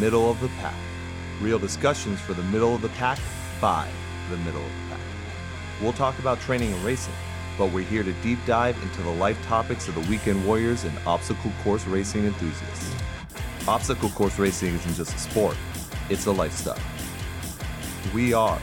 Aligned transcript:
Middle 0.00 0.28
of 0.28 0.40
the 0.40 0.48
Pack. 0.60 0.74
Real 1.40 1.58
discussions 1.58 2.20
for 2.20 2.34
the 2.34 2.42
middle 2.44 2.74
of 2.74 2.82
the 2.82 2.88
pack 2.90 3.18
by 3.60 3.88
the 4.28 4.36
middle 4.38 4.60
of 4.60 4.66
the 4.66 4.90
pack. 4.90 5.00
We'll 5.80 5.92
talk 5.92 6.18
about 6.18 6.40
training 6.40 6.72
and 6.72 6.84
racing, 6.84 7.14
but 7.56 7.70
we're 7.72 7.84
here 7.84 8.02
to 8.02 8.12
deep 8.14 8.38
dive 8.44 8.80
into 8.82 9.02
the 9.02 9.10
life 9.10 9.40
topics 9.46 9.86
of 9.86 9.94
the 9.94 10.00
weekend 10.10 10.44
warriors 10.44 10.82
and 10.82 10.98
obstacle 11.06 11.52
course 11.62 11.86
racing 11.86 12.24
enthusiasts. 12.24 12.92
Obstacle 13.68 14.10
course 14.10 14.36
racing 14.38 14.74
isn't 14.74 14.94
just 14.94 15.14
a 15.14 15.18
sport, 15.18 15.56
it's 16.10 16.26
a 16.26 16.32
lifestyle. 16.32 16.78
We 18.12 18.32
are 18.32 18.60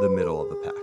the 0.00 0.08
middle 0.08 0.42
of 0.42 0.48
the 0.48 0.56
pack. 0.56 0.79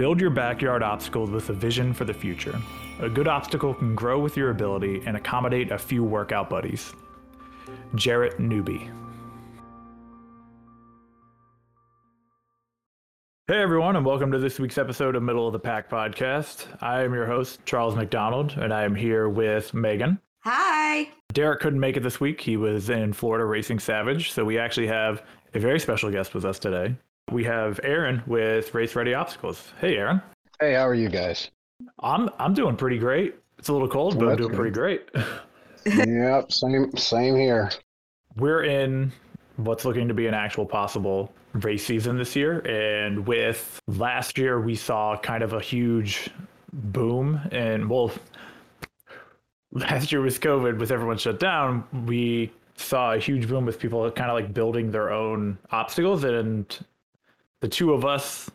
Build 0.00 0.18
your 0.18 0.30
backyard 0.30 0.82
obstacles 0.82 1.28
with 1.28 1.50
a 1.50 1.52
vision 1.52 1.92
for 1.92 2.06
the 2.06 2.14
future. 2.14 2.58
A 3.00 3.08
good 3.10 3.28
obstacle 3.28 3.74
can 3.74 3.94
grow 3.94 4.18
with 4.18 4.34
your 4.34 4.48
ability 4.48 5.02
and 5.04 5.14
accommodate 5.14 5.70
a 5.72 5.76
few 5.76 6.02
workout 6.02 6.48
buddies. 6.48 6.94
Jarrett 7.96 8.40
Newby. 8.40 8.90
Hey 13.46 13.60
everyone, 13.60 13.96
and 13.96 14.06
welcome 14.06 14.32
to 14.32 14.38
this 14.38 14.58
week's 14.58 14.78
episode 14.78 15.16
of 15.16 15.22
Middle 15.22 15.46
of 15.46 15.52
the 15.52 15.58
Pack 15.58 15.90
podcast. 15.90 16.66
I 16.80 17.02
am 17.02 17.12
your 17.12 17.26
host, 17.26 17.60
Charles 17.66 17.94
McDonald, 17.94 18.52
and 18.56 18.72
I 18.72 18.84
am 18.84 18.94
here 18.94 19.28
with 19.28 19.74
Megan. 19.74 20.18
Hi. 20.44 21.10
Derek 21.34 21.60
couldn't 21.60 21.78
make 21.78 21.98
it 21.98 22.02
this 22.02 22.18
week. 22.18 22.40
He 22.40 22.56
was 22.56 22.88
in 22.88 23.12
Florida 23.12 23.44
racing 23.44 23.80
Savage, 23.80 24.32
so 24.32 24.46
we 24.46 24.58
actually 24.58 24.86
have 24.86 25.22
a 25.52 25.58
very 25.58 25.78
special 25.78 26.10
guest 26.10 26.32
with 26.32 26.46
us 26.46 26.58
today 26.58 26.96
we 27.30 27.44
have 27.44 27.80
Aaron 27.82 28.22
with 28.26 28.74
Race 28.74 28.94
Ready 28.94 29.14
Obstacles. 29.14 29.72
Hey, 29.80 29.96
Aaron. 29.96 30.20
Hey, 30.60 30.74
how 30.74 30.86
are 30.86 30.94
you 30.94 31.08
guys? 31.08 31.50
I'm 32.00 32.28
I'm 32.38 32.54
doing 32.54 32.76
pretty 32.76 32.98
great. 32.98 33.34
It's 33.58 33.68
a 33.68 33.72
little 33.72 33.88
cold, 33.88 34.18
but 34.18 34.28
I'm 34.28 34.36
doing 34.36 34.50
good. 34.50 34.56
pretty 34.56 34.74
great. 34.74 35.08
yep, 35.86 36.52
same 36.52 36.94
same 36.96 37.36
here. 37.36 37.70
We're 38.36 38.64
in 38.64 39.12
what's 39.56 39.84
looking 39.84 40.08
to 40.08 40.14
be 40.14 40.26
an 40.26 40.34
actual 40.34 40.66
possible 40.66 41.32
race 41.52 41.84
season 41.84 42.16
this 42.18 42.36
year, 42.36 42.60
and 42.66 43.26
with 43.26 43.80
last 43.86 44.38
year 44.38 44.60
we 44.60 44.74
saw 44.74 45.16
kind 45.16 45.42
of 45.42 45.52
a 45.52 45.60
huge 45.60 46.30
boom, 46.72 47.40
and 47.52 47.88
well, 47.88 48.10
last 49.72 50.12
year 50.12 50.20
was 50.20 50.38
COVID 50.38 50.78
with 50.78 50.90
everyone 50.90 51.18
shut 51.18 51.40
down. 51.40 51.84
We 52.06 52.52
saw 52.76 53.12
a 53.12 53.18
huge 53.18 53.46
boom 53.48 53.66
with 53.66 53.78
people 53.78 54.10
kind 54.10 54.30
of 54.30 54.34
like 54.34 54.54
building 54.54 54.90
their 54.90 55.10
own 55.10 55.58
obstacles 55.70 56.24
and 56.24 56.78
the 57.60 57.68
two 57.68 57.92
of 57.92 58.04
us, 58.04 58.50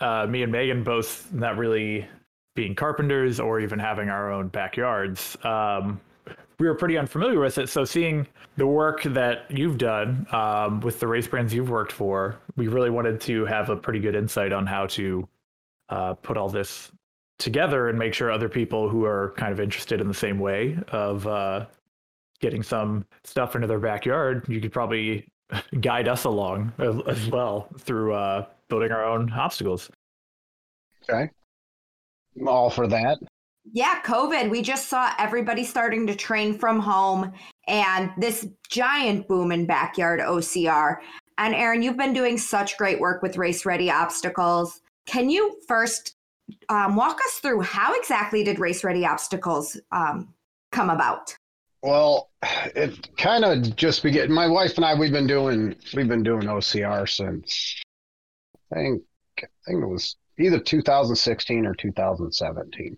uh, 0.00 0.26
me 0.26 0.42
and 0.42 0.52
Megan, 0.52 0.82
both 0.82 1.32
not 1.32 1.56
really 1.56 2.06
being 2.54 2.74
carpenters 2.74 3.38
or 3.38 3.60
even 3.60 3.78
having 3.78 4.08
our 4.08 4.32
own 4.32 4.48
backyards, 4.48 5.36
um, 5.44 6.00
we 6.58 6.66
were 6.66 6.74
pretty 6.74 6.96
unfamiliar 6.96 7.38
with 7.38 7.58
it. 7.58 7.68
So 7.68 7.84
seeing 7.84 8.26
the 8.56 8.66
work 8.66 9.02
that 9.02 9.50
you've 9.50 9.76
done 9.76 10.26
um, 10.32 10.80
with 10.80 10.98
the 11.00 11.06
race 11.06 11.26
brands 11.26 11.52
you've 11.52 11.68
worked 11.68 11.92
for, 11.92 12.36
we 12.56 12.68
really 12.68 12.88
wanted 12.88 13.20
to 13.22 13.44
have 13.44 13.68
a 13.68 13.76
pretty 13.76 14.00
good 14.00 14.14
insight 14.14 14.52
on 14.52 14.66
how 14.66 14.86
to 14.86 15.28
uh, 15.90 16.14
put 16.14 16.38
all 16.38 16.48
this 16.48 16.90
together 17.38 17.90
and 17.90 17.98
make 17.98 18.14
sure 18.14 18.30
other 18.30 18.48
people 18.48 18.88
who 18.88 19.04
are 19.04 19.34
kind 19.36 19.52
of 19.52 19.60
interested 19.60 20.00
in 20.00 20.08
the 20.08 20.14
same 20.14 20.38
way 20.38 20.78
of 20.88 21.26
uh, 21.26 21.66
getting 22.40 22.62
some 22.62 23.04
stuff 23.24 23.54
into 23.54 23.66
their 23.66 23.78
backyard, 23.78 24.44
you 24.48 24.60
could 24.60 24.72
probably 24.72 25.26
guide 25.80 26.08
us 26.08 26.24
along 26.24 26.72
as 27.06 27.28
well 27.28 27.68
through 27.78 28.14
uh, 28.14 28.46
building 28.68 28.92
our 28.92 29.04
own 29.04 29.32
obstacles. 29.32 29.90
Okay. 31.08 31.30
I'm 32.38 32.48
all 32.48 32.70
for 32.70 32.86
that. 32.86 33.18
Yeah, 33.72 34.00
COVID, 34.02 34.48
we 34.50 34.62
just 34.62 34.88
saw 34.88 35.12
everybody 35.18 35.64
starting 35.64 36.06
to 36.06 36.14
train 36.14 36.56
from 36.56 36.78
home 36.78 37.32
and 37.66 38.12
this 38.16 38.46
giant 38.68 39.26
boom 39.26 39.50
in 39.50 39.66
backyard 39.66 40.20
OCR. 40.20 40.98
And 41.38 41.54
Aaron, 41.54 41.82
you've 41.82 41.96
been 41.96 42.12
doing 42.12 42.38
such 42.38 42.78
great 42.78 43.00
work 43.00 43.22
with 43.22 43.36
Race 43.36 43.66
Ready 43.66 43.90
Obstacles. 43.90 44.80
Can 45.06 45.28
you 45.30 45.60
first 45.66 46.14
um, 46.68 46.94
walk 46.96 47.18
us 47.26 47.34
through 47.40 47.62
how 47.62 47.94
exactly 47.94 48.44
did 48.44 48.58
Race 48.58 48.84
Ready 48.84 49.04
Obstacles 49.04 49.78
um, 49.90 50.32
come 50.70 50.90
about? 50.90 51.35
Well, 51.86 52.30
it 52.74 53.16
kind 53.16 53.44
of 53.44 53.76
just 53.76 54.02
began. 54.02 54.32
My 54.32 54.48
wife 54.48 54.74
and 54.74 54.84
I, 54.84 54.98
we've 54.98 55.12
been 55.12 55.28
doing 55.28 55.76
we've 55.94 56.08
been 56.08 56.24
doing 56.24 56.42
OCR 56.42 57.08
since 57.08 57.80
I 58.72 58.76
think 58.76 59.02
I 59.40 59.46
think 59.68 59.84
it 59.84 59.86
was 59.86 60.16
either 60.36 60.58
2016 60.58 61.64
or 61.64 61.74
2017 61.76 62.96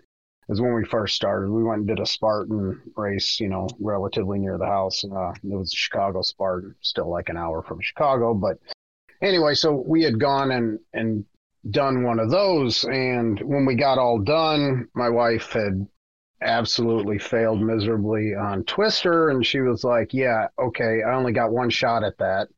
is 0.48 0.62
when 0.62 0.72
we 0.72 0.86
first 0.86 1.14
started. 1.14 1.50
We 1.50 1.64
went 1.64 1.80
and 1.80 1.88
did 1.88 2.00
a 2.00 2.06
Spartan 2.06 2.80
race, 2.96 3.38
you 3.38 3.50
know, 3.50 3.68
relatively 3.78 4.38
near 4.38 4.56
the 4.56 4.64
house. 4.64 5.04
Uh, 5.04 5.32
it 5.32 5.36
was 5.44 5.70
Chicago 5.70 6.22
Spartan, 6.22 6.74
still 6.80 7.10
like 7.10 7.28
an 7.28 7.36
hour 7.36 7.62
from 7.62 7.82
Chicago. 7.82 8.32
But 8.32 8.56
anyway, 9.20 9.52
so 9.52 9.84
we 9.86 10.02
had 10.02 10.18
gone 10.18 10.50
and 10.50 10.78
and 10.94 11.26
done 11.70 12.04
one 12.04 12.20
of 12.20 12.30
those, 12.30 12.84
and 12.84 13.38
when 13.40 13.66
we 13.66 13.74
got 13.74 13.98
all 13.98 14.18
done, 14.18 14.88
my 14.94 15.10
wife 15.10 15.52
had 15.52 15.86
absolutely 16.40 17.18
failed 17.18 17.60
miserably 17.60 18.34
on 18.34 18.64
Twister. 18.64 19.30
And 19.30 19.44
she 19.44 19.60
was 19.60 19.84
like, 19.84 20.12
Yeah, 20.14 20.48
okay, 20.58 21.02
I 21.06 21.14
only 21.14 21.32
got 21.32 21.52
one 21.52 21.70
shot 21.70 22.04
at 22.04 22.18
that. 22.18 22.48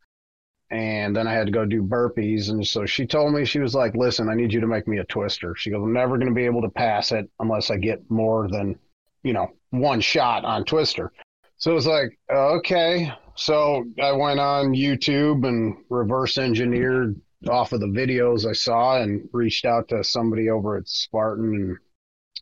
And 0.70 1.16
then 1.16 1.26
I 1.26 1.32
had 1.32 1.46
to 1.46 1.52
go 1.52 1.64
do 1.64 1.82
burpees. 1.82 2.50
And 2.50 2.64
so 2.64 2.86
she 2.86 3.06
told 3.06 3.34
me, 3.34 3.44
she 3.44 3.58
was 3.58 3.74
like, 3.74 3.94
Listen, 3.94 4.28
I 4.28 4.34
need 4.34 4.52
you 4.52 4.60
to 4.60 4.66
make 4.66 4.86
me 4.86 4.98
a 4.98 5.04
Twister. 5.04 5.54
She 5.56 5.70
goes, 5.70 5.82
I'm 5.82 5.92
never 5.92 6.16
going 6.16 6.28
to 6.28 6.34
be 6.34 6.44
able 6.44 6.62
to 6.62 6.70
pass 6.70 7.12
it 7.12 7.28
unless 7.40 7.70
I 7.70 7.76
get 7.76 8.08
more 8.10 8.48
than, 8.48 8.78
you 9.22 9.32
know, 9.32 9.48
one 9.70 10.00
shot 10.00 10.44
on 10.44 10.64
Twister. 10.64 11.12
So 11.56 11.72
it 11.72 11.74
was 11.74 11.86
like, 11.86 12.19
okay. 12.30 13.12
So 13.34 13.84
I 14.02 14.12
went 14.12 14.40
on 14.40 14.74
YouTube 14.74 15.46
and 15.46 15.76
reverse 15.88 16.38
engineered 16.38 17.20
off 17.48 17.72
of 17.72 17.80
the 17.80 17.86
videos 17.86 18.48
I 18.48 18.52
saw 18.52 19.00
and 19.00 19.28
reached 19.32 19.64
out 19.64 19.88
to 19.88 20.04
somebody 20.04 20.50
over 20.50 20.76
at 20.76 20.88
Spartan 20.88 21.54
and 21.54 21.78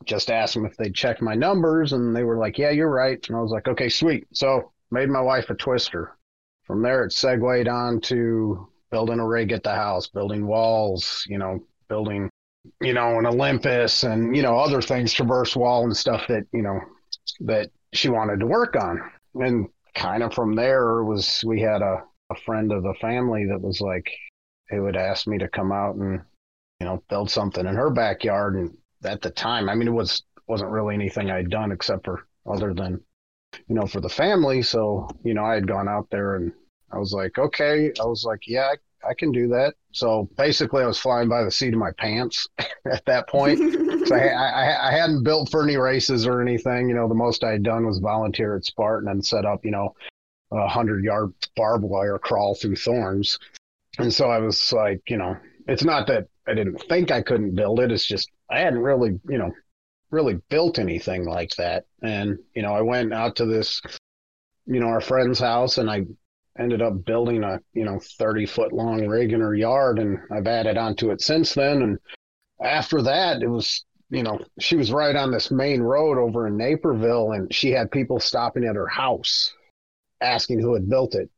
just 0.05 0.31
asked 0.31 0.55
them 0.55 0.67
if 0.67 0.77
they 0.77 0.91
checked 0.91 1.23
my 1.23 1.35
numbers, 1.35 1.93
and 1.93 2.15
they 2.15 2.25
were 2.25 2.39
like, 2.39 2.59
"Yeah, 2.59 2.71
you're 2.71 2.91
right." 2.91 3.25
And 3.29 3.37
I 3.37 3.41
was 3.41 3.51
like, 3.51 3.69
"Okay, 3.69 3.89
sweet." 3.89 4.27
So 4.33 4.73
made 4.91 5.09
my 5.09 5.21
wife 5.21 5.51
a 5.51 5.55
twister. 5.55 6.17
From 6.65 6.83
there, 6.83 7.05
it 7.05 7.13
segued 7.13 7.69
on 7.69 8.01
to 8.03 8.69
building 8.91 9.21
a 9.21 9.27
rig 9.27 9.53
at 9.53 9.63
the 9.63 9.75
house, 9.75 10.09
building 10.09 10.47
walls, 10.47 11.25
you 11.29 11.39
know, 11.39 11.61
building, 11.89 12.31
you 12.81 12.93
know, 12.95 13.19
an 13.19 13.27
Olympus, 13.27 14.05
and 14.05 14.37
you 14.37 14.43
know, 14.43 14.57
other 14.59 14.83
things, 14.83 15.13
traverse 15.13 15.57
wall 15.57 15.85
and 15.85 15.97
stuff 15.97 16.27
that 16.29 16.47
you 16.53 16.63
know 16.63 16.81
that 17.41 17.71
she 17.93 18.09
wanted 18.09 18.41
to 18.41 18.47
work 18.47 18.77
on. 18.77 19.01
And 19.35 19.69
kind 19.95 20.23
of 20.23 20.35
from 20.35 20.55
there 20.55 21.05
was 21.05 21.43
we 21.47 21.61
had 21.61 21.83
a, 21.83 22.03
a 22.31 22.35
friend 22.47 22.73
of 22.73 22.83
the 22.83 22.95
family 23.01 23.47
that 23.47 23.61
was 23.61 23.81
like, 23.81 24.11
who 24.71 24.83
would 24.83 24.97
ask 24.97 25.27
me 25.27 25.39
to 25.39 25.49
come 25.49 25.73
out 25.73 25.97
and 25.97 26.21
you 26.81 26.87
know 26.87 27.03
build 27.09 27.31
something 27.31 27.67
in 27.67 27.75
her 27.75 27.91
backyard 27.91 28.55
and 28.55 28.77
at 29.05 29.23
the 29.23 29.31
time. 29.31 29.69
I 29.69 29.75
mean, 29.75 29.89
it 29.89 29.93
was 29.93 30.23
wasn't 30.47 30.71
really 30.71 30.95
anything 30.95 31.31
I'd 31.31 31.51
done 31.51 31.73
except 31.73 32.07
for 32.07 32.27
other 32.47 32.73
than 32.73 33.01
you 33.69 33.75
know 33.75 33.87
for 33.87 34.01
the 34.01 34.09
family. 34.09 34.63
So 34.63 35.09
you 35.25 35.35
know, 35.35 35.45
I 35.45 35.55
had 35.55 35.69
gone 35.69 35.89
out 35.89 36.09
there 36.11 36.37
and 36.37 36.53
I 36.93 36.99
was 36.99 37.13
like, 37.13 37.39
okay. 37.39 37.93
I 38.01 38.05
was 38.05 38.25
like, 38.25 38.41
yeah, 38.47 38.73
I, 39.05 39.11
I 39.11 39.15
can 39.15 39.31
do 39.31 39.49
that. 39.49 39.75
So 39.93 40.29
basically, 40.37 40.83
I 40.83 40.87
was 40.87 40.99
flying 40.99 41.29
by 41.29 41.45
the 41.45 41.51
seat 41.51 41.75
of 41.75 41.79
my 41.79 41.93
pants 41.99 42.47
at 42.59 43.05
that 43.07 43.29
point. 43.29 43.59
so 44.07 44.15
I, 44.15 44.29
I, 44.29 44.89
I 44.89 44.93
hadn't 44.93 45.25
built 45.25 45.51
for 45.51 45.63
any 45.63 45.77
races 45.77 46.27
or 46.27 46.41
anything. 46.41 46.89
You 46.89 46.95
know, 46.95 47.09
the 47.09 47.15
most 47.15 47.45
I 47.45 47.53
had 47.53 47.63
done 47.63 47.87
was 47.87 47.99
volunteer 47.99 48.57
at 48.57 48.65
Spartan 48.65 49.09
and 49.09 49.25
set 49.25 49.45
up, 49.45 49.65
you 49.65 49.71
know, 49.71 49.95
a 50.51 50.69
hundred 50.69 51.05
yard 51.05 51.33
barbed 51.57 51.85
wire 51.85 52.19
crawl 52.19 52.55
through 52.55 52.77
thorns. 52.77 53.39
And 53.99 54.13
so 54.13 54.31
I 54.31 54.39
was 54.39 54.73
like, 54.73 55.03
you 55.09 55.17
know, 55.17 55.37
it's 55.67 55.85
not 55.85 56.07
that 56.07 56.29
I 56.49 56.55
didn't 56.55 56.83
think 56.89 57.11
I 57.11 57.23
couldn't 57.23 57.55
build 57.55 57.81
it. 57.81 57.93
It's 57.93 58.07
just 58.07 58.31
I 58.51 58.61
hadn't 58.61 58.81
really, 58.81 59.21
you 59.29 59.39
know, 59.39 59.53
really 60.11 60.41
built 60.49 60.79
anything 60.79 61.25
like 61.25 61.55
that. 61.57 61.85
And, 62.03 62.39
you 62.55 62.63
know, 62.63 62.73
I 62.73 62.81
went 62.81 63.13
out 63.13 63.37
to 63.37 63.47
this, 63.47 63.81
you 64.67 64.81
know, 64.81 64.87
our 64.87 65.01
friend's 65.01 65.39
house 65.39 65.79
and 65.79 65.91
I 65.91 66.05
ended 66.59 66.83
up 66.83 67.05
building 67.05 67.45
a, 67.45 67.61
you 67.75 67.85
know, 67.85 68.01
30 68.01 68.47
foot 68.47 68.73
long 68.73 69.07
rig 69.07 69.33
in 69.33 69.41
her 69.41 69.55
yard 69.55 69.99
and 69.99 70.19
I've 70.33 70.47
added 70.47 70.79
onto 70.79 71.11
it 71.11 71.21
since 71.21 71.55
then. 71.55 71.83
And 71.83 71.99
after 72.63 73.03
that, 73.03 73.43
it 73.43 73.49
was, 73.49 73.85
you 74.11 74.23
know, 74.23 74.41
she 74.59 74.77
was 74.77 74.91
right 74.91 75.15
on 75.15 75.31
this 75.31 75.51
main 75.51 75.83
road 75.83 76.19
over 76.19 76.47
in 76.47 76.57
Naperville 76.57 77.33
and 77.33 77.53
she 77.53 77.71
had 77.71 77.91
people 77.91 78.19
stopping 78.19 78.65
at 78.65 78.77
her 78.77 78.89
house 78.89 79.53
asking 80.21 80.61
who 80.61 80.75
had 80.75 80.89
built 80.89 81.15
it. 81.15 81.31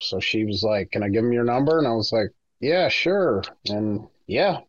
So 0.00 0.20
she 0.20 0.44
was 0.44 0.62
like, 0.62 0.90
Can 0.90 1.02
I 1.02 1.08
give 1.08 1.22
them 1.22 1.32
your 1.32 1.44
number? 1.44 1.78
And 1.78 1.86
I 1.86 1.92
was 1.92 2.12
like, 2.12 2.30
Yeah, 2.60 2.88
sure. 2.88 3.42
And 3.68 4.08
yeah, 4.26 4.60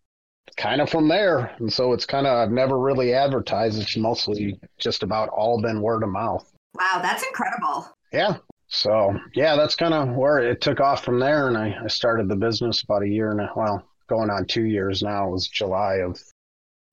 kind 0.58 0.82
of 0.82 0.90
from 0.90 1.08
there. 1.08 1.56
And 1.60 1.72
so 1.72 1.94
it's 1.94 2.06
kind 2.06 2.28
of, 2.28 2.36
I've 2.38 2.52
never 2.52 2.80
really 2.80 3.14
advertised. 3.14 3.82
It's 3.82 3.98
mostly 3.98 4.60
just 4.78 5.04
about 5.04 5.30
all 5.30 5.62
been 5.62 5.82
word 5.82 6.04
of 6.04 6.10
mouth. 6.10 6.52
Wow, 6.76 7.00
that's 7.02 7.24
incredible. 7.24 7.90
Yeah. 8.12 8.38
So, 8.68 9.18
yeah, 9.34 9.56
that's 9.56 9.76
kind 9.76 9.94
of 9.94 10.16
where 10.16 10.40
it 10.40 10.62
took 10.62 10.80
off 10.80 11.04
from 11.04 11.20
there. 11.20 11.48
And 11.48 11.58
I, 11.58 11.78
I 11.84 11.88
started 11.88 12.28
the 12.28 12.36
business 12.36 12.82
about 12.82 13.04
a 13.04 13.08
year 13.08 13.32
and 13.32 13.42
a, 13.42 13.52
well, 13.56 13.84
going 14.08 14.30
on 14.30 14.46
two 14.46 14.66
years 14.66 15.02
now. 15.02 15.28
It 15.28 15.32
was 15.32 15.48
July 15.48 15.96
of 15.96 16.20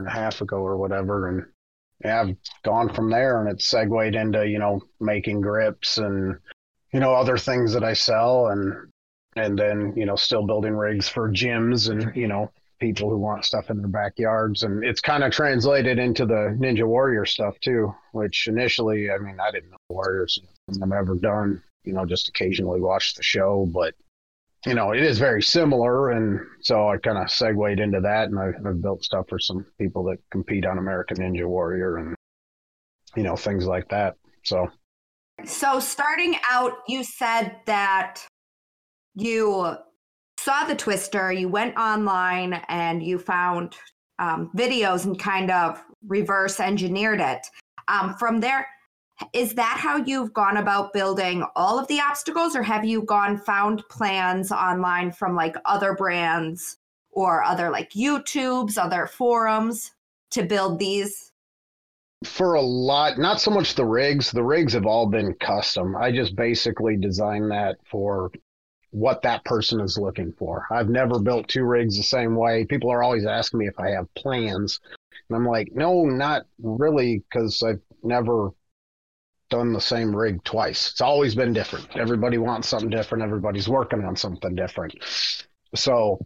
a 0.07 0.11
half 0.11 0.41
ago 0.41 0.59
or 0.59 0.77
whatever, 0.77 1.29
and 1.29 1.47
yeah, 2.05 2.23
I've 2.23 2.37
gone 2.65 2.93
from 2.93 3.11
there, 3.11 3.41
and 3.41 3.49
it's 3.49 3.67
segued 3.69 4.15
into 4.15 4.47
you 4.47 4.59
know 4.59 4.81
making 5.01 5.41
grips 5.41 5.99
and 5.99 6.39
you 6.93 7.01
know 7.01 7.15
other 7.15 7.39
things 7.39 7.73
that 7.75 7.85
I 7.85 7.93
sell, 7.93 8.49
and 8.49 8.91
and 9.37 9.59
then 9.59 9.93
you 9.97 10.07
know 10.07 10.17
still 10.17 10.47
building 10.47 10.75
rigs 10.75 11.09
for 11.09 11.31
gyms 11.31 11.91
and 11.91 12.15
you 12.17 12.29
know 12.29 12.51
people 12.83 13.09
who 13.09 13.17
want 13.17 13.45
stuff 13.45 13.71
in 13.71 13.79
their 13.79 13.87
backyards. 13.87 14.65
And 14.65 14.85
it's 14.85 15.01
kind 15.01 15.23
of 15.23 15.31
translated 15.31 16.01
into 16.01 16.27
the 16.27 16.57
ninja 16.59 16.85
warrior 16.85 17.25
stuff 17.25 17.59
too 17.61 17.95
which 18.13 18.49
initially 18.49 19.11
i 19.11 19.19
mean 19.19 19.39
i 19.41 19.51
didn't 19.51 19.71
know 19.71 19.77
warriors 19.89 20.41
i've 20.83 20.93
ever 20.93 21.15
done 21.15 21.63
you 21.85 21.93
know 21.93 22.05
just 22.05 22.29
occasionally 22.29 22.81
watch 22.81 23.15
the 23.15 23.23
show. 23.23 23.69
But 23.73 23.95
you 24.67 24.75
know 24.75 24.93
it 24.93 25.03
is 25.03 25.19
very 25.19 25.43
similar. 25.43 26.11
And 26.11 26.41
so 26.61 26.89
i 26.89 26.97
kind 26.99 27.19
of 27.19 27.31
segued 27.31 27.81
into 27.81 28.01
that 28.01 28.29
and 28.29 28.39
I've, 28.39 28.67
I've 28.67 28.83
built 28.83 29.05
stuff 29.05 29.29
for 29.29 29.39
some 29.39 29.65
people 29.79 30.05
that 30.05 30.19
compete 30.31 30.67
on 30.67 30.79
american 30.79 31.19
ninja 31.19 31.47
warrior 31.47 31.97
and 31.99 32.15
you 33.17 33.23
know 33.23 33.37
things 33.37 33.67
like 33.67 33.89
that. 33.89 34.17
So 34.45 34.69
so 35.45 35.81
starting 35.81 36.37
out 36.51 36.75
you 36.89 37.05
said 37.05 37.57
that 37.67 38.27
you 39.15 39.77
saw 40.39 40.65
the 40.65 40.75
twister, 40.75 41.33
you 41.33 41.49
went 41.49 41.77
online 41.77 42.55
and 42.69 43.03
you 43.03 43.19
found 43.19 43.77
um, 44.19 44.51
videos 44.57 45.05
and 45.05 45.19
kind 45.19 45.51
of 45.51 45.83
reverse 46.07 46.61
engineered 46.61 47.21
it. 47.21 47.47
Um, 47.89 48.15
from 48.15 48.41
there, 48.41 48.67
is 49.33 49.55
that 49.55 49.79
how 49.79 49.97
you've 49.97 50.33
gone 50.33 50.57
about 50.57 50.93
building 50.93 51.45
all 51.55 51.79
of 51.79 51.87
the 51.89 52.01
obstacles, 52.01 52.57
or 52.57 52.63
have 52.63 52.85
you 52.85 53.03
gone 53.03 53.39
found 53.39 53.83
plans 53.89 54.51
online 54.51 55.13
from 55.13 55.37
like 55.37 55.57
other 55.65 55.95
brands 55.95 56.79
or 57.11 57.43
other 57.45 57.71
like 57.71 57.91
YouTubes, 57.91 58.79
other 58.79 59.07
forums 59.07 59.93
to 60.31 60.43
build 60.43 60.79
these? 60.79 61.33
For 62.25 62.55
a 62.55 62.63
lot, 62.63 63.19
not 63.19 63.41
so 63.41 63.51
much 63.51 63.75
the 63.75 63.85
rigs. 63.85 64.31
The 64.31 64.45
rigs 64.45 64.73
have 64.73 64.87
all 64.87 65.07
been 65.07 65.35
custom. 65.35 65.97
I 65.97 66.13
just 66.13 66.37
basically 66.37 66.97
designed 66.97 67.51
that 67.51 67.77
for 67.85 68.31
what 68.93 69.23
that 69.23 69.45
person 69.45 69.81
is 69.81 69.99
looking 69.99 70.33
for. 70.33 70.67
I've 70.71 70.91
never 70.91 71.19
built 71.19 71.49
two 71.49 71.65
rigs 71.65 71.97
the 71.97 72.03
same 72.03 72.37
way. 72.37 72.65
People 72.67 72.93
are 72.93 73.03
always 73.03 73.27
asking 73.27 73.61
me 73.61 73.67
if 73.67 73.81
I 73.81 73.91
have 73.91 74.15
plans. 74.15 74.81
And 75.29 75.37
I'm 75.37 75.47
like, 75.47 75.73
no, 75.73 76.05
not 76.05 76.43
really, 76.63 77.19
because 77.19 77.63
I've 77.63 77.81
never 78.03 78.51
done 79.49 79.73
the 79.73 79.81
same 79.81 80.15
rig 80.15 80.45
twice. 80.45 80.91
It's 80.91 81.01
always 81.01 81.35
been 81.35 81.55
different. 81.55 81.97
Everybody 81.97 82.37
wants 82.37 82.69
something 82.69 82.91
different. 82.91 83.25
Everybody's 83.25 83.69
working 83.69 84.05
on 84.05 84.15
something 84.15 84.55
different. 84.55 84.95
So, 85.75 86.19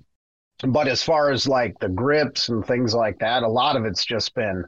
but 0.66 0.88
as 0.88 1.04
far 1.04 1.30
as 1.30 1.46
like 1.46 1.78
the 1.78 1.88
grips 1.88 2.48
and 2.48 2.66
things 2.66 2.94
like 2.94 3.20
that, 3.20 3.44
a 3.44 3.48
lot 3.48 3.76
of 3.76 3.84
it's 3.84 4.04
just 4.04 4.34
been 4.34 4.64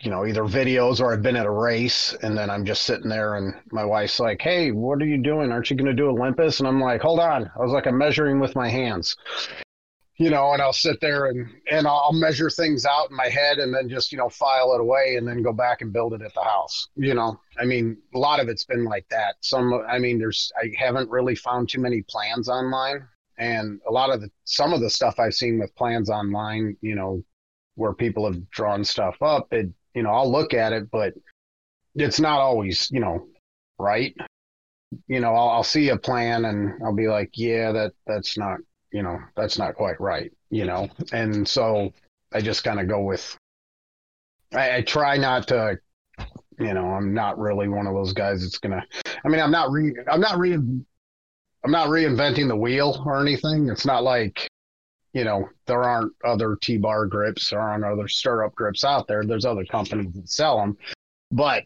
you 0.00 0.10
know, 0.10 0.24
either 0.24 0.44
videos 0.44 1.00
or 1.00 1.12
I've 1.12 1.22
been 1.22 1.36
at 1.36 1.46
a 1.46 1.50
race 1.50 2.14
and 2.22 2.36
then 2.36 2.48
I'm 2.48 2.64
just 2.64 2.82
sitting 2.84 3.10
there 3.10 3.34
and 3.34 3.54
my 3.70 3.84
wife's 3.84 4.18
like, 4.18 4.40
Hey, 4.40 4.70
what 4.70 5.02
are 5.02 5.06
you 5.06 5.18
doing? 5.18 5.52
Aren't 5.52 5.70
you 5.70 5.76
going 5.76 5.94
to 5.94 5.94
do 5.94 6.08
Olympus? 6.08 6.58
And 6.58 6.66
I'm 6.66 6.80
like, 6.80 7.02
hold 7.02 7.20
on. 7.20 7.50
I 7.54 7.58
was 7.62 7.72
like, 7.72 7.86
I'm 7.86 7.98
measuring 7.98 8.40
with 8.40 8.56
my 8.56 8.70
hands, 8.70 9.14
you 10.16 10.30
know, 10.30 10.52
and 10.54 10.62
I'll 10.62 10.72
sit 10.72 11.02
there 11.02 11.26
and, 11.26 11.46
and 11.70 11.86
I'll 11.86 12.14
measure 12.14 12.48
things 12.48 12.86
out 12.86 13.10
in 13.10 13.16
my 13.16 13.28
head 13.28 13.58
and 13.58 13.74
then 13.74 13.90
just, 13.90 14.10
you 14.10 14.16
know, 14.16 14.30
file 14.30 14.72
it 14.74 14.80
away 14.80 15.16
and 15.16 15.28
then 15.28 15.42
go 15.42 15.52
back 15.52 15.82
and 15.82 15.92
build 15.92 16.14
it 16.14 16.22
at 16.22 16.32
the 16.32 16.44
house. 16.44 16.88
You 16.96 17.12
know, 17.12 17.38
I 17.58 17.66
mean, 17.66 17.98
a 18.14 18.18
lot 18.18 18.40
of 18.40 18.48
it's 18.48 18.64
been 18.64 18.84
like 18.84 19.06
that. 19.10 19.34
Some, 19.40 19.84
I 19.86 19.98
mean, 19.98 20.18
there's, 20.18 20.50
I 20.58 20.72
haven't 20.78 21.10
really 21.10 21.34
found 21.34 21.68
too 21.68 21.80
many 21.80 22.02
plans 22.08 22.48
online 22.48 23.06
and 23.36 23.80
a 23.86 23.92
lot 23.92 24.10
of 24.10 24.22
the, 24.22 24.30
some 24.44 24.72
of 24.72 24.80
the 24.80 24.88
stuff 24.88 25.18
I've 25.18 25.34
seen 25.34 25.58
with 25.58 25.74
plans 25.76 26.08
online, 26.08 26.78
you 26.80 26.94
know, 26.94 27.22
where 27.74 27.94
people 27.94 28.24
have 28.26 28.50
drawn 28.50 28.84
stuff 28.84 29.16
up, 29.22 29.48
it, 29.52 29.70
you 29.94 30.02
know, 30.02 30.10
I'll 30.10 30.30
look 30.30 30.54
at 30.54 30.72
it, 30.72 30.90
but 30.90 31.14
it's 31.94 32.20
not 32.20 32.40
always, 32.40 32.90
you 32.90 33.00
know, 33.00 33.26
right. 33.78 34.14
You 35.06 35.20
know, 35.20 35.34
I'll, 35.34 35.48
I'll 35.50 35.64
see 35.64 35.90
a 35.90 35.96
plan 35.96 36.44
and 36.44 36.82
I'll 36.84 36.94
be 36.94 37.08
like, 37.08 37.30
yeah, 37.34 37.72
that 37.72 37.92
that's 38.06 38.36
not, 38.36 38.58
you 38.92 39.02
know, 39.02 39.18
that's 39.36 39.58
not 39.58 39.76
quite 39.76 40.00
right, 40.00 40.32
you 40.50 40.64
know, 40.64 40.88
and 41.12 41.46
so 41.46 41.92
I 42.32 42.40
just 42.40 42.64
kind 42.64 42.80
of 42.80 42.88
go 42.88 43.02
with. 43.02 43.36
I, 44.52 44.76
I 44.76 44.82
try 44.82 45.16
not 45.16 45.46
to, 45.48 45.78
you 46.58 46.74
know, 46.74 46.86
I'm 46.86 47.14
not 47.14 47.38
really 47.38 47.68
one 47.68 47.86
of 47.86 47.94
those 47.94 48.12
guys 48.12 48.42
that's 48.42 48.58
gonna. 48.58 48.84
I 49.24 49.28
mean, 49.28 49.40
I'm 49.40 49.52
not 49.52 49.70
re, 49.70 49.94
I'm 50.10 50.20
not 50.20 50.38
re, 50.38 50.54
I'm 50.54 50.86
not 51.66 51.88
reinventing 51.88 52.48
the 52.48 52.56
wheel 52.56 53.00
or 53.06 53.20
anything. 53.20 53.68
It's 53.68 53.86
not 53.86 54.02
like 54.02 54.49
you 55.12 55.24
know, 55.24 55.48
there 55.66 55.82
aren't 55.82 56.12
other 56.24 56.56
T 56.60 56.78
bar 56.78 57.06
grips, 57.06 57.50
there 57.50 57.60
aren't 57.60 57.84
other 57.84 58.08
stirrup 58.08 58.54
grips 58.54 58.84
out 58.84 59.06
there. 59.06 59.24
There's 59.24 59.44
other 59.44 59.64
companies 59.64 60.12
that 60.14 60.28
sell 60.28 60.58
them, 60.58 60.76
but 61.30 61.64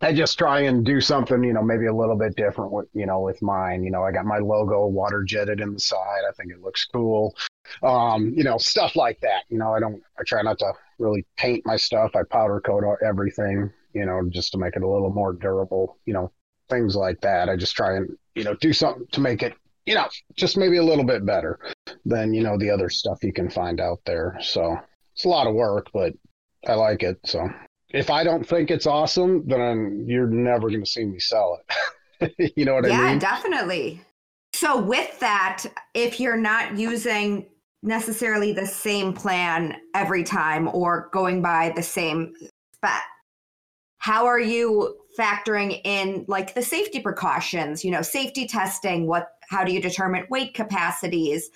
I 0.00 0.12
just 0.12 0.36
try 0.36 0.60
and 0.60 0.84
do 0.84 1.00
something, 1.00 1.42
you 1.42 1.52
know, 1.52 1.62
maybe 1.62 1.86
a 1.86 1.94
little 1.94 2.16
bit 2.16 2.36
different 2.36 2.72
with, 2.72 2.88
you 2.92 3.06
know, 3.06 3.20
with 3.20 3.40
mine. 3.40 3.84
You 3.84 3.90
know, 3.90 4.02
I 4.02 4.12
got 4.12 4.26
my 4.26 4.38
logo 4.38 4.86
water 4.86 5.22
jetted 5.22 5.60
in 5.60 5.72
the 5.72 5.80
side. 5.80 6.22
I 6.28 6.32
think 6.32 6.52
it 6.52 6.60
looks 6.60 6.84
cool. 6.84 7.34
Um, 7.82 8.34
you 8.36 8.44
know, 8.44 8.58
stuff 8.58 8.96
like 8.96 9.20
that. 9.20 9.44
You 9.48 9.58
know, 9.58 9.72
I 9.72 9.80
don't, 9.80 10.02
I 10.18 10.22
try 10.26 10.42
not 10.42 10.58
to 10.58 10.72
really 10.98 11.24
paint 11.36 11.64
my 11.64 11.76
stuff. 11.76 12.14
I 12.14 12.22
powder 12.24 12.60
coat 12.60 12.84
everything, 13.02 13.72
you 13.94 14.04
know, 14.04 14.28
just 14.28 14.52
to 14.52 14.58
make 14.58 14.76
it 14.76 14.82
a 14.82 14.88
little 14.88 15.10
more 15.10 15.32
durable, 15.32 15.96
you 16.04 16.12
know, 16.12 16.30
things 16.68 16.96
like 16.96 17.20
that. 17.22 17.48
I 17.48 17.56
just 17.56 17.74
try 17.74 17.96
and, 17.96 18.14
you 18.34 18.44
know, 18.44 18.54
do 18.54 18.72
something 18.72 19.06
to 19.12 19.20
make 19.20 19.42
it 19.42 19.54
you 19.86 19.94
know, 19.94 20.08
just 20.34 20.56
maybe 20.56 20.78
a 20.78 20.82
little 20.82 21.04
bit 21.04 21.24
better 21.26 21.58
than, 22.04 22.32
you 22.32 22.42
know, 22.42 22.56
the 22.58 22.70
other 22.70 22.88
stuff 22.88 23.22
you 23.22 23.32
can 23.32 23.50
find 23.50 23.80
out 23.80 24.00
there. 24.06 24.38
So 24.40 24.78
it's 25.14 25.24
a 25.24 25.28
lot 25.28 25.46
of 25.46 25.54
work, 25.54 25.88
but 25.92 26.14
I 26.66 26.74
like 26.74 27.02
it. 27.02 27.18
So 27.24 27.48
if 27.90 28.10
I 28.10 28.24
don't 28.24 28.46
think 28.46 28.70
it's 28.70 28.86
awesome, 28.86 29.46
then 29.46 30.04
you're 30.08 30.26
never 30.26 30.68
going 30.68 30.84
to 30.84 30.90
see 30.90 31.04
me 31.04 31.18
sell 31.18 31.60
it. 32.20 32.52
you 32.56 32.64
know 32.64 32.74
what 32.74 32.86
yeah, 32.86 32.94
I 32.94 32.96
mean? 32.96 33.12
Yeah, 33.14 33.18
definitely. 33.18 34.00
So 34.54 34.80
with 34.80 35.18
that, 35.20 35.64
if 35.94 36.18
you're 36.18 36.36
not 36.36 36.76
using 36.76 37.46
necessarily 37.82 38.52
the 38.52 38.66
same 38.66 39.12
plan 39.12 39.76
every 39.94 40.24
time 40.24 40.68
or 40.68 41.10
going 41.12 41.42
by 41.42 41.72
the 41.76 41.82
same 41.82 42.32
spec, 42.74 43.02
how 43.98 44.26
are 44.26 44.40
you 44.40 44.96
factoring 45.18 45.80
in 45.84 46.24
like 46.28 46.54
the 46.54 46.62
safety 46.62 47.00
precautions, 47.00 47.84
you 47.84 47.90
know, 47.90 48.02
safety 48.02 48.46
testing, 48.46 49.06
what 49.06 49.32
how 49.48 49.64
do 49.64 49.72
you 49.72 49.80
determine 49.80 50.26
weight 50.30 50.54
capacities? 50.54 51.50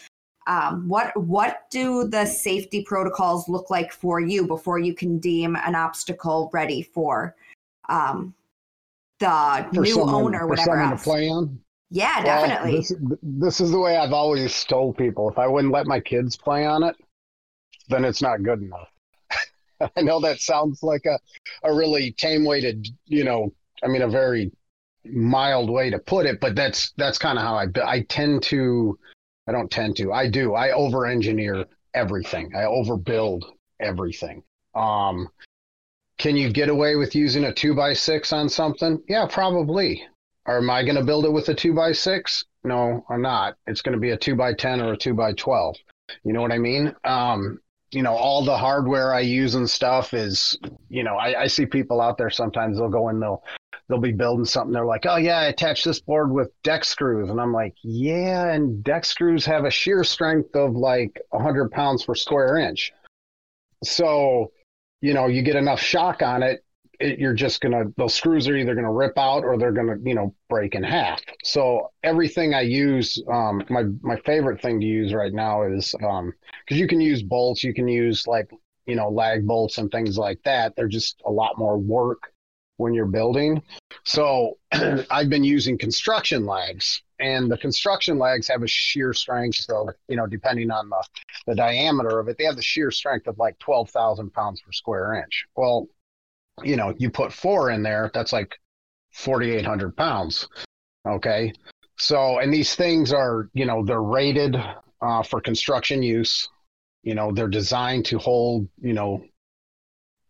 Um, 0.47 0.89
what 0.89 1.15
what 1.17 1.71
do 1.71 2.09
the 2.09 2.25
safety 2.25 2.83
protocols 2.83 3.49
look 3.49 3.71
like 3.71 3.93
for 3.93 4.21
you 4.21 4.47
before 4.47 4.79
you 4.79 4.95
can 4.95 5.19
deem 5.19 5.57
an 5.57 5.75
obstacle 5.75 6.51
ready 6.53 6.83
for 6.83 7.37
um, 7.89 8.35
the 9.19 9.67
for 9.75 9.81
new 9.83 9.87
someone, 9.87 10.15
owner, 10.15 10.47
whatever 10.47 10.81
else? 10.81 11.03
to 11.03 11.11
play 11.11 11.29
on? 11.29 11.59
Yeah, 11.91 12.23
well, 12.23 12.47
definitely. 12.47 12.79
This, 12.79 12.93
this 13.23 13.61
is 13.61 13.71
the 13.71 13.79
way 13.79 13.97
I've 13.97 14.13
always 14.13 14.65
told 14.65 14.97
people: 14.97 15.29
if 15.29 15.39
I 15.39 15.47
wouldn't 15.47 15.73
let 15.73 15.87
my 15.87 16.01
kids 16.01 16.37
play 16.37 16.65
on 16.65 16.83
it, 16.83 16.97
then 17.89 18.05
it's 18.05 18.23
not 18.23 18.43
good 18.43 18.63
enough. 18.63 18.89
I 19.97 20.03
know 20.03 20.21
that 20.21 20.41
sounds 20.41 20.83
like 20.83 21.07
a, 21.07 21.19
a 21.63 21.75
really 21.75 22.13
tame 22.13 22.45
way 22.45 22.61
to, 22.61 22.77
you 23.07 23.25
know, 23.25 23.53
I 23.83 23.89
mean, 23.89 24.03
a 24.03 24.09
very 24.09 24.51
mild 25.05 25.71
way 25.71 25.91
to 25.91 25.99
put 25.99 26.27
it, 26.27 26.41
but 26.41 26.55
that's 26.55 26.93
that's 26.97 27.19
kind 27.19 27.39
of 27.39 27.45
how 27.45 27.55
I 27.55 27.67
I 27.85 28.01
tend 28.09 28.43
to 28.45 28.99
I 29.49 29.53
don't 29.53 29.71
tend 29.71 29.97
to 29.97 30.13
I 30.13 30.29
do 30.29 30.55
I 30.55 30.73
over 30.73 31.07
engineer 31.07 31.67
everything. 31.95 32.53
I 32.55 32.63
overbuild 32.63 33.43
everything. 33.81 34.43
Um, 34.75 35.29
can 36.19 36.37
you 36.37 36.51
get 36.51 36.69
away 36.69 36.97
with 36.97 37.15
using 37.15 37.45
a 37.45 37.53
two 37.53 37.75
by 37.75 37.95
six 37.95 38.33
on 38.33 38.49
something? 38.49 39.03
Yeah, 39.09 39.27
probably. 39.31 40.03
Or 40.47 40.59
am 40.59 40.71
I 40.71 40.83
going 40.83 40.97
to 40.97 41.05
build 41.05 41.25
it 41.25 41.33
with 41.33 41.49
a 41.49 41.55
two 41.55 41.75
by 41.75 41.93
six? 41.93 42.45
No, 42.65 43.05
I'm 43.09 43.23
not. 43.23 43.57
It's 43.67 43.83
going 43.83 43.93
to 43.95 44.01
be 44.01 44.11
a 44.11 44.17
two 44.17 44.35
by 44.35 44.55
ten 44.55 44.81
or 44.81 44.95
a 44.95 44.97
two 44.97 45.15
by 45.15 45.33
twelve. 45.35 45.77
You 46.25 46.33
know 46.33 46.43
what 46.43 46.53
I 46.53 46.59
mean? 46.59 46.95
Um, 47.05 47.61
you 47.91 48.03
know, 48.03 48.15
all 48.15 48.45
the 48.45 48.57
hardware 48.57 49.15
I 49.15 49.21
use 49.21 49.55
and 49.55 49.69
stuff 49.69 50.13
is, 50.13 50.59
you 50.89 51.03
know, 51.03 51.17
I, 51.17 51.43
I 51.43 51.47
see 51.47 51.67
people 51.67 52.01
out 52.01 52.19
there 52.19 52.31
sometimes 52.31 52.79
they'll 52.79 52.89
go 52.89 53.09
and 53.09 53.21
they'll 53.21 53.43
they'll 53.89 53.99
be 54.01 54.13
building 54.13 54.45
something. 54.45 54.73
They're 54.73 54.85
like, 54.85 55.07
oh 55.07 55.17
yeah, 55.17 55.39
I 55.39 55.45
attached 55.47 55.85
this 55.85 56.01
board 56.01 56.31
with 56.31 56.51
deck 56.63 56.85
screws, 56.85 57.31
and 57.31 57.41
I'm 57.41 57.53
like, 57.53 57.75
yeah, 57.83 58.53
and 58.53 58.85
deck 58.85 59.05
screws 59.05 59.47
have 59.47 59.65
a 59.65 59.71
shear 59.71 60.05
strength 60.05 60.55
of 60.55 60.75
like 60.75 61.21
100 61.31 61.71
pounds 61.71 62.05
per 62.05 62.15
square 62.15 62.59
inch. 62.59 62.93
So, 63.85 64.53
you 65.01 65.15
know, 65.15 65.27
you 65.27 65.43
get 65.43 65.57
enough 65.57 65.81
shock 65.81 66.23
on 66.23 66.43
it, 66.43 66.65
it 67.01 67.19
you're 67.19 67.35
just 67.35 67.61
gonna 67.61 67.85
those 67.97 68.15
screws 68.15 68.49
are 68.49 68.57
either 68.57 68.75
gonna 68.75 68.93
rip 68.93 69.17
out 69.17 69.45
or 69.45 69.57
they're 69.57 69.73
gonna 69.73 69.97
you 70.03 70.15
know 70.15 70.35
break 70.49 70.75
in 70.75 70.83
half. 70.83 71.21
So 71.45 71.91
everything 72.03 72.55
I 72.55 72.63
use, 72.63 73.23
um, 73.31 73.65
my 73.69 73.85
my 74.03 74.17
favorite 74.21 74.61
thing 74.61 74.81
to 74.81 74.87
use 74.87 75.13
right 75.13 75.33
now 75.33 75.63
is 75.63 75.95
um, 76.05 76.33
because 76.65 76.79
you 76.79 76.89
can 76.89 77.01
use 77.01 77.23
bolts, 77.23 77.63
you 77.63 77.75
can 77.75 77.89
use 77.89 78.27
like 78.27 78.51
you 78.87 78.97
know 78.97 79.09
lag 79.09 79.47
bolts 79.47 79.79
and 79.79 79.91
things 79.91 80.19
like 80.19 80.43
that. 80.45 80.75
They're 80.77 80.89
just 80.89 81.23
a 81.27 81.31
lot 81.31 81.59
more 81.59 81.79
work 81.79 82.33
when 82.79 82.95
you're 82.95 83.07
building. 83.07 83.63
So 84.05 84.59
I've 85.11 85.29
been 85.29 85.45
using 85.45 85.77
construction 85.77 86.47
lags 86.47 87.03
and 87.21 87.51
the 87.51 87.59
construction 87.59 88.19
lags 88.19 88.49
have 88.49 88.63
a 88.63 88.69
shear 88.69 89.13
strength. 89.13 89.57
So, 89.57 89.91
you 90.09 90.17
know, 90.17 90.27
depending 90.27 90.71
on 90.71 90.89
the, 90.89 91.05
the 91.49 91.55
diameter 91.55 92.19
of 92.19 92.29
it, 92.29 92.39
they 92.39 92.45
have 92.45 92.57
the 92.57 92.63
shear 92.63 92.91
strength 92.91 93.27
of 93.27 93.39
like 93.39 93.59
12,000 93.59 94.33
pounds 94.33 94.61
per 94.61 94.73
square 94.73 95.15
inch. 95.15 95.45
Well, 95.57 95.89
you 96.65 96.77
know, 96.77 96.95
you 96.99 97.11
put 97.11 97.33
four 97.33 97.71
in 97.71 97.83
there, 97.83 98.11
that's 98.13 98.33
like 98.33 98.59
4,800 99.13 99.97
pounds. 99.97 100.49
Okay. 101.07 101.53
So, 101.99 102.39
and 102.39 102.53
these 102.53 102.75
things 102.75 103.13
are, 103.13 103.49
you 103.55 103.67
know, 103.67 103.85
they're 103.85 104.03
rated 104.03 104.57
uh, 105.01 105.23
for 105.23 105.41
construction 105.41 106.03
use. 106.03 106.49
You 107.03 107.15
know, 107.15 107.33
they're 107.33 107.49
designed 107.49 108.07
to 108.07 108.19
hold, 108.19 108.69
you 108.81 108.93
know, 108.93 109.25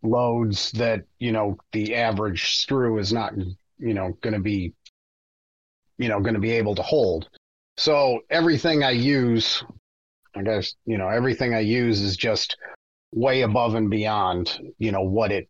loads 0.02 0.70
that, 0.72 1.04
you 1.18 1.32
know, 1.32 1.58
the 1.72 1.94
average 1.96 2.56
screw 2.58 2.98
is 2.98 3.12
not, 3.12 3.34
you 3.78 3.94
know, 3.94 4.16
going 4.22 4.34
to 4.34 4.40
be, 4.40 4.72
you 5.98 6.08
know, 6.08 6.20
going 6.20 6.34
to 6.34 6.40
be 6.40 6.52
able 6.52 6.74
to 6.76 6.82
hold. 6.82 7.28
So 7.76 8.20
everything 8.30 8.82
I 8.82 8.90
use, 8.90 9.62
I 10.34 10.42
guess, 10.42 10.74
you 10.84 10.98
know, 10.98 11.08
everything 11.08 11.54
I 11.54 11.60
use 11.60 12.00
is 12.00 12.16
just 12.16 12.56
way 13.12 13.42
above 13.42 13.74
and 13.74 13.90
beyond, 13.90 14.58
you 14.78 14.92
know, 14.92 15.02
what 15.02 15.32
it 15.32 15.48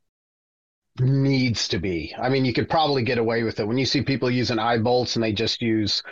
needs 1.01 1.69
to 1.69 1.79
be. 1.79 2.15
I 2.21 2.29
mean, 2.29 2.45
you 2.45 2.53
could 2.53 2.69
probably 2.69 3.03
get 3.03 3.19
away 3.19 3.43
with 3.43 3.61
it 3.61 3.67
when 3.67 3.79
you 3.79 3.87
see 3.87 4.03
people 4.03 4.31
using 4.31 4.59
eye 4.59 4.79
bolts 4.79 5.17
and 5.17 5.23
they 5.23 5.33
just 5.33 5.63
use, 5.63 6.03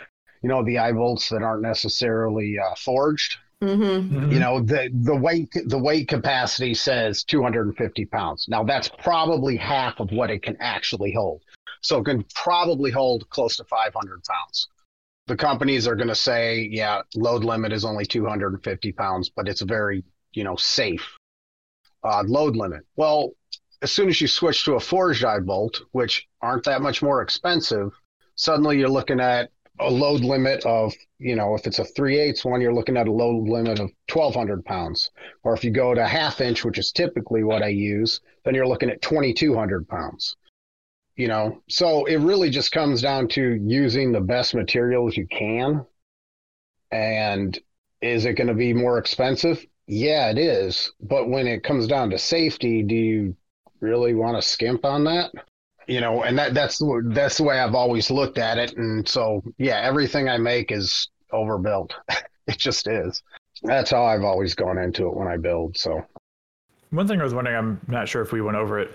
you 0.41 0.49
know, 0.49 0.63
the 0.63 0.79
eye 0.79 0.91
bolts 0.91 1.29
that 1.29 1.43
aren't 1.43 1.61
necessarily 1.61 2.55
uh, 2.59 2.75
forged. 2.75 3.37
Mm-hmm. 3.61 4.15
Mhm. 4.15 4.31
You 4.31 4.39
know, 4.39 4.59
the 4.59 4.89
the 4.93 5.15
weight 5.15 5.49
the 5.65 5.79
weight 5.79 6.07
capacity 6.07 6.75
says 6.75 7.23
250 7.23 8.05
pounds. 8.05 8.45
Now 8.47 8.63
that's 8.63 8.89
probably 8.99 9.57
half 9.57 9.99
of 9.99 10.11
what 10.11 10.29
it 10.29 10.43
can 10.43 10.57
actually 10.59 11.11
hold. 11.11 11.41
So 11.81 11.99
it 11.99 12.05
can 12.05 12.23
probably 12.35 12.91
hold 12.91 13.29
close 13.29 13.57
to 13.57 13.63
500 13.63 14.23
pounds. 14.23 14.67
The 15.27 15.35
companies 15.35 15.87
are 15.87 15.95
going 15.95 16.07
to 16.07 16.15
say, 16.15 16.67
yeah, 16.71 17.01
load 17.15 17.43
limit 17.43 17.73
is 17.73 17.83
only 17.83 18.05
250 18.05 18.91
pounds, 18.93 19.29
but 19.29 19.47
it's 19.47 19.61
a 19.61 19.65
very 19.65 20.03
you 20.33 20.43
know 20.43 20.55
safe 20.55 21.17
uh, 22.03 22.23
load 22.27 22.55
limit. 22.55 22.85
Well, 22.95 23.31
as 23.81 23.91
soon 23.91 24.09
as 24.09 24.19
you 24.19 24.27
switch 24.27 24.65
to 24.65 24.75
a 24.75 24.79
forged 24.79 25.23
eye 25.23 25.39
bolt, 25.39 25.81
which 25.91 26.27
aren't 26.41 26.63
that 26.65 26.81
much 26.81 27.01
more 27.01 27.21
expensive, 27.21 27.91
suddenly 28.35 28.79
you're 28.79 28.89
looking 28.89 29.19
at 29.19 29.51
a 29.79 29.89
load 29.89 30.21
limit 30.21 30.65
of, 30.65 30.93
you 31.19 31.35
know, 31.35 31.53
if 31.53 31.67
it's 31.67 31.79
a 31.79 31.85
3 31.85 32.17
eighths 32.17 32.43
one, 32.43 32.61
you're 32.61 32.73
looking 32.73 32.97
at 32.97 33.07
a 33.07 33.11
load 33.11 33.47
limit 33.47 33.79
of 33.79 33.91
1,200 34.11 34.65
pounds. 34.65 35.11
Or 35.43 35.53
if 35.53 35.63
you 35.63 35.69
go 35.69 35.93
to 35.93 36.07
half 36.07 36.41
inch, 36.41 36.65
which 36.65 36.79
is 36.79 36.91
typically 36.91 37.43
what 37.43 37.61
I 37.61 37.67
use, 37.67 38.19
then 38.43 38.55
you're 38.55 38.67
looking 38.67 38.89
at 38.89 39.01
2,200 39.01 39.87
pounds. 39.87 40.35
You 41.15 41.27
know, 41.27 41.61
so 41.67 42.05
it 42.05 42.17
really 42.17 42.49
just 42.49 42.71
comes 42.71 43.01
down 43.01 43.27
to 43.29 43.55
using 43.55 44.11
the 44.11 44.21
best 44.21 44.55
materials 44.55 45.17
you 45.17 45.27
can. 45.27 45.85
And 46.91 47.57
is 48.01 48.25
it 48.25 48.33
going 48.33 48.47
to 48.47 48.53
be 48.53 48.73
more 48.73 48.97
expensive? 48.97 49.65
Yeah, 49.87 50.29
it 50.29 50.37
is. 50.37 50.91
But 51.01 51.29
when 51.29 51.47
it 51.47 51.63
comes 51.63 51.87
down 51.87 52.11
to 52.11 52.17
safety, 52.17 52.83
do 52.83 52.95
you 52.95 53.35
really 53.79 54.13
want 54.13 54.41
to 54.41 54.47
skimp 54.47 54.85
on 54.85 55.03
that? 55.05 55.31
You 55.87 56.01
know, 56.01 56.23
and 56.23 56.37
that 56.37 56.53
that's 56.53 56.81
that's 57.05 57.37
the 57.37 57.43
way 57.43 57.59
I've 57.59 57.75
always 57.75 58.11
looked 58.11 58.37
at 58.37 58.57
it. 58.57 58.75
And 58.77 59.07
so, 59.07 59.41
yeah, 59.57 59.79
everything 59.81 60.27
I 60.27 60.37
make 60.37 60.71
is 60.71 61.09
overbuilt. 61.31 61.93
it 62.47 62.57
just 62.57 62.87
is. 62.87 63.23
That's 63.63 63.91
how 63.91 64.03
I've 64.03 64.23
always 64.23 64.53
gone 64.53 64.77
into 64.77 65.07
it 65.07 65.15
when 65.15 65.27
I 65.27 65.37
build. 65.37 65.77
So, 65.77 66.05
One 66.91 67.07
thing 67.07 67.19
I 67.19 67.23
was 67.23 67.33
wondering, 67.33 67.57
I'm 67.57 67.81
not 67.87 68.07
sure 68.07 68.21
if 68.21 68.31
we 68.31 68.41
went 68.41 68.57
over 68.57 68.79
it. 68.79 68.93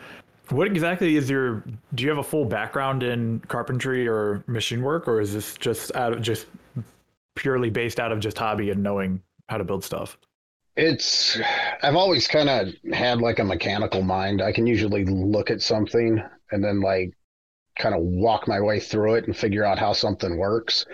What 0.51 0.67
exactly 0.67 1.17
is 1.17 1.31
your? 1.31 1.65
Do 1.95 2.03
you 2.03 2.11
have 2.11 2.19
a 2.19 2.23
full 2.23 2.45
background 2.45 3.03
in 3.03 3.41
carpentry 3.49 4.07
or 4.07 4.45
machine 4.47 4.83
work, 4.83 5.09
or 5.09 5.21
is 5.21 5.33
this 5.33 5.57
just 5.57 5.95
out 5.97 6.12
of 6.12 6.21
just 6.21 6.47
purely 7.37 7.71
based 7.71 7.99
out 7.99 8.12
of 8.12 8.21
just 8.21 8.37
hobby 8.37 8.71
and 8.71 8.83
knowing 8.83 9.23
how 9.49 9.57
to 9.57 9.65
build 9.65 9.83
stuff? 9.83 10.19
It's 10.76 11.38
I've 11.83 11.97
always 11.97 12.26
kind 12.26 12.49
of 12.49 12.69
had 12.95 13.21
like 13.21 13.38
a 13.38 13.45
mechanical 13.45 14.02
mind. 14.02 14.41
I 14.41 14.52
can 14.52 14.67
usually 14.67 15.05
look 15.05 15.50
at 15.50 15.61
something 15.61 16.23
and 16.50 16.64
then 16.64 16.81
like 16.81 17.12
kind 17.79 17.95
of 17.95 18.02
walk 18.02 18.49
my 18.49 18.61
way 18.61 18.81
through 18.81 19.14
it 19.14 19.26
and 19.26 19.37
figure 19.37 19.64
out 19.64 19.79
how 19.79 19.93
something 19.93 20.38
works. 20.38 20.87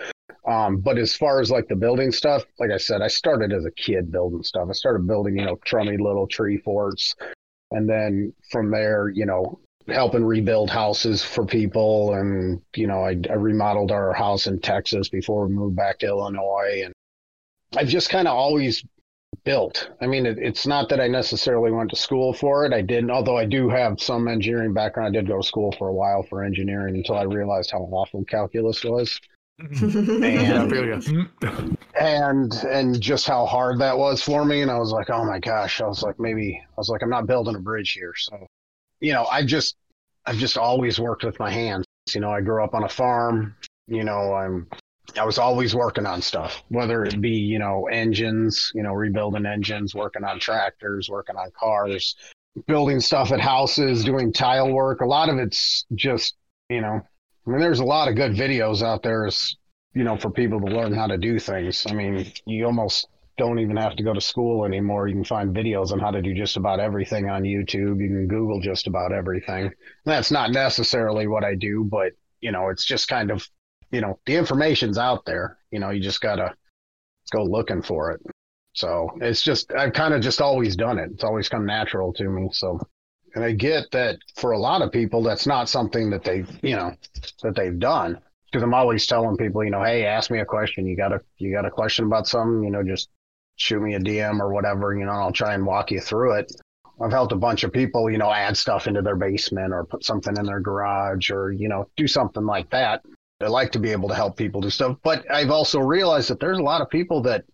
Um, 0.47 0.77
but 0.77 0.97
as 0.97 1.15
far 1.15 1.41
as 1.41 1.51
like 1.51 1.67
the 1.67 1.75
building 1.75 2.11
stuff, 2.11 2.43
like 2.59 2.71
I 2.71 2.77
said, 2.77 3.01
I 3.01 3.07
started 3.07 3.53
as 3.53 3.65
a 3.65 3.71
kid 3.71 4.11
building 4.11 4.43
stuff. 4.43 4.67
I 4.69 4.73
started 4.73 5.07
building, 5.07 5.37
you 5.37 5.45
know, 5.45 5.57
crummy 5.57 5.97
little 5.97 6.27
tree 6.27 6.57
forts. 6.57 7.15
And 7.71 7.87
then 7.87 8.33
from 8.51 8.71
there, 8.71 9.09
you 9.09 9.25
know, 9.25 9.59
helping 9.87 10.23
rebuild 10.23 10.69
houses 10.69 11.23
for 11.23 11.45
people. 11.45 12.13
And, 12.15 12.61
you 12.75 12.87
know, 12.87 13.03
I, 13.03 13.17
I 13.29 13.33
remodeled 13.33 13.91
our 13.91 14.13
house 14.13 14.47
in 14.47 14.59
Texas 14.59 15.09
before 15.09 15.45
we 15.45 15.53
moved 15.53 15.75
back 15.75 15.99
to 15.99 16.07
Illinois. 16.07 16.83
And 16.85 16.93
I've 17.77 17.87
just 17.87 18.09
kind 18.09 18.27
of 18.27 18.35
always 18.35 18.83
built. 19.43 19.89
I 20.01 20.07
mean, 20.07 20.25
it, 20.25 20.37
it's 20.37 20.67
not 20.67 20.89
that 20.89 20.99
I 20.99 21.07
necessarily 21.07 21.71
went 21.71 21.89
to 21.91 21.95
school 21.95 22.33
for 22.33 22.65
it. 22.65 22.73
I 22.73 22.81
didn't, 22.81 23.11
although 23.11 23.37
I 23.37 23.45
do 23.45 23.69
have 23.69 23.99
some 23.99 24.27
engineering 24.27 24.73
background. 24.73 25.15
I 25.15 25.19
did 25.19 25.27
go 25.27 25.37
to 25.37 25.47
school 25.47 25.71
for 25.77 25.87
a 25.87 25.93
while 25.93 26.23
for 26.23 26.43
engineering 26.43 26.95
until 26.95 27.17
I 27.17 27.23
realized 27.23 27.71
how 27.71 27.79
awful 27.79 28.23
calculus 28.25 28.83
was. 28.83 29.19
Mm-hmm. 29.61 30.23
And- 30.23 30.71
mm-hmm. 30.71 31.73
and 31.99 32.53
and 32.63 33.01
just 33.01 33.27
how 33.27 33.45
hard 33.45 33.79
that 33.79 33.97
was 33.97 34.21
for 34.21 34.45
me 34.45 34.61
and 34.61 34.71
i 34.71 34.77
was 34.77 34.93
like 34.93 35.09
oh 35.09 35.25
my 35.25 35.37
gosh 35.37 35.81
i 35.81 35.85
was 35.85 36.01
like 36.01 36.17
maybe 36.17 36.61
i 36.65 36.73
was 36.77 36.87
like 36.87 37.03
i'm 37.03 37.09
not 37.09 37.27
building 37.27 37.55
a 37.55 37.59
bridge 37.59 37.91
here 37.91 38.13
so 38.15 38.47
you 39.01 39.11
know 39.11 39.25
i 39.25 39.43
just 39.43 39.75
i've 40.25 40.37
just 40.37 40.57
always 40.57 40.97
worked 40.97 41.25
with 41.25 41.37
my 41.39 41.51
hands 41.51 41.85
you 42.15 42.21
know 42.21 42.31
i 42.31 42.39
grew 42.39 42.63
up 42.63 42.73
on 42.73 42.85
a 42.85 42.89
farm 42.89 43.53
you 43.87 44.05
know 44.05 44.33
i'm 44.33 44.65
i 45.17 45.23
was 45.23 45.37
always 45.37 45.75
working 45.75 46.05
on 46.05 46.21
stuff 46.21 46.63
whether 46.69 47.03
it 47.03 47.19
be 47.21 47.31
you 47.31 47.59
know 47.59 47.87
engines 47.87 48.71
you 48.75 48.83
know 48.83 48.93
rebuilding 48.93 49.45
engines 49.45 49.95
working 49.95 50.23
on 50.23 50.39
tractors 50.39 51.09
working 51.09 51.35
on 51.35 51.49
cars 51.57 52.15
building 52.67 52.99
stuff 52.99 53.31
at 53.31 53.39
houses 53.39 54.03
doing 54.03 54.33
tile 54.33 54.71
work 54.71 55.01
a 55.01 55.05
lot 55.05 55.29
of 55.29 55.37
it's 55.37 55.85
just 55.95 56.35
you 56.69 56.81
know 56.81 57.01
i 57.47 57.49
mean 57.49 57.59
there's 57.59 57.79
a 57.79 57.85
lot 57.85 58.07
of 58.07 58.15
good 58.15 58.33
videos 58.33 58.81
out 58.81 59.03
there 59.03 59.25
as 59.25 59.55
you 59.93 60.03
know, 60.03 60.17
for 60.17 60.29
people 60.29 60.59
to 60.59 60.67
learn 60.67 60.93
how 60.93 61.07
to 61.07 61.17
do 61.17 61.39
things. 61.39 61.85
I 61.89 61.93
mean, 61.93 62.31
you 62.45 62.65
almost 62.65 63.07
don't 63.37 63.59
even 63.59 63.77
have 63.77 63.95
to 63.95 64.03
go 64.03 64.13
to 64.13 64.21
school 64.21 64.65
anymore. 64.65 65.07
You 65.07 65.15
can 65.15 65.23
find 65.23 65.55
videos 65.55 65.91
on 65.91 65.99
how 65.99 66.11
to 66.11 66.21
do 66.21 66.33
just 66.33 66.57
about 66.57 66.79
everything 66.79 67.29
on 67.29 67.43
YouTube. 67.43 68.01
You 68.01 68.07
can 68.07 68.27
Google 68.27 68.59
just 68.59 68.87
about 68.87 69.11
everything. 69.11 69.71
That's 70.05 70.31
not 70.31 70.51
necessarily 70.51 71.27
what 71.27 71.43
I 71.43 71.55
do, 71.55 71.83
but 71.83 72.13
you 72.41 72.51
know, 72.51 72.69
it's 72.69 72.85
just 72.85 73.07
kind 73.07 73.31
of, 73.31 73.47
you 73.91 74.01
know, 74.01 74.19
the 74.25 74.35
information's 74.35 74.97
out 74.97 75.25
there. 75.25 75.57
You 75.71 75.79
know, 75.79 75.89
you 75.89 76.01
just 76.01 76.21
gotta 76.21 76.53
go 77.31 77.43
looking 77.43 77.81
for 77.81 78.11
it. 78.11 78.21
So 78.73 79.09
it's 79.21 79.41
just 79.41 79.71
I've 79.73 79.93
kind 79.93 80.13
of 80.13 80.21
just 80.21 80.41
always 80.41 80.75
done 80.75 80.99
it. 80.99 81.11
It's 81.11 81.23
always 81.23 81.49
come 81.49 81.65
natural 81.65 82.13
to 82.13 82.29
me. 82.29 82.49
So 82.51 82.79
and 83.35 83.43
I 83.43 83.51
get 83.51 83.91
that 83.91 84.17
for 84.35 84.51
a 84.51 84.59
lot 84.59 84.81
of 84.81 84.91
people 84.91 85.21
that's 85.21 85.45
not 85.45 85.69
something 85.69 86.09
that 86.09 86.23
they 86.23 86.45
you 86.61 86.75
know 86.75 86.95
that 87.43 87.55
they've 87.55 87.77
done 87.77 88.19
because 88.45 88.63
I'm 88.63 88.73
always 88.73 89.05
telling 89.05 89.37
people, 89.37 89.63
you 89.63 89.69
know, 89.69 89.83
hey, 89.83 90.05
ask 90.05 90.31
me 90.31 90.39
a 90.39 90.45
question. 90.45 90.87
You 90.87 90.95
got 90.95 91.13
a 91.13 91.21
you 91.37 91.51
got 91.51 91.65
a 91.65 91.71
question 91.71 92.05
about 92.05 92.27
something, 92.27 92.63
you 92.63 92.71
know, 92.71 92.83
just 92.83 93.09
shoot 93.59 93.81
me 93.81 93.93
a 93.93 93.99
DM 93.99 94.39
or 94.39 94.53
whatever, 94.53 94.95
you 94.95 95.05
know, 95.05 95.11
I'll 95.11 95.31
try 95.31 95.53
and 95.53 95.65
walk 95.65 95.91
you 95.91 95.99
through 95.99 96.33
it. 96.39 96.51
I've 97.01 97.11
helped 97.11 97.31
a 97.31 97.37
bunch 97.37 97.63
of 97.63 97.71
people, 97.71 98.09
you 98.09 98.17
know, 98.17 98.31
add 98.31 98.57
stuff 98.57 98.87
into 98.87 99.01
their 99.01 99.15
basement 99.15 99.73
or 99.73 99.85
put 99.85 100.03
something 100.03 100.35
in 100.37 100.45
their 100.45 100.59
garage 100.59 101.29
or, 101.29 101.51
you 101.51 101.69
know, 101.69 101.89
do 101.95 102.07
something 102.07 102.45
like 102.45 102.69
that. 102.71 103.01
I 103.41 103.47
like 103.47 103.71
to 103.71 103.79
be 103.79 103.91
able 103.91 104.09
to 104.09 104.15
help 104.15 104.37
people 104.37 104.61
do 104.61 104.69
stuff. 104.69 104.97
But 105.03 105.29
I've 105.31 105.51
also 105.51 105.79
realized 105.79 106.29
that 106.29 106.39
there's 106.39 106.59
a 106.59 106.63
lot 106.63 106.81
of 106.81 106.89
people 106.89 107.21
that, 107.23 107.45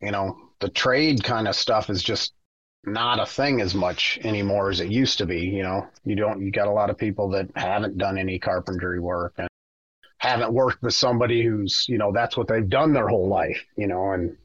you 0.00 0.10
know, 0.10 0.36
the 0.60 0.68
trade 0.68 1.22
kind 1.22 1.46
of 1.46 1.54
stuff 1.54 1.90
is 1.90 2.02
just 2.02 2.32
not 2.84 3.20
a 3.20 3.26
thing 3.26 3.60
as 3.60 3.74
much 3.74 4.18
anymore 4.24 4.70
as 4.70 4.80
it 4.80 4.90
used 4.90 5.18
to 5.18 5.26
be. 5.26 5.40
You 5.40 5.62
know, 5.62 5.86
you 6.04 6.16
don't, 6.16 6.42
you 6.42 6.50
got 6.50 6.66
a 6.66 6.72
lot 6.72 6.90
of 6.90 6.98
people 6.98 7.28
that 7.30 7.48
haven't 7.54 7.98
done 7.98 8.18
any 8.18 8.38
carpentry 8.38 9.00
work 9.00 9.34
and 9.38 9.48
haven't 10.18 10.52
worked 10.52 10.82
with 10.82 10.94
somebody 10.94 11.44
who's, 11.44 11.86
you 11.88 11.98
know, 11.98 12.12
that's 12.12 12.36
what 12.36 12.48
they've 12.48 12.68
done 12.68 12.92
their 12.92 13.08
whole 13.08 13.28
life, 13.28 13.64
you 13.76 13.86
know, 13.86 14.12
and 14.12 14.36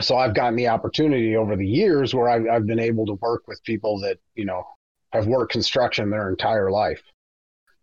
so 0.00 0.16
I've 0.16 0.34
gotten 0.34 0.56
the 0.56 0.68
opportunity 0.68 1.36
over 1.36 1.56
the 1.56 1.66
years 1.66 2.14
where 2.14 2.28
I've, 2.28 2.46
I've 2.50 2.66
been 2.66 2.78
able 2.78 3.04
to 3.06 3.14
work 3.14 3.42
with 3.46 3.62
people 3.64 4.00
that, 4.00 4.18
you 4.34 4.46
know, 4.46 4.64
have 5.12 5.26
worked 5.26 5.52
construction 5.52 6.10
their 6.10 6.30
entire 6.30 6.70
life, 6.70 7.02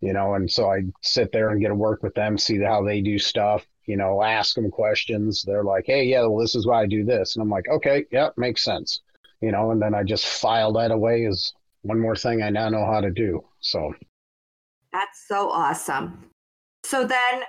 you 0.01 0.13
know, 0.13 0.35
and 0.35 0.49
so 0.49 0.71
I 0.71 0.83
sit 1.01 1.31
there 1.31 1.49
and 1.49 1.61
get 1.61 1.69
to 1.69 1.75
work 1.75 2.03
with 2.03 2.13
them, 2.13 2.37
see 2.37 2.59
how 2.59 2.83
they 2.83 3.01
do 3.01 3.17
stuff, 3.17 3.65
you 3.85 3.97
know, 3.97 4.21
ask 4.21 4.55
them 4.55 4.69
questions. 4.69 5.43
They're 5.43 5.63
like, 5.63 5.85
hey, 5.87 6.03
yeah, 6.03 6.21
well, 6.21 6.37
this 6.37 6.55
is 6.55 6.67
why 6.67 6.83
I 6.83 6.85
do 6.85 7.03
this. 7.03 7.35
And 7.35 7.43
I'm 7.43 7.49
like, 7.49 7.67
okay, 7.69 8.05
yeah, 8.11 8.29
makes 8.37 8.63
sense, 8.63 9.01
you 9.41 9.51
know, 9.51 9.71
and 9.71 9.81
then 9.81 9.95
I 9.95 10.03
just 10.03 10.25
file 10.25 10.71
that 10.73 10.91
away 10.91 11.25
as 11.25 11.53
one 11.81 11.99
more 11.99 12.15
thing 12.15 12.41
I 12.43 12.49
now 12.49 12.69
know 12.69 12.85
how 12.85 13.01
to 13.01 13.09
do. 13.09 13.43
So, 13.59 13.93
That's 14.91 15.27
so 15.27 15.49
awesome. 15.49 16.25
So 16.83 17.05
then 17.05 17.41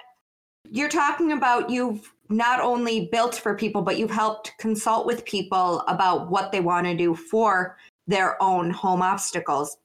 you're 0.70 0.88
talking 0.88 1.32
about 1.32 1.70
you've 1.70 2.12
not 2.30 2.60
only 2.60 3.08
built 3.10 3.34
for 3.34 3.54
people, 3.54 3.82
but 3.82 3.98
you've 3.98 4.10
helped 4.10 4.52
consult 4.58 5.06
with 5.06 5.24
people 5.24 5.80
about 5.88 6.30
what 6.30 6.52
they 6.52 6.60
want 6.60 6.86
to 6.86 6.94
do 6.94 7.14
for 7.14 7.78
their 8.06 8.42
own 8.42 8.70
home 8.70 9.02
obstacles. 9.02 9.78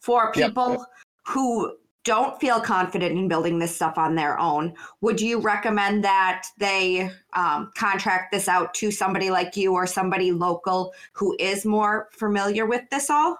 For 0.00 0.32
Yep. 0.36 0.48
people 0.48 0.86
who 1.26 1.76
don't 2.04 2.38
feel 2.38 2.60
confident 2.60 3.18
in 3.18 3.28
building 3.28 3.58
this 3.58 3.74
stuff 3.74 3.98
on 3.98 4.14
their 4.14 4.38
own, 4.38 4.74
would 5.00 5.20
you 5.20 5.40
recommend 5.40 6.04
that 6.04 6.46
they 6.58 7.10
um, 7.32 7.72
contract 7.74 8.30
this 8.30 8.46
out 8.46 8.74
to 8.74 8.90
somebody 8.90 9.30
like 9.30 9.56
you 9.56 9.72
or 9.72 9.86
somebody 9.86 10.30
local 10.30 10.92
who 11.12 11.34
is 11.38 11.64
more 11.64 12.08
familiar 12.12 12.66
with 12.66 12.82
this 12.90 13.10
all? 13.10 13.38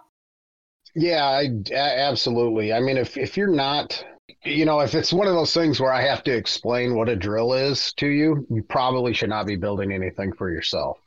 Yeah, 0.94 1.24
I, 1.24 1.50
absolutely. 1.74 2.72
I 2.72 2.80
mean, 2.80 2.96
if 2.96 3.16
if 3.16 3.36
you're 3.36 3.48
not, 3.48 4.04
you 4.44 4.64
know, 4.64 4.80
if 4.80 4.94
it's 4.94 5.12
one 5.12 5.26
of 5.26 5.34
those 5.34 5.52
things 5.52 5.80
where 5.80 5.92
I 5.92 6.02
have 6.02 6.22
to 6.24 6.32
explain 6.32 6.94
what 6.94 7.08
a 7.08 7.16
drill 7.16 7.52
is 7.52 7.92
to 7.94 8.06
you, 8.06 8.46
you 8.48 8.62
probably 8.62 9.12
should 9.12 9.28
not 9.28 9.46
be 9.46 9.56
building 9.56 9.92
anything 9.92 10.32
for 10.32 10.50
yourself. 10.50 10.98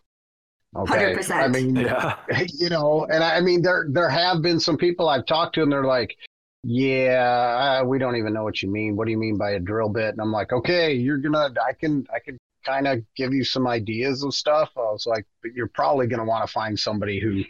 Okay. 0.75 1.15
100%. 1.15 1.31
I 1.31 1.47
mean, 1.47 1.75
yeah. 1.75 2.17
you 2.53 2.69
know, 2.69 3.07
and 3.09 3.23
I, 3.23 3.37
I 3.37 3.41
mean, 3.41 3.61
there 3.61 3.87
there 3.89 4.09
have 4.09 4.41
been 4.41 4.59
some 4.59 4.77
people 4.77 5.07
I've 5.07 5.25
talked 5.25 5.55
to, 5.55 5.63
and 5.63 5.71
they're 5.71 5.85
like, 5.85 6.17
yeah, 6.63 7.83
we 7.83 7.99
don't 7.99 8.15
even 8.15 8.33
know 8.33 8.43
what 8.43 8.61
you 8.61 8.69
mean. 8.69 8.95
What 8.95 9.05
do 9.05 9.11
you 9.11 9.17
mean 9.17 9.37
by 9.37 9.51
a 9.51 9.59
drill 9.59 9.89
bit? 9.89 10.09
And 10.09 10.21
I'm 10.21 10.31
like, 10.31 10.51
okay, 10.51 10.93
you're 10.93 11.17
gonna, 11.17 11.53
I 11.65 11.73
can, 11.73 12.05
I 12.13 12.19
can 12.19 12.37
kind 12.65 12.87
of 12.87 13.01
give 13.15 13.33
you 13.33 13.43
some 13.43 13.67
ideas 13.67 14.23
of 14.23 14.33
stuff. 14.33 14.71
I 14.75 14.81
was 14.81 15.05
like, 15.07 15.25
but 15.41 15.53
you're 15.53 15.69
probably 15.69 16.07
gonna 16.07 16.25
want 16.25 16.45
to 16.45 16.51
find 16.51 16.77
somebody 16.77 17.19
who 17.19 17.43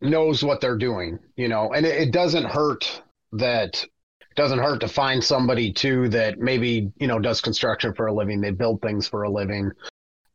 knows 0.00 0.42
what 0.42 0.60
they're 0.60 0.78
doing, 0.78 1.18
you 1.36 1.48
know. 1.48 1.72
And 1.72 1.86
it, 1.86 2.08
it 2.08 2.12
doesn't 2.12 2.44
hurt 2.44 3.02
that 3.32 3.84
doesn't 4.36 4.58
hurt 4.60 4.80
to 4.80 4.88
find 4.88 5.22
somebody 5.22 5.72
too 5.72 6.08
that 6.08 6.38
maybe 6.38 6.92
you 6.98 7.06
know 7.06 7.18
does 7.18 7.40
construction 7.40 7.92
for 7.94 8.06
a 8.06 8.12
living. 8.12 8.40
They 8.40 8.50
build 8.50 8.80
things 8.82 9.06
for 9.06 9.24
a 9.24 9.30
living. 9.30 9.72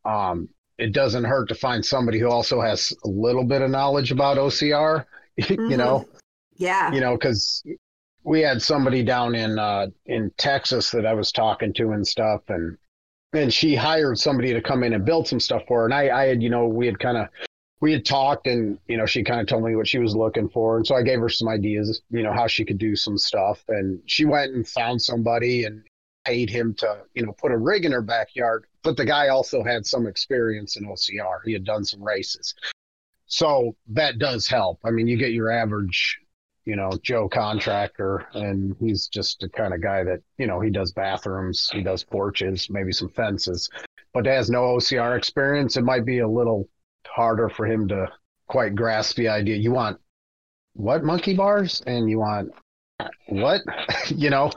Um, 0.06 0.50
it 0.78 0.92
doesn't 0.92 1.24
hurt 1.24 1.50
to 1.50 1.56
find 1.56 1.86
somebody 1.86 2.20
who 2.20 2.30
also 2.30 2.60
has 2.62 2.94
a 3.06 3.08
little 3.08 3.46
bit 3.46 3.62
of 3.62 3.70
knowledge 3.70 4.12
about 4.12 4.38
OCR. 4.38 5.06
Mm-hmm. 5.42 5.72
you 5.72 5.78
know, 5.78 6.08
yeah. 6.58 6.92
You 6.92 7.02
know, 7.02 7.16
because 7.16 7.64
we 8.24 8.42
had 8.42 8.62
somebody 8.62 9.04
down 9.04 9.36
in 9.36 9.60
uh, 9.60 9.88
in 10.06 10.32
Texas 10.38 10.92
that 10.92 11.06
I 11.06 11.14
was 11.14 11.32
talking 11.32 11.74
to 11.74 11.92
and 11.92 12.08
stuff, 12.08 12.42
and 12.48 12.78
and 13.34 13.54
she 13.54 13.76
hired 13.76 14.18
somebody 14.18 14.54
to 14.54 14.62
come 14.62 14.84
in 14.84 14.94
and 14.94 15.06
build 15.06 15.28
some 15.28 15.40
stuff 15.40 15.64
for 15.68 15.80
her. 15.80 15.86
And 15.86 15.94
I, 15.94 16.10
I 16.10 16.28
had, 16.28 16.42
you 16.44 16.50
know, 16.50 16.68
we 16.68 16.86
had 16.86 17.00
kind 17.00 17.18
of 17.18 17.28
we 17.82 17.92
had 17.92 18.06
talked, 18.06 18.48
and 18.48 18.78
you 18.88 18.98
know, 18.98 19.06
she 19.06 19.24
kind 19.24 19.42
of 19.42 19.48
told 19.48 19.64
me 19.64 19.76
what 19.76 19.88
she 19.88 20.00
was 20.00 20.16
looking 20.16 20.50
for, 20.50 20.78
and 20.78 20.88
so 20.88 20.96
I 20.96 21.02
gave 21.02 21.20
her 21.20 21.30
some 21.30 21.50
ideas, 21.50 22.02
you 22.10 22.24
know, 22.24 22.34
how 22.34 22.48
she 22.48 22.64
could 22.64 22.78
do 22.78 22.96
some 22.96 23.18
stuff. 23.18 23.64
And 23.68 24.00
she 24.06 24.26
went 24.26 24.54
and 24.54 24.68
found 24.68 25.02
somebody 25.02 25.66
and 25.66 25.84
paid 26.26 26.50
him 26.50 26.74
to, 26.76 27.00
you 27.14 27.26
know, 27.26 27.34
put 27.34 27.52
a 27.52 27.58
rig 27.58 27.84
in 27.84 27.92
her 27.92 28.02
backyard. 28.02 28.66
But 28.84 28.96
the 28.96 29.06
guy 29.06 29.28
also 29.28 29.64
had 29.64 29.86
some 29.86 30.08
experience 30.08 30.78
in 30.78 30.86
OCR. 30.86 31.40
He 31.44 31.52
had 31.52 31.66
done 31.66 31.84
some 31.84 32.02
races. 32.02 32.56
So 33.26 33.76
that 33.88 34.20
does 34.20 34.48
help. 34.48 34.80
I 34.86 34.92
mean, 34.92 35.08
you 35.08 35.18
get 35.18 35.32
your 35.32 35.52
average 35.52 36.20
you 36.66 36.76
know, 36.76 36.92
Joe 37.02 37.28
contractor, 37.28 38.26
and 38.34 38.76
he's 38.80 39.08
just 39.08 39.40
the 39.40 39.50
kind 39.50 39.74
of 39.74 39.82
guy 39.82 40.04
that, 40.04 40.22
you 40.38 40.48
know, 40.48 40.62
he 40.62 40.70
does 40.70 40.94
bathrooms, 40.94 41.70
he 41.74 41.82
does 41.82 42.04
porches, 42.04 42.70
maybe 42.70 42.92
some 42.92 43.10
fences, 43.10 43.70
but 44.14 44.26
has 44.26 44.50
no 44.50 44.62
OCR 44.62 45.18
experience. 45.18 45.76
It 45.76 45.84
might 45.84 46.06
be 46.06 46.20
a 46.20 46.28
little 46.28 46.70
harder 47.06 47.50
for 47.50 47.66
him 47.66 47.88
to 47.90 48.08
quite 48.48 48.76
grasp 48.76 49.18
the 49.18 49.28
idea. 49.28 49.58
You 49.58 49.72
want 49.72 50.00
what 50.74 51.04
monkey 51.04 51.36
bars 51.36 51.82
and 51.86 52.10
you 52.10 52.20
want 52.20 52.52
what, 53.28 53.62
you 54.08 54.30
know? 54.30 54.52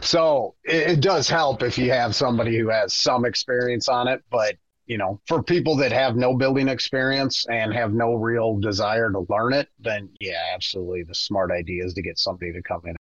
So 0.00 0.54
it, 0.64 0.90
it 0.90 1.00
does 1.00 1.28
help 1.28 1.62
if 1.62 1.78
you 1.78 1.90
have 1.90 2.14
somebody 2.14 2.58
who 2.58 2.68
has 2.68 2.94
some 2.94 3.24
experience 3.24 3.88
on 3.88 4.08
it, 4.08 4.22
but 4.30 4.56
you 4.86 4.98
know, 4.98 5.20
for 5.26 5.42
people 5.42 5.76
that 5.76 5.92
have 5.92 6.16
no 6.16 6.34
building 6.34 6.68
experience 6.68 7.44
and 7.50 7.72
have 7.72 7.92
no 7.92 8.14
real 8.14 8.58
desire 8.58 9.10
to 9.10 9.26
learn 9.28 9.52
it, 9.52 9.68
then 9.80 10.08
yeah, 10.20 10.40
absolutely. 10.54 11.02
The 11.02 11.14
smart 11.14 11.50
idea 11.50 11.84
is 11.84 11.94
to 11.94 12.02
get 12.02 12.18
somebody 12.18 12.52
to 12.52 12.62
come 12.62 12.82
in 12.84 12.90
and 12.90 12.96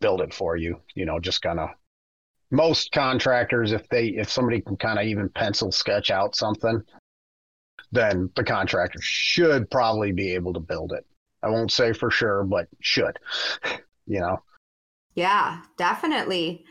build 0.00 0.20
it 0.20 0.34
for 0.34 0.56
you. 0.56 0.80
You 0.94 1.06
know, 1.06 1.20
just 1.20 1.42
kind 1.42 1.60
of 1.60 1.70
most 2.50 2.90
contractors, 2.92 3.72
if 3.72 3.88
they, 3.88 4.08
if 4.08 4.28
somebody 4.28 4.60
can 4.60 4.76
kind 4.76 4.98
of 4.98 5.04
even 5.04 5.28
pencil 5.28 5.70
sketch 5.70 6.10
out 6.10 6.34
something, 6.34 6.82
then 7.92 8.30
the 8.34 8.44
contractor 8.44 9.00
should 9.00 9.70
probably 9.70 10.12
be 10.12 10.34
able 10.34 10.52
to 10.52 10.60
build 10.60 10.92
it. 10.92 11.06
I 11.42 11.48
won't 11.48 11.72
say 11.72 11.92
for 11.92 12.10
sure, 12.10 12.44
but 12.44 12.68
should, 12.80 13.18
you 14.06 14.20
know? 14.20 14.42
Yeah, 15.14 15.62
definitely. 15.76 16.64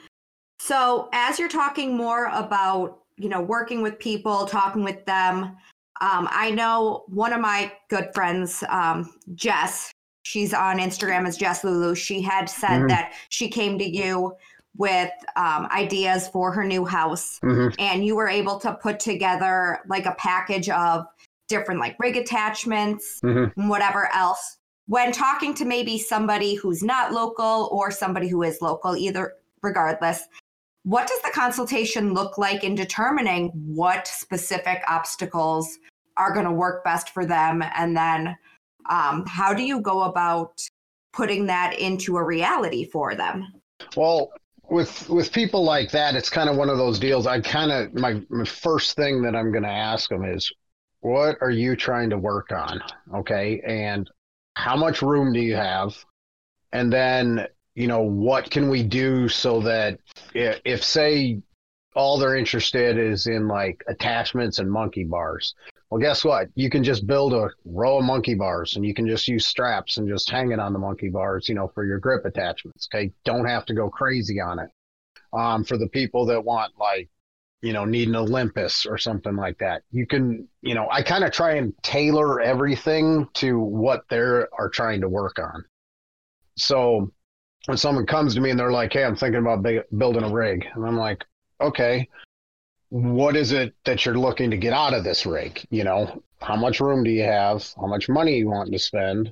So, 0.60 1.10
as 1.14 1.40
you're 1.40 1.50
talking 1.50 1.96
more 1.96 2.26
about 2.26 2.99
you 3.20 3.30
know, 3.30 3.42
working 3.42 3.82
with 3.82 4.00
people, 4.00 4.46
talking 4.46 4.84
with 4.84 5.06
them. 5.06 5.58
Um, 6.02 6.28
I 6.32 6.52
know 6.52 7.04
one 7.08 7.34
of 7.34 7.42
my 7.42 7.72
good 7.90 8.10
friends, 8.14 8.64
um, 8.70 9.14
Jess, 9.36 9.92
she's 10.24 10.54
on 10.54 10.78
Instagram 10.78 11.28
as 11.28 11.38
Jess 11.38 11.64
Lulu. 11.64 11.94
She 11.94 12.22
had 12.22 12.50
said 12.50 12.70
mm-hmm. 12.70 12.88
that 12.88 13.14
she 13.30 13.50
came 13.50 13.78
to 13.78 13.86
you 13.86 14.34
with 14.78 15.12
um, 15.36 15.68
ideas 15.72 16.30
for 16.30 16.54
her 16.54 16.64
new 16.64 16.86
house, 16.86 17.40
mm-hmm. 17.44 17.76
and 17.80 18.06
you 18.06 18.16
were 18.16 18.30
able 18.30 18.60
to 18.60 18.74
put 18.76 19.00
together 19.00 19.80
like 19.90 20.06
a 20.06 20.16
package 20.18 20.70
of 20.70 21.06
different 21.50 21.82
like 21.82 22.00
rig 22.00 22.16
attachments 22.16 23.20
mm-hmm. 23.22 23.60
and 23.60 23.70
whatever 23.70 24.10
else. 24.14 24.58
When 24.88 25.12
talking 25.12 25.54
to 25.56 25.66
maybe 25.66 26.00
somebody 26.00 26.56
who's 26.56 26.82
not 26.82 27.12
local 27.12 27.68
or 27.72 27.92
somebody 27.92 28.28
who 28.30 28.42
is 28.44 28.60
local, 28.62 28.96
either 28.96 29.34
regardless, 29.62 30.24
what 30.90 31.08
does 31.08 31.22
the 31.22 31.30
consultation 31.36 32.16
look 32.16 32.40
like 32.40 32.64
in 32.64 32.74
determining 32.74 33.50
what 33.54 34.08
specific 34.08 34.82
obstacles 34.88 35.78
are 36.18 36.34
going 36.34 36.48
to 36.48 36.52
work 36.52 36.84
best 36.84 37.12
for 37.12 37.28
them? 37.28 37.64
And 37.78 37.96
then 37.96 38.36
um, 38.90 39.24
how 39.28 39.54
do 39.54 39.62
you 39.62 39.82
go 39.82 40.06
about 40.06 40.60
putting 41.14 41.46
that 41.46 41.78
into 41.78 42.18
a 42.18 42.24
reality 42.24 42.86
for 42.86 43.14
them? 43.14 43.54
Well, 43.96 44.32
with 44.72 45.08
with 45.10 45.32
people 45.32 45.64
like 45.64 45.92
that, 45.92 46.16
it's 46.16 46.30
kind 46.30 46.50
of 46.50 46.58
one 46.58 46.70
of 46.70 46.80
those 46.80 46.98
deals. 46.98 47.28
I 47.28 47.40
kind 47.40 47.72
of 47.72 47.94
my, 47.94 48.20
my 48.30 48.46
first 48.46 48.96
thing 48.96 49.22
that 49.22 49.36
I'm 49.36 49.52
going 49.52 49.64
to 49.64 49.70
ask 49.70 50.10
them 50.10 50.26
is, 50.26 50.52
what 51.02 51.38
are 51.42 51.52
you 51.52 51.76
trying 51.76 52.10
to 52.10 52.18
work 52.18 52.52
on? 52.52 52.82
Okay, 53.14 53.62
and 53.64 54.10
how 54.56 54.76
much 54.76 55.04
room 55.04 55.34
do 55.34 55.40
you 55.40 55.56
have? 55.56 55.94
And 56.72 56.92
then 56.92 57.46
you 57.80 57.88
know, 57.88 58.02
what 58.02 58.52
can 58.52 58.70
we 58.70 58.84
do 58.84 59.30
so 59.30 59.62
that 59.62 60.00
if, 60.34 60.60
if 60.66 60.84
say 60.84 61.42
all 61.96 62.20
they're 62.20 62.36
interested 62.36 62.98
is 62.98 63.26
in 63.26 63.48
like 63.48 63.82
attachments 63.88 64.60
and 64.60 64.70
monkey 64.70 65.06
bars. 65.06 65.56
Well, 65.90 66.02
guess 66.02 66.26
what? 66.26 66.50
You 66.56 66.70
can 66.70 66.84
just 66.84 67.08
build 67.08 67.34
a 67.34 67.50
row 67.64 68.00
of 68.00 68.04
monkey 68.04 68.36
bars 68.36 68.76
and 68.76 68.86
you 68.86 68.94
can 68.94 69.08
just 69.08 69.30
use 69.30 69.46
straps 69.46 69.96
and 69.96 70.10
just 70.10 70.30
hang 70.30 70.52
it 70.52 70.60
on 70.60 70.74
the 70.74 70.80
monkey 70.80 71.08
bars, 71.08 71.48
you 71.48 71.56
know, 71.56 71.72
for 71.74 71.86
your 71.86 72.00
grip 72.00 72.26
attachments. 72.26 72.90
Okay. 72.94 73.12
Don't 73.24 73.48
have 73.48 73.66
to 73.68 73.74
go 73.74 73.90
crazy 73.90 74.42
on 74.42 74.60
it. 74.60 74.70
Um, 75.32 75.64
for 75.64 75.78
the 75.78 75.88
people 75.88 76.26
that 76.26 76.44
want 76.44 76.74
like, 76.78 77.10
you 77.62 77.72
know, 77.72 77.86
need 77.86 78.10
an 78.10 78.16
Olympus 78.18 78.86
or 78.86 78.98
something 78.98 79.38
like 79.38 79.58
that, 79.60 79.84
you 79.90 80.06
can, 80.06 80.50
you 80.62 80.76
know, 80.76 80.90
I 80.92 81.02
kind 81.02 81.24
of 81.24 81.32
try 81.32 81.54
and 81.54 81.74
tailor 81.82 82.42
everything 82.42 83.30
to 83.36 83.58
what 83.58 84.04
they 84.10 84.18
are 84.18 84.70
trying 84.74 85.00
to 85.02 85.10
work 85.10 85.40
on. 85.40 85.64
So 86.58 87.14
when 87.70 87.78
someone 87.78 88.08
comes 88.08 88.34
to 88.34 88.42
me 88.42 88.50
and 88.50 88.60
they're 88.60 88.72
like, 88.72 88.92
"Hey, 88.92 89.04
I'm 89.04 89.16
thinking 89.16 89.42
about 89.42 89.64
building 89.96 90.24
a 90.24 90.34
rig," 90.34 90.66
and 90.74 90.84
I'm 90.84 90.98
like, 90.98 91.24
"Okay, 91.62 92.10
what 92.90 93.36
is 93.36 93.52
it 93.52 93.76
that 93.86 94.04
you're 94.04 94.18
looking 94.18 94.50
to 94.50 94.58
get 94.58 94.74
out 94.74 94.96
of 94.96 95.04
this 95.04 95.24
rig? 95.24 95.64
You 95.70 95.84
know, 95.84 96.24
how 96.42 96.56
much 96.56 96.80
room 96.80 97.04
do 97.04 97.12
you 97.12 97.22
have? 97.22 97.72
How 97.80 97.86
much 97.86 98.10
money 98.10 98.38
you 98.38 98.50
want 98.50 98.72
to 98.72 98.80
spend? 98.80 99.32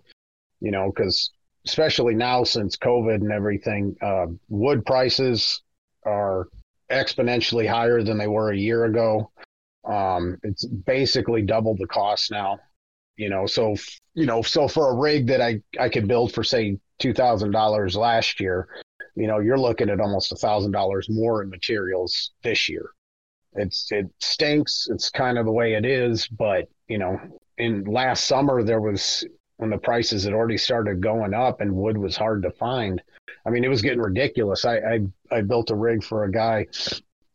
You 0.62 0.69
know, 0.69 0.91
because 0.91 1.32
especially 1.65 2.13
now 2.13 2.43
since 2.43 2.78
COVID 2.78 3.15
and 3.15 3.32
everything, 3.32 3.97
uh, 4.04 4.28
wood 4.50 4.86
prices 4.86 5.63
are 6.06 6.47
exponentially 6.91 7.67
higher 7.67 8.04
than 8.04 8.19
they 8.19 8.28
were 8.28 8.52
a 8.52 8.58
year 8.58 8.86
ago. 8.86 9.32
Um, 9.84 10.38
it's 10.43 10.63
basically 10.63 11.41
double 11.41 11.76
the 11.76 11.88
cost 11.88 12.30
now. 12.30 12.60
You 13.17 13.30
know, 13.30 13.47
so 13.47 13.75
you 14.13 14.25
know, 14.25 14.41
so 14.41 14.67
for 14.67 14.91
a 14.91 14.95
rig 14.95 15.27
that 15.27 15.41
I 15.41 15.62
I 15.80 15.89
could 15.89 16.08
build 16.08 16.34
for 16.34 16.43
say 16.43 16.77
two 16.99 17.13
thousand 17.13 17.51
dollars 17.51 17.95
last 17.95 18.39
year, 18.39 18.67
you 19.15 19.27
know, 19.27 19.39
you're 19.39 19.58
looking 19.58 19.89
at 19.89 19.99
almost 19.99 20.32
a 20.32 20.36
thousand 20.36 20.71
dollars 20.71 21.10
more 21.10 21.41
in 21.41 21.49
materials 21.49 22.32
this 22.43 22.69
year. 22.69 22.91
It's 23.53 23.91
it 23.91 24.06
stinks. 24.19 24.88
It's 24.91 25.10
kind 25.10 25.39
of 25.39 25.45
the 25.45 25.51
way 25.51 25.73
it 25.73 25.86
is, 25.86 26.27
but 26.27 26.69
you 26.88 26.99
know, 26.99 27.19
in 27.58 27.86
last 27.86 28.27
summer 28.27 28.63
there 28.63 28.82
was 28.82 29.25
when 29.58 29.71
the 29.71 29.77
prices 29.80 30.23
had 30.23 30.34
already 30.34 30.58
started 30.58 31.01
going 31.01 31.34
up 31.34 31.60
and 31.62 31.75
wood 31.75 31.97
was 31.97 32.15
hard 32.15 32.43
to 32.43 32.51
find. 32.51 33.01
I 33.47 33.49
mean, 33.49 33.63
it 33.63 33.69
was 33.69 33.82
getting 33.82 34.01
ridiculous. 34.01 34.63
I 34.63 34.77
I, 34.77 34.99
I 35.32 35.41
built 35.41 35.71
a 35.71 35.75
rig 35.75 36.03
for 36.03 36.25
a 36.25 36.32
guy 36.32 36.67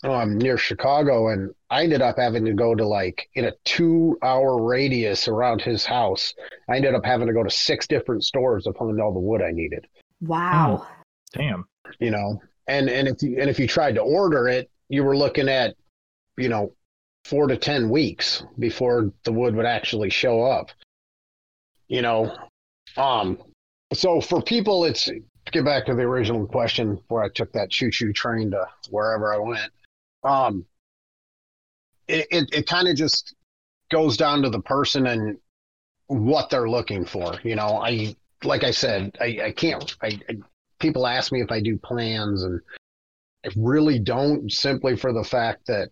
um, 0.04 0.38
near 0.38 0.56
Chicago, 0.58 1.28
and 1.28 1.54
I 1.70 1.84
ended 1.84 2.02
up 2.02 2.16
having 2.18 2.44
to 2.44 2.52
go 2.52 2.74
to 2.74 2.86
like 2.86 3.28
in 3.34 3.44
a 3.44 3.52
two 3.64 4.18
hour 4.22 4.62
radius 4.62 5.28
around 5.28 5.62
his 5.62 5.84
house. 5.84 6.34
I 6.68 6.76
ended 6.76 6.94
up 6.94 7.04
having 7.04 7.28
to 7.28 7.32
go 7.32 7.42
to 7.42 7.50
six 7.50 7.86
different 7.86 8.24
stores 8.24 8.64
to 8.64 8.72
find 8.72 9.00
all 9.00 9.12
the 9.12 9.20
wood 9.20 9.42
I 9.42 9.52
needed. 9.52 9.86
Wow. 10.20 10.82
Oh, 10.82 10.88
damn. 11.32 11.66
You 12.00 12.10
know, 12.10 12.40
and 12.66 12.88
and 12.88 13.08
if 13.08 13.22
you 13.22 13.40
and 13.40 13.48
if 13.48 13.58
you 13.58 13.68
tried 13.68 13.94
to 13.94 14.00
order 14.00 14.48
it, 14.48 14.70
you 14.88 15.04
were 15.04 15.16
looking 15.16 15.48
at, 15.48 15.76
you 16.36 16.48
know, 16.48 16.72
four 17.24 17.46
to 17.46 17.56
ten 17.56 17.88
weeks 17.90 18.42
before 18.58 19.12
the 19.24 19.32
wood 19.32 19.54
would 19.54 19.66
actually 19.66 20.10
show 20.10 20.42
up. 20.42 20.70
You 21.88 22.02
know, 22.02 22.34
um, 22.96 23.38
so 23.92 24.20
for 24.20 24.42
people, 24.42 24.84
it's 24.84 25.04
to 25.04 25.20
get 25.52 25.64
back 25.64 25.86
to 25.86 25.94
the 25.94 26.02
original 26.02 26.46
question 26.46 27.00
where 27.08 27.22
I 27.22 27.28
took 27.28 27.52
that 27.52 27.70
choo 27.70 27.90
choo 27.90 28.12
train 28.12 28.50
to 28.52 28.66
wherever 28.90 29.34
I 29.34 29.38
went, 29.38 29.70
um, 30.24 30.64
it, 32.08 32.26
it, 32.30 32.54
it 32.54 32.66
kind 32.66 32.88
of 32.88 32.96
just 32.96 33.34
goes 33.90 34.16
down 34.16 34.42
to 34.42 34.50
the 34.50 34.60
person 34.60 35.06
and 35.06 35.38
what 36.06 36.50
they're 36.50 36.68
looking 36.68 37.04
for. 37.04 37.38
You 37.42 37.56
know, 37.56 37.80
I, 37.82 38.14
like 38.44 38.64
I 38.64 38.70
said, 38.70 39.16
I, 39.20 39.38
I 39.44 39.52
can't, 39.52 39.94
I, 40.02 40.18
I 40.28 40.34
people 40.78 41.06
ask 41.06 41.32
me 41.32 41.40
if 41.40 41.50
I 41.50 41.60
do 41.60 41.78
plans 41.78 42.42
and 42.42 42.60
I 43.44 43.50
really 43.56 43.98
don't 43.98 44.50
simply 44.50 44.96
for 44.96 45.12
the 45.12 45.24
fact 45.24 45.66
that 45.68 45.90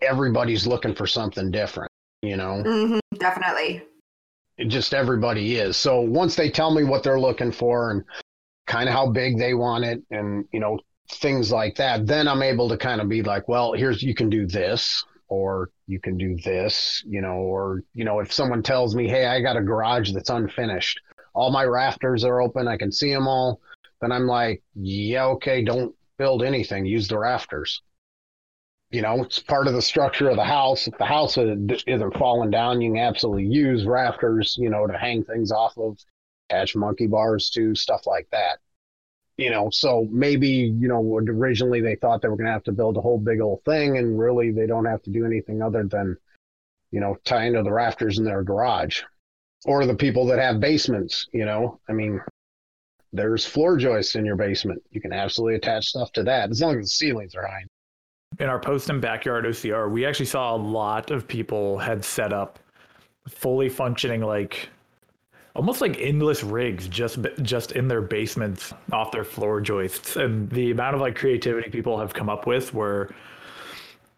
everybody's 0.00 0.66
looking 0.66 0.94
for 0.94 1.06
something 1.06 1.50
different, 1.50 1.90
you 2.22 2.36
know? 2.36 2.62
Mm-hmm, 2.64 3.18
definitely. 3.18 3.82
It 4.58 4.66
just 4.66 4.94
everybody 4.94 5.56
is. 5.56 5.76
So 5.76 6.00
once 6.00 6.34
they 6.34 6.50
tell 6.50 6.72
me 6.74 6.84
what 6.84 7.02
they're 7.02 7.20
looking 7.20 7.52
for 7.52 7.90
and 7.90 8.04
kind 8.66 8.88
of 8.88 8.94
how 8.94 9.08
big 9.08 9.38
they 9.38 9.54
want 9.54 9.84
it 9.84 10.02
and, 10.10 10.44
you 10.52 10.60
know, 10.60 10.78
things 11.10 11.52
like 11.52 11.76
that, 11.76 12.06
then 12.06 12.28
I'm 12.28 12.42
able 12.42 12.68
to 12.68 12.76
kind 12.76 13.00
of 13.00 13.08
be 13.08 13.22
like, 13.22 13.48
well, 13.48 13.72
here's, 13.72 14.02
you 14.02 14.14
can 14.14 14.30
do 14.30 14.46
this 14.46 15.04
or 15.28 15.70
you 15.86 16.00
can 16.00 16.16
do 16.16 16.36
this, 16.44 17.02
you 17.06 17.20
know, 17.20 17.36
or, 17.36 17.82
you 17.94 18.04
know, 18.04 18.20
if 18.20 18.32
someone 18.32 18.62
tells 18.62 18.94
me, 18.94 19.08
hey, 19.08 19.26
I 19.26 19.40
got 19.40 19.56
a 19.56 19.62
garage 19.62 20.12
that's 20.12 20.30
unfinished, 20.30 21.00
all 21.34 21.50
my 21.50 21.64
rafters 21.64 22.24
are 22.24 22.42
open, 22.42 22.68
I 22.68 22.76
can 22.76 22.92
see 22.92 23.12
them 23.12 23.26
all, 23.26 23.60
then 24.00 24.12
I'm 24.12 24.26
like, 24.26 24.62
yeah, 24.74 25.24
okay, 25.26 25.62
don't 25.62 25.94
build 26.18 26.42
anything, 26.42 26.84
use 26.84 27.08
the 27.08 27.18
rafters. 27.18 27.82
You 28.90 29.00
know, 29.00 29.22
it's 29.22 29.38
part 29.38 29.68
of 29.68 29.72
the 29.72 29.80
structure 29.80 30.28
of 30.28 30.36
the 30.36 30.44
house. 30.44 30.86
If 30.86 30.98
the 30.98 31.06
house 31.06 31.38
isn't 31.38 32.18
falling 32.18 32.50
down, 32.50 32.82
you 32.82 32.92
can 32.92 33.00
absolutely 33.00 33.46
use 33.46 33.86
rafters, 33.86 34.56
you 34.58 34.68
know, 34.68 34.86
to 34.86 34.98
hang 34.98 35.24
things 35.24 35.50
off 35.50 35.78
of, 35.78 35.96
attach 36.50 36.76
monkey 36.76 37.06
bars 37.06 37.48
to, 37.50 37.74
stuff 37.74 38.06
like 38.06 38.28
that 38.32 38.58
you 39.42 39.50
know, 39.50 39.68
so 39.70 40.06
maybe, 40.10 40.48
you 40.48 40.88
know, 40.88 41.18
originally 41.18 41.80
they 41.80 41.96
thought 41.96 42.22
they 42.22 42.28
were 42.28 42.36
going 42.36 42.46
to 42.46 42.52
have 42.52 42.64
to 42.64 42.72
build 42.72 42.96
a 42.96 43.00
whole 43.00 43.18
big 43.18 43.40
old 43.40 43.64
thing, 43.64 43.98
and 43.98 44.18
really 44.18 44.52
they 44.52 44.66
don't 44.66 44.84
have 44.84 45.02
to 45.02 45.10
do 45.10 45.26
anything 45.26 45.60
other 45.62 45.84
than, 45.84 46.16
you 46.90 47.00
know, 47.00 47.16
tie 47.24 47.46
into 47.46 47.62
the 47.62 47.72
rafters 47.72 48.18
in 48.18 48.24
their 48.24 48.42
garage. 48.42 49.02
Or 49.64 49.86
the 49.86 49.94
people 49.94 50.26
that 50.26 50.38
have 50.38 50.60
basements, 50.60 51.26
you 51.32 51.44
know, 51.44 51.80
I 51.88 51.92
mean, 51.92 52.20
there's 53.12 53.44
floor 53.44 53.76
joists 53.76 54.14
in 54.14 54.24
your 54.24 54.36
basement. 54.36 54.82
You 54.90 55.00
can 55.00 55.12
absolutely 55.12 55.56
attach 55.56 55.86
stuff 55.86 56.12
to 56.12 56.22
that 56.24 56.50
as 56.50 56.60
long 56.60 56.78
as 56.78 56.86
the 56.86 56.90
ceilings 56.90 57.34
are 57.34 57.46
high. 57.46 57.64
In 58.38 58.48
our 58.48 58.58
post 58.58 58.88
and 58.90 59.00
backyard 59.00 59.44
OCR, 59.44 59.90
we 59.90 60.06
actually 60.06 60.26
saw 60.26 60.54
a 60.54 60.56
lot 60.56 61.10
of 61.10 61.28
people 61.28 61.78
had 61.78 62.04
set 62.04 62.32
up 62.32 62.58
fully 63.28 63.68
functioning 63.68 64.22
like 64.22 64.68
almost 65.54 65.80
like 65.80 65.98
endless 65.98 66.42
rigs 66.42 66.88
just 66.88 67.18
just 67.42 67.72
in 67.72 67.88
their 67.88 68.00
basements 68.00 68.72
off 68.92 69.12
their 69.12 69.24
floor 69.24 69.60
joists. 69.60 70.16
And 70.16 70.48
the 70.50 70.70
amount 70.70 70.94
of 70.94 71.00
like 71.00 71.16
creativity 71.16 71.70
people 71.70 71.98
have 71.98 72.14
come 72.14 72.28
up 72.28 72.46
with 72.46 72.72
where 72.72 73.10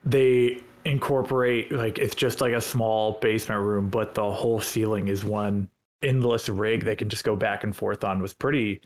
they 0.04 0.62
incorporate 0.84 1.72
like 1.72 1.98
it's 1.98 2.14
just 2.14 2.40
like 2.40 2.52
a 2.52 2.60
small 2.60 3.12
basement 3.22 3.60
room 3.62 3.88
but 3.88 4.14
the 4.14 4.30
whole 4.30 4.60
ceiling 4.60 5.08
is 5.08 5.24
one 5.24 5.66
endless 6.02 6.48
rig 6.50 6.84
they 6.84 6.94
can 6.94 7.08
just 7.08 7.24
go 7.24 7.34
back 7.34 7.64
and 7.64 7.74
forth 7.74 8.04
on 8.04 8.20
was 8.20 8.34
pretty 8.34 8.80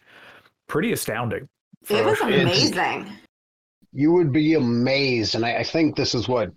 pretty 0.68 0.92
astounding 0.92 1.48
it 1.88 2.04
was 2.04 2.20
amazing. 2.22 3.10
You 3.92 4.12
would 4.12 4.32
be 4.32 4.54
amazed 4.54 5.34
and 5.34 5.44
I, 5.44 5.56
I 5.56 5.64
think 5.64 5.96
this 5.96 6.14
is 6.14 6.28
what 6.28 6.52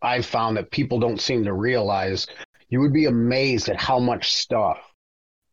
i've 0.00 0.26
found 0.26 0.56
that 0.56 0.70
people 0.70 1.00
don't 1.00 1.20
seem 1.20 1.42
to 1.42 1.52
realize 1.52 2.28
you 2.70 2.80
would 2.80 2.92
be 2.92 3.06
amazed 3.06 3.68
at 3.68 3.80
how 3.80 3.98
much 3.98 4.34
stuff 4.34 4.78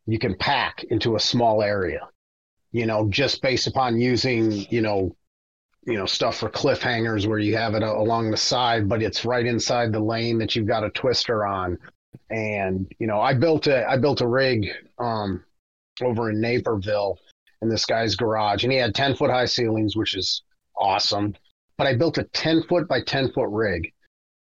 you 0.06 0.18
can 0.20 0.36
pack 0.36 0.84
into 0.86 1.16
a 1.16 1.20
small 1.20 1.62
area. 1.62 2.08
You 2.72 2.86
know, 2.86 3.10
just 3.10 3.42
based 3.42 3.68
upon 3.68 4.00
using, 4.00 4.52
you 4.70 4.82
know, 4.82 5.16
you 5.86 5.98
know, 5.98 6.06
stuff 6.06 6.38
for 6.38 6.50
cliffhangers 6.50 7.26
where 7.26 7.40
you 7.40 7.58
have 7.58 7.74
it 7.74 7.82
along 7.82 8.30
the 8.30 8.38
side, 8.38 8.88
but 8.88 9.02
it's 9.02 9.26
right 9.26 9.46
inside 9.46 9.92
the 9.92 10.00
lane 10.00 10.38
that 10.38 10.56
you've 10.56 10.68
got 10.68 10.84
a 10.84 10.90
twister 10.92 11.46
on. 11.46 11.78
And, 12.30 12.92
you 13.00 13.08
know, 13.08 13.20
I 13.20 13.34
built 13.34 13.68
a 13.68 13.88
I 13.90 13.98
built 13.98 14.22
a 14.22 14.28
rig 14.28 14.68
um 15.00 15.44
over 16.02 16.30
in 16.30 16.40
Naperville 16.40 17.18
in 17.62 17.70
this 17.70 17.86
guy's 17.86 18.16
garage 18.16 18.64
and 18.64 18.72
he 18.72 18.78
had 18.78 18.94
10 18.94 19.16
foot 19.16 19.32
high 19.32 19.46
ceilings, 19.46 19.96
which 19.96 20.16
is 20.16 20.44
awesome. 20.78 21.36
But 21.78 21.88
I 21.88 21.96
built 21.96 22.18
a 22.18 22.24
10 22.24 22.64
foot 22.64 22.88
by 22.88 23.02
10 23.02 23.32
foot 23.32 23.50
rig 23.50 23.92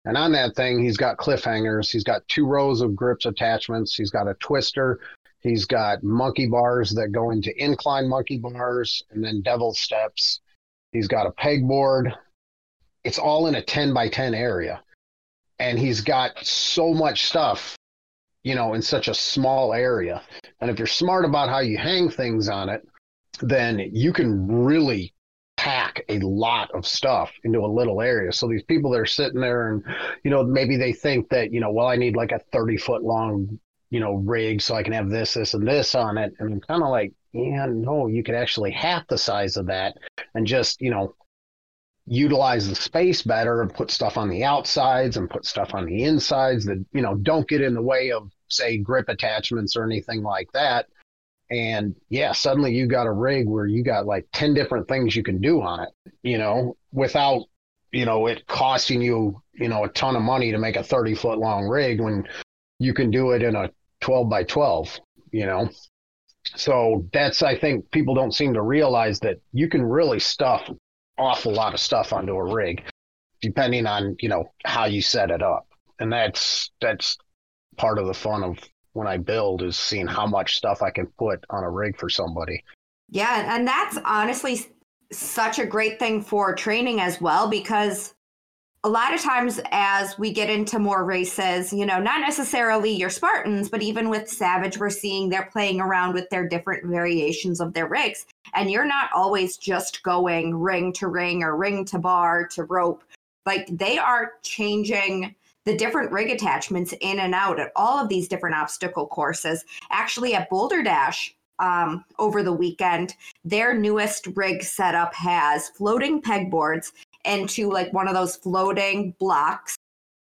and 0.06 0.16
on 0.16 0.30
that 0.32 0.54
thing, 0.54 0.82
he's 0.82 0.96
got 0.96 1.16
cliffhangers. 1.16 1.90
He's 1.90 2.04
got 2.04 2.26
two 2.28 2.46
rows 2.46 2.80
of 2.80 2.94
grips 2.94 3.26
attachments. 3.26 3.96
He's 3.96 4.10
got 4.10 4.28
a 4.28 4.34
twister. 4.34 5.00
He's 5.40 5.64
got 5.64 6.04
monkey 6.04 6.46
bars 6.46 6.92
that 6.92 7.08
go 7.08 7.30
into 7.30 7.52
incline 7.62 8.08
monkey 8.08 8.38
bars 8.38 9.02
and 9.10 9.22
then 9.22 9.42
devil 9.42 9.74
steps. 9.74 10.40
He's 10.92 11.08
got 11.08 11.26
a 11.26 11.32
pegboard. 11.32 12.14
It's 13.02 13.18
all 13.18 13.48
in 13.48 13.56
a 13.56 13.62
10 13.62 13.92
by 13.92 14.08
10 14.08 14.32
area. 14.32 14.80
And 15.58 15.76
he's 15.76 16.00
got 16.00 16.38
so 16.44 16.94
much 16.94 17.26
stuff, 17.26 17.76
you 18.44 18.54
know, 18.54 18.74
in 18.74 18.82
such 18.82 19.08
a 19.08 19.14
small 19.14 19.74
area. 19.74 20.22
And 20.60 20.70
if 20.70 20.78
you're 20.78 20.86
smart 20.86 21.24
about 21.24 21.48
how 21.48 21.58
you 21.58 21.78
hang 21.78 22.10
things 22.10 22.48
on 22.48 22.68
it, 22.68 22.86
then 23.40 23.90
you 23.92 24.12
can 24.12 24.64
really 24.64 25.12
pack 25.66 26.04
a 26.08 26.20
lot 26.20 26.70
of 26.70 26.86
stuff 26.86 27.32
into 27.42 27.58
a 27.58 27.66
little 27.66 28.00
area. 28.00 28.30
So 28.30 28.46
these 28.46 28.62
people 28.62 28.92
that 28.92 29.00
are 29.00 29.04
sitting 29.04 29.40
there 29.40 29.72
and, 29.72 29.82
you 30.22 30.30
know, 30.30 30.44
maybe 30.44 30.76
they 30.76 30.92
think 30.92 31.28
that, 31.30 31.52
you 31.52 31.58
know, 31.58 31.72
well, 31.72 31.88
I 31.88 31.96
need 31.96 32.14
like 32.14 32.30
a 32.30 32.38
30 32.52 32.76
foot 32.76 33.02
long, 33.02 33.58
you 33.90 33.98
know, 33.98 34.14
rig 34.14 34.62
so 34.62 34.76
I 34.76 34.84
can 34.84 34.92
have 34.92 35.10
this, 35.10 35.34
this, 35.34 35.54
and 35.54 35.66
this 35.66 35.96
on 35.96 36.18
it. 36.18 36.34
And 36.38 36.52
I'm 36.52 36.60
kind 36.60 36.84
of 36.84 36.90
like, 36.90 37.14
yeah, 37.32 37.66
no, 37.68 38.06
you 38.06 38.22
could 38.22 38.36
actually 38.36 38.70
half 38.70 39.08
the 39.08 39.18
size 39.18 39.56
of 39.56 39.66
that 39.66 39.96
and 40.36 40.46
just, 40.46 40.80
you 40.80 40.90
know, 40.92 41.16
utilize 42.06 42.68
the 42.68 42.76
space 42.76 43.22
better 43.22 43.60
and 43.60 43.74
put 43.74 43.90
stuff 43.90 44.16
on 44.16 44.28
the 44.30 44.44
outsides 44.44 45.16
and 45.16 45.28
put 45.28 45.44
stuff 45.44 45.74
on 45.74 45.84
the 45.84 46.04
insides 46.04 46.64
that, 46.66 46.78
you 46.92 47.02
know, 47.02 47.16
don't 47.16 47.48
get 47.48 47.60
in 47.60 47.74
the 47.74 47.82
way 47.82 48.12
of, 48.12 48.30
say, 48.46 48.78
grip 48.78 49.08
attachments 49.08 49.74
or 49.74 49.82
anything 49.82 50.22
like 50.22 50.46
that 50.52 50.86
and 51.50 51.94
yeah 52.08 52.32
suddenly 52.32 52.74
you 52.74 52.86
got 52.86 53.06
a 53.06 53.12
rig 53.12 53.48
where 53.48 53.66
you 53.66 53.82
got 53.82 54.06
like 54.06 54.26
10 54.32 54.54
different 54.54 54.88
things 54.88 55.14
you 55.14 55.22
can 55.22 55.40
do 55.40 55.60
on 55.62 55.80
it 55.80 56.12
you 56.22 56.38
know 56.38 56.76
without 56.92 57.44
you 57.92 58.04
know 58.04 58.26
it 58.26 58.46
costing 58.46 59.00
you 59.00 59.40
you 59.52 59.68
know 59.68 59.84
a 59.84 59.88
ton 59.88 60.16
of 60.16 60.22
money 60.22 60.50
to 60.50 60.58
make 60.58 60.76
a 60.76 60.82
30 60.82 61.14
foot 61.14 61.38
long 61.38 61.66
rig 61.66 62.00
when 62.00 62.26
you 62.78 62.92
can 62.92 63.10
do 63.10 63.30
it 63.30 63.42
in 63.42 63.54
a 63.54 63.70
12 64.00 64.28
by 64.28 64.44
12 64.44 65.00
you 65.32 65.46
know? 65.46 65.68
So 66.54 67.06
that's 67.12 67.42
i 67.42 67.56
think 67.56 67.90
people 67.90 68.14
don't 68.14 68.34
seem 68.34 68.54
to 68.54 68.62
realize 68.62 69.20
that 69.20 69.40
you 69.52 69.68
can 69.68 69.82
really 69.82 70.20
stuff 70.20 70.70
awful 71.18 71.52
lot 71.52 71.74
of 71.74 71.80
stuff 71.80 72.12
onto 72.12 72.34
a 72.34 72.54
rig 72.54 72.82
depending 73.40 73.86
on 73.86 74.16
you 74.20 74.28
know 74.28 74.52
how 74.64 74.86
you 74.86 75.02
set 75.02 75.30
it 75.30 75.42
up. 75.42 75.66
And 75.98 76.12
that's 76.12 76.70
that's 76.80 77.16
part 77.76 77.98
of 77.98 78.06
the 78.06 78.14
fun 78.14 78.42
of 78.42 78.58
when 78.96 79.06
I 79.06 79.18
build 79.18 79.62
is 79.62 79.76
seeing 79.76 80.06
how 80.06 80.26
much 80.26 80.56
stuff 80.56 80.80
I 80.80 80.90
can 80.90 81.06
put 81.18 81.44
on 81.50 81.62
a 81.62 81.70
rig 81.70 81.98
for 81.98 82.08
somebody. 82.08 82.64
Yeah, 83.10 83.54
and 83.54 83.68
that's 83.68 83.98
honestly 84.04 84.66
such 85.12 85.58
a 85.58 85.66
great 85.66 85.98
thing 85.98 86.22
for 86.22 86.54
training 86.54 87.00
as 87.00 87.20
well 87.20 87.48
because 87.48 88.14
a 88.84 88.88
lot 88.88 89.12
of 89.12 89.20
times 89.20 89.60
as 89.70 90.18
we 90.18 90.32
get 90.32 90.48
into 90.48 90.78
more 90.78 91.04
races, 91.04 91.72
you 91.72 91.84
know, 91.84 92.00
not 92.00 92.20
necessarily 92.20 92.90
your 92.90 93.10
Spartans, 93.10 93.68
but 93.68 93.82
even 93.82 94.08
with 94.08 94.28
Savage, 94.28 94.78
we're 94.78 94.90
seeing 94.90 95.28
they're 95.28 95.50
playing 95.52 95.80
around 95.80 96.14
with 96.14 96.30
their 96.30 96.48
different 96.48 96.86
variations 96.86 97.60
of 97.60 97.74
their 97.74 97.88
rigs. 97.88 98.24
And 98.54 98.70
you're 98.70 98.86
not 98.86 99.10
always 99.14 99.58
just 99.58 100.02
going 100.04 100.54
ring 100.54 100.92
to 100.94 101.08
ring 101.08 101.42
or 101.42 101.56
ring 101.56 101.84
to 101.86 101.98
bar 101.98 102.46
to 102.48 102.64
rope. 102.64 103.02
Like 103.44 103.66
they 103.68 103.98
are 103.98 104.32
changing 104.42 105.34
the 105.66 105.76
different 105.76 106.12
rig 106.12 106.30
attachments 106.30 106.94
in 107.00 107.18
and 107.18 107.34
out 107.34 107.60
at 107.60 107.72
all 107.76 107.98
of 107.98 108.08
these 108.08 108.28
different 108.28 108.56
obstacle 108.56 109.06
courses. 109.06 109.64
Actually, 109.90 110.34
at 110.34 110.48
Boulder 110.48 110.82
Dash 110.82 111.34
um, 111.58 112.04
over 112.18 112.42
the 112.42 112.52
weekend, 112.52 113.14
their 113.44 113.74
newest 113.74 114.28
rig 114.34 114.62
setup 114.62 115.12
has 115.14 115.68
floating 115.70 116.22
pegboards 116.22 116.92
into 117.24 117.68
like 117.68 117.92
one 117.92 118.06
of 118.06 118.14
those 118.14 118.36
floating 118.36 119.14
blocks. 119.18 119.76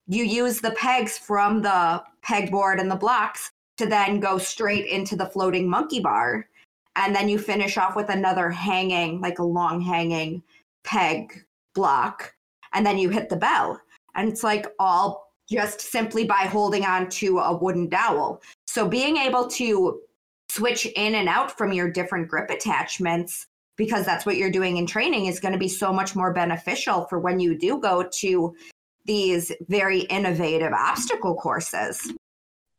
You 0.08 0.24
use 0.24 0.60
the 0.60 0.72
pegs 0.72 1.18
from 1.18 1.62
the 1.62 2.04
pegboard 2.26 2.82
and 2.82 2.90
the 2.90 2.96
blocks 2.96 3.52
to 3.78 3.86
then 3.86 4.20
go 4.20 4.40
straight 4.40 4.88
into 4.88 5.16
the 5.16 5.28
floating 5.28 5.70
monkey 5.70 6.00
bar. 6.00 6.48
And 6.96 7.16
then 7.16 7.30
you 7.30 7.38
finish 7.38 7.78
off 7.78 7.96
with 7.96 8.10
another 8.10 8.50
hanging, 8.50 9.22
like 9.22 9.38
a 9.38 9.44
long 9.44 9.80
hanging 9.80 10.42
peg 10.84 11.46
block. 11.76 12.34
And 12.74 12.84
then 12.84 12.98
you 12.98 13.10
hit 13.10 13.30
the 13.30 13.36
bell 13.36 13.80
and 14.16 14.30
it's 14.30 14.44
like 14.44 14.68
all 14.80 15.34
just 15.50 15.82
simply 15.82 16.26
by 16.26 16.42
holding 16.46 16.86
on 16.86 17.10
to 17.10 17.40
a 17.40 17.56
wooden 17.56 17.90
dowel. 17.90 18.42
So 18.68 18.88
being 18.88 19.18
able 19.18 19.48
to 19.48 20.02
switch 20.50 20.86
in 20.86 21.16
and 21.16 21.28
out 21.28 21.58
from 21.58 21.74
your 21.74 21.90
different 21.92 22.28
grip 22.28 22.50
attachments 22.50 23.48
because 23.76 24.06
that's 24.06 24.26
what 24.26 24.36
you're 24.36 24.52
doing 24.52 24.78
in 24.78 24.86
training 24.86 25.28
is 25.28 25.40
going 25.40 25.54
to 25.54 25.58
be 25.58 25.68
so 25.68 25.94
much 25.94 26.16
more 26.16 26.34
beneficial 26.34 27.06
for 27.06 27.20
when 27.20 27.40
you 27.40 27.58
do 27.58 27.80
go 27.80 28.04
to 28.04 28.54
these 29.06 29.52
very 29.70 30.02
innovative 30.02 30.74
obstacle 30.74 31.36
courses. 31.36 32.14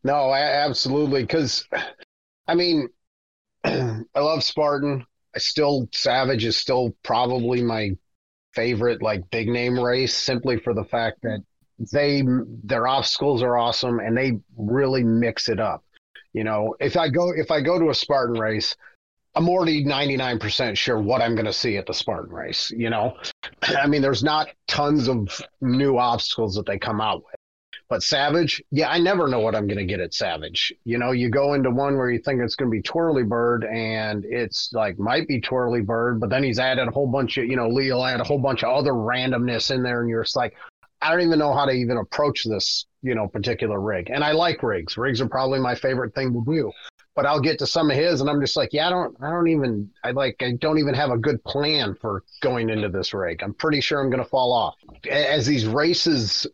No, 0.04 0.32
absolutely. 0.32 1.22
Because, 1.22 1.66
I 2.46 2.54
mean, 2.54 2.88
I 3.64 4.02
love 4.14 4.44
Spartan. 4.44 5.06
I 5.34 5.38
still 5.38 5.88
Savage 5.92 6.44
is 6.44 6.56
still 6.56 6.94
probably 7.02 7.62
my 7.62 7.96
favorite 8.54 9.02
like 9.02 9.28
big 9.30 9.48
name 9.48 9.78
race 9.78 10.14
simply 10.14 10.58
for 10.58 10.74
the 10.74 10.84
fact 10.84 11.22
that 11.22 11.42
they 11.92 12.22
their 12.64 12.86
obstacles 12.86 13.42
are 13.42 13.56
awesome 13.56 14.00
and 14.00 14.16
they 14.16 14.32
really 14.56 15.02
mix 15.02 15.48
it 15.48 15.60
up. 15.60 15.84
You 16.32 16.44
know, 16.44 16.76
if 16.80 16.96
I 16.96 17.08
go 17.08 17.32
if 17.34 17.50
I 17.50 17.60
go 17.60 17.78
to 17.78 17.90
a 17.90 17.94
Spartan 17.94 18.38
race, 18.38 18.76
I'm 19.34 19.48
already 19.48 19.84
99% 19.84 20.76
sure 20.76 21.00
what 21.00 21.22
I'm 21.22 21.34
going 21.34 21.46
to 21.46 21.52
see 21.52 21.76
at 21.76 21.86
the 21.86 21.94
Spartan 21.94 22.32
race, 22.32 22.70
you 22.76 22.90
know. 22.90 23.16
I 23.62 23.86
mean, 23.86 24.02
there's 24.02 24.24
not 24.24 24.48
tons 24.66 25.08
of 25.08 25.28
new 25.60 25.98
obstacles 25.98 26.54
that 26.56 26.66
they 26.66 26.78
come 26.78 27.00
out 27.00 27.24
with. 27.24 27.39
But 27.90 28.04
Savage, 28.04 28.62
yeah, 28.70 28.88
I 28.88 29.00
never 29.00 29.26
know 29.26 29.40
what 29.40 29.56
I'm 29.56 29.66
going 29.66 29.78
to 29.78 29.84
get 29.84 29.98
at 29.98 30.14
Savage. 30.14 30.72
You 30.84 30.96
know, 30.96 31.10
you 31.10 31.28
go 31.28 31.54
into 31.54 31.72
one 31.72 31.96
where 31.96 32.08
you 32.08 32.20
think 32.20 32.40
it's 32.40 32.54
going 32.54 32.70
to 32.70 32.74
be 32.74 32.80
Twirly 32.80 33.24
Bird, 33.24 33.64
and 33.64 34.24
it's 34.24 34.70
like 34.72 34.96
might 34.96 35.26
be 35.26 35.40
Twirly 35.40 35.80
Bird, 35.80 36.20
but 36.20 36.30
then 36.30 36.44
he's 36.44 36.60
added 36.60 36.86
a 36.86 36.92
whole 36.92 37.08
bunch 37.08 37.36
of, 37.36 37.46
you 37.46 37.56
know, 37.56 37.68
Leo 37.68 38.04
added 38.04 38.20
a 38.20 38.24
whole 38.24 38.38
bunch 38.38 38.62
of 38.62 38.70
other 38.70 38.92
randomness 38.92 39.72
in 39.72 39.82
there, 39.82 40.00
and 40.00 40.08
you're 40.08 40.22
just 40.22 40.36
like, 40.36 40.54
I 41.02 41.10
don't 41.10 41.22
even 41.22 41.40
know 41.40 41.52
how 41.52 41.64
to 41.64 41.72
even 41.72 41.96
approach 41.96 42.44
this, 42.44 42.86
you 43.02 43.16
know, 43.16 43.26
particular 43.26 43.80
rig. 43.80 44.08
And 44.08 44.22
I 44.22 44.32
like 44.32 44.62
rigs. 44.62 44.96
Rigs 44.96 45.20
are 45.20 45.28
probably 45.28 45.58
my 45.58 45.74
favorite 45.74 46.14
thing 46.14 46.32
to 46.32 46.44
do. 46.46 46.70
But 47.16 47.26
I'll 47.26 47.40
get 47.40 47.58
to 47.58 47.66
some 47.66 47.90
of 47.90 47.96
his, 47.96 48.20
and 48.20 48.30
I'm 48.30 48.40
just 48.40 48.56
like, 48.56 48.72
yeah, 48.72 48.86
I 48.86 48.90
don't, 48.90 49.16
I 49.20 49.30
don't 49.30 49.48
even, 49.48 49.90
I 50.04 50.12
like, 50.12 50.36
I 50.40 50.52
don't 50.60 50.78
even 50.78 50.94
have 50.94 51.10
a 51.10 51.18
good 51.18 51.42
plan 51.42 51.96
for 52.00 52.22
going 52.40 52.70
into 52.70 52.88
this 52.88 53.12
rig. 53.12 53.42
I'm 53.42 53.52
pretty 53.52 53.80
sure 53.80 54.00
I'm 54.00 54.10
going 54.10 54.22
to 54.22 54.28
fall 54.28 54.52
off 54.52 54.76
as 55.10 55.44
these 55.44 55.66
races 55.66 56.46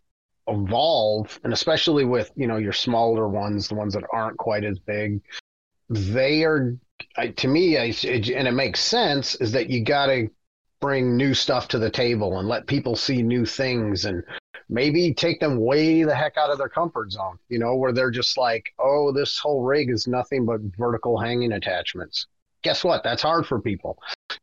evolve 0.48 1.40
and 1.44 1.52
especially 1.52 2.04
with 2.04 2.30
you 2.37 2.46
know 2.46 2.56
your 2.56 2.72
smaller 2.72 3.28
ones 3.28 3.68
the 3.68 3.74
ones 3.74 3.94
that 3.94 4.04
aren't 4.12 4.38
quite 4.38 4.64
as 4.64 4.78
big 4.78 5.20
they 5.88 6.44
are 6.44 6.76
I, 7.16 7.28
to 7.28 7.48
me 7.48 7.76
I, 7.76 7.85
it, 8.02 8.28
and 8.28 8.46
it 8.46 8.52
makes 8.52 8.80
sense 8.80 9.35
is 9.37 9.52
that 9.52 9.68
you 9.68 9.85
got 9.85 10.06
to 10.06 10.28
bring 10.80 11.16
new 11.16 11.35
stuff 11.35 11.68
to 11.68 11.78
the 11.78 11.90
table 11.90 12.38
and 12.38 12.48
let 12.48 12.66
people 12.66 12.94
see 12.94 13.22
new 13.22 13.44
things 13.44 14.04
and 14.04 14.22
maybe 14.68 15.12
take 15.14 15.40
them 15.40 15.59
way 15.59 16.04
the 16.04 16.14
heck 16.14 16.37
out 16.37 16.50
of 16.50 16.59
their 16.59 16.68
comfort 16.68 17.11
zone 17.11 17.38
you 17.48 17.59
know 17.59 17.74
where 17.74 17.92
they're 17.92 18.11
just 18.11 18.38
like 18.38 18.72
oh 18.78 19.11
this 19.12 19.38
whole 19.38 19.62
rig 19.62 19.90
is 19.90 20.06
nothing 20.06 20.44
but 20.46 20.61
vertical 20.78 21.18
hanging 21.18 21.52
attachments 21.52 22.26
guess 22.66 22.85
what 22.85 23.02
that's 23.02 23.22
hard 23.22 23.46
for 23.46 23.61
people 23.61 23.98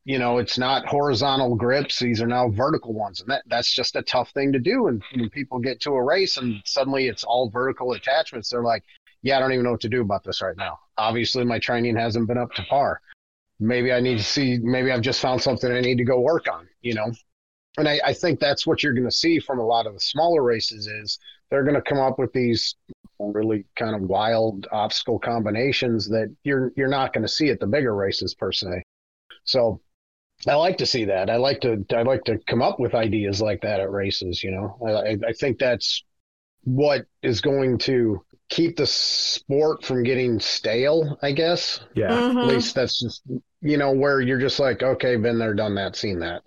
you 0.05 0.19
know, 0.19 0.37
it's 0.37 0.57
not 0.57 0.85
horizontal 0.85 1.55
grips. 1.55 1.99
These 1.99 2.21
are 2.21 2.27
now 2.27 2.49
vertical 2.49 2.93
ones. 2.93 3.21
And 3.21 3.29
that, 3.29 3.43
that's 3.47 3.73
just 3.73 3.95
a 3.95 4.01
tough 4.01 4.31
thing 4.31 4.51
to 4.51 4.59
do. 4.59 4.87
And 4.87 5.01
when 5.15 5.29
people 5.29 5.59
get 5.59 5.79
to 5.81 5.91
a 5.91 6.03
race 6.03 6.37
and 6.37 6.61
suddenly 6.65 7.07
it's 7.07 7.23
all 7.23 7.49
vertical 7.49 7.93
attachments, 7.93 8.49
they're 8.49 8.63
like, 8.63 8.83
yeah, 9.21 9.37
I 9.37 9.39
don't 9.39 9.53
even 9.53 9.63
know 9.63 9.71
what 9.71 9.81
to 9.81 9.89
do 9.89 10.01
about 10.01 10.23
this 10.23 10.41
right 10.41 10.57
now. 10.57 10.79
Obviously, 10.97 11.45
my 11.45 11.57
training 11.57 11.95
hasn't 11.95 12.27
been 12.27 12.37
up 12.37 12.51
to 12.53 12.63
par. 12.63 12.99
Maybe 13.59 13.93
I 13.93 14.01
need 14.01 14.17
to 14.17 14.23
see, 14.23 14.57
maybe 14.61 14.91
I've 14.91 15.01
just 15.01 15.21
found 15.21 15.41
something 15.41 15.71
I 15.71 15.79
need 15.79 15.97
to 15.99 16.03
go 16.03 16.19
work 16.19 16.47
on, 16.51 16.67
you 16.81 16.95
know? 16.95 17.13
And 17.77 17.87
I, 17.87 18.01
I 18.03 18.13
think 18.13 18.39
that's 18.39 18.67
what 18.67 18.83
you're 18.83 18.93
going 18.93 19.05
to 19.05 19.11
see 19.11 19.39
from 19.39 19.59
a 19.59 19.65
lot 19.65 19.87
of 19.87 19.93
the 19.93 19.99
smaller 20.01 20.43
races 20.43 20.87
is 20.87 21.17
they're 21.49 21.63
going 21.63 21.75
to 21.75 21.81
come 21.81 21.99
up 21.99 22.19
with 22.19 22.33
these 22.33 22.75
really 23.31 23.65
kind 23.75 23.95
of 23.95 24.01
wild 24.01 24.67
obstacle 24.71 25.19
combinations 25.19 26.09
that 26.09 26.33
you're 26.43 26.71
you're 26.75 26.87
not 26.87 27.13
going 27.13 27.21
to 27.23 27.27
see 27.31 27.49
at 27.49 27.59
the 27.59 27.67
bigger 27.67 27.95
races 27.95 28.33
per 28.33 28.51
se. 28.51 28.83
So 29.43 29.81
I 30.47 30.55
like 30.55 30.77
to 30.79 30.85
see 30.85 31.05
that. 31.05 31.29
I 31.29 31.37
like 31.37 31.61
to 31.61 31.85
I 31.91 32.01
like 32.01 32.23
to 32.25 32.37
come 32.47 32.61
up 32.61 32.79
with 32.79 32.95
ideas 32.95 33.41
like 33.41 33.61
that 33.61 33.79
at 33.79 33.91
races. 33.91 34.43
You 34.43 34.51
know, 34.51 34.77
I, 34.85 35.17
I 35.27 35.33
think 35.33 35.59
that's 35.59 36.03
what 36.63 37.05
is 37.21 37.41
going 37.41 37.77
to 37.79 38.23
keep 38.49 38.75
the 38.77 38.87
sport 38.87 39.83
from 39.83 40.03
getting 40.03 40.39
stale. 40.39 41.17
I 41.21 41.31
guess. 41.31 41.79
Yeah. 41.95 42.09
Mhm. 42.11 42.41
At 42.41 42.47
least 42.47 42.75
that's 42.75 42.99
just 42.99 43.23
you 43.61 43.77
know 43.77 43.91
where 43.91 44.19
you're 44.19 44.39
just 44.39 44.59
like, 44.59 44.83
okay, 44.83 45.15
been 45.15 45.39
there, 45.39 45.53
done 45.53 45.75
that, 45.75 45.95
seen 45.95 46.19
that. 46.19 46.41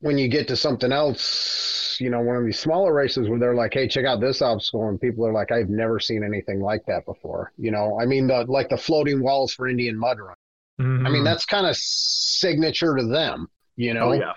When 0.00 0.18
you 0.18 0.28
get 0.28 0.48
to 0.48 0.56
something 0.56 0.92
else, 0.92 1.96
you 2.00 2.10
know, 2.10 2.20
one 2.20 2.36
of 2.36 2.44
these 2.44 2.58
smaller 2.58 2.92
races 2.92 3.28
where 3.28 3.38
they're 3.38 3.54
like, 3.54 3.72
hey, 3.72 3.88
check 3.88 4.04
out 4.04 4.20
this 4.20 4.42
obstacle, 4.42 4.88
and 4.88 5.00
people 5.00 5.26
are 5.26 5.32
like, 5.32 5.50
I've 5.50 5.70
never 5.70 5.98
seen 5.98 6.22
anything 6.22 6.60
like 6.60 6.84
that 6.86 7.06
before. 7.06 7.52
You 7.56 7.70
know, 7.70 7.98
I 8.00 8.04
mean, 8.04 8.26
the 8.26 8.44
like 8.44 8.68
the 8.68 8.76
floating 8.76 9.22
walls 9.22 9.54
for 9.54 9.66
Indian 9.68 9.98
mud 9.98 10.18
run. 10.20 10.36
I 10.78 10.82
mean, 11.10 11.22
Mhm. 11.22 11.24
that's 11.24 11.46
kind 11.46 11.66
of 11.66 11.74
signature 11.76 12.94
to 12.96 13.06
them, 13.06 13.48
you 13.76 13.94
know? 13.94 14.10
oh 14.10 14.12
yeah. 14.12 14.34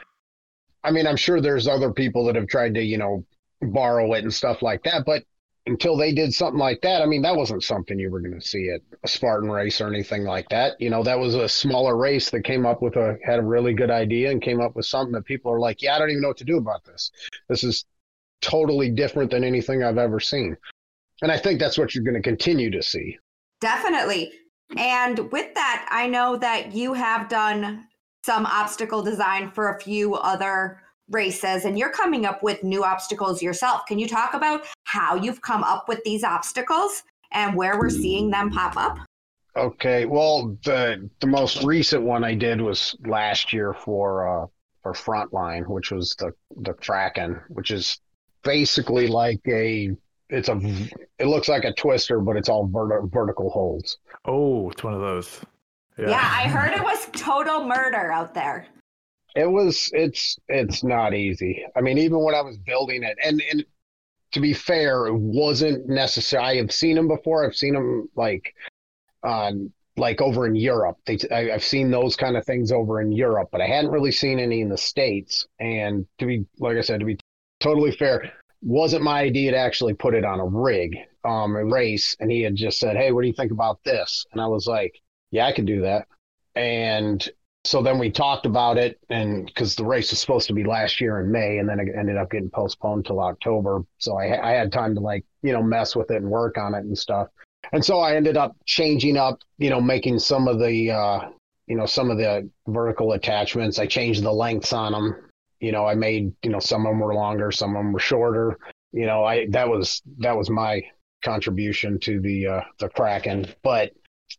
I 0.86 0.92
mean, 0.92 1.06
I'm 1.06 1.18
sure 1.18 1.42
there's 1.42 1.68
other 1.68 1.92
people 1.92 2.24
that 2.26 2.36
have 2.36 2.48
tried 2.48 2.76
to, 2.76 2.82
you 2.82 2.98
know, 2.98 3.26
borrow 3.62 4.14
it 4.14 4.24
and 4.24 4.34
stuff 4.34 4.62
like 4.62 4.82
that, 4.84 5.04
but 5.06 5.24
until 5.70 5.96
they 5.96 6.12
did 6.12 6.34
something 6.34 6.60
like 6.60 6.82
that, 6.82 7.02
I 7.02 7.06
mean, 7.06 7.22
that 7.22 7.36
wasn't 7.36 7.64
something 7.64 8.00
you 8.00 8.10
were 8.10 8.20
going 8.20 8.40
to 8.40 8.46
see 8.46 8.70
at 8.70 8.82
a 9.04 9.08
Spartan 9.08 9.50
race 9.50 9.80
or 9.80 9.88
anything 9.88 10.24
like 10.24 10.50
that. 10.50 10.80
You 10.82 10.90
know, 10.90 11.04
that 11.04 11.20
was 11.20 11.36
a 11.36 11.48
smaller 11.48 11.96
race 11.96 12.30
that 12.32 12.44
came 12.44 12.66
up 12.66 12.82
with 12.82 12.96
a 12.96 13.18
had 13.24 13.40
a 13.40 13.44
really 13.44 13.74
good 13.74 13.92
idea 13.92 14.32
and 14.32 14.42
came 14.42 14.60
up 14.60 14.76
with 14.76 14.86
something 14.86 15.14
that 15.14 15.26
people 15.26 15.52
are 15.52 15.60
like, 15.60 15.82
yeah, 15.82 15.96
I 15.96 16.00
don't 16.00 16.10
even 16.10 16.22
know 16.22 16.30
what 16.30 16.38
to 16.38 16.44
do 16.44 16.58
about 16.58 16.84
this. 16.86 17.12
This 17.48 17.64
is 17.64 17.86
totally 18.42 18.90
different 18.90 19.32
than 19.32 19.44
anything 19.44 19.84
I've 19.84 19.98
ever 19.98 20.20
seen. 20.20 20.58
And 21.22 21.32
I 21.32 21.38
think 21.38 21.60
that's 21.60 21.78
what 21.78 21.94
you're 21.94 22.04
going 22.04 22.16
to 22.16 22.22
continue 22.22 22.72
to 22.72 22.82
see. 22.82 23.18
Definitely. 23.62 24.32
And 24.78 25.32
with 25.32 25.54
that, 25.56 25.88
I 25.92 26.08
know 26.08 26.38
that 26.38 26.74
you 26.74 26.94
have 26.94 27.30
done 27.30 27.86
some 28.26 28.46
obstacle 28.46 29.02
design 29.02 29.52
for 29.52 29.74
a 29.74 29.80
few 29.80 30.16
other 30.16 30.82
races 31.10 31.66
and 31.66 31.78
you're 31.78 31.90
coming 31.92 32.26
up 32.26 32.44
with 32.44 32.64
new 32.64 32.84
obstacles 32.84 33.42
yourself. 33.42 33.86
Can 33.88 34.00
you 34.00 34.08
talk 34.08 34.34
about 34.34 34.66
how 34.84 35.16
you've 35.16 35.42
come 35.42 35.64
up 35.64 35.88
with 35.88 36.04
these 36.04 36.24
obstacles 36.24 37.04
and 37.32 37.56
where 37.56 37.78
we're 37.78 37.90
seeing 37.90 38.30
them 38.30 38.50
pop 38.50 38.78
up? 38.78 38.98
Okay, 39.56 40.06
well, 40.06 40.58
the 40.64 41.10
the 41.20 41.28
most 41.28 41.64
recent 41.64 42.04
one 42.04 42.24
I 42.24 42.36
did 42.36 42.62
was 42.62 42.96
last 43.06 43.52
year 43.52 43.74
for 43.74 44.44
uh 44.44 44.48
for 44.84 44.94
Frontline, 44.94 45.68
which 45.68 45.92
was 45.92 46.16
the 46.16 46.32
the 46.58 46.74
Kraken, 46.74 47.42
which 47.50 47.72
is 47.72 48.00
basically 48.44 49.08
like 49.08 49.42
a 49.48 49.92
it's 50.30 50.50
a 50.50 50.60
it 51.18 51.26
looks 51.26 51.50
like 51.50 51.66
a 51.66 51.74
twister, 51.74 52.20
but 52.20 52.38
it's 52.38 52.50
all 52.50 52.68
vert- 52.68 53.12
vertical 53.12 53.50
holds. 53.50 53.98
Oh, 54.26 54.70
it's 54.70 54.84
one 54.84 54.94
of 54.94 55.02
those. 55.02 55.42
Yeah. 55.98 56.12
I 56.12 56.48
heard 56.48 56.74
it 56.78 56.84
was 56.84 57.08
total 57.14 57.66
murder 57.66 58.12
out 58.12 58.34
there. 58.34 58.68
It 59.36 59.50
was 59.50 59.90
it's 59.94 60.38
it's 60.48 60.84
not 60.84 61.14
easy. 61.14 61.66
I 61.76 61.82
mean, 61.82 61.98
even 61.98 62.24
when 62.24 62.36
I 62.36 62.42
was 62.42 62.58
building 62.58 63.04
it, 63.04 63.18
and 63.24 63.42
and 63.52 63.66
to 64.34 64.40
be 64.40 64.54
fair, 64.54 65.08
it 65.08 65.16
wasn't 65.16 65.88
necessary. 65.88 66.44
I 66.44 66.56
have 66.58 66.72
seen 66.72 66.96
them 66.96 67.08
before. 67.08 67.46
I've 67.46 67.56
seen 67.56 67.74
them 67.74 68.10
like 68.16 68.54
on 69.24 69.72
like 69.98 70.22
over 70.22 70.48
in 70.48 70.56
Europe. 70.56 70.98
They 71.06 71.18
I, 71.32 71.52
I've 71.54 71.64
seen 71.64 71.92
those 71.92 72.16
kind 72.16 72.38
of 72.38 72.46
things 72.46 72.72
over 72.72 73.02
in 73.02 73.12
Europe, 73.12 73.50
but 73.52 73.62
I 73.62 73.68
hadn't 73.68 73.92
really 73.92 74.12
seen 74.12 74.40
any 74.40 74.62
in 74.62 74.70
the 74.70 74.78
states. 74.78 75.48
And 75.60 76.06
to 76.20 76.26
be 76.26 76.46
like 76.60 76.78
I 76.78 76.82
said, 76.82 77.00
to 77.00 77.06
be 77.06 77.20
totally 77.60 77.92
fair, 77.92 78.32
wasn't 78.62 79.04
my 79.04 79.22
idea 79.22 79.52
to 79.52 79.58
actually 79.58 79.94
put 79.94 80.16
it 80.16 80.26
on 80.26 80.40
a 80.40 80.46
rig, 80.46 80.98
um, 81.26 81.56
a 81.56 81.66
race. 81.66 82.16
And 82.20 82.32
he 82.32 82.42
had 82.42 82.56
just 82.56 82.80
said, 82.80 82.96
"Hey, 82.96 83.12
what 83.12 83.22
do 83.22 83.28
you 83.28 83.34
think 83.34 83.52
about 83.52 83.84
this?" 83.84 84.26
And 84.32 84.42
I 84.42 84.48
was 84.48 84.68
like, 84.68 85.00
"Yeah, 85.32 85.46
I 85.46 85.52
can 85.52 85.66
do 85.66 85.82
that." 85.82 86.08
And 86.56 87.28
so 87.66 87.82
then 87.82 88.00
we 88.00 88.10
talked 88.10 88.46
about 88.46 88.78
it 88.78 89.00
and 89.10 89.46
because 89.46 89.76
the 89.76 89.84
race 89.84 90.12
was 90.12 90.20
supposed 90.20 90.48
to 90.48 90.54
be 90.54 90.64
last 90.64 91.02
year 91.02 91.20
in 91.20 91.32
may 91.32 91.58
and 91.58 91.68
then 91.68 91.80
it 91.80 91.90
ended 91.98 92.18
up 92.18 92.32
getting 92.32 92.50
postponed 92.50 93.06
till 93.06 93.20
october. 93.20 93.84
So 93.98 94.18
I, 94.18 94.52
I 94.52 94.54
had 94.54 94.72
time 94.72 94.96
to 94.96 95.02
like 95.02 95.26
you 95.42 95.52
know 95.52 95.62
mess 95.62 95.96
with 95.96 96.10
it 96.12 96.18
and 96.18 96.30
work 96.30 96.58
on 96.58 96.74
it 96.74 96.86
and 96.86 96.98
stuff. 96.98 97.28
And 97.74 97.84
so 97.84 98.00
i 98.00 98.16
ended 98.16 98.38
up 98.38 98.56
changing 98.66 99.18
up 99.18 99.40
you 99.58 99.70
know 99.70 99.82
making 99.82 100.20
some 100.20 100.48
of 100.48 100.60
the 100.60 100.92
uh 100.92 101.30
you 101.68 101.76
know 101.76 101.86
some 101.86 102.10
of 102.10 102.18
the 102.18 102.50
vertical 102.68 103.12
attachments. 103.14 103.78
I 103.78 103.88
changed 103.88 104.24
the 104.24 104.32
lengths 104.32 104.74
on 104.74 104.94
them 104.94 105.16
you 105.60 105.74
know 105.74 105.86
i 105.86 105.94
made 105.94 106.34
you 106.44 106.52
know 106.52 106.60
some 106.60 106.86
of 106.86 106.92
them 106.92 107.00
were 107.00 107.14
longer 107.14 107.52
some 107.52 107.76
of 107.76 107.84
them 107.84 107.92
were 107.92 108.00
shorter. 108.00 108.58
You 108.94 109.06
know 109.06 109.26
i 109.26 109.48
that 109.50 109.68
was 109.68 110.02
that 110.20 110.36
was 110.36 110.50
my 110.50 110.82
contribution 111.24 112.00
to 112.00 112.22
the 112.22 112.48
uh 112.48 112.62
the 112.80 112.90
kraken. 112.90 113.48
But 113.64 113.92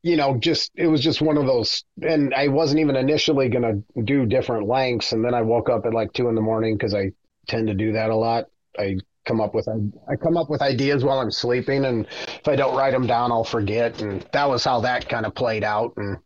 you 0.02 0.16
know, 0.16 0.38
just 0.38 0.72
it 0.74 0.86
was 0.86 1.00
just 1.00 1.20
one 1.20 1.36
of 1.36 1.46
those, 1.46 1.84
and 2.02 2.32
I 2.34 2.48
wasn't 2.48 2.80
even 2.80 2.96
initially 2.96 3.48
gonna 3.48 3.82
do 4.04 4.24
different 4.26 4.66
lengths, 4.66 5.12
and 5.12 5.24
then 5.24 5.34
I 5.34 5.42
woke 5.42 5.68
up 5.68 5.84
at 5.84 5.94
like 5.94 6.12
two 6.12 6.28
in 6.28 6.34
the 6.34 6.40
morning 6.40 6.76
because 6.76 6.94
I 6.94 7.12
tend 7.48 7.68
to 7.68 7.74
do 7.74 7.92
that 7.92 8.10
a 8.10 8.16
lot. 8.16 8.46
I 8.78 8.96
come 9.26 9.40
up 9.40 9.54
with 9.54 9.68
I 9.68 10.16
come 10.16 10.36
up 10.36 10.48
with 10.48 10.62
ideas 10.62 11.04
while 11.04 11.20
I'm 11.20 11.30
sleeping, 11.30 11.84
and 11.84 12.06
if 12.06 12.48
I 12.48 12.56
don't 12.56 12.76
write 12.76 12.92
them 12.92 13.06
down, 13.06 13.30
I'll 13.30 13.44
forget, 13.44 14.00
and 14.00 14.26
that 14.32 14.48
was 14.48 14.64
how 14.64 14.80
that 14.80 15.08
kind 15.08 15.26
of 15.26 15.34
played 15.34 15.64
out. 15.64 15.92
And 15.96 16.16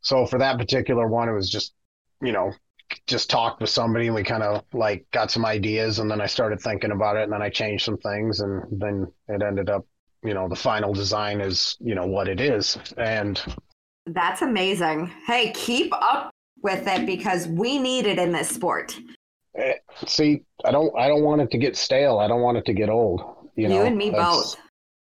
so 0.00 0.26
for 0.26 0.38
that 0.38 0.58
particular 0.58 1.08
one, 1.08 1.28
it 1.28 1.32
was 1.32 1.50
just, 1.50 1.74
you 2.22 2.32
know, 2.32 2.52
just 3.08 3.30
talked 3.30 3.60
with 3.60 3.70
somebody, 3.70 4.06
and 4.06 4.14
we 4.14 4.22
kind 4.22 4.44
of 4.44 4.62
like 4.72 5.06
got 5.10 5.32
some 5.32 5.44
ideas, 5.44 5.98
and 5.98 6.08
then 6.08 6.20
I 6.20 6.26
started 6.26 6.60
thinking 6.60 6.92
about 6.92 7.16
it, 7.16 7.24
and 7.24 7.32
then 7.32 7.42
I 7.42 7.50
changed 7.50 7.84
some 7.84 7.98
things, 7.98 8.40
and 8.40 8.62
then 8.70 9.12
it 9.28 9.42
ended 9.42 9.70
up 9.70 9.86
you 10.24 10.34
know 10.34 10.48
the 10.48 10.56
final 10.56 10.92
design 10.92 11.40
is 11.40 11.76
you 11.80 11.94
know 11.94 12.06
what 12.06 12.28
it 12.28 12.40
is 12.40 12.78
and 12.96 13.40
That's 14.06 14.42
amazing. 14.42 15.10
Hey, 15.26 15.52
keep 15.52 15.92
up 15.92 16.30
with 16.62 16.86
it 16.86 17.06
because 17.06 17.46
we 17.48 17.78
need 17.78 18.06
it 18.06 18.18
in 18.18 18.32
this 18.32 18.48
sport. 18.48 18.98
eh, 19.56 19.74
see 20.06 20.42
i 20.64 20.70
don't 20.72 20.92
i 20.98 21.06
don't 21.08 21.22
want 21.22 21.40
it 21.40 21.50
to 21.50 21.58
get 21.58 21.76
stale 21.76 22.18
i 22.18 22.26
don't 22.26 22.40
want 22.42 22.56
it 22.56 22.64
to 22.64 22.72
get 22.72 22.88
old 22.88 23.20
you 23.54 23.64
You, 23.64 23.68
know 23.68 23.82
and 23.84 23.96
me 23.96 24.10
That's- 24.10 24.26
both. 24.26 24.56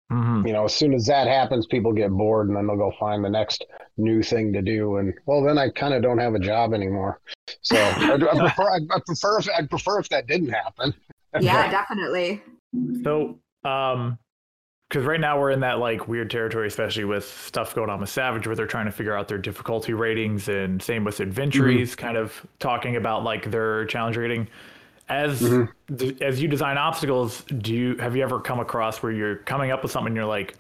Mhm. 0.10 0.48
You 0.48 0.54
know, 0.54 0.64
as 0.64 0.74
soon 0.74 0.94
as 0.94 1.06
that 1.08 1.28
happens, 1.28 1.68
people 1.68 1.92
get 1.92 2.10
bored 2.12 2.48
and 2.48 2.56
then 2.56 2.66
they'll 2.66 2.78
go 2.78 2.94
find 2.98 3.26
the 3.26 3.30
next 3.30 3.66
new 3.98 4.24
thing 4.24 4.54
to 4.54 4.62
do. 4.62 4.98
And 5.00 5.14
well, 5.26 5.44
then 5.44 5.58
I 5.58 5.68
kind 5.70 5.94
of 5.94 6.02
don't 6.02 6.18
have 6.20 6.34
a 6.34 6.40
job 6.40 6.74
anymore. 6.74 7.20
So 7.62 7.76
I, 8.12 8.14
I 8.14 8.18
prefer, 8.40 8.70
I, 8.72 8.80
I 8.96 9.00
prefer, 9.06 9.40
if, 9.40 9.50
I 9.50 9.66
prefer 9.66 10.00
if 10.00 10.08
that 10.08 10.26
didn't 10.28 10.48
happen. 10.48 10.94
Yeah, 11.42 11.70
definitely. 11.80 12.42
So, 13.04 13.38
um, 13.66 14.18
because 14.90 15.06
right 15.06 15.20
now 15.20 15.40
we're 15.40 15.52
in 15.52 15.60
that 15.62 15.80
like 15.80 16.08
weird 16.08 16.30
territory, 16.32 16.68
especially 16.68 17.04
with 17.04 17.26
stuff 17.26 17.76
going 17.76 17.90
on 17.90 18.00
with 18.00 18.10
Savage, 18.10 18.48
where 18.48 18.56
they're 18.56 18.66
trying 18.68 18.86
to 18.86 18.92
figure 18.92 19.16
out 19.16 19.28
their 19.28 19.38
difficulty 19.38 19.94
ratings, 19.94 20.48
and 20.48 20.82
same 20.82 21.04
with 21.04 21.18
Adventuries, 21.18 21.96
kind 21.98 22.16
of 22.18 22.46
talking 22.60 22.96
about 22.96 23.24
like 23.24 23.52
their 23.52 23.86
challenge 23.86 24.16
rating. 24.18 24.48
As 25.10 25.40
th- 25.98 26.22
as 26.22 26.42
you 26.42 26.48
design 26.48 26.78
obstacles, 26.78 27.44
do 27.44 27.74
you 27.74 27.96
have 27.98 28.16
you 28.16 28.24
ever 28.24 28.40
come 28.40 28.60
across 28.60 29.02
where 29.04 29.12
you're 29.12 29.38
coming 29.38 29.72
up 29.72 29.84
with 29.84 29.92
something 29.92 30.08
and 30.08 30.16
you're 30.16 30.26
like, 30.26 30.56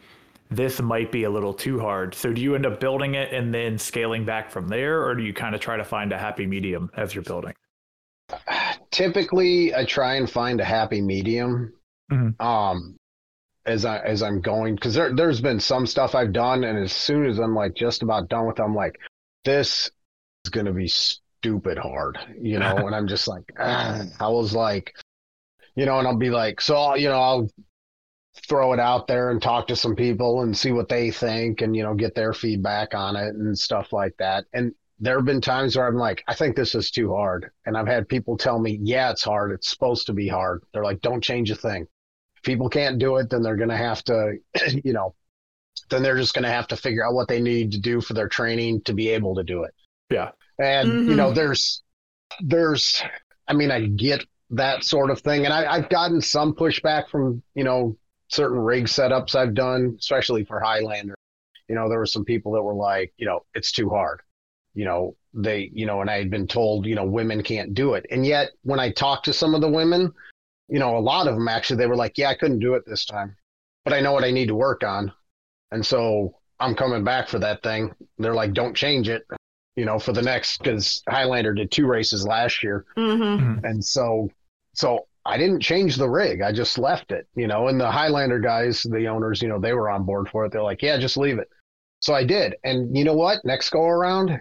this 0.50 0.82
might 0.82 1.12
be 1.12 1.24
a 1.24 1.30
little 1.30 1.54
too 1.54 1.80
hard? 1.80 2.13
So 2.16 2.32
do 2.32 2.42
you 2.42 2.56
end 2.56 2.66
up 2.66 2.80
building 2.80 3.16
it 3.16 3.34
and 3.34 3.54
then 3.54 3.78
scaling 3.78 4.26
back 4.26 4.50
from 4.52 4.68
there, 4.68 5.06
or 5.06 5.16
do 5.16 5.24
you 5.24 5.34
kind 5.34 5.54
of 5.56 5.62
try 5.62 5.78
to 5.78 5.84
find 5.84 6.12
a 6.13 6.18
happy 6.18 6.46
medium 6.46 6.90
as 6.96 7.13
you're 7.16 7.24
building? 7.24 7.54
Typically, 8.92 9.74
I 9.76 9.86
try 9.86 10.16
and 10.16 10.30
find 10.30 10.60
a 10.62 10.66
happy 10.66 11.02
medium. 11.02 11.74
Mhm. 12.12 12.40
Um, 12.42 12.96
as 13.67 13.86
I 13.86 13.99
as 13.99 14.23
I'm 14.23 14.41
going, 14.41 14.75
because 14.75 14.93
there 14.93 15.13
there's 15.13 15.41
been 15.41 15.60
some 15.60 15.86
stuff 15.86 16.15
I've 16.15 16.34
done, 16.34 16.63
and 16.63 16.80
as 16.80 16.93
soon 16.93 17.25
as 17.25 17.38
I'm 17.38 17.53
like 17.53 17.75
just 17.75 18.01
about 18.01 18.30
done 18.30 18.47
with, 18.47 18.60
it, 18.60 18.63
I'm 18.63 18.73
like, 18.73 18.97
this 19.45 19.91
is 20.45 20.49
gonna 20.49 20.73
be 20.73 20.88
stupid 20.88 21.77
hard, 21.77 22.17
you 22.41 22.60
know. 22.60 22.75
and 22.77 22.95
I'm 22.95 23.08
just 23.08 23.27
like, 23.27 23.43
ah. 23.60 24.03
I 24.19 24.30
was 24.30 24.53
like, 24.53 24.95
you 25.75 25.86
know, 25.86 25.99
and 25.99 26.08
I'll 26.08 26.17
be 26.17 26.30
like, 26.30 26.62
so 26.62 26.75
I'll, 26.75 26.97
you 26.97 27.10
know, 27.10 27.19
I'll 27.19 27.51
throw 28.47 28.73
it 28.73 28.80
out 28.80 29.08
there 29.08 29.32
and 29.32 29.41
talk 29.41 29.67
to 29.67 29.75
some 29.75 29.95
people 29.95 30.41
and 30.41 30.58
see 30.58 30.71
what 30.71 30.89
they 30.89 31.12
think, 31.12 31.62
and 31.62 31.75
you 31.75 31.84
know, 31.84 31.93
get 31.93 32.15
their 32.15 32.34
feedback 32.34 32.95
on 32.95 33.15
it 33.17 33.36
and 33.36 33.58
stuff 33.58 33.91
like 33.91 34.15
that. 34.17 34.45
And 34.53 34.73
there 34.99 35.17
have 35.17 35.25
been 35.25 35.41
times 35.41 35.75
where 35.75 35.88
I'm 35.88 35.95
like, 35.95 36.23
I 36.27 36.34
think 36.34 36.56
this 36.56 36.73
is 36.73 36.89
too 36.89 37.13
hard. 37.13 37.51
And 37.65 37.77
I've 37.77 37.88
had 37.88 38.08
people 38.08 38.38
tell 38.38 38.58
me, 38.58 38.80
yeah, 38.82 39.12
it's 39.12 39.23
hard. 39.23 39.51
It's 39.51 39.69
supposed 39.69 40.08
to 40.08 40.13
be 40.13 40.27
hard. 40.27 40.63
They're 40.73 40.84
like, 40.84 41.01
don't 41.01 41.23
change 41.23 41.51
a 41.51 41.56
thing. 41.56 41.88
If 42.38 42.43
people 42.43 42.69
can't 42.69 43.00
do 43.00 43.17
it, 43.17 43.30
then 43.30 43.41
they're 43.41 43.56
going 43.56 43.69
to 43.69 43.78
have 43.78 44.04
to, 44.06 44.38
you 44.84 44.93
know, 44.93 45.13
then 45.89 46.04
they're 46.04 46.17
just 46.17 46.34
going 46.34 46.43
to 46.43 46.50
have 46.50 46.67
to 46.67 46.78
figure 46.78 47.06
out 47.06 47.13
what 47.13 47.28
they 47.28 47.41
need 47.41 47.71
to 47.71 47.80
do 47.80 48.02
for 48.02 48.13
their 48.13 48.28
training 48.28 48.82
to 48.82 48.93
be 48.93 49.10
able 49.10 49.36
to 49.36 49.43
do 49.43 49.63
it. 49.63 49.73
Yeah. 50.10 50.32
And, 50.60 50.88
you 50.88 50.95
mm-hmm. 50.95 51.15
know, 51.15 51.32
there's, 51.32 51.84
there's, 52.41 53.04
I 53.47 53.54
mean, 53.54 53.71
I 53.71 53.86
get 53.86 54.26
that 54.52 54.84
sort 54.84 55.12
of 55.12 55.19
thing. 55.21 55.45
And 55.45 55.54
I, 55.54 55.71
I've 55.71 55.89
gotten 55.89 56.21
some 56.21 56.54
pushback 56.54 57.10
from, 57.10 57.43
you 57.54 57.63
know, 57.63 57.97
certain 58.30 58.58
rig 58.58 58.86
setups 58.86 59.36
I've 59.36 59.54
done, 59.54 59.95
especially 60.00 60.43
for 60.45 60.60
Highlander. 60.60 61.15
You 61.69 61.76
know, 61.76 61.89
there 61.89 62.00
were 62.00 62.06
some 62.06 62.26
people 62.26 62.54
that 62.54 62.63
were 62.63 62.73
like, 62.73 63.13
you 63.17 63.26
know, 63.26 63.45
it's 63.54 63.71
too 63.71 63.89
hard 63.89 64.21
you 64.78 64.86
know 64.86 65.15
they 65.34 65.69
you 65.73 65.88
know 65.88 66.02
and 66.02 66.10
i 66.10 66.17
had 66.17 66.30
been 66.30 66.47
told 66.47 66.86
you 66.86 66.93
know 66.93 67.04
women 67.04 67.41
can't 67.41 67.73
do 67.73 67.95
it 67.95 68.06
and 68.12 68.26
yet 68.26 68.52
when 68.62 68.80
i 68.80 68.91
talked 68.91 69.26
to 69.26 69.34
some 69.34 69.56
of 69.56 69.60
the 69.60 69.67
women 69.67 70.13
you 70.67 70.80
know 70.80 70.97
a 70.97 70.99
lot 70.99 71.27
of 71.27 71.36
them 71.36 71.47
actually 71.47 71.77
they 71.77 71.88
were 71.88 71.95
like 71.95 72.17
yeah 72.17 72.30
i 72.30 72.36
couldn't 72.36 72.60
do 72.60 72.73
it 72.73 72.84
this 72.86 73.06
time 73.06 73.36
but 73.84 73.93
i 73.93 73.99
know 73.99 74.13
what 74.13 74.23
i 74.23 74.32
need 74.32 74.47
to 74.47 74.56
work 74.56 74.84
on 74.84 75.12
and 75.71 75.86
so 75.86 76.36
i'm 76.60 76.75
coming 76.75 77.03
back 77.03 77.27
for 77.27 77.39
that 77.39 77.62
thing 77.63 77.93
they're 78.17 78.34
like 78.34 78.53
don't 78.53 78.75
change 78.75 79.10
it 79.10 79.25
you 79.75 79.86
know 79.86 79.99
for 79.99 80.13
the 80.13 80.21
next 80.21 80.58
because 80.58 81.03
highlander 81.08 81.53
did 81.53 81.71
two 81.71 81.86
races 81.88 82.25
last 82.25 82.63
year 82.63 82.86
hmm 82.95 83.60
and 83.63 83.84
so 83.84 84.30
so 84.73 85.08
I 85.25 85.38
didn't 85.38 85.60
change 85.60 85.97
the 85.97 86.10
rig. 86.10 86.41
I 86.41 86.53
just 86.53 86.77
left 86.77 87.12
it, 87.12 87.27
you 87.36 87.47
know, 87.47 87.67
and 87.67 87.77
the 87.82 87.91
Highlander 87.91 88.39
guys, 88.39 88.82
the 88.84 89.08
owners, 89.08 89.41
you 89.41 89.49
know, 89.49 89.60
they 89.60 89.73
were 89.73 89.89
on 89.89 90.06
board 90.06 90.30
for 90.30 90.45
it. 90.45 90.53
They're 90.53 90.63
like, 90.63 90.82
yeah, 90.82 90.97
just 90.97 91.17
leave 91.17 91.38
it. 91.38 91.49
So 91.99 92.13
I 92.13 92.23
did. 92.23 92.56
And 92.63 92.95
you 92.95 93.03
know 93.03 93.13
what? 93.13 93.43
Next 93.43 93.69
go 93.71 93.86
around, 93.86 94.39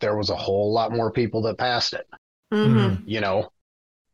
there 0.00 0.16
was 0.16 0.30
a 0.30 0.36
whole 0.36 0.72
lot 0.72 0.90
more 0.90 1.12
people 1.12 1.42
that 1.42 1.58
passed 1.58 1.94
it, 1.94 2.08
hmm 2.50 2.94
you 3.06 3.20
know, 3.20 3.52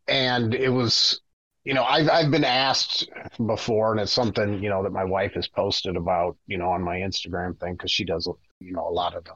and 0.07 0.55
it 0.55 0.69
was, 0.69 1.23
you 1.65 1.75
know, 1.75 1.85
I've, 1.85 2.09
I've 2.09 2.31
been 2.31 2.45
asked 2.45 3.09
before, 3.47 3.93
and 3.93 4.01
it's 4.01 4.13
something, 4.13 4.63
you 4.63 4.69
know, 4.69 4.83
that 4.83 4.93
my 4.93 5.05
wife 5.05 5.35
has 5.35 5.47
posted 5.47 5.97
about, 5.97 6.37
you 6.47 6.59
know, 6.59 6.71
on 6.71 6.83
my 6.83 6.97
Instagram 6.97 7.59
thing, 7.59 7.75
because 7.75 7.91
she 7.91 8.05
does, 8.05 8.29
you 8.61 8.73
know, 8.73 8.89
a 8.89 8.91
lot 8.91 9.15
of 9.15 9.25
the 9.25 9.33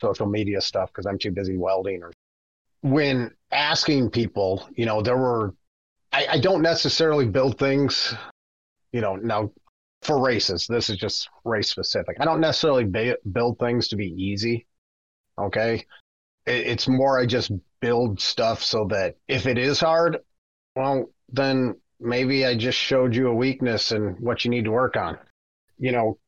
social 0.00 0.26
media 0.26 0.60
stuff 0.60 0.90
because 0.90 1.06
I'm 1.06 1.18
too 1.18 1.30
busy 1.30 1.56
welding 1.56 2.02
or 2.02 2.12
when 2.82 3.30
asking 3.52 4.10
people, 4.10 4.66
you 4.74 4.86
know, 4.86 5.02
there 5.02 5.16
were, 5.16 5.54
I, 6.12 6.26
I 6.30 6.40
don't 6.40 6.62
necessarily 6.62 7.26
build 7.26 7.58
things, 7.58 8.14
you 8.92 9.00
know, 9.00 9.16
now 9.16 9.52
for 10.02 10.18
races, 10.18 10.66
this 10.66 10.88
is 10.88 10.96
just 10.96 11.28
race 11.44 11.68
specific. 11.68 12.16
I 12.20 12.24
don't 12.24 12.40
necessarily 12.40 12.84
ba- 12.84 13.18
build 13.30 13.58
things 13.58 13.88
to 13.88 13.96
be 13.96 14.06
easy. 14.06 14.66
Okay. 15.38 15.84
It, 16.46 16.66
it's 16.66 16.88
more, 16.88 17.20
I 17.20 17.26
just 17.26 17.52
build 17.80 18.20
stuff 18.20 18.62
so 18.62 18.86
that 18.90 19.16
if 19.28 19.46
it 19.46 19.58
is 19.58 19.78
hard, 19.78 20.18
well, 20.74 21.10
then 21.32 21.76
maybe 21.98 22.46
I 22.46 22.56
just 22.56 22.78
showed 22.78 23.14
you 23.14 23.28
a 23.28 23.34
weakness 23.34 23.92
and 23.92 24.18
what 24.20 24.44
you 24.44 24.50
need 24.50 24.64
to 24.64 24.70
work 24.70 24.96
on. 24.96 25.18
You 25.78 25.92
know, 25.92 26.18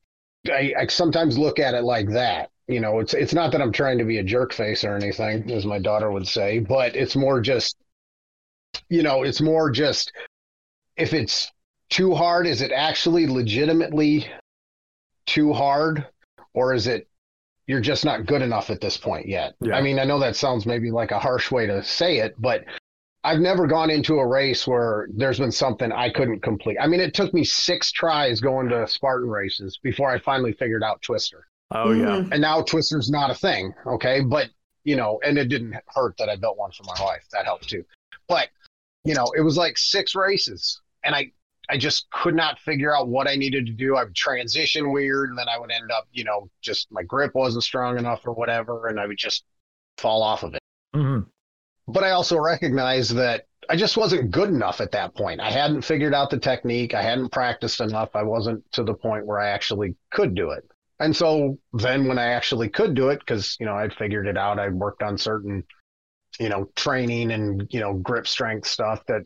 I, 0.46 0.74
I 0.78 0.86
sometimes 0.86 1.38
look 1.38 1.58
at 1.58 1.74
it 1.74 1.84
like 1.84 2.10
that. 2.10 2.50
You 2.68 2.80
know, 2.80 3.00
it's 3.00 3.12
it's 3.12 3.34
not 3.34 3.52
that 3.52 3.60
I'm 3.60 3.72
trying 3.72 3.98
to 3.98 4.04
be 4.04 4.18
a 4.18 4.24
jerk 4.24 4.52
face 4.52 4.84
or 4.84 4.94
anything, 4.94 5.50
as 5.50 5.66
my 5.66 5.78
daughter 5.78 6.10
would 6.10 6.28
say, 6.28 6.60
but 6.60 6.94
it's 6.94 7.16
more 7.16 7.40
just, 7.40 7.76
you 8.88 9.02
know, 9.02 9.24
it's 9.24 9.40
more 9.40 9.70
just 9.70 10.12
if 10.96 11.12
it's 11.12 11.50
too 11.90 12.14
hard, 12.14 12.46
is 12.46 12.62
it 12.62 12.72
actually 12.72 13.26
legitimately 13.26 14.26
too 15.26 15.52
hard, 15.52 16.06
or 16.54 16.72
is 16.72 16.86
it 16.86 17.08
you're 17.66 17.80
just 17.80 18.04
not 18.04 18.26
good 18.26 18.42
enough 18.42 18.70
at 18.70 18.80
this 18.80 18.96
point 18.96 19.26
yet? 19.28 19.54
Yeah. 19.60 19.76
I 19.76 19.82
mean, 19.82 19.98
I 19.98 20.04
know 20.04 20.20
that 20.20 20.36
sounds 20.36 20.66
maybe 20.66 20.90
like 20.90 21.10
a 21.10 21.18
harsh 21.18 21.50
way 21.50 21.66
to 21.66 21.82
say 21.82 22.18
it, 22.18 22.34
but 22.38 22.64
I've 23.24 23.38
never 23.38 23.66
gone 23.66 23.90
into 23.90 24.18
a 24.18 24.26
race 24.26 24.66
where 24.66 25.08
there's 25.14 25.38
been 25.38 25.52
something 25.52 25.92
I 25.92 26.10
couldn't 26.10 26.40
complete. 26.40 26.76
I 26.80 26.86
mean, 26.86 27.00
it 27.00 27.14
took 27.14 27.32
me 27.32 27.44
six 27.44 27.92
tries 27.92 28.40
going 28.40 28.68
to 28.70 28.86
Spartan 28.88 29.28
races 29.28 29.78
before 29.82 30.10
I 30.10 30.18
finally 30.18 30.52
figured 30.52 30.82
out 30.82 31.02
Twister. 31.02 31.46
Oh 31.70 31.92
yeah. 31.92 32.16
Mhm. 32.16 32.32
And 32.32 32.40
now 32.40 32.62
Twister's 32.62 33.10
not 33.10 33.30
a 33.30 33.34
thing, 33.34 33.72
okay? 33.86 34.20
But, 34.20 34.50
you 34.84 34.96
know, 34.96 35.20
and 35.24 35.38
it 35.38 35.48
didn't 35.48 35.76
hurt 35.86 36.16
that 36.18 36.28
I 36.28 36.36
built 36.36 36.58
one 36.58 36.72
for 36.72 36.82
my 36.84 37.00
wife. 37.00 37.24
That 37.32 37.44
helped 37.44 37.68
too. 37.68 37.84
But, 38.28 38.48
you 39.04 39.14
know, 39.14 39.26
it 39.36 39.40
was 39.40 39.56
like 39.56 39.78
six 39.78 40.14
races 40.14 40.80
and 41.04 41.14
I 41.14 41.32
I 41.70 41.78
just 41.78 42.10
could 42.10 42.34
not 42.34 42.58
figure 42.58 42.94
out 42.94 43.08
what 43.08 43.28
I 43.28 43.36
needed 43.36 43.66
to 43.66 43.72
do. 43.72 43.96
I 43.96 44.02
would 44.02 44.16
transition 44.16 44.90
weird 44.90 45.30
and 45.30 45.38
then 45.38 45.48
I 45.48 45.58
would 45.58 45.70
end 45.70 45.92
up, 45.92 46.08
you 46.12 46.24
know, 46.24 46.50
just 46.60 46.90
my 46.90 47.04
grip 47.04 47.34
wasn't 47.36 47.62
strong 47.62 47.98
enough 47.98 48.26
or 48.26 48.32
whatever 48.32 48.88
and 48.88 48.98
I 48.98 49.06
would 49.06 49.16
just 49.16 49.44
fall 49.96 50.22
off 50.22 50.42
of 50.42 50.54
it 50.54 50.60
hmm 50.94 51.20
but 51.88 52.04
I 52.04 52.10
also 52.10 52.38
recognized 52.38 53.14
that 53.16 53.46
I 53.68 53.76
just 53.76 53.96
wasn't 53.96 54.30
good 54.30 54.48
enough 54.48 54.80
at 54.80 54.92
that 54.92 55.14
point. 55.14 55.40
I 55.40 55.50
hadn't 55.50 55.82
figured 55.82 56.14
out 56.14 56.30
the 56.30 56.38
technique. 56.38 56.94
I 56.94 57.02
hadn't 57.02 57.30
practiced 57.30 57.80
enough. 57.80 58.10
I 58.14 58.22
wasn't 58.22 58.64
to 58.72 58.82
the 58.82 58.94
point 58.94 59.26
where 59.26 59.38
I 59.38 59.50
actually 59.50 59.94
could 60.10 60.34
do 60.34 60.50
it. 60.50 60.64
And 61.00 61.14
so 61.14 61.58
then 61.72 62.06
when 62.06 62.18
I 62.18 62.26
actually 62.32 62.68
could 62.68 62.94
do 62.94 63.08
it, 63.08 63.20
because, 63.20 63.56
you 63.58 63.66
know, 63.66 63.74
I'd 63.74 63.94
figured 63.94 64.26
it 64.26 64.36
out, 64.36 64.58
I'd 64.58 64.74
worked 64.74 65.02
on 65.02 65.16
certain, 65.18 65.64
you 66.38 66.48
know, 66.48 66.68
training 66.76 67.32
and, 67.32 67.66
you 67.70 67.80
know, 67.80 67.94
grip 67.94 68.26
strength 68.26 68.66
stuff 68.66 69.04
that 69.06 69.22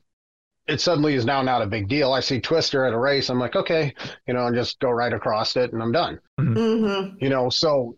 it 0.67 0.81
suddenly 0.81 1.15
is 1.15 1.25
now 1.25 1.43
not 1.43 1.63
a 1.63 1.67
big 1.67 1.89
deal. 1.89 2.13
I 2.13 2.21
see 2.21 2.41
Twister 2.41 2.85
at 2.85 2.93
a 2.93 2.99
race. 2.99 3.29
I'm 3.29 3.39
like, 3.39 3.57
okay, 3.57 3.95
you 4.27 4.35
know, 4.35 4.47
and 4.47 4.57
just 4.57 4.81
go 4.81 4.91
right 4.91 5.13
across 5.13 5.57
it 5.57 5.73
and 5.73 5.83
I'm 5.83 5.93
done 5.93 6.21
hmm 6.39 7.09
you 7.21 7.29
know 7.29 7.49
so 7.49 7.97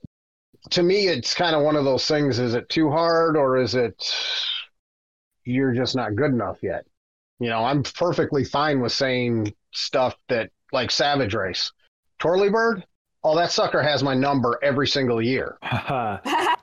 to 0.71 0.83
me 0.83 1.09
it's 1.09 1.35
kind 1.35 1.55
of 1.55 1.63
one 1.63 1.77
of 1.77 1.85
those 1.85 2.07
things 2.07 2.39
is 2.39 2.55
it 2.55 2.69
too 2.69 2.91
hard 2.91 3.37
or 3.37 3.57
is 3.57 3.75
it 3.75 4.03
you're 5.45 5.75
just 5.75 5.97
not 5.97 6.15
good 6.15 6.31
enough 6.31 6.59
yet? 6.63 6.85
You 7.41 7.51
know 7.51 7.65
i'm 7.65 7.83
perfectly 7.83 8.45
fine 8.45 8.81
with 8.81 8.93
saying 8.93 9.55
stuff 9.73 10.17
that 10.29 10.51
like 10.73 10.91
savage 10.91 11.35
race 11.35 11.73
twirly 12.19 12.51
bird? 12.51 12.85
Oh 13.25 13.37
that 13.37 13.53
sucker 13.53 13.83
has 13.83 14.03
my 14.03 14.15
number 14.15 14.59
every 14.63 14.87
single 14.89 15.21
year. 15.23 15.59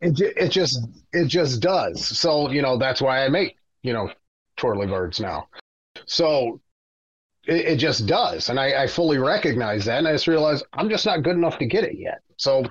It, 0.00 0.18
it 0.18 0.48
just 0.48 0.86
it 1.12 1.26
just 1.26 1.60
does. 1.60 2.04
So 2.04 2.50
you 2.50 2.62
know 2.62 2.78
that's 2.78 3.02
why 3.02 3.24
i 3.24 3.28
make 3.28 3.56
you 3.82 3.92
know 3.92 4.10
twirly 4.56 4.86
birds 4.86 5.20
now. 5.20 5.48
So 6.06 6.60
it, 7.46 7.66
it 7.66 7.76
just 7.76 8.06
does 8.06 8.48
and 8.48 8.58
I, 8.58 8.84
I 8.84 8.86
fully 8.86 9.18
recognize 9.18 9.84
that 9.84 9.98
and 9.98 10.08
i 10.08 10.12
just 10.12 10.26
realize 10.26 10.62
i'm 10.74 10.90
just 10.90 11.06
not 11.06 11.22
good 11.22 11.36
enough 11.36 11.58
to 11.58 11.66
get 11.66 11.84
it 11.84 11.98
yet. 11.98 12.22
So 12.36 12.64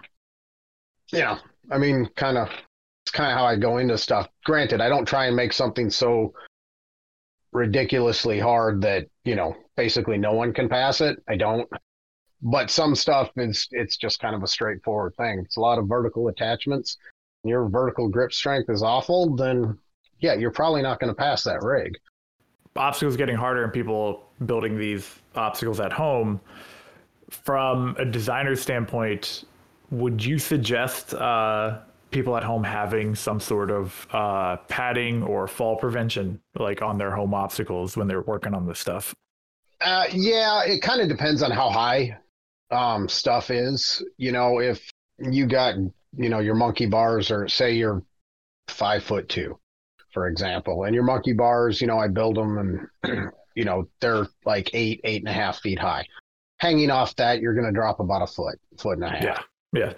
know 1.13 1.37
i 1.71 1.77
mean 1.77 2.07
kind 2.15 2.37
of 2.37 2.47
it's 3.03 3.11
kind 3.11 3.31
of 3.31 3.37
how 3.37 3.45
i 3.45 3.55
go 3.55 3.77
into 3.79 3.97
stuff. 3.97 4.27
Granted 4.45 4.81
i 4.81 4.89
don't 4.89 5.07
try 5.07 5.25
and 5.25 5.35
make 5.35 5.53
something 5.53 5.89
so 5.89 6.33
ridiculously 7.51 8.39
hard 8.39 8.81
that 8.81 9.07
you 9.23 9.35
know 9.35 9.55
basically 9.75 10.17
no 10.17 10.33
one 10.33 10.53
can 10.53 10.69
pass 10.69 11.01
it. 11.01 11.21
I 11.27 11.35
don't. 11.35 11.67
But 12.41 12.69
some 12.69 12.95
stuff 12.95 13.31
is 13.35 13.67
it's 13.71 13.97
just 13.97 14.19
kind 14.19 14.35
of 14.35 14.43
a 14.43 14.47
straightforward 14.47 15.15
thing. 15.17 15.39
It's 15.39 15.57
a 15.57 15.61
lot 15.61 15.77
of 15.77 15.87
vertical 15.87 16.27
attachments. 16.29 16.97
Your 17.43 17.67
vertical 17.69 18.09
grip 18.09 18.33
strength 18.33 18.69
is 18.69 18.83
awful 18.83 19.35
then 19.35 19.77
yeah 20.19 20.33
you're 20.33 20.51
probably 20.51 20.81
not 20.81 20.99
going 20.99 21.13
to 21.13 21.15
pass 21.15 21.43
that 21.43 21.61
rig. 21.61 21.97
Obstacles 22.75 23.17
getting 23.17 23.35
harder 23.35 23.63
and 23.63 23.73
people 23.73 24.29
building 24.45 24.77
these 24.77 25.19
obstacles 25.35 25.79
at 25.79 25.91
home 25.91 26.39
from 27.29 27.95
a 27.99 28.05
designer 28.05 28.55
standpoint, 28.55 29.43
would 29.91 30.23
you 30.23 30.39
suggest 30.39 31.13
uh, 31.13 31.79
people 32.11 32.35
at 32.37 32.43
home 32.43 32.63
having 32.63 33.15
some 33.15 33.39
sort 33.39 33.71
of 33.71 34.07
uh, 34.11 34.57
padding 34.67 35.23
or 35.23 35.47
fall 35.47 35.75
prevention, 35.75 36.39
like 36.55 36.81
on 36.81 36.97
their 36.97 37.11
home 37.11 37.33
obstacles 37.33 37.97
when 37.97 38.07
they're 38.07 38.21
working 38.21 38.53
on 38.53 38.67
this 38.67 38.79
stuff? 38.79 39.13
Uh, 39.81 40.05
yeah, 40.11 40.63
it 40.63 40.81
kind 40.81 41.01
of 41.01 41.07
depends 41.07 41.41
on 41.41 41.51
how 41.51 41.69
high 41.69 42.17
um, 42.71 43.07
stuff 43.07 43.49
is. 43.49 44.03
You 44.17 44.31
know, 44.31 44.59
if 44.59 44.89
you 45.19 45.45
got 45.45 45.75
you 45.75 46.29
know 46.29 46.39
your 46.39 46.55
monkey 46.55 46.85
bars, 46.85 47.31
or 47.31 47.47
say 47.47 47.73
you're 47.73 48.03
five 48.67 49.03
foot 49.03 49.29
two, 49.29 49.57
for 50.13 50.27
example, 50.27 50.83
and 50.83 50.93
your 50.93 51.03
monkey 51.03 51.33
bars, 51.33 51.81
you 51.81 51.87
know, 51.87 51.97
I 51.97 52.07
build 52.07 52.35
them 52.35 52.89
and 53.03 53.31
you 53.55 53.65
know 53.65 53.87
they're 54.01 54.27
like 54.45 54.69
eight, 54.73 55.01
eight 55.03 55.21
and 55.21 55.29
a 55.29 55.33
half 55.33 55.59
feet 55.59 55.79
high. 55.79 56.05
Hanging 56.57 56.91
off 56.91 57.15
that, 57.15 57.39
you're 57.39 57.53
going 57.53 57.67
to 57.67 57.71
drop 57.71 58.01
about 58.01 58.21
a 58.21 58.27
foot, 58.27 58.59
foot 58.77 58.97
and 58.97 59.05
a 59.05 59.09
half. 59.09 59.23
Yeah. 59.23 59.41
Yeah. 59.73 59.93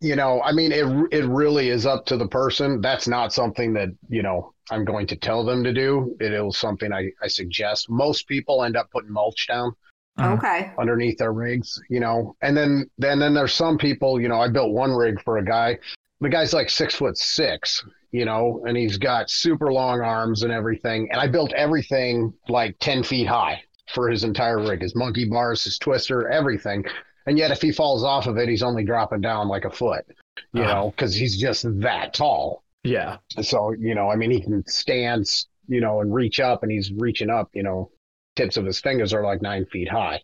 You 0.00 0.16
know, 0.16 0.42
I 0.42 0.52
mean, 0.52 0.72
it 0.72 0.84
it 1.12 1.24
really 1.26 1.70
is 1.70 1.86
up 1.86 2.04
to 2.06 2.16
the 2.16 2.28
person. 2.28 2.80
That's 2.80 3.08
not 3.08 3.32
something 3.32 3.72
that 3.74 3.88
you 4.08 4.22
know 4.22 4.52
I'm 4.70 4.84
going 4.84 5.06
to 5.06 5.16
tell 5.16 5.44
them 5.44 5.64
to 5.64 5.72
do. 5.72 6.14
It 6.20 6.32
is 6.32 6.58
something 6.58 6.92
I, 6.92 7.10
I 7.22 7.28
suggest. 7.28 7.88
Most 7.88 8.28
people 8.28 8.64
end 8.64 8.76
up 8.76 8.90
putting 8.90 9.12
mulch 9.12 9.46
down 9.48 9.72
Mhm. 10.18 10.36
Okay. 10.36 10.72
underneath 10.78 11.16
their 11.16 11.32
rigs, 11.32 11.80
you 11.88 12.00
know. 12.00 12.36
And 12.42 12.54
then 12.54 12.90
then 12.98 13.18
then 13.18 13.32
there's 13.32 13.54
some 13.54 13.78
people, 13.78 14.20
you 14.20 14.28
know, 14.28 14.40
I 14.40 14.48
built 14.48 14.72
one 14.72 14.90
rig 14.92 15.22
for 15.22 15.38
a 15.38 15.44
guy. 15.44 15.78
The 16.20 16.28
guy's 16.28 16.52
like 16.52 16.68
six 16.68 16.94
foot 16.94 17.16
six, 17.16 17.82
you 18.10 18.26
know, 18.26 18.62
and 18.66 18.76
he's 18.76 18.98
got 18.98 19.30
super 19.30 19.72
long 19.72 20.02
arms 20.02 20.42
and 20.42 20.52
everything. 20.52 21.08
And 21.10 21.18
I 21.20 21.28
built 21.28 21.52
everything 21.54 22.34
like 22.48 22.76
ten 22.78 23.02
feet 23.02 23.26
high 23.26 23.62
for 23.94 24.10
his 24.10 24.22
entire 24.22 24.58
rig, 24.60 24.82
his 24.82 24.94
monkey 24.94 25.24
bars, 25.24 25.64
his 25.64 25.78
twister, 25.78 26.28
everything. 26.28 26.84
And 27.26 27.38
yet, 27.38 27.50
if 27.50 27.60
he 27.62 27.72
falls 27.72 28.04
off 28.04 28.26
of 28.26 28.36
it, 28.38 28.48
he's 28.48 28.62
only 28.62 28.84
dropping 28.84 29.20
down 29.20 29.48
like 29.48 29.64
a 29.64 29.70
foot, 29.70 30.04
you 30.52 30.62
Uh-huh. 30.62 30.72
know, 30.74 30.90
because 30.90 31.14
he's 31.14 31.38
just 31.40 31.64
that 31.80 32.14
tall. 32.14 32.62
Yeah. 32.84 33.18
So, 33.40 33.72
you 33.72 33.94
know, 33.94 34.10
I 34.10 34.16
mean, 34.16 34.30
he 34.30 34.40
can 34.40 34.66
stand, 34.66 35.26
you 35.68 35.80
know, 35.80 36.00
and 36.00 36.12
reach 36.12 36.40
up 36.40 36.62
and 36.62 36.72
he's 36.72 36.92
reaching 36.92 37.30
up, 37.30 37.48
you 37.54 37.62
know, 37.62 37.90
tips 38.34 38.56
of 38.56 38.64
his 38.64 38.80
fingers 38.80 39.12
are 39.12 39.22
like 39.22 39.42
nine 39.42 39.66
feet 39.66 39.88
high. 39.88 40.20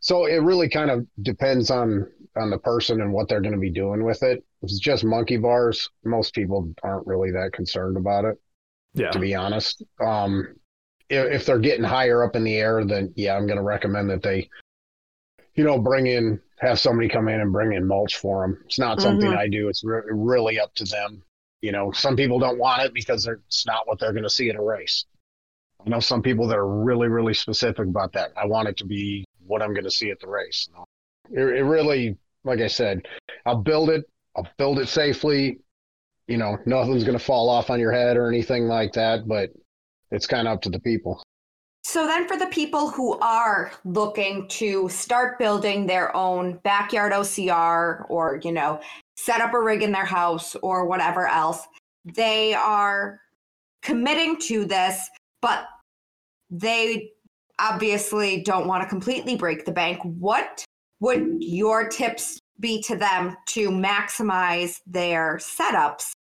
So 0.00 0.26
it 0.26 0.42
really 0.42 0.68
kind 0.68 0.90
of 0.90 1.06
depends 1.22 1.70
on 1.70 2.06
on 2.34 2.48
the 2.48 2.58
person 2.58 3.02
and 3.02 3.12
what 3.12 3.28
they're 3.28 3.42
going 3.42 3.52
to 3.54 3.58
be 3.60 3.70
doing 3.70 4.04
with 4.04 4.22
it. 4.22 4.38
If 4.62 4.70
it's 4.70 4.78
just 4.78 5.04
monkey 5.04 5.36
bars, 5.36 5.90
most 6.02 6.34
people 6.34 6.72
aren't 6.82 7.06
really 7.06 7.30
that 7.30 7.52
concerned 7.52 7.98
about 7.98 8.24
it, 8.24 8.40
Yeah. 8.94 9.10
to 9.10 9.18
be 9.18 9.34
honest. 9.34 9.82
Um, 10.00 10.54
if, 11.10 11.26
if 11.40 11.46
they're 11.46 11.58
getting 11.58 11.84
higher 11.84 12.24
up 12.24 12.34
in 12.34 12.42
the 12.42 12.56
air, 12.56 12.86
then 12.86 13.12
yeah, 13.16 13.36
I'm 13.36 13.46
going 13.46 13.58
to 13.58 13.62
recommend 13.62 14.08
that 14.08 14.22
they, 14.22 14.48
you 15.54 15.64
know, 15.64 15.78
bring 15.78 16.06
in, 16.06 16.40
have 16.60 16.78
somebody 16.78 17.08
come 17.08 17.28
in 17.28 17.40
and 17.40 17.52
bring 17.52 17.72
in 17.72 17.86
mulch 17.86 18.16
for 18.16 18.42
them. 18.42 18.58
It's 18.64 18.78
not 18.78 19.00
something 19.00 19.30
Mhm. 19.30 19.36
I 19.36 19.48
do. 19.48 19.68
It's 19.68 19.84
re- 19.84 20.02
really 20.10 20.58
up 20.60 20.74
to 20.76 20.84
them. 20.84 21.22
You 21.60 21.72
know, 21.72 21.92
some 21.92 22.16
people 22.16 22.38
don't 22.38 22.58
want 22.58 22.82
it 22.82 22.94
because 22.94 23.24
they're, 23.24 23.40
it's 23.46 23.66
not 23.66 23.86
what 23.86 23.98
they're 23.98 24.12
going 24.12 24.22
to 24.24 24.30
see 24.30 24.48
at 24.48 24.56
a 24.56 24.62
race. 24.62 25.04
I 25.84 25.90
know 25.90 26.00
some 26.00 26.22
people 26.22 26.46
that 26.48 26.58
are 26.58 26.68
really, 26.68 27.08
really 27.08 27.34
specific 27.34 27.86
about 27.86 28.12
that. 28.12 28.32
I 28.36 28.46
want 28.46 28.68
it 28.68 28.76
to 28.78 28.84
be 28.86 29.24
what 29.46 29.62
I'm 29.62 29.74
going 29.74 29.84
to 29.84 29.90
see 29.90 30.10
at 30.10 30.20
the 30.20 30.28
race. 30.28 30.68
It, 31.30 31.40
it 31.40 31.64
really, 31.64 32.16
like 32.44 32.60
I 32.60 32.68
said, 32.68 33.06
I'll 33.46 33.56
build 33.62 33.90
it. 33.90 34.04
I'll 34.36 34.48
build 34.58 34.78
it 34.78 34.88
safely. 34.88 35.58
You 36.28 36.36
know, 36.36 36.56
nothing's 36.66 37.04
going 37.04 37.18
to 37.18 37.24
fall 37.24 37.48
off 37.48 37.68
on 37.68 37.80
your 37.80 37.92
head 37.92 38.16
or 38.16 38.28
anything 38.28 38.64
like 38.66 38.92
that, 38.94 39.26
but 39.26 39.50
it's 40.10 40.26
kind 40.26 40.46
of 40.46 40.54
up 40.54 40.62
to 40.62 40.70
the 40.70 40.80
people. 40.80 41.22
So 41.84 42.06
then 42.06 42.28
for 42.28 42.36
the 42.36 42.46
people 42.46 42.88
who 42.88 43.18
are 43.18 43.72
looking 43.84 44.46
to 44.48 44.88
start 44.88 45.38
building 45.38 45.86
their 45.86 46.14
own 46.16 46.58
backyard 46.62 47.12
OCR 47.12 48.06
or, 48.08 48.40
you 48.44 48.52
know, 48.52 48.80
set 49.16 49.40
up 49.40 49.52
a 49.52 49.60
rig 49.60 49.82
in 49.82 49.90
their 49.92 50.04
house 50.04 50.54
or 50.62 50.86
whatever 50.86 51.26
else, 51.26 51.66
they 52.04 52.54
are 52.54 53.20
committing 53.82 54.38
to 54.42 54.64
this, 54.64 55.08
but 55.40 55.66
they 56.50 57.10
obviously 57.58 58.42
don't 58.42 58.68
want 58.68 58.82
to 58.82 58.88
completely 58.88 59.36
break 59.36 59.64
the 59.64 59.72
bank. 59.72 59.98
What 60.02 60.64
would 61.00 61.36
your 61.40 61.88
tips 61.88 62.38
be 62.60 62.80
to 62.82 62.96
them 62.96 63.36
to 63.48 63.70
maximize 63.70 64.80
their 64.86 65.38
setups, 65.38 66.12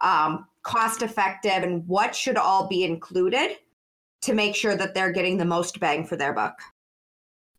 um, 0.00 0.46
cost 0.62 1.02
effective, 1.02 1.64
and 1.64 1.86
what 1.88 2.14
should 2.14 2.36
all 2.36 2.68
be 2.68 2.84
included? 2.84 3.56
To 4.22 4.34
make 4.34 4.54
sure 4.54 4.76
that 4.76 4.94
they're 4.94 5.12
getting 5.12 5.36
the 5.36 5.44
most 5.44 5.80
bang 5.80 6.04
for 6.04 6.16
their 6.16 6.32
buck. 6.32 6.58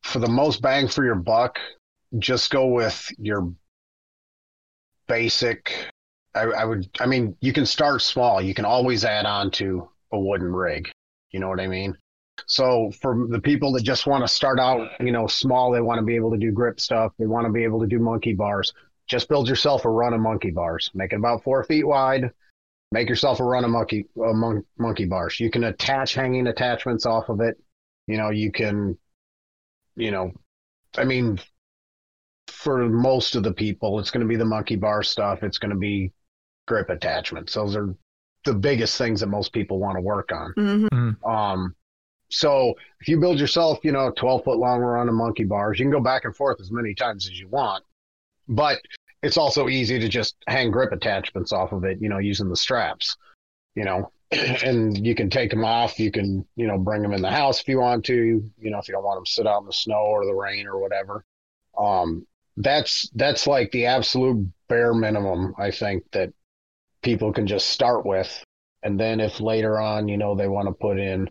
For 0.02 0.20
the 0.20 0.30
most 0.30 0.62
bang 0.62 0.88
for 0.88 1.06
your 1.06 1.16
buck, 1.16 1.60
just 2.20 2.52
go 2.52 2.68
with 2.68 3.10
your 3.18 3.54
basic. 5.08 5.74
I, 6.34 6.42
I 6.44 6.66
would, 6.66 6.90
I 7.00 7.06
mean, 7.06 7.36
you 7.42 7.54
can 7.54 7.66
start 7.66 8.02
small. 8.02 8.42
You 8.42 8.54
can 8.54 8.66
always 8.66 9.06
add 9.06 9.26
on 9.26 9.52
to 9.52 9.90
a 10.12 10.20
wooden 10.20 10.54
rig. 10.54 10.90
You 11.32 11.40
know 11.40 11.50
what 11.50 11.60
I 11.60 11.68
mean? 11.68 11.98
So 12.48 12.92
for 13.02 13.28
the 13.30 13.40
people 13.40 13.72
that 13.74 13.84
just 13.84 14.08
want 14.08 14.24
to 14.24 14.28
start 14.28 14.60
out, 14.60 14.90
you 15.00 15.12
know, 15.12 15.28
small, 15.28 15.72
they 15.72 15.82
want 15.82 16.00
to 16.00 16.06
be 16.06 16.16
able 16.16 16.32
to 16.32 16.38
do 16.38 16.52
grip 16.52 16.80
stuff. 16.80 17.14
They 17.20 17.28
want 17.28 17.46
to 17.46 17.52
be 17.52 17.64
able 17.64 17.80
to 17.82 17.88
do 17.88 18.00
monkey 18.00 18.34
bars. 18.34 18.74
Just 19.08 19.30
build 19.30 19.48
yourself 19.48 19.86
a 19.86 19.90
run 19.90 20.14
of 20.14 20.22
monkey 20.22 20.52
bars. 20.52 20.90
Make 20.94 21.14
it 21.14 21.18
about 21.18 21.44
four 21.44 21.64
feet 21.64 21.86
wide. 21.86 22.32
Make 22.92 23.08
yourself 23.08 23.40
a 23.40 23.44
run 23.44 23.64
of 23.64 23.72
monkey 23.72 24.06
uh, 24.18 24.34
mon- 24.34 24.66
monkey 24.78 25.06
bars. 25.06 25.40
You 25.40 25.50
can 25.50 25.64
attach 25.66 26.14
hanging 26.14 26.48
attachments 26.48 27.06
off 27.06 27.30
of 27.30 27.40
it. 27.40 27.56
You 28.08 28.18
know, 28.18 28.30
you 28.30 28.52
can, 28.52 28.98
you 29.96 30.12
know, 30.12 30.32
I 30.98 31.06
mean, 31.06 31.40
for 32.48 32.90
most 32.90 33.36
of 33.36 33.44
the 33.44 33.54
people, 33.54 34.00
it's 34.00 34.12
going 34.12 34.22
to 34.22 34.28
be 34.28 34.36
the 34.36 34.46
monkey 34.46 34.76
bar 34.76 35.04
stuff. 35.04 35.44
It's 35.44 35.58
going 35.58 35.72
to 35.72 35.78
be 35.78 36.12
grip 36.68 36.90
attachments. 36.90 37.54
Those 37.54 37.76
are 37.76 37.96
the 38.46 38.54
biggest 38.54 38.98
things 38.98 39.22
that 39.22 39.28
most 39.28 39.54
people 39.54 39.80
want 39.80 39.96
to 39.96 40.02
work 40.02 40.32
on. 40.32 40.54
Mm-hmm. 40.58 41.26
Um, 41.30 41.76
so 42.30 42.74
if 43.00 43.08
you 43.08 43.20
build 43.20 43.40
yourself, 43.40 43.80
you 43.84 43.92
know, 43.92 44.12
12 44.16 44.44
foot 44.44 44.58
long 44.58 44.80
run 44.80 45.10
of 45.10 45.16
monkey 45.16 45.44
bars, 45.44 45.80
you 45.80 45.86
can 45.86 45.92
go 45.92 46.00
back 46.00 46.26
and 46.26 46.36
forth 46.36 46.60
as 46.60 46.72
many 46.72 46.96
times 46.96 47.28
as 47.28 47.40
you 47.40 47.48
want. 47.50 47.84
But 48.48 48.80
it's 49.24 49.38
also 49.38 49.68
easy 49.68 50.00
to 50.00 50.10
just 50.10 50.36
hang 50.48 50.72
grip 50.72 50.92
attachments 50.92 51.52
off 51.52 51.72
of 51.72 51.84
it, 51.84 52.00
you 52.02 52.10
know, 52.10 52.18
using 52.18 52.50
the 52.50 52.56
straps, 52.56 53.18
you 53.76 53.86
know, 53.86 54.12
and 54.32 55.06
you 55.06 55.14
can 55.16 55.30
take 55.30 55.50
them 55.50 55.64
off. 55.64 56.00
You 56.00 56.12
can, 56.12 56.46
you 56.56 56.68
know, 56.68 56.78
bring 56.78 57.02
them 57.02 57.14
in 57.14 57.22
the 57.22 57.30
house 57.30 57.62
if 57.62 57.68
you 57.68 57.80
want 57.80 58.06
to, 58.06 58.16
you 58.16 58.70
know, 58.70 58.80
if 58.80 58.88
you 58.88 58.94
don't 58.94 59.04
want 59.04 59.18
them 59.18 59.26
to 59.26 59.32
sit 59.32 59.48
out 59.48 59.62
in 59.62 59.68
the 59.68 59.74
snow 59.74 60.02
or 60.02 60.26
the 60.26 60.34
rain 60.34 60.68
or 60.68 60.80
whatever. 60.80 61.24
Um, 61.78 62.26
that's, 62.58 63.10
that's 63.16 63.48
like 63.48 63.72
the 63.72 63.86
absolute 63.86 64.52
bare 64.68 64.94
minimum, 64.94 65.54
I 65.58 65.72
think, 65.72 66.04
that 66.12 66.34
people 67.02 67.32
can 67.32 67.48
just 67.48 67.70
start 67.70 68.06
with. 68.06 68.44
And 68.84 69.00
then 69.00 69.20
if 69.20 69.40
later 69.40 69.80
on, 69.80 70.08
you 70.08 70.18
know, 70.18 70.36
they 70.36 70.48
want 70.48 70.68
to 70.68 70.74
put 70.74 71.00
in, 71.00 71.30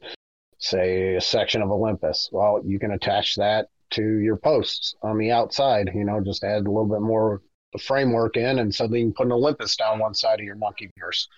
say, 0.58 1.16
a 1.16 1.20
section 1.20 1.62
of 1.62 1.70
Olympus, 1.70 2.28
well, 2.32 2.60
you 2.64 2.78
can 2.78 2.92
attach 2.92 3.36
that 3.36 3.68
to 3.90 4.02
your 4.02 4.36
posts 4.36 4.94
on 5.02 5.18
the 5.18 5.32
outside, 5.32 5.90
you 5.94 6.04
know, 6.04 6.20
just 6.20 6.44
add 6.44 6.66
a 6.66 6.70
little 6.70 6.86
bit 6.86 7.00
more 7.00 7.42
the 7.72 7.78
framework 7.78 8.36
in 8.36 8.58
and 8.58 8.74
suddenly 8.74 9.00
you 9.00 9.06
can 9.06 9.14
put 9.14 9.26
an 9.26 9.32
Olympus 9.32 9.76
down 9.76 9.98
one 9.98 10.14
side 10.14 10.40
of 10.40 10.44
your 10.44 10.56
monkey 10.56 10.90
bars. 10.98 11.28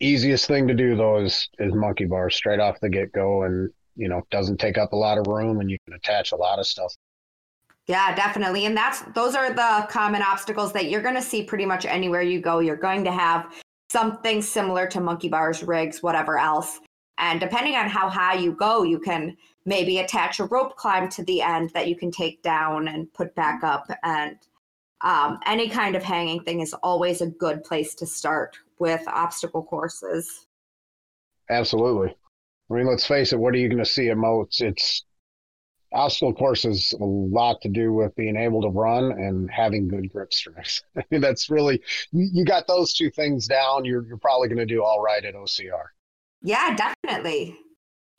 Easiest 0.00 0.46
thing 0.46 0.66
to 0.68 0.74
do 0.74 0.96
though 0.96 1.18
is 1.18 1.48
is 1.58 1.72
monkey 1.72 2.04
bars 2.04 2.34
straight 2.34 2.60
off 2.60 2.80
the 2.80 2.88
get 2.88 3.12
go 3.12 3.44
and 3.44 3.70
you 3.96 4.08
know 4.08 4.22
doesn't 4.30 4.58
take 4.58 4.76
up 4.78 4.92
a 4.92 4.96
lot 4.96 5.18
of 5.18 5.26
room 5.26 5.60
and 5.60 5.70
you 5.70 5.78
can 5.84 5.94
attach 5.94 6.32
a 6.32 6.36
lot 6.36 6.58
of 6.58 6.66
stuff. 6.66 6.94
Yeah, 7.86 8.14
definitely. 8.14 8.66
And 8.66 8.76
that's 8.76 9.02
those 9.14 9.34
are 9.34 9.52
the 9.52 9.86
common 9.90 10.22
obstacles 10.22 10.72
that 10.72 10.90
you're 10.90 11.02
going 11.02 11.14
to 11.14 11.22
see 11.22 11.42
pretty 11.42 11.66
much 11.66 11.84
anywhere 11.84 12.22
you 12.22 12.40
go. 12.40 12.60
You're 12.60 12.76
going 12.76 13.04
to 13.04 13.12
have 13.12 13.52
something 13.90 14.40
similar 14.42 14.86
to 14.88 15.00
monkey 15.00 15.28
bars, 15.28 15.62
rigs, 15.62 16.02
whatever 16.02 16.38
else. 16.38 16.80
And 17.18 17.38
depending 17.38 17.76
on 17.76 17.88
how 17.88 18.08
high 18.08 18.34
you 18.34 18.52
go, 18.52 18.82
you 18.82 18.98
can 18.98 19.36
maybe 19.66 19.98
attach 19.98 20.40
a 20.40 20.44
rope 20.46 20.76
climb 20.76 21.08
to 21.10 21.24
the 21.24 21.42
end 21.42 21.70
that 21.70 21.88
you 21.88 21.96
can 21.96 22.10
take 22.10 22.42
down 22.42 22.88
and 22.88 23.12
put 23.12 23.34
back 23.34 23.62
up. 23.62 23.88
And 24.02 24.36
um, 25.04 25.38
any 25.46 25.68
kind 25.68 25.94
of 25.94 26.02
hanging 26.02 26.42
thing 26.42 26.60
is 26.60 26.74
always 26.82 27.20
a 27.20 27.26
good 27.26 27.62
place 27.62 27.94
to 27.96 28.06
start 28.06 28.56
with 28.78 29.06
obstacle 29.06 29.62
courses. 29.62 30.46
Absolutely. 31.50 32.16
I 32.70 32.74
mean, 32.74 32.86
let's 32.86 33.06
face 33.06 33.32
it. 33.32 33.38
What 33.38 33.54
are 33.54 33.58
you 33.58 33.68
going 33.68 33.84
to 33.84 33.84
see 33.84 34.08
at 34.08 34.16
most? 34.16 34.62
It's 34.62 35.04
obstacle 35.92 36.32
courses 36.32 36.94
a 36.98 37.04
lot 37.04 37.60
to 37.60 37.68
do 37.68 37.92
with 37.92 38.16
being 38.16 38.34
able 38.36 38.62
to 38.62 38.68
run 38.68 39.12
and 39.12 39.48
having 39.50 39.88
good 39.88 40.10
grip 40.10 40.32
strength. 40.32 40.82
I 40.96 41.04
mean, 41.10 41.20
that's 41.20 41.50
really 41.50 41.82
you, 42.10 42.44
got 42.46 42.66
those 42.66 42.94
two 42.94 43.10
things 43.10 43.46
down. 43.46 43.84
You're 43.84 44.06
you're 44.06 44.16
probably 44.16 44.48
going 44.48 44.58
to 44.58 44.66
do 44.66 44.82
all 44.82 45.02
right 45.02 45.24
at 45.24 45.34
OCR. 45.34 45.84
Yeah, 46.42 46.74
definitely. 47.04 47.58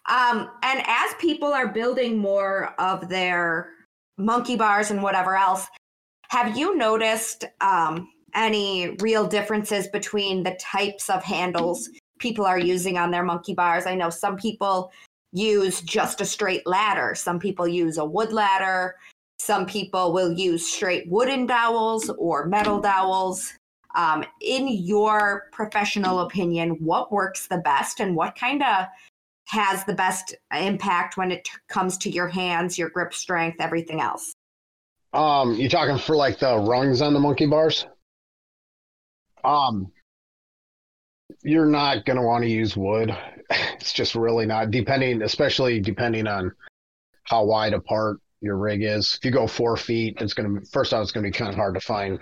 Um, 0.07 0.51
and 0.61 0.83
as 0.85 1.15
people 1.19 1.51
are 1.51 1.67
building 1.67 2.19
more 2.19 2.75
of 2.79 3.09
their 3.09 3.69
monkey 4.17 4.55
bars 4.55 4.91
and 4.91 5.01
whatever 5.01 5.35
else, 5.35 5.67
have 6.29 6.57
you 6.57 6.75
noticed 6.75 7.45
um, 7.61 8.09
any 8.33 8.95
real 8.99 9.25
differences 9.27 9.87
between 9.87 10.43
the 10.43 10.55
types 10.59 11.09
of 11.09 11.23
handles 11.23 11.89
people 12.19 12.45
are 12.45 12.59
using 12.59 12.97
on 12.97 13.11
their 13.11 13.23
monkey 13.23 13.53
bars? 13.53 13.85
I 13.85 13.95
know 13.95 14.09
some 14.09 14.37
people 14.37 14.91
use 15.31 15.81
just 15.81 16.21
a 16.21 16.25
straight 16.25 16.65
ladder, 16.65 17.13
some 17.15 17.39
people 17.39 17.67
use 17.67 17.97
a 17.97 18.05
wood 18.05 18.31
ladder. 18.31 18.95
Some 19.37 19.65
people 19.65 20.13
will 20.13 20.31
use 20.31 20.67
straight 20.67 21.09
wooden 21.09 21.45
dowels 21.45 22.09
or 22.17 22.45
metal 22.47 22.79
dowels. 22.79 23.53
Um, 23.95 24.25
in 24.41 24.67
your 24.67 25.49
professional 25.51 26.21
opinion, 26.21 26.71
what 26.79 27.11
works 27.11 27.47
the 27.47 27.59
best 27.59 27.99
and 27.99 28.15
what 28.15 28.35
kind 28.35 28.63
of 28.63 28.85
has 29.45 29.85
the 29.85 29.93
best 29.93 30.35
impact 30.53 31.17
when 31.17 31.31
it 31.31 31.45
t- 31.45 31.51
comes 31.69 31.97
to 31.99 32.09
your 32.09 32.27
hands, 32.27 32.77
your 32.77 32.89
grip 32.89 33.13
strength, 33.13 33.57
everything 33.59 34.01
else? 34.01 34.34
Um, 35.15 35.53
you 35.55 35.69
talking 35.69 35.97
for 35.97 36.13
like 36.15 36.39
the 36.39 36.57
rungs 36.57 37.01
on 37.01 37.13
the 37.13 37.21
monkey 37.21 37.45
bars? 37.45 37.85
Um, 39.45 39.93
you're 41.41 41.65
not 41.67 42.05
going 42.05 42.17
to 42.17 42.23
want 42.23 42.43
to 42.43 42.49
use 42.49 42.75
wood. 42.75 43.15
It's 43.75 43.93
just 43.93 44.15
really 44.15 44.47
not 44.47 44.71
depending, 44.71 45.21
especially 45.21 45.79
depending 45.79 46.25
on 46.25 46.51
how 47.25 47.45
wide 47.45 47.73
apart 47.73 48.17
your 48.41 48.57
rig 48.57 48.81
is. 48.81 49.19
If 49.19 49.23
you 49.23 49.29
go 49.29 49.45
four 49.45 49.77
feet, 49.77 50.17
it's 50.19 50.33
going 50.33 50.59
to 50.59 50.65
first 50.71 50.91
off, 50.91 51.03
it's 51.03 51.11
going 51.11 51.23
to 51.23 51.29
be 51.29 51.37
kind 51.37 51.49
of 51.49 51.55
hard 51.55 51.75
to 51.75 51.79
find 51.79 52.17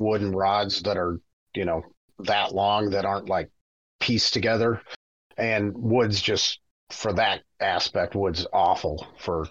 wooden 0.00 0.32
rods 0.32 0.82
that 0.82 0.96
are, 0.96 1.20
you 1.54 1.64
know, 1.64 1.82
that 2.18 2.52
long 2.52 2.90
that 2.90 3.04
aren't 3.04 3.28
like 3.28 3.48
pieced 4.00 4.32
together. 4.32 4.82
And 5.36 5.72
wood's 5.76 6.20
just 6.20 6.58
for 6.90 7.12
that 7.12 7.42
aspect, 7.60 8.16
wood's 8.16 8.44
awful 8.52 9.06
for 9.20 9.46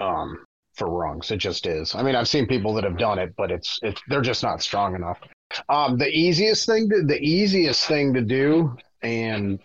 um 0.00 0.44
for 0.78 0.88
rungs. 0.88 1.30
It 1.30 1.38
just 1.38 1.66
is. 1.66 1.94
I 1.94 2.02
mean, 2.02 2.14
I've 2.14 2.28
seen 2.28 2.46
people 2.46 2.72
that 2.74 2.84
have 2.84 2.96
done 2.96 3.18
it, 3.18 3.34
but 3.36 3.50
it's 3.50 3.78
it's 3.82 4.00
they're 4.08 4.22
just 4.22 4.42
not 4.42 4.62
strong 4.62 4.94
enough. 4.94 5.18
Um, 5.68 5.98
the 5.98 6.08
easiest 6.08 6.66
thing 6.66 6.88
to 6.90 7.02
the 7.02 7.20
easiest 7.20 7.86
thing 7.86 8.14
to 8.14 8.22
do 8.22 8.76
and 9.02 9.58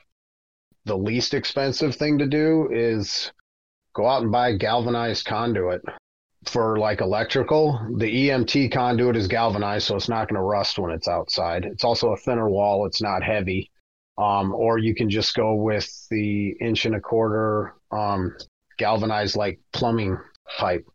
the 0.86 0.98
least 0.98 1.34
expensive 1.34 1.96
thing 1.96 2.18
to 2.18 2.28
do 2.28 2.70
is 2.72 3.32
go 3.94 4.08
out 4.08 4.24
and 4.24 4.32
buy 4.32 4.54
galvanized 4.54 5.26
conduit 5.26 5.82
for 6.46 6.78
like 6.78 7.02
electrical. 7.02 7.80
The 7.98 8.30
EMT 8.30 8.72
conduit 8.72 9.16
is 9.16 9.28
galvanized, 9.28 9.88
so 9.88 9.96
it's 9.96 10.10
not 10.10 10.28
going 10.28 10.36
to 10.36 10.42
rust 10.42 10.78
when 10.78 10.92
it's 10.92 11.08
outside. 11.08 11.66
It's 11.66 11.84
also 11.84 12.12
a 12.12 12.18
thinner 12.18 12.50
wall. 12.50 12.86
It's 12.86 13.02
not 13.02 13.24
heavy. 13.24 13.72
Um, 14.18 14.54
or 14.54 14.78
you 14.78 14.94
can 14.94 15.10
just 15.10 15.34
go 15.36 15.56
with 15.56 15.90
the 16.10 16.50
inch 16.62 16.86
and 16.86 16.96
a 16.96 17.00
quarter 17.00 17.76
um, 17.92 18.36
galvanized 18.78 19.36
like 19.36 19.60
plumbing 19.72 20.18
pipe. 20.58 20.86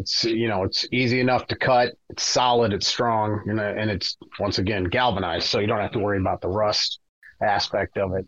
It's 0.00 0.24
you 0.24 0.48
know 0.48 0.64
it's 0.64 0.86
easy 0.92 1.20
enough 1.20 1.46
to 1.48 1.56
cut. 1.56 1.92
It's 2.08 2.22
solid. 2.22 2.72
It's 2.72 2.86
strong, 2.86 3.42
and, 3.46 3.60
and 3.60 3.90
it's 3.90 4.16
once 4.38 4.58
again 4.58 4.84
galvanized, 4.84 5.46
so 5.46 5.58
you 5.58 5.66
don't 5.66 5.80
have 5.80 5.92
to 5.92 5.98
worry 5.98 6.18
about 6.18 6.40
the 6.40 6.48
rust 6.48 7.00
aspect 7.42 7.98
of 7.98 8.14
it. 8.14 8.26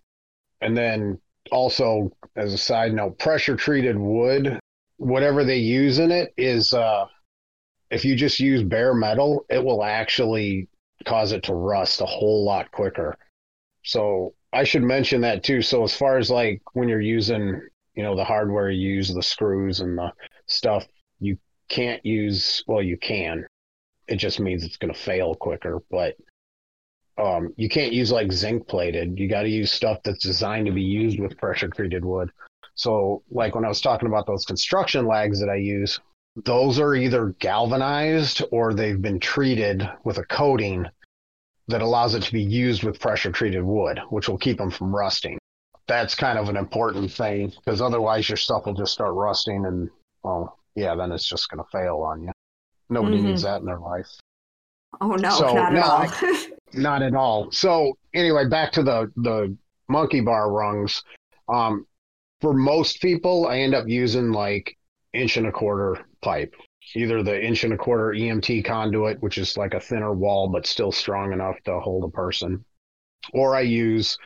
And 0.61 0.77
then 0.77 1.19
also, 1.51 2.11
as 2.37 2.53
a 2.53 2.59
side 2.59 2.93
note, 2.93 3.19
pressure 3.19 3.57
treated 3.57 3.99
wood, 3.99 4.61
whatever 4.97 5.45
they 5.45 5.57
use 5.57 5.99
in 5.99 6.11
it 6.11 6.33
is, 6.37 6.73
uh, 6.73 7.07
if 7.91 8.05
you 8.05 8.15
just 8.15 8.39
use 8.39 8.63
bare 8.63 8.95
metal, 8.95 9.45
it 9.49 9.63
will 9.63 9.83
actually 9.83 10.69
cause 11.05 11.33
it 11.33 11.43
to 11.45 11.55
rust 11.55 12.01
a 12.01 12.07
whole 12.07 12.45
lot 12.45 12.71
quicker. 12.71 13.17
So 13.83 14.35
I 14.53 14.65
should 14.65 14.83
mention 14.83 15.23
that 15.23 15.43
too. 15.43 15.63
So 15.63 15.83
as 15.83 15.97
far 15.97 16.19
as 16.19 16.31
like 16.31 16.63
when 16.75 16.89
you're 16.89 17.01
using, 17.01 17.61
you 17.95 18.03
know, 18.03 18.15
the 18.15 18.25
hardware 18.25 18.71
you 18.71 18.91
use, 18.95 19.13
the 19.13 19.23
screws 19.23 19.81
and 19.81 19.99
the 19.99 20.13
stuff, 20.47 20.87
you 21.19 21.39
can't 21.73 22.05
use, 22.05 22.63
well, 22.67 22.83
you 22.83 22.97
can. 22.97 23.47
It 24.07 24.17
just 24.17 24.39
means 24.39 24.63
it's 24.63 24.77
going 24.77 24.93
to 24.93 24.99
fail 24.99 25.35
quicker, 25.35 25.81
but 25.91 26.17
um, 27.19 27.53
you 27.57 27.69
can't 27.69 27.93
use 27.93 28.13
like 28.13 28.31
zinc 28.31 28.69
plated. 28.69 29.19
You 29.19 29.29
got 29.29 29.43
to 29.43 29.49
use 29.49 29.73
stuff 29.73 29.99
that's 30.05 30.23
designed 30.23 30.67
to 30.67 30.73
be 30.73 30.83
used 30.83 31.19
with 31.19 31.39
pressure 31.39 31.69
treated 31.69 32.05
wood. 32.05 32.31
So, 32.75 33.23
like 33.31 33.55
when 33.55 33.65
I 33.65 33.69
was 33.69 33.81
talking 33.81 34.09
about 34.09 34.27
those 34.27 34.45
construction 34.45 35.07
lags 35.07 35.41
that 35.41 35.49
I 35.49 35.57
use, 35.57 35.99
those 36.45 36.79
are 36.79 36.95
either 36.95 37.35
galvanized 37.39 38.43
or 38.51 38.73
they've 38.73 39.01
been 39.01 39.21
treated 39.21 39.89
with 40.05 40.19
a 40.19 40.25
coating 40.25 40.87
that 41.69 41.83
allows 41.83 42.15
it 42.15 42.23
to 42.25 42.33
be 42.33 42.43
used 42.43 42.83
with 42.83 43.01
pressure 43.01 43.31
treated 43.31 43.63
wood, 43.63 44.01
which 44.11 44.29
will 44.29 44.39
keep 44.39 44.59
them 44.59 44.71
from 44.71 44.95
rusting. 44.95 45.39
That's 45.87 46.15
kind 46.15 46.39
of 46.39 46.49
an 46.49 46.57
important 46.57 47.13
thing 47.13 47.53
because 47.65 47.81
otherwise 47.81 48.29
your 48.29 48.37
stuff 48.37 48.67
will 48.67 48.75
just 48.75 48.93
start 48.93 49.15
rusting 49.15 49.67
and, 49.67 49.91
well, 50.23 50.59
yeah, 50.75 50.95
then 50.95 51.13
it's 51.13 51.29
just 51.29 51.49
going 51.51 51.63
to 51.63 51.71
fail 51.71 51.99
on 51.99 52.23
you. 52.23 52.33
Nobody 52.89 53.19
Mhm. 53.19 53.25
needs 53.25 53.43
that 53.43 53.61
in 53.61 53.67
their 53.67 53.79
life. 53.79 54.09
Oh 55.01 55.15
no, 55.17 55.31
So, 55.31 55.55
not 55.55 55.73
no, 55.73 55.79
at 55.81 56.23
all. 56.23 56.39
Not 56.75 57.03
at 57.03 57.15
all. 57.15 57.51
So 57.51 57.99
anyway, 58.15 58.47
back 58.49 58.73
to 58.73 58.83
the 58.83 59.13
the 59.17 59.55
monkey 59.89 60.21
bar 60.21 60.51
rungs. 60.51 61.03
Um, 61.49 61.87
for 62.41 62.55
most 62.55 63.01
people, 63.03 63.47
I 63.47 63.59
end 63.59 63.75
up 63.75 63.87
using 63.89 64.33
like 64.33 64.77
inch 65.13 65.37
and 65.37 65.47
a 65.47 65.53
quarter 65.53 65.99
pipe, 66.23 66.55
either 66.95 67.23
the 67.23 67.43
inch 67.45 67.65
and 67.65 67.75
a 67.75 67.77
quarter 67.77 68.13
EMT 68.15 68.65
conduit, 68.65 69.23
which 69.23 69.37
is 69.37 69.57
like 69.59 69.75
a 69.75 69.81
thinner 69.81 70.15
wall 70.15 70.49
but 70.49 70.67
still 70.67 70.93
strong 70.93 71.33
enough 71.35 71.57
to 71.65 71.79
hold 71.79 72.05
a 72.05 72.09
person, 72.09 72.65
or 73.35 73.55
I 73.55 73.61
use 73.61 74.17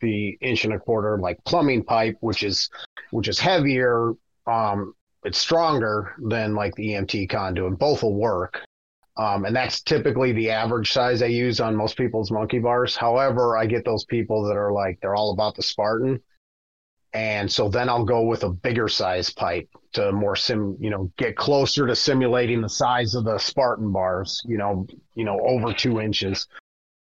the 0.00 0.30
inch 0.40 0.64
and 0.64 0.72
a 0.72 0.78
quarter 0.78 1.18
like 1.18 1.44
plumbing 1.44 1.84
pipe, 1.84 2.16
which 2.20 2.42
is 2.42 2.70
which 3.10 3.28
is 3.28 3.38
heavier. 3.38 4.12
Um, 4.46 4.94
it's 5.24 5.38
stronger 5.38 6.14
than 6.18 6.54
like 6.54 6.74
the 6.74 6.90
EMT 6.90 7.30
conduit. 7.30 7.78
Both 7.78 8.02
will 8.02 8.14
work. 8.14 8.62
Um, 9.16 9.44
and 9.44 9.54
that's 9.54 9.82
typically 9.82 10.32
the 10.32 10.50
average 10.50 10.90
size 10.90 11.22
I 11.22 11.26
use 11.26 11.60
on 11.60 11.76
most 11.76 11.96
people's 11.96 12.30
monkey 12.30 12.58
bars. 12.58 12.96
However, 12.96 13.56
I 13.56 13.66
get 13.66 13.84
those 13.84 14.04
people 14.06 14.42
that 14.44 14.56
are 14.56 14.72
like, 14.72 14.98
they're 15.00 15.14
all 15.14 15.32
about 15.32 15.54
the 15.54 15.62
Spartan. 15.62 16.20
And 17.12 17.50
so 17.50 17.68
then 17.68 17.90
I'll 17.90 18.06
go 18.06 18.22
with 18.22 18.42
a 18.42 18.48
bigger 18.48 18.88
size 18.88 19.30
pipe 19.30 19.68
to 19.92 20.12
more 20.12 20.34
sim, 20.34 20.78
you 20.80 20.88
know, 20.88 21.12
get 21.18 21.36
closer 21.36 21.86
to 21.86 21.94
simulating 21.94 22.62
the 22.62 22.70
size 22.70 23.14
of 23.14 23.24
the 23.24 23.36
Spartan 23.36 23.92
bars, 23.92 24.42
you 24.46 24.56
know, 24.56 24.86
you 25.14 25.24
know, 25.24 25.38
over 25.40 25.74
two 25.74 26.00
inches. 26.00 26.48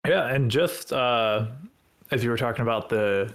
Yeah, 0.08 0.28
and 0.28 0.52
just 0.52 0.94
uh, 0.94 1.48
as 2.12 2.24
you 2.24 2.30
were 2.30 2.38
talking 2.38 2.62
about 2.62 2.90
the 2.90 3.34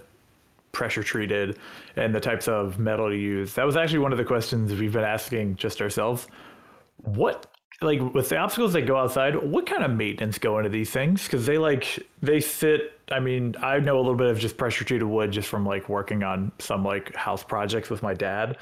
pressure 0.73 1.03
treated 1.03 1.57
and 1.95 2.13
the 2.13 2.19
types 2.19 2.49
of 2.49 2.77
metal 2.77 3.09
to 3.09 3.15
use, 3.15 3.53
that 3.53 3.65
was 3.65 3.77
actually 3.77 3.99
one 3.99 4.11
of 4.11 4.17
the 4.17 4.25
questions 4.25 4.73
we've 4.73 4.91
been 4.91 5.03
asking 5.03 5.55
just 5.55 5.81
ourselves. 5.81 6.27
What 6.97 7.47
like 7.81 8.01
with 8.13 8.29
the 8.29 8.37
obstacles 8.37 8.73
that 8.73 8.83
go 8.83 8.97
outside, 8.97 9.35
what 9.35 9.65
kind 9.65 9.83
of 9.83 9.91
maintenance 9.91 10.37
go 10.37 10.57
into 10.57 10.69
these 10.69 10.89
things? 10.89 11.23
Because 11.23 11.45
they 11.45 11.57
like 11.57 12.05
they 12.21 12.39
sit. 12.39 12.99
I 13.11 13.19
mean, 13.19 13.55
I 13.61 13.79
know 13.79 13.97
a 13.97 14.01
little 14.01 14.15
bit 14.15 14.27
of 14.27 14.39
just 14.39 14.57
pressure 14.57 14.83
treated 14.83 15.05
wood 15.05 15.31
just 15.31 15.47
from 15.47 15.65
like 15.65 15.89
working 15.89 16.23
on 16.23 16.51
some 16.59 16.83
like 16.83 17.15
house 17.15 17.43
projects 17.43 17.89
with 17.89 18.03
my 18.03 18.13
dad, 18.13 18.57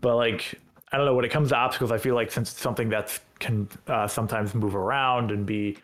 but 0.00 0.16
like 0.16 0.54
I 0.92 0.96
don't 0.96 1.06
know 1.06 1.14
when 1.14 1.24
it 1.24 1.30
comes 1.30 1.50
to 1.50 1.56
obstacles, 1.56 1.92
I 1.92 1.98
feel 1.98 2.14
like 2.14 2.30
since 2.30 2.50
something 2.50 2.88
that's 2.88 3.20
can 3.38 3.68
uh, 3.86 4.06
sometimes 4.06 4.54
move 4.54 4.74
around 4.74 5.30
and 5.30 5.46
be 5.46 5.78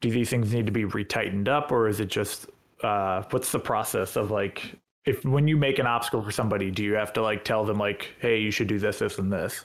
do 0.00 0.10
these 0.10 0.30
things 0.30 0.52
need 0.52 0.66
to 0.66 0.72
be 0.72 0.84
retightened 0.84 1.48
up 1.48 1.72
or 1.72 1.88
is 1.88 2.00
it 2.00 2.08
just 2.08 2.46
uh, 2.82 3.22
what's 3.30 3.50
the 3.50 3.58
process 3.58 4.16
of 4.16 4.30
like 4.30 4.76
if 5.08 5.24
when 5.24 5.48
you 5.48 5.56
make 5.56 5.78
an 5.78 5.86
obstacle 5.86 6.22
for 6.22 6.30
somebody 6.30 6.70
do 6.70 6.84
you 6.84 6.94
have 6.94 7.12
to 7.12 7.22
like 7.22 7.44
tell 7.44 7.64
them 7.64 7.78
like 7.78 8.14
hey 8.20 8.38
you 8.38 8.50
should 8.50 8.68
do 8.68 8.78
this 8.78 8.98
this 8.98 9.18
and 9.18 9.32
this 9.32 9.64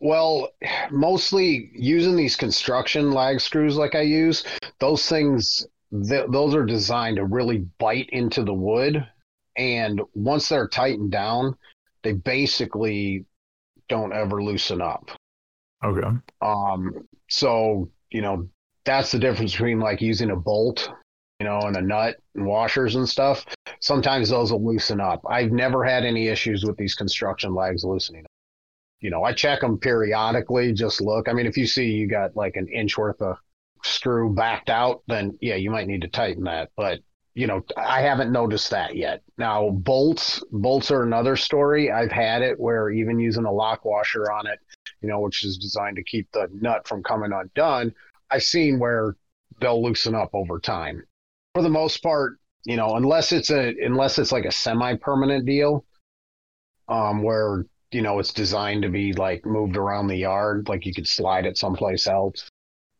Well, 0.00 0.48
mostly 0.90 1.70
using 1.74 2.16
these 2.16 2.34
construction 2.34 3.12
lag 3.12 3.38
screws 3.40 3.76
like 3.76 3.94
I 3.94 4.00
use, 4.00 4.44
those 4.78 5.06
things, 5.06 5.66
th- 5.92 6.30
those 6.30 6.54
are 6.54 6.64
designed 6.64 7.16
to 7.16 7.26
really 7.26 7.58
bite 7.78 8.08
into 8.10 8.42
the 8.42 8.54
wood. 8.54 9.06
And 9.56 10.00
once 10.14 10.48
they're 10.48 10.68
tightened 10.68 11.10
down, 11.10 11.54
they 12.02 12.14
basically 12.14 13.26
don't 13.90 14.14
ever 14.14 14.42
loosen 14.42 14.80
up. 14.80 15.10
okay 15.84 16.08
Um, 16.40 17.06
so, 17.28 17.90
you 18.10 18.22
know, 18.22 18.48
that's 18.86 19.12
the 19.12 19.18
difference 19.18 19.52
between 19.52 19.80
like 19.80 20.00
using 20.00 20.30
a 20.30 20.36
bolt, 20.36 20.90
you 21.40 21.46
know, 21.46 21.60
and 21.60 21.76
a 21.76 21.80
nut 21.80 22.16
and 22.34 22.46
washers 22.46 22.94
and 22.96 23.08
stuff. 23.08 23.46
Sometimes 23.80 24.28
those 24.28 24.52
will 24.52 24.64
loosen 24.64 25.00
up. 25.00 25.22
I've 25.28 25.50
never 25.50 25.82
had 25.82 26.04
any 26.04 26.28
issues 26.28 26.64
with 26.64 26.76
these 26.76 26.94
construction 26.94 27.54
lags 27.54 27.82
loosening 27.82 28.24
up. 28.24 28.30
You 29.00 29.08
know, 29.08 29.24
I 29.24 29.32
check 29.32 29.62
them 29.62 29.78
periodically, 29.78 30.74
just 30.74 31.00
look. 31.00 31.28
I 31.28 31.32
mean, 31.32 31.46
if 31.46 31.56
you 31.56 31.66
see 31.66 31.86
you 31.86 32.06
got 32.06 32.36
like 32.36 32.56
an 32.56 32.68
inch 32.68 32.98
worth 32.98 33.22
of 33.22 33.38
screw 33.82 34.34
backed 34.34 34.68
out, 34.68 35.02
then 35.08 35.38
yeah, 35.40 35.54
you 35.54 35.70
might 35.70 35.86
need 35.86 36.02
to 36.02 36.08
tighten 36.08 36.44
that. 36.44 36.70
But 36.76 37.00
you 37.32 37.46
know, 37.46 37.64
I 37.74 38.02
haven't 38.02 38.32
noticed 38.32 38.70
that 38.70 38.94
yet. 38.96 39.22
Now, 39.38 39.70
bolts, 39.70 40.44
bolts 40.52 40.90
are 40.90 41.04
another 41.04 41.36
story. 41.36 41.90
I've 41.90 42.10
had 42.10 42.42
it 42.42 42.60
where 42.60 42.90
even 42.90 43.18
using 43.18 43.46
a 43.46 43.52
lock 43.52 43.86
washer 43.86 44.30
on 44.30 44.46
it, 44.46 44.58
you 45.00 45.08
know, 45.08 45.20
which 45.20 45.42
is 45.44 45.56
designed 45.56 45.96
to 45.96 46.02
keep 46.02 46.30
the 46.32 46.48
nut 46.52 46.86
from 46.86 47.02
coming 47.02 47.32
undone, 47.32 47.94
I've 48.30 48.42
seen 48.42 48.78
where 48.78 49.16
they'll 49.60 49.82
loosen 49.82 50.14
up 50.14 50.30
over 50.34 50.58
time. 50.58 51.04
For 51.54 51.62
the 51.62 51.68
most 51.68 52.02
part, 52.02 52.38
you 52.64 52.76
know, 52.76 52.96
unless 52.96 53.32
it's 53.32 53.50
a 53.50 53.74
unless 53.82 54.18
it's 54.18 54.32
like 54.32 54.44
a 54.44 54.52
semi-permanent 54.52 55.46
deal, 55.46 55.84
um, 56.88 57.22
where 57.22 57.66
you 57.90 58.02
know 58.02 58.18
it's 58.18 58.32
designed 58.32 58.82
to 58.82 58.88
be 58.88 59.12
like 59.12 59.44
moved 59.44 59.76
around 59.76 60.06
the 60.06 60.16
yard, 60.16 60.68
like 60.68 60.86
you 60.86 60.94
could 60.94 61.08
slide 61.08 61.46
it 61.46 61.58
someplace 61.58 62.06
else. 62.06 62.48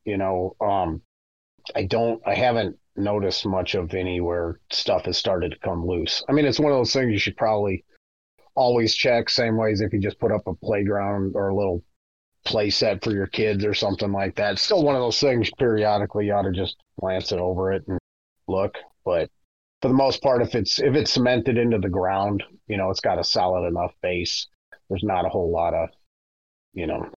You 0.05 0.17
know, 0.17 0.57
um, 0.61 1.03
I 1.75 1.85
don't, 1.85 2.21
I 2.27 2.35
haven't 2.35 2.77
noticed 2.97 3.47
much 3.47 3.75
of 3.75 3.95
any 3.95 4.21
where 4.21 4.61
stuff 4.71 5.05
has 5.05 5.17
started 5.17 5.53
to 5.53 5.59
come 5.59 5.87
loose. 5.87 6.23
I 6.29 6.33
mean, 6.33 6.47
it's 6.47 6.61
one 6.61 6.73
of 6.73 6.79
those 6.79 6.93
things 6.93 7.13
you 7.13 7.19
should 7.19 7.37
probably 7.37 7.85
always 8.55 8.95
check. 8.95 9.29
Same 9.29 9.57
way 9.57 9.73
as 9.73 9.81
if 9.81 9.93
you 9.93 10.01
just 10.01 10.19
put 10.19 10.33
up 10.33 10.47
a 10.47 10.55
playground 10.55 11.33
or 11.35 11.49
a 11.49 11.55
little 11.55 11.85
play 12.45 12.71
set 12.71 13.05
for 13.05 13.13
your 13.13 13.27
kids 13.27 13.65
or 13.65 13.75
something 13.75 14.13
like 14.13 14.35
that. 14.37 14.59
Still 14.59 14.83
one 14.83 14.97
of 14.97 15.03
those 15.03 15.21
things 15.21 15.51
periodically 15.59 16.27
you 16.27 16.33
ought 16.33 16.43
to 16.43 16.53
just 16.53 16.77
glance 16.99 17.33
it 17.33 17.39
over 17.39 17.73
it 17.73 17.87
and 17.87 18.00
look. 18.51 18.77
But 19.05 19.31
for 19.83 19.89
the 19.89 19.95
most 19.95 20.23
part, 20.23 20.43
if 20.43 20.55
it's 20.55 20.79
if 20.79 20.95
it's 20.95 21.13
cemented 21.13 21.57
into 21.59 21.79
the 21.79 21.89
ground, 21.89 22.43
you 22.67 22.77
know, 22.77 22.91
it's 22.91 23.01
got 23.01 23.19
a 23.19 23.25
solid 23.25 23.67
enough 23.67 23.95
base. 24.03 24.47
There's 24.89 25.05
not 25.05 25.25
a 25.25 25.29
whole 25.29 25.51
lot 25.51 25.75
of, 25.75 25.89
you 26.73 26.87
know, 26.87 27.09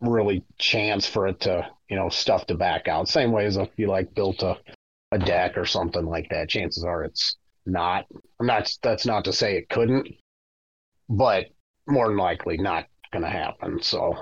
really 0.00 0.44
chance 0.58 1.06
for 1.06 1.26
it 1.26 1.40
to, 1.40 1.66
you 1.88 1.96
know, 1.96 2.08
stuff 2.08 2.46
to 2.46 2.54
back 2.54 2.86
out. 2.88 3.08
Same 3.08 3.32
way 3.32 3.46
as 3.46 3.56
if 3.56 3.68
you 3.76 3.88
like 3.88 4.14
built 4.14 4.42
a, 4.42 4.58
a 5.12 5.18
deck 5.18 5.56
or 5.56 5.64
something 5.64 6.06
like 6.06 6.28
that. 6.30 6.48
Chances 6.48 6.84
are 6.84 7.04
it's 7.04 7.36
not. 7.64 8.06
I'm 8.38 8.46
not 8.46 8.70
that's 8.82 9.06
not 9.06 9.24
to 9.24 9.32
say 9.32 9.56
it 9.56 9.68
couldn't, 9.68 10.08
but 11.08 11.46
more 11.88 12.08
than 12.08 12.16
likely 12.16 12.58
not 12.58 12.86
gonna 13.12 13.30
happen. 13.30 13.82
So 13.82 14.14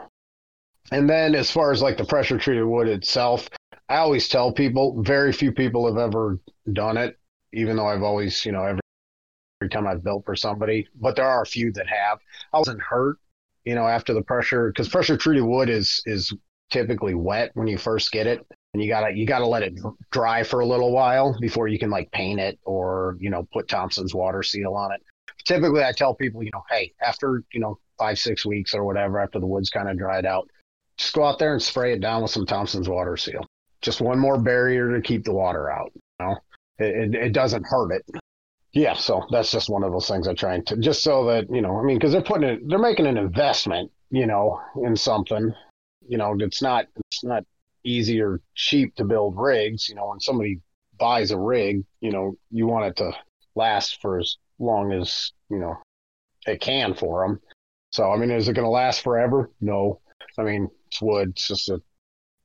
and 0.92 1.08
then 1.08 1.34
as 1.34 1.50
far 1.50 1.72
as 1.72 1.82
like 1.82 1.96
the 1.96 2.04
pressure 2.04 2.38
treated 2.38 2.64
wood 2.64 2.88
itself, 2.88 3.48
I 3.88 3.96
always 3.96 4.28
tell 4.28 4.52
people 4.52 5.02
very 5.02 5.32
few 5.32 5.52
people 5.52 5.86
have 5.86 5.98
ever 5.98 6.38
done 6.72 6.96
it, 6.96 7.18
even 7.52 7.76
though 7.76 7.86
I've 7.86 8.02
always, 8.02 8.44
you 8.44 8.52
know, 8.52 8.64
every 8.64 8.80
every 9.60 9.70
time 9.70 9.86
I've 9.86 10.02
built 10.02 10.24
for 10.24 10.36
somebody, 10.36 10.88
but 10.94 11.16
there 11.16 11.26
are 11.26 11.42
a 11.42 11.46
few 11.46 11.72
that 11.72 11.86
have. 11.86 12.18
I 12.52 12.58
wasn't 12.58 12.82
hurt, 12.82 13.18
you 13.64 13.74
know, 13.74 13.86
after 13.86 14.12
the 14.14 14.22
pressure 14.22 14.68
because 14.68 14.88
pressure 14.88 15.16
treated 15.16 15.42
wood 15.42 15.68
is 15.68 16.02
is 16.06 16.32
typically 16.70 17.14
wet 17.14 17.50
when 17.54 17.66
you 17.66 17.78
first 17.78 18.10
get 18.10 18.26
it, 18.26 18.46
and 18.72 18.82
you 18.82 18.88
gotta 18.88 19.14
you 19.14 19.26
gotta 19.26 19.46
let 19.46 19.62
it 19.62 19.74
dry 20.10 20.42
for 20.42 20.60
a 20.60 20.66
little 20.66 20.92
while 20.92 21.38
before 21.40 21.68
you 21.68 21.78
can 21.78 21.90
like 21.90 22.10
paint 22.10 22.40
it 22.40 22.58
or 22.64 23.16
you 23.20 23.30
know 23.30 23.46
put 23.52 23.68
Thompson's 23.68 24.14
water 24.14 24.42
seal 24.42 24.74
on 24.74 24.92
it. 24.92 25.02
Typically, 25.44 25.84
I 25.84 25.92
tell 25.92 26.14
people, 26.14 26.42
you 26.42 26.50
know, 26.54 26.64
hey, 26.70 26.92
after 27.02 27.42
you 27.52 27.60
know 27.60 27.78
five 27.98 28.18
six 28.18 28.46
weeks 28.46 28.74
or 28.74 28.84
whatever, 28.84 29.20
after 29.20 29.38
the 29.38 29.46
wood's 29.46 29.70
kind 29.70 29.88
of 29.88 29.98
dried 29.98 30.26
out, 30.26 30.48
just 30.96 31.14
go 31.14 31.24
out 31.24 31.38
there 31.38 31.52
and 31.52 31.62
spray 31.62 31.92
it 31.92 32.00
down 32.00 32.22
with 32.22 32.30
some 32.30 32.46
Thompson's 32.46 32.88
water 32.88 33.16
seal. 33.16 33.46
Just 33.84 34.00
one 34.00 34.18
more 34.18 34.38
barrier 34.38 34.94
to 34.94 35.00
keep 35.00 35.24
the 35.24 35.32
water 35.32 35.70
out. 35.70 35.92
You 35.94 36.26
know, 36.26 36.36
it, 36.78 37.14
it, 37.14 37.14
it 37.14 37.32
doesn't 37.32 37.64
hurt 37.66 37.92
it 37.92 38.04
yeah, 38.74 38.94
so 38.94 39.24
that's 39.30 39.52
just 39.52 39.70
one 39.70 39.84
of 39.84 39.92
those 39.92 40.08
things 40.08 40.26
I 40.26 40.34
try 40.34 40.58
to 40.58 40.76
just 40.76 41.04
so 41.04 41.24
that 41.26 41.48
you 41.48 41.62
know, 41.62 41.78
I 41.78 41.84
mean, 41.84 41.96
because 41.96 42.10
they're 42.10 42.22
putting 42.22 42.48
it, 42.48 42.68
they're 42.68 42.78
making 42.78 43.06
an 43.06 43.16
investment, 43.16 43.90
you 44.10 44.26
know, 44.26 44.60
in 44.84 44.96
something. 44.96 45.54
You 46.08 46.18
know, 46.18 46.36
it's 46.40 46.60
not 46.60 46.86
it's 47.06 47.22
not 47.22 47.44
easy 47.84 48.20
or 48.20 48.40
cheap 48.56 48.96
to 48.96 49.04
build 49.04 49.36
rigs. 49.38 49.88
You 49.88 49.94
know, 49.94 50.08
when 50.08 50.18
somebody 50.18 50.60
buys 50.98 51.30
a 51.30 51.38
rig, 51.38 51.84
you 52.00 52.10
know, 52.10 52.36
you 52.50 52.66
want 52.66 52.86
it 52.86 52.96
to 52.96 53.12
last 53.54 54.02
for 54.02 54.18
as 54.18 54.36
long 54.58 54.92
as 54.92 55.32
you 55.48 55.58
know 55.58 55.76
it 56.44 56.60
can 56.60 56.94
for 56.94 57.26
them. 57.26 57.40
So, 57.92 58.10
I 58.10 58.16
mean, 58.16 58.32
is 58.32 58.48
it 58.48 58.54
going 58.54 58.66
to 58.66 58.70
last 58.70 59.02
forever? 59.02 59.52
No. 59.60 60.00
I 60.36 60.42
mean, 60.42 60.68
it's 60.88 61.00
wood. 61.00 61.30
It's 61.30 61.46
just 61.46 61.68
a, 61.68 61.80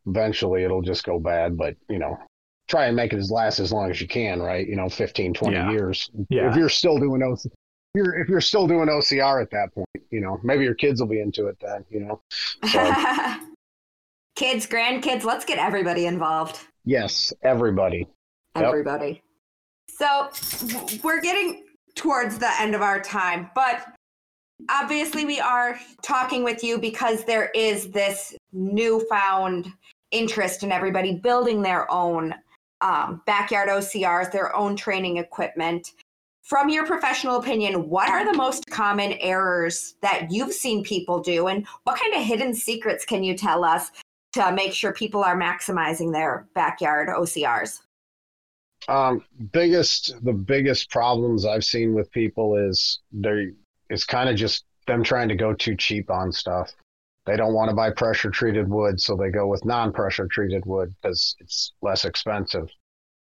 eventually 0.09 0.63
it'll 0.63 0.81
just 0.81 1.03
go 1.03 1.19
bad. 1.19 1.57
But 1.57 1.75
you 1.89 1.99
know, 1.99 2.17
try 2.67 2.85
and 2.87 2.95
make 2.95 3.13
it 3.13 3.17
as 3.19 3.31
last 3.31 3.59
as 3.59 3.71
long 3.71 3.89
as 3.89 3.99
you 4.01 4.07
can, 4.07 4.41
right? 4.41 4.67
You 4.67 4.75
know, 4.75 4.89
15, 4.89 5.33
20 5.33 5.55
Yeah. 5.55 5.71
years. 5.71 6.09
Yeah. 6.29 6.49
If 6.49 6.55
you're 6.55 6.69
still 6.69 6.97
doing 6.97 7.21
OC, 7.23 7.45
if 7.45 7.51
you're, 7.95 8.15
if 8.19 8.29
you're 8.29 8.41
still 8.41 8.67
doing 8.67 8.89
OCR 8.89 9.41
at 9.41 9.49
that 9.51 9.73
point, 9.73 9.87
you 10.11 10.21
know, 10.21 10.39
maybe 10.43 10.63
your 10.63 10.75
kids 10.75 11.01
will 11.01 11.07
be 11.07 11.19
into 11.21 11.47
it 11.47 11.57
then, 11.61 11.83
you 11.89 12.01
know. 12.01 12.21
So, 12.67 12.93
Kids, 14.35 14.65
grandkids, 14.67 15.23
let's 15.25 15.43
get 15.43 15.57
everybody 15.57 16.05
involved. 16.05 16.59
yes, 16.85 17.33
everybody. 17.43 18.07
Yep. 18.55 18.63
Everybody. 18.65 19.21
So 19.89 20.29
we're 21.03 21.19
getting 21.21 21.65
towards 21.95 22.37
the 22.37 22.49
end 22.61 22.73
of 22.73 22.81
our 22.81 23.01
time, 23.01 23.49
but 23.53 23.85
obviously 24.69 25.25
we 25.25 25.39
are 25.41 25.77
talking 26.01 26.43
with 26.43 26.63
you 26.63 26.77
because 26.79 27.25
there 27.25 27.49
is 27.53 27.89
this 27.89 28.33
newfound 28.53 29.67
interest 30.11 30.63
in 30.63 30.71
everybody 30.71 31.15
building 31.15 31.61
their 31.61 31.91
own 31.91 32.33
um, 32.81 33.21
backyard 33.25 33.69
OCRs, 33.69 34.31
their 34.31 34.55
own 34.55 34.75
training 34.75 35.17
equipment. 35.17 35.93
From 36.43 36.69
your 36.69 36.85
professional 36.85 37.35
opinion, 37.35 37.89
what 37.89 38.09
are 38.09 38.25
the 38.25 38.37
most 38.37 38.65
common 38.67 39.13
errors 39.19 39.95
that 40.01 40.31
you've 40.31 40.53
seen 40.53 40.83
people 40.83 41.19
do, 41.19 41.47
and 41.47 41.67
what 41.83 41.99
kind 41.99 42.15
of 42.15 42.23
hidden 42.23 42.53
secrets 42.55 43.05
can 43.05 43.23
you 43.23 43.37
tell 43.37 43.63
us 43.63 43.91
to 44.33 44.51
make 44.51 44.73
sure 44.73 44.93
people 44.93 45.23
are 45.23 45.37
maximizing 45.37 46.11
their 46.11 46.47
backyard 46.55 47.09
OCRs? 47.09 47.81
Um, 48.87 49.23
biggest, 49.51 50.15
the 50.23 50.33
biggest 50.33 50.89
problems 50.89 51.45
I've 51.45 51.65
seen 51.65 51.93
with 51.93 52.11
people 52.11 52.55
is 52.55 52.99
they, 53.11 53.51
it's 53.89 54.05
kind 54.05 54.29
of 54.29 54.35
just 54.35 54.65
them 54.87 55.03
trying 55.03 55.29
to 55.29 55.35
go 55.35 55.53
too 55.53 55.75
cheap 55.75 56.09
on 56.09 56.31
stuff. 56.31 56.71
They 57.29 57.37
don't 57.37 57.53
want 57.53 57.69
to 57.69 57.75
buy 57.75 57.91
pressure 57.91 58.31
treated 58.31 58.67
wood, 58.67 58.99
so 58.99 59.15
they 59.15 59.29
go 59.29 59.45
with 59.45 59.63
non 59.63 59.93
pressure 59.93 60.25
treated 60.25 60.65
wood 60.65 60.95
because 60.99 61.35
it's 61.39 61.73
less 61.83 62.03
expensive. 62.03 62.67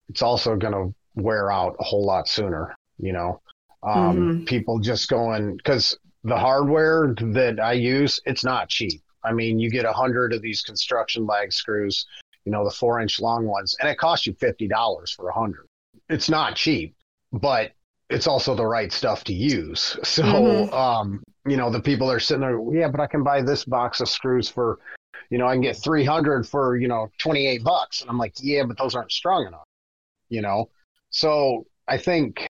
It's 0.08 0.22
also 0.22 0.54
going 0.54 0.74
to 0.74 0.94
wear 1.20 1.50
out 1.50 1.74
a 1.80 1.82
whole 1.82 2.06
lot 2.06 2.28
sooner, 2.28 2.76
you 2.98 3.12
know. 3.12 3.40
Um, 3.82 4.44
People 4.46 4.78
just 4.78 5.08
going 5.08 5.56
because 5.56 5.98
the 6.22 6.36
hardware 6.36 7.16
that 7.32 7.58
I 7.58 7.72
use, 7.72 8.20
it's 8.26 8.44
not 8.44 8.68
cheap. 8.68 9.02
I 9.24 9.32
mean, 9.32 9.58
you 9.58 9.70
get 9.70 9.84
a 9.84 9.92
hundred 9.92 10.32
of 10.34 10.40
these 10.40 10.62
construction 10.62 11.26
lag 11.26 11.52
screws, 11.52 12.06
you 12.44 12.52
know, 12.52 12.62
the 12.62 12.70
four 12.70 13.00
inch 13.00 13.20
long 13.20 13.44
ones, 13.44 13.74
and 13.80 13.88
it 13.88 13.98
costs 13.98 14.24
you 14.24 14.34
fifty 14.34 14.68
dollars 14.68 15.10
for 15.10 15.30
a 15.30 15.34
hundred. 15.34 15.66
It's 16.08 16.28
not 16.28 16.54
cheap, 16.54 16.94
but 17.32 17.72
it's 18.10 18.26
also 18.26 18.54
the 18.54 18.66
right 18.66 18.92
stuff 18.92 19.24
to 19.24 19.32
use. 19.32 19.96
So, 20.04 20.24
Mhm. 20.24 20.72
um, 20.72 21.22
you 21.46 21.56
know, 21.56 21.70
the 21.70 21.80
people 21.80 22.10
are 22.10 22.20
sitting 22.20 22.42
there, 22.42 22.60
yeah, 22.72 22.88
but 22.88 23.00
I 23.00 23.06
can 23.06 23.22
buy 23.22 23.40
this 23.40 23.64
box 23.64 24.00
of 24.00 24.08
screws 24.08 24.48
for, 24.48 24.78
you 25.30 25.38
know, 25.38 25.46
I 25.46 25.54
can 25.54 25.62
get 25.62 25.76
300 25.76 26.46
for, 26.46 26.76
you 26.76 26.88
know, 26.88 27.08
28 27.18 27.64
bucks. 27.64 28.00
And 28.02 28.10
I'm 28.10 28.18
like, 28.18 28.34
yeah, 28.40 28.64
but 28.64 28.76
those 28.76 28.94
aren't 28.94 29.12
strong 29.12 29.46
enough, 29.46 29.64
you 30.28 30.42
know? 30.42 30.68
So 31.10 31.66
I 31.88 31.96
think 31.96 32.46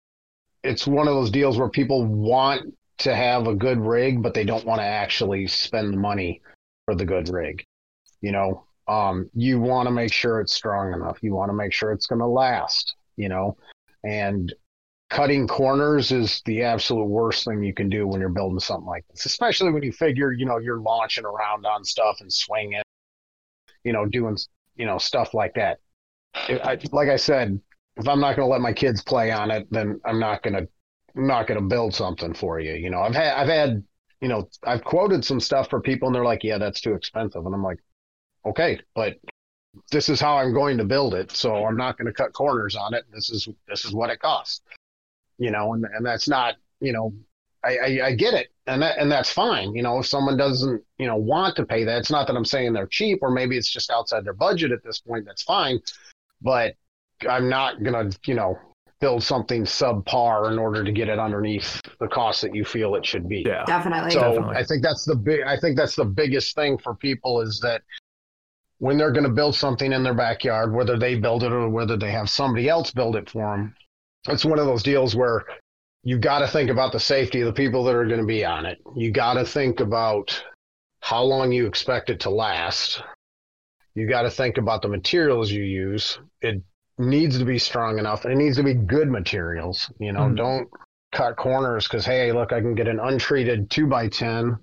it's 0.64 0.86
one 0.86 1.08
of 1.08 1.16
those 1.16 1.32
deals 1.32 1.58
where 1.58 1.70
people 1.70 2.06
want 2.06 2.74
to 3.00 3.16
have 3.16 3.48
a 3.48 3.56
good 3.56 3.80
rig, 3.80 4.22
but 4.22 4.34
they 4.34 4.44
don't 4.44 4.66
want 4.66 4.80
to 4.82 4.86
actually 4.86 5.48
spend 5.48 5.94
the 5.94 5.98
money 5.98 6.42
for 6.86 6.96
the 6.96 7.06
good 7.06 7.30
rig. 7.30 7.64
You 8.22 8.32
know, 8.32 8.66
um, 8.88 9.30
you 9.34 9.60
want 9.60 9.88
to 9.88 9.92
make 9.92 10.14
sure 10.14 10.42
it's 10.42 10.54
strong 10.54 10.94
enough. 10.94 11.20
You 11.22 11.34
want 11.34 11.50
to 11.50 11.54
make 11.56 11.74
sure 11.74 11.92
it's 11.92 12.08
going 12.08 12.20
to 12.20 12.28
last, 12.28 12.96
you 13.18 13.30
know, 13.30 13.58
and 14.04 14.54
cutting 15.10 15.48
corners 15.48 16.12
is 16.12 16.42
the 16.46 16.64
absolute 16.64 17.06
worst 17.06 17.46
thing 17.46 17.64
you 17.64 17.74
can 17.74 17.90
do 17.90 18.08
when 18.08 18.20
you're 18.20 18.30
building 18.30 18.60
something 18.60 18.88
like 18.88 19.06
this, 19.10 19.26
especially 19.26 19.72
when 19.72 19.84
you 19.84 19.92
figure, 19.92 20.32
you 20.32 20.46
know, 20.46 20.58
you're 20.58 20.82
launching 20.82 21.26
around 21.26 21.66
on 21.66 21.84
stuff 21.84 22.18
and 22.22 22.32
swinging, 22.32 22.82
you 23.84 23.94
know, 23.94 24.06
doing, 24.06 24.38
you 24.76 24.86
know, 24.86 24.98
stuff 24.98 25.34
like 25.34 25.54
that. 25.54 25.80
I, 26.36 26.78
like 26.92 27.10
I 27.10 27.16
said, 27.16 27.60
if 27.98 28.08
I'm 28.08 28.20
not 28.20 28.36
going 28.36 28.46
to 28.46 28.52
let 28.52 28.62
my 28.62 28.74
kids 28.74 29.02
play 29.02 29.32
on 29.32 29.52
it, 29.52 29.68
then 29.72 30.02
I'm 30.06 30.20
not 30.20 30.44
going 30.44 30.56
to, 30.56 30.68
not 31.14 31.48
going 31.48 31.60
to 31.62 31.66
build 31.66 31.94
something 31.94 32.34
for 32.34 32.60
you. 32.60 32.74
You 32.74 32.90
know, 32.90 33.00
I've 33.00 33.16
had, 33.16 33.36
I've 33.36 33.48
had, 33.48 33.84
you 34.22 34.28
know, 34.28 34.50
I've 34.66 34.84
quoted 34.84 35.24
some 35.24 35.40
stuff 35.40 35.70
for 35.70 35.80
people 35.80 36.08
and 36.10 36.16
they're 36.16 36.26
like, 36.26 36.44
yeah, 36.44 36.58
that's 36.58 36.82
too 36.82 36.94
expensive. 36.94 37.46
And 37.46 37.56
I'm 37.56 37.64
like, 37.64 37.80
okay, 38.46 38.80
but 38.96 39.16
this 39.92 40.10
is 40.10 40.20
how 40.20 40.38
I'm 40.38 40.54
going 40.54 40.78
to 40.78 40.84
build 40.84 41.14
it. 41.14 41.32
So 41.32 41.66
I'm 41.66 41.78
not 41.78 41.98
going 41.98 42.08
to 42.08 42.14
cut 42.14 42.34
corners 42.34 42.76
on 42.76 42.94
it. 42.94 43.06
This 43.14 43.30
is, 43.30 43.48
this 43.68 43.86
is 43.86 43.94
what 43.94 44.10
it 44.10 44.20
costs, 44.20 44.62
you 45.38 45.52
know, 45.52 45.74
and, 45.74 45.86
and 45.94 46.06
that's 46.06 46.28
not, 46.28 46.56
you 46.80 46.92
know, 46.92 47.14
I, 47.64 47.78
I, 47.78 48.06
I 48.08 48.14
get 48.14 48.34
it. 48.34 48.50
And 48.68 48.82
that, 48.82 48.98
and 48.98 49.12
that's 49.12 49.32
fine. 49.32 49.76
You 49.76 49.84
know, 49.84 50.00
if 50.00 50.08
someone 50.08 50.38
doesn't, 50.38 50.82
you 50.98 51.08
know, 51.08 51.16
want 51.16 51.56
to 51.58 51.66
pay 51.66 51.84
that, 51.84 52.00
it's 52.00 52.12
not 52.12 52.28
that 52.28 52.36
I'm 52.36 52.46
saying 52.46 52.74
they're 52.74 52.88
cheap 52.88 53.20
or 53.22 53.32
maybe 53.32 53.58
it's 53.58 53.70
just 53.70 53.92
outside 53.92 54.26
their 54.26 54.34
budget 54.34 54.72
at 54.72 54.84
this 54.84 55.00
point. 55.00 55.26
That's 55.26 55.44
fine. 55.44 55.80
But 56.42 56.76
I'm 57.30 57.50
not 57.50 57.84
going 57.84 58.12
to, 58.12 58.20
you 58.26 58.36
know, 58.36 58.58
build 59.02 59.24
something 59.24 59.64
subpar 59.64 60.52
in 60.52 60.58
order 60.58 60.84
to 60.84 60.92
get 60.92 61.10
it 61.10 61.20
underneath 61.20 61.82
the 62.00 62.08
cost 62.08 62.42
that 62.42 62.56
you 62.56 62.64
feel 62.64 62.96
it 62.96 63.06
should 63.06 63.28
be. 63.28 63.44
Yeah. 63.46 63.64
Definitely. 63.66 64.12
So 64.12 64.22
Definitely. 64.22 64.56
I 64.56 64.64
think 64.64 64.84
that's 64.84 65.06
the 65.06 65.16
big. 65.16 65.42
I 65.42 65.58
think 65.60 65.78
that's 65.78 65.96
the 65.96 66.06
biggest 66.06 66.56
thing 66.56 66.78
for 66.78 66.96
people 66.96 67.42
is 67.42 67.60
that 67.62 67.82
when 68.80 68.98
they're 68.98 69.12
going 69.12 69.26
to 69.26 69.30
build 69.30 69.56
something 69.56 69.92
in 69.92 70.04
their 70.04 70.14
backyard, 70.14 70.74
whether 70.74 70.98
they 70.98 71.16
build 71.16 71.44
it 71.44 71.52
or 71.52 71.70
whether 71.70 71.98
they 71.98 72.12
have 72.12 72.30
somebody 72.30 72.68
else 72.70 72.92
build 72.92 73.16
it 73.16 73.30
for 73.30 73.56
them, 73.56 73.76
it's 74.28 74.46
one 74.46 74.60
of 74.60 74.66
those 74.66 74.84
deals 74.84 75.16
where 75.16 75.46
you 76.04 76.18
got 76.20 76.40
to 76.40 76.48
think 76.48 76.70
about 76.70 76.92
the 76.92 77.00
safety 77.00 77.42
of 77.42 77.48
the 77.48 77.54
people 77.54 77.84
that 77.84 77.96
are 77.96 78.06
going 78.06 78.20
to 78.20 78.26
be 78.26 78.46
on 78.46 78.66
it. 78.66 78.80
You 78.96 79.12
got 79.12 79.34
to 79.36 79.46
think 79.46 79.80
about 79.80 80.44
how 81.00 81.24
long 81.24 81.52
you 81.52 81.66
expect 81.68 82.10
it 82.10 82.20
to 82.22 82.30
last. 82.30 83.02
You 83.96 84.08
got 84.08 84.24
to 84.24 84.30
think 84.30 84.58
about 84.58 84.82
the 84.82 84.88
materials 84.88 85.52
you 85.52 85.64
use. 85.64 86.20
It 86.42 86.62
needs 86.98 87.40
to 87.40 87.46
be 87.46 87.58
strong 87.60 87.98
enough. 87.98 88.26
and 88.26 88.34
It 88.34 88.38
needs 88.44 88.58
to 88.58 88.64
be 88.64 88.74
good 88.74 89.10
materials. 89.10 89.92
You 90.00 90.12
know, 90.14 90.22
Mhm. 90.22 90.38
don't 90.38 90.70
cut 91.12 91.38
corners 91.38 91.88
because 91.88 92.06
hey, 92.06 92.32
look, 92.32 92.52
I 92.52 92.62
can 92.62 92.76
get 92.76 92.88
an 92.88 93.00
untreated 93.00 93.70
two 93.72 93.88
by 93.88 94.08
ten, 94.10 94.58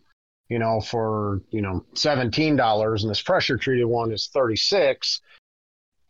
you 0.48 0.58
know, 0.58 0.80
for 0.80 1.40
you 1.50 1.62
know 1.62 1.84
seventeen 1.94 2.56
dollars, 2.56 3.02
and 3.04 3.10
this 3.10 3.22
pressure 3.22 3.56
treated 3.56 3.86
one 3.86 4.12
is 4.12 4.28
thirty 4.28 4.56
six. 4.56 5.20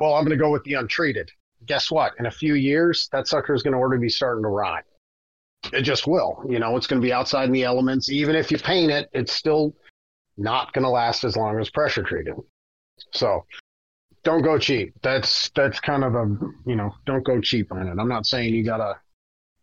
Well, 0.01 0.15
I'm 0.15 0.25
going 0.25 0.37
to 0.37 0.43
go 0.43 0.51
with 0.51 0.65
the 0.65 0.75
untreated. 0.75 1.31
Guess 1.67 1.91
what? 1.91 2.13
In 2.19 2.27
a 2.27 2.31
few 2.31 2.55
years, 2.55 3.09
that 3.13 3.29
sucker 3.29 3.55
is 3.55 3.63
going 3.63 3.73
to 3.73 3.79
already 3.79 4.01
be 4.01 4.09
starting 4.09 4.43
to 4.43 4.49
rot. 4.49 4.85
it 5.73 5.83
just 5.83 6.07
will. 6.07 6.45
You 6.49 6.59
know, 6.59 6.77
it's 6.77 6.87
going 6.87 7.01
to 7.01 7.07
be 7.07 7.13
outside 7.13 7.45
in 7.45 7.53
the 7.53 7.65
elements. 7.65 8.11
Even 8.11 8.35
if 8.35 8.51
you 8.51 8.59
paint 8.59 8.91
it, 8.91 9.09
it's 9.13 9.33
still 9.33 9.75
not 10.37 10.73
going 10.73 10.85
to 10.85 10.91
last 10.91 11.25
as 11.25 11.37
long 11.37 11.59
as 11.61 11.71
pressure 11.71 12.03
treated. 12.03 12.35
So 13.13 13.45
don't 14.25 14.43
go 14.43 14.59
cheap. 14.59 14.95
That's 15.03 15.51
that's 15.55 15.81
kind 15.81 16.05
of 16.05 16.15
a 16.15 16.37
you 16.67 16.77
know 16.77 16.95
don't 17.07 17.25
go 17.25 17.41
cheap 17.41 17.73
on 17.73 17.89
it. 17.89 17.99
I'm 17.99 18.09
not 18.09 18.27
saying 18.27 18.55
you 18.55 18.65
gotta 18.65 18.97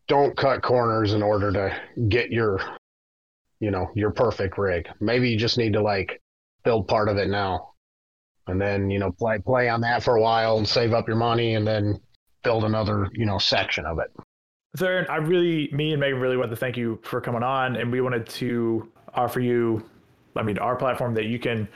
don't 0.08 0.36
cut 0.36 0.62
corners 0.62 1.14
in 1.14 1.24
order 1.24 1.52
to 1.52 1.82
get 2.10 2.32
your 2.32 2.60
you 3.60 3.72
know 3.72 3.90
your 3.96 4.12
perfect 4.12 4.58
rig. 4.58 4.88
Maybe 5.00 5.30
you 5.30 5.38
just 5.38 5.58
need 5.58 5.74
to 5.74 5.82
like 5.82 6.22
build 6.64 6.88
part 6.88 7.10
of 7.10 7.18
it 7.18 7.30
now, 7.30 7.74
and 8.50 8.60
then 8.62 8.90
you 8.90 9.00
know 9.00 9.12
play 9.12 9.40
play 9.40 9.70
on 9.70 9.82
that 9.82 10.04
for 10.04 10.16
a 10.16 10.22
while 10.22 10.58
and 10.58 10.68
save 10.68 10.94
up 10.94 11.08
your 11.08 11.18
money, 11.18 11.56
and 11.56 11.66
then 11.66 12.00
build 12.44 12.64
another 12.64 13.10
you 13.14 13.26
know 13.26 13.38
section 13.38 13.86
of 13.86 14.00
it. 14.00 14.12
Sir, 14.76 15.06
I 15.10 15.16
really, 15.16 15.68
me 15.72 15.94
and 15.94 16.00
Megan 16.00 16.20
really 16.20 16.38
want 16.38 16.52
to 16.52 16.56
thank 16.56 16.78
you 16.78 17.00
for 17.02 17.20
coming 17.20 17.42
on, 17.42 17.76
and 17.76 17.92
we 17.92 18.02
wanted 18.02 18.28
to 18.30 18.88
offer 19.16 19.40
you, 19.40 19.84
I 20.36 20.44
mean, 20.44 20.60
our 20.60 20.76
platform 20.76 21.16
that 21.16 21.26
you 21.26 21.40
can 21.40 21.68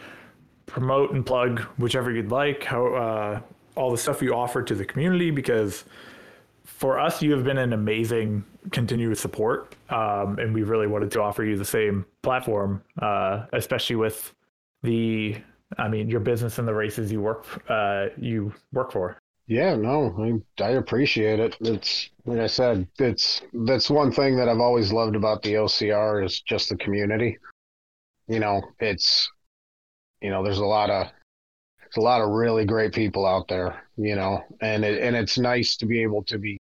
promote 0.68 1.12
and 1.12 1.26
plug 1.26 1.62
whichever 1.80 2.12
you'd 2.12 2.30
like, 2.30 2.64
how, 2.64 2.86
uh, 2.94 3.42
all 3.76 3.90
the 3.90 3.98
stuff 3.98 4.22
you 4.22 4.36
offer 4.36 4.62
to 4.62 4.76
the 4.76 4.86
community, 4.86 5.32
because 5.32 5.86
for 6.66 7.00
us, 7.00 7.20
you 7.20 7.32
have 7.32 7.44
been 7.44 7.58
an 7.58 7.74
amazing 7.74 8.46
continuous 8.72 9.20
support, 9.20 9.76
um, 9.90 10.38
and 10.38 10.54
we 10.54 10.62
really 10.62 10.86
wanted 10.86 11.10
to 11.12 11.22
offer 11.22 11.44
you 11.44 11.58
the 11.58 11.66
same 11.66 12.06
platform, 12.22 12.84
uh, 13.02 13.46
especially 13.54 13.96
with 13.96 14.36
the, 14.84 15.38
I 15.78 15.88
mean, 15.88 16.10
your 16.10 16.20
business 16.20 16.60
and 16.60 16.68
the 16.68 16.74
races 16.74 17.12
you 17.12 17.22
work, 17.22 17.46
uh, 17.70 18.08
you 18.18 18.54
work 18.72 18.92
for. 18.92 19.18
Yeah, 19.48 19.76
no, 19.76 20.42
I, 20.60 20.64
I 20.64 20.70
appreciate 20.72 21.40
it. 21.40 21.58
It's 21.60 22.10
like 22.26 22.40
I 22.40 22.48
said, 22.48 22.88
it's 22.98 23.42
that's 23.54 23.90
one 23.90 24.12
thing 24.12 24.38
that 24.38 24.48
I've 24.48 24.62
always 24.62 24.94
loved 24.94 25.16
about 25.16 25.42
the 25.42 25.56
OCR 25.56 26.26
is 26.26 26.40
just 26.40 26.70
the 26.70 26.78
community. 26.78 27.38
You 28.28 28.40
know, 28.40 28.62
it's 28.80 29.30
you 30.22 30.30
know, 30.30 30.44
there's 30.44 30.60
a 30.60 30.66
lot 30.66 30.90
of 30.90 31.08
there's 31.80 31.98
a 31.98 32.02
lot 32.02 32.22
of 32.22 32.30
really 32.30 32.66
great 32.66 32.94
people 32.94 33.26
out 33.26 33.50
there, 33.50 33.84
you 33.98 34.16
know, 34.16 34.42
and 34.62 34.86
it, 34.86 35.02
and 35.04 35.16
it's 35.16 35.38
nice 35.38 35.76
to 35.78 35.86
be 35.86 36.02
able 36.02 36.24
to 36.24 36.38
be 36.40 36.58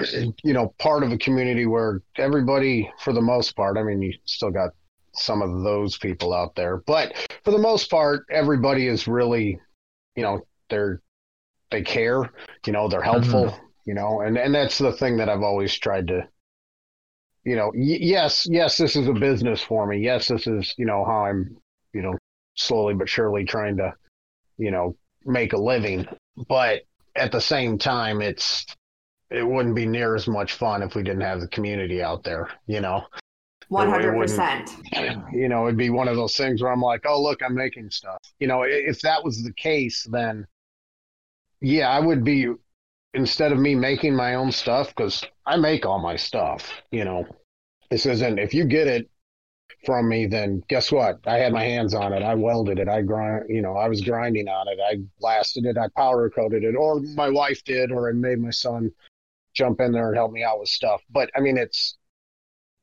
you 0.42 0.52
know, 0.52 0.74
part 0.78 1.04
of 1.04 1.12
a 1.12 1.18
community 1.18 1.66
where 1.66 2.02
everybody 2.16 2.90
for 2.98 3.12
the 3.12 3.20
most 3.20 3.54
part, 3.54 3.76
I 3.76 3.84
mean, 3.84 4.02
you 4.02 4.12
still 4.24 4.50
got 4.50 4.70
some 5.12 5.42
of 5.42 5.62
those 5.62 5.98
people 5.98 6.32
out 6.32 6.54
there, 6.54 6.78
but 6.86 7.12
for 7.44 7.50
the 7.50 7.58
most 7.58 7.90
part, 7.90 8.26
everybody 8.30 8.86
is 8.86 9.08
really, 9.08 9.58
you 10.16 10.22
know, 10.22 10.40
they're 10.68 11.00
they 11.70 11.82
care, 11.82 12.30
you 12.66 12.72
know, 12.72 12.88
they're 12.88 13.02
helpful, 13.02 13.46
mm-hmm. 13.46 13.64
you 13.86 13.94
know, 13.94 14.20
and 14.20 14.36
and 14.36 14.54
that's 14.54 14.78
the 14.78 14.92
thing 14.92 15.16
that 15.18 15.28
I've 15.28 15.42
always 15.42 15.76
tried 15.76 16.08
to 16.08 16.28
you 17.44 17.56
know, 17.56 17.72
y- 17.74 17.98
yes, 18.00 18.46
yes, 18.48 18.76
this 18.76 18.96
is 18.96 19.08
a 19.08 19.12
business 19.12 19.62
for 19.62 19.86
me. 19.86 19.98
Yes, 19.98 20.28
this 20.28 20.46
is, 20.46 20.74
you 20.76 20.86
know, 20.86 21.04
how 21.04 21.24
I'm, 21.26 21.56
you 21.92 22.02
know, 22.02 22.16
slowly 22.54 22.94
but 22.94 23.08
surely 23.08 23.44
trying 23.44 23.76
to, 23.78 23.94
you 24.58 24.70
know, 24.70 24.96
make 25.24 25.52
a 25.52 25.58
living. 25.58 26.06
But 26.48 26.82
at 27.16 27.32
the 27.32 27.40
same 27.40 27.78
time, 27.78 28.20
it's, 28.20 28.66
it 29.30 29.46
wouldn't 29.46 29.76
be 29.76 29.86
near 29.86 30.14
as 30.14 30.26
much 30.26 30.54
fun 30.54 30.82
if 30.82 30.94
we 30.94 31.02
didn't 31.02 31.22
have 31.22 31.40
the 31.40 31.48
community 31.48 32.02
out 32.02 32.24
there, 32.24 32.48
you 32.66 32.80
know? 32.80 33.06
100%. 33.70 35.32
You 35.32 35.48
know, 35.48 35.66
it'd 35.66 35.76
be 35.76 35.90
one 35.90 36.08
of 36.08 36.16
those 36.16 36.36
things 36.36 36.62
where 36.62 36.72
I'm 36.72 36.82
like, 36.82 37.04
oh, 37.06 37.22
look, 37.22 37.40
I'm 37.42 37.54
making 37.54 37.90
stuff. 37.90 38.18
You 38.38 38.48
know, 38.48 38.62
if 38.62 39.00
that 39.02 39.22
was 39.22 39.42
the 39.42 39.52
case, 39.52 40.06
then 40.10 40.46
yeah, 41.60 41.88
I 41.90 42.00
would 42.00 42.24
be 42.24 42.48
instead 43.14 43.52
of 43.52 43.58
me 43.58 43.74
making 43.74 44.14
my 44.14 44.34
own 44.34 44.52
stuff 44.52 44.88
because 44.88 45.24
I 45.46 45.56
make 45.56 45.86
all 45.86 46.00
my 46.00 46.16
stuff. 46.16 46.70
You 46.90 47.04
know, 47.04 47.26
this 47.90 48.06
isn't 48.06 48.38
if 48.38 48.54
you 48.54 48.64
get 48.64 48.86
it 48.86 49.10
from 49.84 50.08
me, 50.08 50.26
then 50.26 50.62
guess 50.68 50.92
what? 50.92 51.20
I 51.26 51.38
had 51.38 51.52
my 51.52 51.64
hands 51.64 51.94
on 51.94 52.12
it. 52.12 52.22
I 52.22 52.34
welded 52.34 52.78
it. 52.78 52.88
I 52.88 53.02
grind. 53.02 53.44
You 53.48 53.62
know, 53.62 53.76
I 53.76 53.88
was 53.88 54.00
grinding 54.00 54.48
on 54.48 54.68
it. 54.68 54.78
I 54.84 54.98
blasted 55.20 55.64
it. 55.64 55.78
I 55.78 55.88
powder 55.96 56.28
coated 56.30 56.64
it, 56.64 56.74
or 56.74 57.00
my 57.00 57.30
wife 57.30 57.62
did, 57.64 57.92
or 57.92 58.08
I 58.08 58.12
made 58.12 58.40
my 58.40 58.50
son 58.50 58.90
jump 59.54 59.80
in 59.80 59.92
there 59.92 60.08
and 60.08 60.16
help 60.16 60.32
me 60.32 60.44
out 60.44 60.60
with 60.60 60.68
stuff. 60.68 61.02
But 61.10 61.30
I 61.36 61.40
mean, 61.40 61.56
it's 61.56 61.96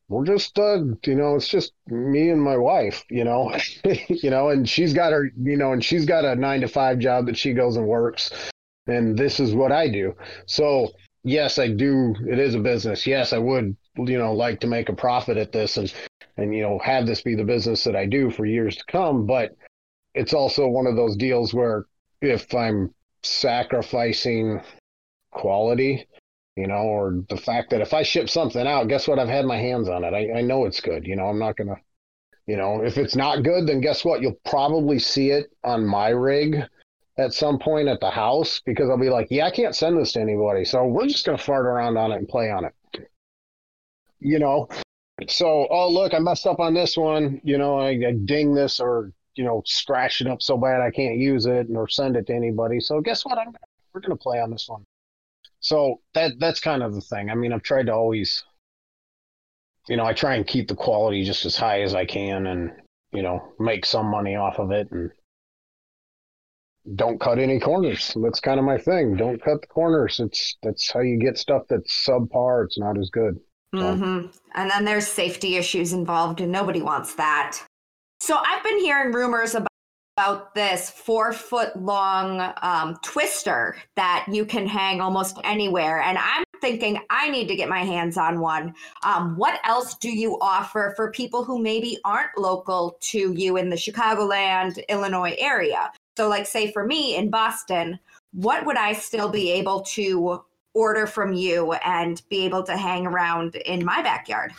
we're 0.09 0.25
just 0.25 0.57
uh 0.57 0.77
you 1.05 1.15
know 1.15 1.35
it's 1.35 1.49
just 1.49 1.73
me 1.87 2.29
and 2.29 2.41
my 2.41 2.55
wife 2.55 3.03
you 3.09 3.23
know 3.23 3.53
you 4.09 4.29
know 4.29 4.49
and 4.49 4.69
she's 4.69 4.93
got 4.93 5.11
her 5.11 5.31
you 5.41 5.57
know 5.57 5.73
and 5.73 5.83
she's 5.83 6.05
got 6.05 6.23
a 6.23 6.35
nine 6.35 6.61
to 6.61 6.67
five 6.67 6.99
job 6.99 7.25
that 7.25 7.37
she 7.37 7.53
goes 7.53 7.75
and 7.75 7.85
works 7.85 8.31
and 8.87 9.17
this 9.17 9.39
is 9.39 9.53
what 9.53 9.71
I 9.71 9.89
do. 9.89 10.15
So 10.45 10.93
yes, 11.23 11.59
I 11.59 11.67
do. 11.67 12.15
It 12.27 12.39
is 12.39 12.55
a 12.55 12.59
business. 12.59 13.05
Yes, 13.05 13.33
I 13.33 13.37
would, 13.37 13.75
you 13.97 14.17
know, 14.17 14.33
like 14.33 14.59
to 14.61 14.67
make 14.67 14.89
a 14.89 14.95
profit 14.95 15.37
at 15.37 15.51
this 15.51 15.77
and 15.77 15.93
and 16.37 16.53
you 16.53 16.61
know 16.61 16.79
have 16.79 17.05
this 17.05 17.21
be 17.21 17.35
the 17.35 17.43
business 17.43 17.83
that 17.83 17.95
I 17.95 18.05
do 18.05 18.31
for 18.31 18.45
years 18.45 18.75
to 18.77 18.83
come. 18.87 19.25
But 19.25 19.55
it's 20.13 20.33
also 20.33 20.67
one 20.67 20.87
of 20.87 20.95
those 20.95 21.15
deals 21.17 21.53
where 21.53 21.85
if 22.21 22.53
I'm 22.53 22.93
sacrificing 23.23 24.61
quality, 25.31 26.07
you 26.57 26.67
know, 26.67 26.75
or 26.75 27.23
the 27.29 27.37
fact 27.37 27.69
that 27.69 27.81
if 27.81 27.93
I 27.93 28.03
ship 28.03 28.29
something 28.29 28.65
out, 28.65 28.87
guess 28.87 29.07
what? 29.07 29.19
I've 29.19 29.29
had 29.29 29.45
my 29.45 29.57
hands 29.57 29.87
on 29.87 30.03
it. 30.03 30.13
I, 30.13 30.39
I 30.39 30.41
know 30.41 30.65
it's 30.65 30.81
good. 30.81 31.05
You 31.05 31.15
know, 31.15 31.27
I'm 31.27 31.39
not 31.39 31.55
gonna, 31.55 31.77
you 32.47 32.57
know, 32.57 32.83
if 32.83 32.97
it's 32.97 33.15
not 33.15 33.43
good, 33.43 33.67
then 33.67 33.81
guess 33.81 34.03
what? 34.03 34.21
You'll 34.21 34.39
probably 34.45 34.99
see 34.99 35.29
it 35.31 35.51
on 35.63 35.85
my 35.85 36.09
rig 36.09 36.63
at 37.17 37.33
some 37.33 37.59
point 37.59 37.87
at 37.87 37.99
the 37.99 38.09
house 38.09 38.61
because 38.65 38.89
I'll 38.89 38.97
be 38.97 39.09
like, 39.09 39.27
yeah, 39.29 39.45
I 39.45 39.51
can't 39.51 39.75
send 39.75 39.99
this 39.99 40.13
to 40.13 40.21
anybody. 40.21 40.65
So 40.65 40.85
we're 40.85 41.07
just 41.07 41.25
going 41.25 41.37
to 41.37 41.43
fart 41.43 41.65
around 41.65 41.97
on 41.97 42.11
it 42.11 42.17
and 42.17 42.27
play 42.27 42.51
on 42.51 42.65
it. 42.65 42.73
You 44.19 44.39
know, 44.39 44.67
so, 45.27 45.67
oh, 45.69 45.89
look, 45.89 46.13
I 46.13 46.19
messed 46.19 46.45
up 46.45 46.59
on 46.59 46.73
this 46.73 46.95
one. 46.95 47.41
You 47.43 47.57
know, 47.57 47.79
I, 47.79 47.89
I 47.89 48.13
ding 48.25 48.53
this 48.53 48.79
or, 48.79 49.11
you 49.35 49.43
know, 49.43 49.63
scratch 49.65 50.21
it 50.21 50.27
up 50.27 50.41
so 50.41 50.57
bad 50.57 50.81
I 50.81 50.91
can't 50.91 51.17
use 51.17 51.45
it 51.45 51.67
or 51.73 51.87
send 51.87 52.15
it 52.15 52.27
to 52.27 52.33
anybody. 52.33 52.79
So 52.79 53.01
guess 53.01 53.25
what? 53.25 53.37
I'm, 53.37 53.55
we're 53.93 54.01
going 54.01 54.15
to 54.15 54.21
play 54.21 54.39
on 54.39 54.51
this 54.51 54.67
one. 54.69 54.83
So 55.59 56.01
that 56.13 56.33
that's 56.39 56.59
kind 56.59 56.83
of 56.83 56.93
the 56.93 57.01
thing. 57.01 57.29
I 57.29 57.35
mean, 57.35 57.51
I've 57.51 57.63
tried 57.63 57.87
to 57.87 57.93
always, 57.93 58.43
you 59.87 59.97
know, 59.97 60.05
I 60.05 60.13
try 60.13 60.35
and 60.35 60.45
keep 60.45 60.67
the 60.67 60.75
quality 60.75 61.23
just 61.23 61.45
as 61.45 61.55
high 61.55 61.81
as 61.81 61.95
I 61.95 62.05
can 62.05 62.47
and, 62.47 62.71
you 63.11 63.21
know, 63.21 63.53
make 63.59 63.85
some 63.85 64.05
money 64.07 64.35
off 64.35 64.59
of 64.59 64.71
it 64.71 64.91
and 64.91 65.11
don't 66.95 67.19
cut 67.19 67.39
any 67.39 67.59
corners. 67.59 68.15
That's 68.21 68.39
kind 68.39 68.59
of 68.59 68.65
my 68.65 68.77
thing. 68.77 69.17
Don't 69.17 69.43
cut 69.43 69.61
the 69.61 69.67
corners. 69.67 70.19
It's 70.19 70.55
that's 70.63 70.91
how 70.91 71.01
you 71.01 71.19
get 71.19 71.37
stuff 71.37 71.63
that's 71.69 72.05
subpar. 72.07 72.65
It's 72.65 72.77
not 72.77 72.97
as 72.97 73.09
good. 73.09 73.39
Mm-hmm. 73.75 74.27
And 74.55 74.71
then 74.71 74.85
there's 74.85 75.05
safety 75.05 75.57
issues 75.57 75.91
involved, 75.91 76.39
and 76.39 76.51
nobody 76.51 76.81
wants 76.81 77.15
that. 77.15 77.57
So 78.21 78.37
I've 78.37 78.63
been 78.63 78.79
hearing 78.79 79.11
rumors 79.11 79.53
about, 79.55 79.67
about 80.17 80.55
this 80.55 80.89
four 80.89 81.31
foot 81.31 81.75
long 81.79 82.51
um, 82.63 82.97
twister 83.03 83.77
that 83.95 84.25
you 84.27 84.45
can 84.45 84.65
hang 84.65 84.99
almost 84.99 85.37
anywhere, 85.43 86.01
and 86.01 86.17
I'm 86.17 86.43
thinking 86.59 86.99
I 87.11 87.29
need 87.29 87.47
to 87.49 87.55
get 87.55 87.69
my 87.69 87.83
hands 87.83 88.17
on 88.17 88.39
one. 88.39 88.73
Um, 89.03 89.37
what 89.37 89.59
else 89.63 89.93
do 89.93 90.09
you 90.09 90.39
offer 90.41 90.93
for 90.95 91.11
people 91.11 91.43
who 91.43 91.61
maybe 91.61 91.99
aren't 92.03 92.35
local 92.35 92.97
to 93.01 93.31
you 93.33 93.57
in 93.57 93.69
the 93.69 93.75
Chicagoland, 93.75 94.81
Illinois 94.89 95.35
area? 95.37 95.91
So, 96.17 96.27
like, 96.27 96.47
say 96.47 96.71
for 96.71 96.83
me 96.83 97.15
in 97.15 97.29
Boston, 97.29 97.99
what 98.33 98.65
would 98.65 98.77
I 98.77 98.93
still 98.93 99.29
be 99.29 99.51
able 99.51 99.81
to 99.81 100.43
order 100.73 101.05
from 101.05 101.33
you 101.33 101.73
and 101.73 102.21
be 102.27 102.43
able 102.45 102.63
to 102.63 102.75
hang 102.75 103.05
around 103.05 103.55
in 103.55 103.85
my 103.85 104.01
backyard? 104.01 104.51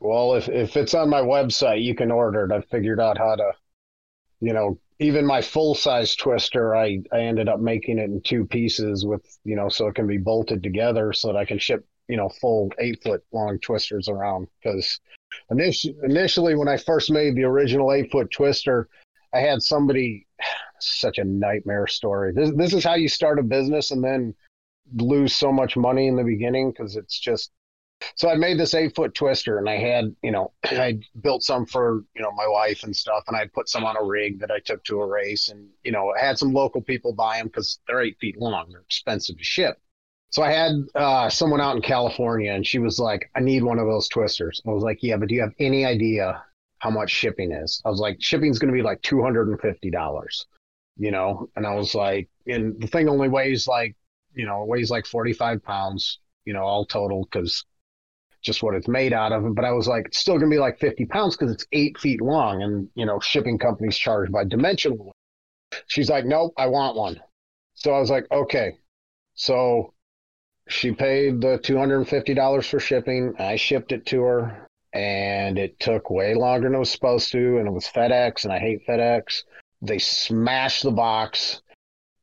Well, 0.00 0.34
if, 0.34 0.48
if 0.48 0.78
it's 0.78 0.94
on 0.94 1.10
my 1.10 1.20
website, 1.20 1.84
you 1.84 1.94
can 1.94 2.10
order 2.10 2.46
it. 2.46 2.52
I've 2.52 2.66
figured 2.66 3.00
out 3.00 3.18
how 3.18 3.36
to, 3.36 3.52
you 4.42 4.52
know, 4.52 4.76
even 4.98 5.24
my 5.24 5.40
full 5.40 5.74
size 5.74 6.16
twister, 6.16 6.74
I, 6.74 6.98
I 7.12 7.20
ended 7.20 7.48
up 7.48 7.60
making 7.60 7.98
it 7.98 8.10
in 8.10 8.20
two 8.22 8.44
pieces 8.44 9.06
with, 9.06 9.24
you 9.44 9.54
know, 9.54 9.68
so 9.68 9.86
it 9.86 9.94
can 9.94 10.08
be 10.08 10.18
bolted 10.18 10.64
together 10.64 11.12
so 11.12 11.28
that 11.28 11.36
I 11.36 11.44
can 11.44 11.60
ship, 11.60 11.86
you 12.08 12.16
know, 12.16 12.28
full 12.28 12.70
eight 12.80 13.00
foot 13.04 13.24
long 13.32 13.60
twisters 13.60 14.08
around. 14.08 14.48
Because 14.62 15.00
initially, 15.50 15.94
initially, 16.02 16.56
when 16.56 16.66
I 16.66 16.76
first 16.76 17.10
made 17.10 17.36
the 17.36 17.44
original 17.44 17.92
eight 17.92 18.10
foot 18.10 18.32
twister, 18.32 18.88
I 19.32 19.38
had 19.38 19.62
somebody 19.62 20.26
such 20.80 21.18
a 21.18 21.24
nightmare 21.24 21.86
story. 21.86 22.32
This 22.32 22.50
this 22.56 22.74
is 22.74 22.82
how 22.82 22.96
you 22.96 23.08
start 23.08 23.38
a 23.38 23.44
business 23.44 23.92
and 23.92 24.02
then 24.02 24.34
lose 24.96 25.36
so 25.36 25.52
much 25.52 25.76
money 25.76 26.08
in 26.08 26.16
the 26.16 26.24
beginning 26.24 26.72
because 26.72 26.96
it's 26.96 27.18
just 27.18 27.52
so 28.14 28.28
I 28.28 28.34
made 28.36 28.58
this 28.58 28.74
eight 28.74 28.94
foot 28.94 29.14
twister 29.14 29.58
and 29.58 29.68
I 29.68 29.76
had, 29.76 30.14
you 30.22 30.30
know, 30.30 30.52
I 30.64 31.00
built 31.22 31.42
some 31.42 31.66
for, 31.66 32.04
you 32.14 32.22
know, 32.22 32.32
my 32.32 32.46
wife 32.46 32.82
and 32.84 32.94
stuff. 32.94 33.24
And 33.28 33.36
I 33.36 33.46
put 33.46 33.68
some 33.68 33.84
on 33.84 33.96
a 33.96 34.04
rig 34.04 34.40
that 34.40 34.50
I 34.50 34.58
took 34.60 34.84
to 34.84 35.00
a 35.00 35.06
race 35.06 35.48
and, 35.48 35.68
you 35.84 35.92
know, 35.92 36.12
had 36.18 36.38
some 36.38 36.52
local 36.52 36.82
people 36.82 37.12
buy 37.12 37.38
them 37.38 37.46
because 37.46 37.78
they're 37.86 38.02
eight 38.02 38.18
feet 38.20 38.38
long. 38.38 38.70
They're 38.70 38.80
expensive 38.80 39.38
to 39.38 39.44
ship. 39.44 39.78
So 40.30 40.42
I 40.42 40.50
had 40.50 40.72
uh, 40.94 41.28
someone 41.28 41.60
out 41.60 41.76
in 41.76 41.82
California 41.82 42.52
and 42.52 42.66
she 42.66 42.78
was 42.78 42.98
like, 42.98 43.30
I 43.36 43.40
need 43.40 43.62
one 43.62 43.78
of 43.78 43.86
those 43.86 44.08
twisters. 44.08 44.62
I 44.66 44.70
was 44.70 44.82
like, 44.82 45.02
yeah, 45.02 45.16
but 45.16 45.28
do 45.28 45.34
you 45.34 45.42
have 45.42 45.52
any 45.58 45.84
idea 45.84 46.42
how 46.82 46.90
much 46.90 47.10
shipping 47.10 47.52
is. 47.52 47.80
I 47.84 47.90
was 47.90 48.00
like, 48.00 48.20
shipping's 48.20 48.58
going 48.58 48.72
to 48.72 48.76
be 48.76 48.82
like 48.82 49.00
$250, 49.02 50.44
you 50.96 51.10
know? 51.12 51.48
And 51.54 51.64
I 51.64 51.76
was 51.76 51.94
like, 51.94 52.28
and 52.48 52.80
the 52.80 52.88
thing 52.88 53.08
only 53.08 53.28
weighs 53.28 53.68
like, 53.68 53.94
you 54.34 54.46
know, 54.46 54.64
weighs 54.64 54.90
like 54.90 55.06
45 55.06 55.62
pounds, 55.62 56.18
you 56.44 56.52
know, 56.52 56.64
all 56.64 56.84
total. 56.84 57.24
Cause 57.26 57.64
just 58.42 58.62
what 58.62 58.74
it's 58.74 58.88
made 58.88 59.12
out 59.12 59.32
of. 59.32 59.54
But 59.54 59.64
I 59.64 59.72
was 59.72 59.88
like, 59.88 60.06
it's 60.06 60.18
still 60.18 60.38
gonna 60.38 60.50
be 60.50 60.58
like 60.58 60.78
50 60.78 61.06
pounds 61.06 61.36
because 61.36 61.52
it's 61.52 61.66
eight 61.72 61.98
feet 61.98 62.20
long, 62.20 62.62
and 62.62 62.88
you 62.94 63.06
know, 63.06 63.20
shipping 63.20 63.58
companies 63.58 63.96
charge 63.96 64.30
by 64.30 64.44
dimensional. 64.44 65.12
She's 65.86 66.10
like, 66.10 66.24
nope, 66.24 66.52
I 66.56 66.66
want 66.66 66.96
one. 66.96 67.20
So 67.74 67.92
I 67.92 67.98
was 67.98 68.10
like, 68.10 68.26
okay. 68.30 68.78
So 69.34 69.94
she 70.68 70.92
paid 70.92 71.40
the 71.40 71.58
$250 71.58 72.70
for 72.70 72.80
shipping. 72.80 73.34
I 73.38 73.56
shipped 73.56 73.92
it 73.92 74.06
to 74.06 74.22
her 74.22 74.68
and 74.92 75.58
it 75.58 75.80
took 75.80 76.10
way 76.10 76.34
longer 76.34 76.68
than 76.68 76.76
it 76.76 76.78
was 76.78 76.90
supposed 76.90 77.32
to. 77.32 77.58
And 77.58 77.66
it 77.66 77.72
was 77.72 77.86
FedEx, 77.86 78.44
and 78.44 78.52
I 78.52 78.58
hate 78.58 78.86
FedEx. 78.86 79.44
They 79.80 79.98
smashed 79.98 80.82
the 80.82 80.90
box, 80.90 81.62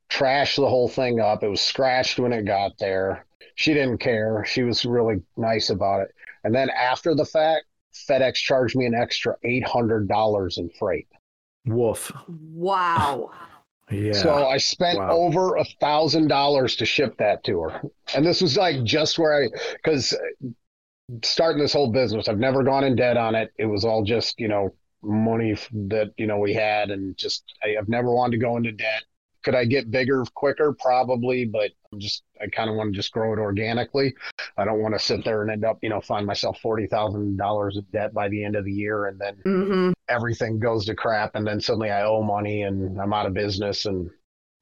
trashed 0.09 0.57
the 0.57 0.69
whole 0.69 0.87
thing 0.87 1.19
up. 1.19 1.43
It 1.43 1.49
was 1.49 1.61
scratched 1.61 2.19
when 2.19 2.33
it 2.33 2.45
got 2.45 2.77
there. 2.77 3.25
She 3.59 3.73
didn't 3.73 3.97
care. 3.97 4.45
She 4.47 4.63
was 4.63 4.85
really 4.85 5.21
nice 5.35 5.69
about 5.69 5.99
it. 6.01 6.15
And 6.45 6.55
then 6.55 6.69
after 6.69 7.13
the 7.13 7.25
fact, 7.25 7.65
FedEx 8.09 8.35
charged 8.35 8.77
me 8.77 8.85
an 8.85 8.95
extra 8.95 9.35
$800 9.43 10.57
in 10.57 10.69
freight. 10.79 11.07
Woof. 11.65 12.11
Wow. 12.27 13.31
Yeah. 13.91 14.13
So 14.13 14.47
I 14.47 14.57
spent 14.57 14.99
Wow. 14.99 15.09
over 15.09 15.55
a 15.55 15.65
thousand 15.81 16.27
dollars 16.27 16.75
to 16.75 16.85
ship 16.85 17.17
that 17.17 17.43
to 17.45 17.59
her, 17.61 17.81
and 18.13 18.23
this 18.23 18.39
was 18.39 18.55
like 18.55 18.83
just 18.83 19.17
where 19.17 19.45
I 19.45 19.47
because 19.73 20.15
starting 21.23 21.59
this 21.61 21.73
whole 21.73 21.91
business, 21.91 22.27
I've 22.27 22.37
never 22.37 22.63
gone 22.63 22.83
in 22.83 22.95
debt 22.95 23.17
on 23.17 23.33
it. 23.33 23.51
It 23.57 23.65
was 23.65 23.83
all 23.85 24.03
just 24.03 24.39
you 24.39 24.47
know 24.47 24.75
money 25.01 25.55
that 25.87 26.11
you 26.17 26.27
know 26.27 26.37
we 26.37 26.53
had, 26.53 26.91
and 26.91 27.17
just 27.17 27.43
I, 27.63 27.77
I've 27.79 27.89
never 27.89 28.13
wanted 28.13 28.37
to 28.37 28.43
go 28.45 28.57
into 28.57 28.71
debt. 28.71 29.03
Could 29.43 29.55
I 29.55 29.65
get 29.65 29.89
bigger 29.89 30.23
quicker? 30.35 30.73
Probably, 30.79 31.45
but 31.45 31.61
I'm 31.61 31.78
just 31.97 32.23
I 32.41 32.47
kind 32.47 32.69
of 32.69 32.75
want 32.75 32.93
to 32.93 32.95
just 32.95 33.11
grow 33.11 33.33
it 33.33 33.39
organically. 33.39 34.13
I 34.57 34.65
don't 34.65 34.81
want 34.81 34.93
to 34.93 34.99
sit 34.99 35.23
there 35.25 35.41
and 35.41 35.51
end 35.51 35.65
up 35.65 35.79
you 35.81 35.89
know 35.89 36.01
find 36.01 36.25
myself 36.25 36.59
forty 36.61 36.87
thousand 36.87 37.37
dollars 37.37 37.77
of 37.77 37.91
debt 37.91 38.13
by 38.13 38.29
the 38.29 38.43
end 38.43 38.55
of 38.55 38.65
the 38.65 38.71
year, 38.71 39.07
and 39.07 39.19
then 39.19 39.35
hmm 39.43 39.91
everything 40.09 40.59
goes 40.59 40.85
to 40.85 40.95
crap 40.95 41.35
and 41.35 41.45
then 41.45 41.61
suddenly 41.61 41.91
I 41.91 42.03
owe 42.03 42.23
money 42.23 42.63
and 42.63 42.99
I'm 42.99 43.13
out 43.13 43.27
of 43.27 43.33
business 43.35 43.85
and 43.85 44.09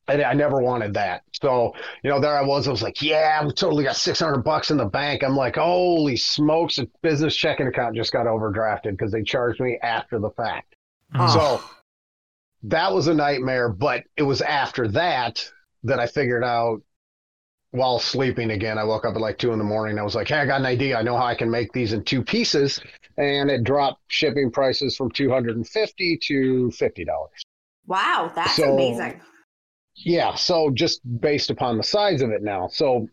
I, 0.07 0.23
I 0.23 0.33
never 0.33 0.61
wanted 0.61 0.93
that. 0.93 1.23
So, 1.41 1.73
you 2.03 2.09
know, 2.09 2.19
there 2.19 2.37
I 2.37 2.41
was. 2.41 2.67
I 2.67 2.71
was 2.71 2.81
like, 2.81 3.01
yeah, 3.01 3.43
we 3.45 3.51
totally 3.51 3.83
got 3.83 3.95
600 3.95 4.39
bucks 4.39 4.71
in 4.71 4.77
the 4.77 4.85
bank. 4.85 5.23
I'm 5.23 5.35
like, 5.35 5.55
holy 5.55 6.15
smokes, 6.17 6.77
a 6.77 6.87
business 7.01 7.35
checking 7.35 7.67
account 7.67 7.95
just 7.95 8.13
got 8.13 8.25
overdrafted 8.25 8.91
because 8.91 9.11
they 9.11 9.23
charged 9.23 9.59
me 9.59 9.77
after 9.81 10.19
the 10.19 10.29
fact. 10.31 10.75
Oh. 11.15 11.27
So 11.33 11.63
that 12.63 12.93
was 12.93 13.07
a 13.07 13.13
nightmare. 13.13 13.69
But 13.69 14.03
it 14.15 14.23
was 14.23 14.41
after 14.41 14.87
that 14.89 15.49
that 15.83 15.99
I 15.99 16.07
figured 16.07 16.43
out 16.43 16.81
while 17.77 17.99
sleeping 17.99 18.51
again. 18.51 18.77
I 18.77 18.83
woke 18.83 19.05
up 19.05 19.15
at 19.15 19.21
like 19.21 19.37
two 19.37 19.53
in 19.53 19.59
the 19.59 19.63
morning. 19.65 19.97
I 19.99 20.03
was 20.03 20.15
like, 20.15 20.27
hey, 20.27 20.39
I 20.39 20.45
got 20.45 20.59
an 20.59 20.65
idea. 20.65 20.97
I 20.97 21.01
know 21.03 21.15
how 21.17 21.25
I 21.25 21.35
can 21.35 21.49
make 21.49 21.71
these 21.71 21.93
in 21.93 22.03
two 22.03 22.23
pieces. 22.23 22.79
And 23.17 23.49
it 23.49 23.63
dropped 23.63 24.01
shipping 24.07 24.51
prices 24.51 24.95
from 24.97 25.09
250 25.11 26.17
to 26.23 26.71
$50. 26.75 27.05
Wow, 27.85 28.31
that's 28.35 28.55
So- 28.57 28.73
amazing. 28.73 29.21
Yeah, 29.95 30.35
so 30.35 30.69
just 30.69 31.01
based 31.21 31.49
upon 31.49 31.77
the 31.77 31.83
size 31.83 32.21
of 32.21 32.29
it 32.29 32.43
now. 32.43 32.67
So 32.67 33.07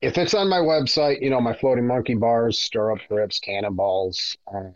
if 0.00 0.18
it's 0.18 0.34
on 0.34 0.48
my 0.48 0.58
website, 0.58 1.22
you 1.22 1.30
know, 1.30 1.40
my 1.40 1.54
floating 1.54 1.86
monkey 1.86 2.14
bars, 2.14 2.58
stirrup 2.58 2.98
grips, 3.08 3.38
cannonballs, 3.38 4.36
uh, 4.52 4.70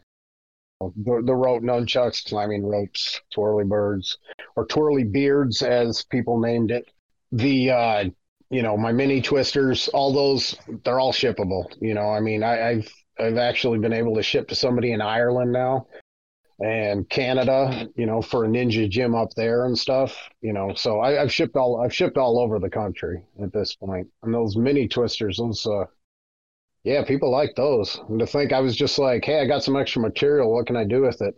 the, 0.81 1.23
the 1.25 1.35
rope 1.35 1.63
nunchucks, 1.63 2.25
climbing 2.25 2.65
ropes, 2.65 3.21
twirly 3.35 3.65
birds, 3.65 4.17
or 4.57 4.65
twirly 4.65 5.03
beards, 5.05 5.61
as 5.61 6.05
people 6.05 6.39
named 6.41 6.71
it. 6.71 6.89
The, 7.33 7.71
uh, 7.71 8.05
you 8.51 8.63
know, 8.63 8.77
my 8.77 8.93
mini 8.93 9.21
twisters, 9.23 9.89
all 9.89 10.13
those, 10.13 10.57
they're 10.85 11.01
all 11.01 11.13
shippable. 11.13 11.65
You 11.81 11.95
know, 11.95 12.11
I 12.11 12.21
mean, 12.21 12.43
I, 12.43 12.71
I've, 12.71 12.93
I've 13.19 13.39
actually 13.39 13.79
been 13.79 13.93
able 13.93 14.15
to 14.17 14.23
ship 14.23 14.49
to 14.49 14.55
somebody 14.55 14.93
in 14.93 15.01
Ireland 15.01 15.53
now 15.53 15.87
and 16.61 17.09
Canada, 17.09 17.89
you 17.97 18.07
know, 18.07 18.21
for 18.21 18.45
a 18.45 18.49
ninja 18.49 18.89
gym 18.89 19.15
up 19.15 19.33
there 19.35 19.65
and 19.65 19.79
stuff, 19.79 20.17
you 20.43 20.53
know. 20.53 20.75
So 20.75 21.01
I, 21.01 21.23
I've 21.23 21.33
shipped 21.33 21.57
all 21.57 21.81
I've 21.81 21.95
shipped 21.95 22.19
all 22.19 22.39
over 22.39 22.59
the 22.59 22.69
country 22.69 23.23
at 23.43 23.53
this 23.53 23.75
point. 23.75 24.09
And 24.23 24.35
those 24.35 24.57
mini 24.57 24.87
twisters, 24.87 25.39
those 25.39 25.67
uh 25.67 25.87
yeah, 26.85 27.05
people 27.05 27.31
like 27.31 27.55
those. 27.57 28.01
And 28.09 28.19
to 28.19 28.27
think 28.27 28.53
I 28.53 28.61
was 28.61 28.77
just 28.77 28.99
like, 28.99 29.25
hey, 29.25 29.41
I 29.41 29.47
got 29.47 29.63
some 29.63 29.77
extra 29.77 30.03
material, 30.03 30.53
what 30.53 30.67
can 30.67 30.77
I 30.77 30.85
do 30.85 31.03
with 31.03 31.23
it? 31.23 31.35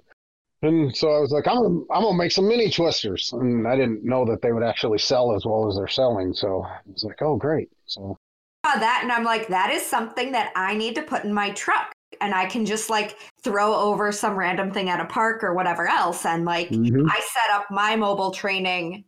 And 0.63 0.95
so 0.97 1.11
I 1.13 1.19
was 1.19 1.33
like, 1.33 1.49
I'm 1.49 1.57
gonna, 1.57 1.81
I'm 1.91 2.03
gonna 2.03 2.17
make 2.17 2.33
some 2.33 2.47
mini 2.47 2.71
twisters, 2.71 3.33
and 3.33 3.67
I 3.67 3.77
didn't 3.77 4.05
know 4.05 4.25
that 4.27 4.43
they 4.43 4.53
would 4.53 4.63
actually 4.63 4.99
sell 4.99 5.35
as 5.35 5.45
well 5.45 5.69
as 5.69 5.77
they're 5.77 5.89
selling. 5.89 6.33
So 6.33 6.63
I 6.63 6.79
was 6.87 7.05
like, 7.05 7.21
oh, 7.21 7.37
great. 7.37 7.69
So 7.87 8.17
saw 8.65 8.79
that 8.79 9.01
and 9.03 9.13
I'm 9.13 9.25
like, 9.25 9.49
that 9.49 9.71
is 9.71 9.85
something 9.85 10.33
that 10.33 10.53
I 10.55 10.75
need 10.75 10.95
to 10.95 11.03
put 11.03 11.25
in 11.25 11.33
my 11.33 11.51
truck. 11.51 11.93
And 12.21 12.35
I 12.35 12.47
can 12.47 12.65
just 12.65 12.91
like 12.91 13.19
throw 13.43 13.75
over 13.75 14.13
some 14.13 14.37
random 14.37 14.71
thing 14.71 14.89
at 14.89 15.01
a 15.01 15.05
park 15.07 15.43
or 15.43 15.55
whatever 15.55 15.89
else. 15.89 16.25
And 16.25 16.45
like, 16.45 16.69
mhm. 16.69 17.07
I 17.11 17.21
set 17.21 17.55
up 17.55 17.67
my 17.71 17.97
mobile 17.97 18.31
training 18.31 19.05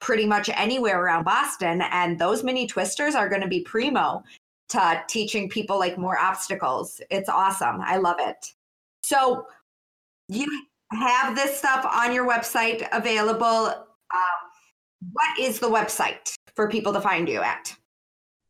pretty 0.00 0.24
much 0.24 0.48
anywhere 0.48 1.02
around 1.02 1.24
Boston. 1.24 1.82
And 1.90 2.18
those 2.18 2.42
mini 2.44 2.66
twisters 2.66 3.14
are 3.14 3.28
going 3.28 3.42
to 3.42 3.48
be 3.48 3.60
primo 3.60 4.22
to 4.70 5.02
teaching 5.08 5.48
people 5.48 5.78
like 5.78 5.98
more 5.98 6.18
obstacles. 6.18 7.00
It's 7.10 7.28
awesome. 7.28 7.80
I 7.80 7.96
love 7.96 8.16
it. 8.20 8.54
So 9.02 9.46
you 10.28 10.46
have 10.92 11.34
this 11.34 11.58
stuff 11.58 11.86
on 11.90 12.12
your 12.12 12.28
website 12.28 12.86
available. 12.92 13.66
Um, 13.66 14.38
what 15.12 15.38
is 15.38 15.58
the 15.58 15.68
website 15.68 16.34
for 16.56 16.68
people 16.68 16.92
to 16.92 17.00
find 17.00 17.28
you 17.28 17.40
at? 17.40 17.76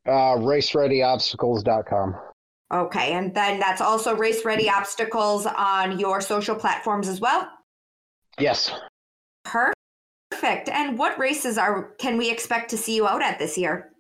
uh, 0.09 0.37
racereadyobstacles.com. 0.37 2.17
Okay, 2.73 3.13
and 3.13 3.35
then 3.35 3.59
that's 3.59 3.81
also 3.81 4.15
Race 4.15 4.45
Ready 4.45 4.69
Obstacles 4.69 5.47
on 5.47 5.99
your 5.99 6.21
social 6.21 6.55
platforms 6.55 7.09
as 7.09 7.21
well. 7.21 7.49
Yes. 8.39 8.71
Perfect. 9.45 10.69
And 10.69 10.99
what 10.99 11.19
races 11.19 11.57
are 11.57 11.95
can 11.99 12.19
we 12.19 12.31
expect 12.31 12.71
to 12.71 12.77
see 12.77 12.95
you 12.95 13.09
out 13.09 13.23
at 13.23 13.39
this 13.39 13.57
year? 13.57 13.93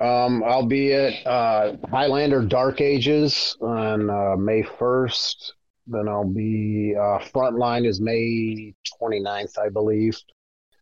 Um, 0.00 0.44
I'll 0.44 0.66
be 0.66 0.92
at 0.92 1.26
uh, 1.26 1.76
Highlander 1.90 2.42
Dark 2.42 2.80
Ages 2.80 3.56
on 3.62 4.10
uh, 4.10 4.36
May 4.36 4.62
1st. 4.62 5.52
Then 5.86 6.08
I'll 6.08 6.24
be, 6.24 6.94
uh, 6.96 7.18
Frontline 7.18 7.86
is 7.86 8.00
May 8.00 8.74
29th, 9.00 9.58
I 9.58 9.68
believe. 9.68 10.18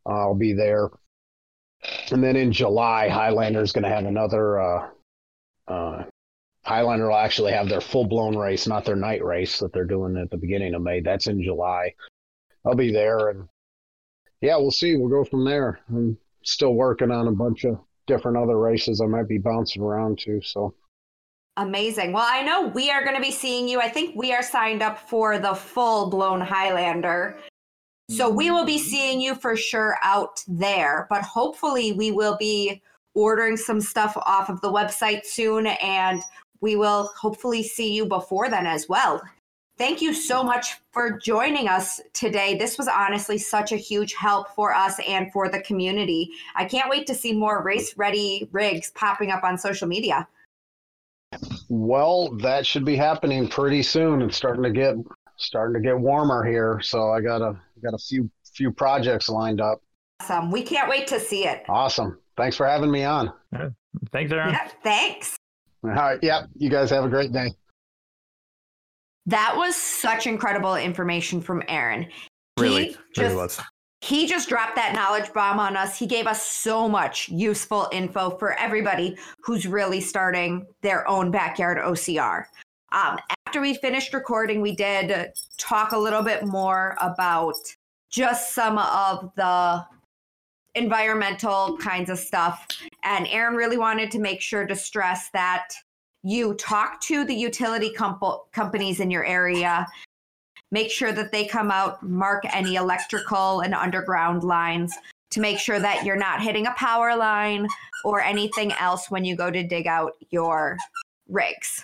I'll 0.06 0.34
be 0.34 0.52
there. 0.52 0.88
And 2.10 2.22
then 2.22 2.36
in 2.36 2.52
July, 2.52 3.08
Highlander 3.08 3.62
is 3.62 3.72
going 3.72 3.84
to 3.84 3.90
have 3.90 4.04
another. 4.04 4.60
Uh, 4.60 4.88
uh, 5.66 6.04
Highlander 6.64 7.08
will 7.08 7.16
actually 7.16 7.52
have 7.52 7.68
their 7.68 7.80
full 7.80 8.06
blown 8.06 8.36
race, 8.36 8.68
not 8.68 8.84
their 8.84 8.96
night 8.96 9.24
race 9.24 9.58
that 9.58 9.72
they're 9.72 9.84
doing 9.84 10.16
at 10.16 10.30
the 10.30 10.36
beginning 10.36 10.74
of 10.74 10.82
May. 10.82 11.00
That's 11.00 11.26
in 11.26 11.42
July. 11.42 11.94
I'll 12.64 12.76
be 12.76 12.92
there. 12.92 13.30
And 13.30 13.48
yeah, 14.40 14.56
we'll 14.56 14.70
see. 14.70 14.96
We'll 14.96 15.08
go 15.08 15.24
from 15.24 15.44
there. 15.44 15.80
I'm 15.88 16.16
still 16.44 16.74
working 16.74 17.10
on 17.10 17.26
a 17.26 17.32
bunch 17.32 17.64
of 17.64 17.80
different 18.06 18.36
other 18.36 18.58
races 18.58 19.00
I 19.00 19.06
might 19.06 19.28
be 19.28 19.38
bouncing 19.38 19.82
around 19.82 20.18
to. 20.20 20.40
So 20.42 20.74
Amazing. 21.58 22.12
Well, 22.12 22.26
I 22.26 22.42
know 22.42 22.68
we 22.68 22.90
are 22.90 23.04
going 23.04 23.16
to 23.16 23.22
be 23.22 23.30
seeing 23.30 23.68
you. 23.68 23.80
I 23.80 23.88
think 23.88 24.16
we 24.16 24.32
are 24.32 24.42
signed 24.42 24.82
up 24.82 24.98
for 24.98 25.38
the 25.38 25.54
full 25.54 26.08
blown 26.08 26.40
Highlander. 26.40 27.38
So 28.10 28.28
we 28.28 28.50
will 28.50 28.64
be 28.64 28.76
mm-hmm. 28.76 28.88
seeing 28.88 29.20
you 29.20 29.34
for 29.34 29.56
sure 29.56 29.96
out 30.02 30.42
there, 30.48 31.06
but 31.08 31.22
hopefully 31.22 31.92
we 31.92 32.10
will 32.10 32.36
be 32.36 32.82
ordering 33.14 33.56
some 33.56 33.80
stuff 33.80 34.16
off 34.16 34.48
of 34.48 34.60
the 34.60 34.70
website 34.70 35.24
soon 35.24 35.66
and 35.66 36.22
we 36.60 36.76
will 36.76 37.10
hopefully 37.18 37.62
see 37.62 37.92
you 37.92 38.06
before 38.06 38.48
then 38.48 38.66
as 38.66 38.88
well. 38.88 39.20
Thank 39.78 40.00
you 40.00 40.14
so 40.14 40.38
mm-hmm. 40.38 40.48
much 40.48 40.76
for 40.90 41.18
joining 41.18 41.68
us 41.68 42.00
today. 42.12 42.56
This 42.56 42.78
was 42.78 42.88
honestly 42.88 43.38
such 43.38 43.72
a 43.72 43.76
huge 43.76 44.14
help 44.14 44.48
for 44.54 44.74
us 44.74 44.98
and 45.06 45.32
for 45.32 45.48
the 45.48 45.60
community. 45.60 46.30
I 46.54 46.64
can't 46.64 46.90
wait 46.90 47.06
to 47.08 47.14
see 47.14 47.32
more 47.32 47.62
race 47.62 47.96
ready 47.96 48.48
rigs 48.52 48.90
popping 48.94 49.30
up 49.30 49.44
on 49.44 49.58
social 49.58 49.88
media. 49.88 50.26
Well, 51.68 52.36
that 52.38 52.66
should 52.66 52.84
be 52.84 52.96
happening 52.96 53.48
pretty 53.48 53.82
soon. 53.82 54.22
It's 54.22 54.36
starting 54.36 54.62
to 54.62 54.70
get 54.70 54.96
starting 55.36 55.74
to 55.74 55.80
get 55.80 55.98
warmer 55.98 56.44
here, 56.44 56.80
so 56.82 57.10
I 57.10 57.20
got 57.20 57.42
a 57.42 57.58
got 57.82 57.94
a 57.94 57.98
few 57.98 58.30
few 58.54 58.70
projects 58.70 59.28
lined 59.28 59.60
up. 59.60 59.82
Awesome. 60.20 60.50
We 60.50 60.62
can't 60.62 60.88
wait 60.88 61.06
to 61.08 61.18
see 61.18 61.46
it. 61.46 61.64
Awesome. 61.68 62.18
Thanks 62.36 62.56
for 62.56 62.66
having 62.66 62.90
me 62.90 63.04
on. 63.04 63.32
Thanks, 64.12 64.32
Aaron. 64.32 64.50
Yeah, 64.50 64.68
thanks. 64.82 65.36
All 65.84 65.90
right. 65.90 66.18
Yep. 66.22 66.48
You 66.56 66.70
guys 66.70 66.90
have 66.90 67.04
a 67.04 67.08
great 67.08 67.32
day. 67.32 67.48
That 69.26 69.54
was 69.56 69.76
such 69.76 70.26
incredible 70.26 70.76
information 70.76 71.40
from 71.40 71.62
Aaron. 71.68 72.08
Really, 72.58 72.86
he 72.86 72.96
just, 73.14 73.18
really 73.18 73.36
was. 73.36 73.60
He 74.02 74.26
just 74.26 74.48
dropped 74.48 74.74
that 74.74 74.94
knowledge 74.94 75.32
bomb 75.32 75.60
on 75.60 75.76
us. 75.76 75.96
He 75.96 76.06
gave 76.06 76.26
us 76.26 76.44
so 76.44 76.88
much 76.88 77.28
useful 77.28 77.88
info 77.92 78.30
for 78.30 78.54
everybody 78.54 79.16
who's 79.44 79.64
really 79.64 80.00
starting 80.00 80.66
their 80.82 81.08
own 81.08 81.30
backyard 81.30 81.78
OCR. 81.78 82.46
Um, 82.90 83.16
after 83.46 83.60
we 83.60 83.74
finished 83.74 84.12
recording, 84.12 84.60
we 84.60 84.74
did 84.74 85.32
talk 85.56 85.92
a 85.92 85.98
little 85.98 86.22
bit 86.22 86.44
more 86.44 86.96
about 87.00 87.54
just 88.10 88.54
some 88.54 88.76
of 88.78 89.30
the 89.36 89.84
environmental 90.74 91.78
kinds 91.78 92.10
of 92.10 92.18
stuff. 92.18 92.66
And 93.04 93.28
Aaron 93.28 93.54
really 93.54 93.78
wanted 93.78 94.10
to 94.10 94.18
make 94.18 94.40
sure 94.40 94.66
to 94.66 94.74
stress 94.74 95.30
that 95.30 95.68
you 96.24 96.54
talk 96.54 97.00
to 97.02 97.24
the 97.24 97.34
utility 97.34 97.92
comp- 97.92 98.50
companies 98.52 98.98
in 98.98 99.12
your 99.12 99.24
area, 99.24 99.86
make 100.72 100.90
sure 100.90 101.12
that 101.12 101.30
they 101.30 101.46
come 101.46 101.70
out, 101.70 102.02
mark 102.02 102.42
any 102.52 102.74
electrical 102.74 103.60
and 103.60 103.74
underground 103.74 104.42
lines 104.42 104.92
to 105.30 105.40
make 105.40 105.58
sure 105.58 105.78
that 105.78 106.04
you're 106.04 106.16
not 106.16 106.42
hitting 106.42 106.66
a 106.66 106.72
power 106.72 107.14
line 107.14 107.68
or 108.04 108.20
anything 108.20 108.72
else 108.72 109.10
when 109.10 109.24
you 109.24 109.36
go 109.36 109.50
to 109.50 109.62
dig 109.62 109.86
out 109.86 110.12
your 110.30 110.76
rigs. 111.28 111.80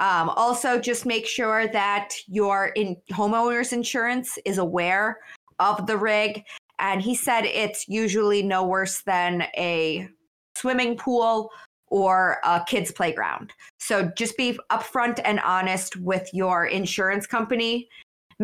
Um, 0.00 0.30
also, 0.30 0.80
just 0.80 1.06
make 1.06 1.26
sure 1.26 1.68
that 1.68 2.14
your 2.26 2.66
in 2.74 2.96
homeowner's 3.12 3.72
insurance 3.72 4.38
is 4.44 4.58
aware 4.58 5.18
of 5.60 5.86
the 5.86 5.96
rig. 5.96 6.42
And 6.80 7.00
he 7.00 7.14
said 7.14 7.44
it's 7.44 7.88
usually 7.88 8.42
no 8.42 8.66
worse 8.66 9.02
than 9.02 9.42
a 9.56 10.08
swimming 10.56 10.96
pool 10.96 11.50
or 11.88 12.38
a 12.44 12.64
kid's 12.66 12.90
playground. 12.90 13.52
So 13.78 14.10
just 14.16 14.36
be 14.36 14.58
upfront 14.72 15.20
and 15.24 15.38
honest 15.40 15.96
with 15.96 16.28
your 16.32 16.66
insurance 16.66 17.26
company. 17.26 17.88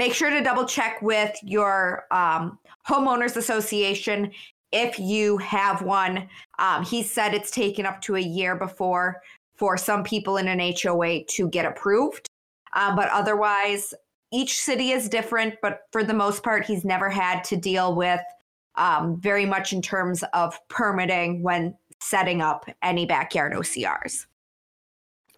Make 0.01 0.15
sure 0.15 0.31
to 0.31 0.41
double 0.41 0.65
check 0.65 1.03
with 1.03 1.37
your 1.43 2.07
um, 2.11 2.59
homeowners 2.89 3.37
association 3.37 4.33
if 4.73 4.99
you 4.99 5.37
have 5.37 5.83
one. 5.83 6.27
Um, 6.59 6.83
he 6.83 7.03
said 7.03 7.35
it's 7.35 7.51
taken 7.51 7.85
up 7.85 8.01
to 8.05 8.17
a 8.17 8.21
year 8.21 8.57
before 8.57 9.21
for 9.57 9.77
some 9.77 10.03
people 10.03 10.39
in 10.39 10.49
an 10.49 10.59
HOA 10.59 11.25
to 11.25 11.51
get 11.51 11.67
approved. 11.67 12.27
Um, 12.73 12.97
but 12.97 13.11
otherwise, 13.11 13.93
each 14.33 14.59
city 14.59 14.93
is 14.93 15.07
different. 15.07 15.57
But 15.61 15.83
for 15.93 16.03
the 16.03 16.15
most 16.15 16.43
part, 16.43 16.65
he's 16.65 16.83
never 16.83 17.11
had 17.11 17.45
to 17.45 17.59
deal 17.59 17.95
with 17.95 18.23
um, 18.77 19.21
very 19.21 19.45
much 19.45 19.75
in 19.75 19.83
terms 19.83 20.25
of 20.33 20.59
permitting 20.69 21.43
when 21.43 21.77
setting 22.01 22.41
up 22.41 22.65
any 22.83 23.05
backyard 23.05 23.53
OCRs. 23.53 24.25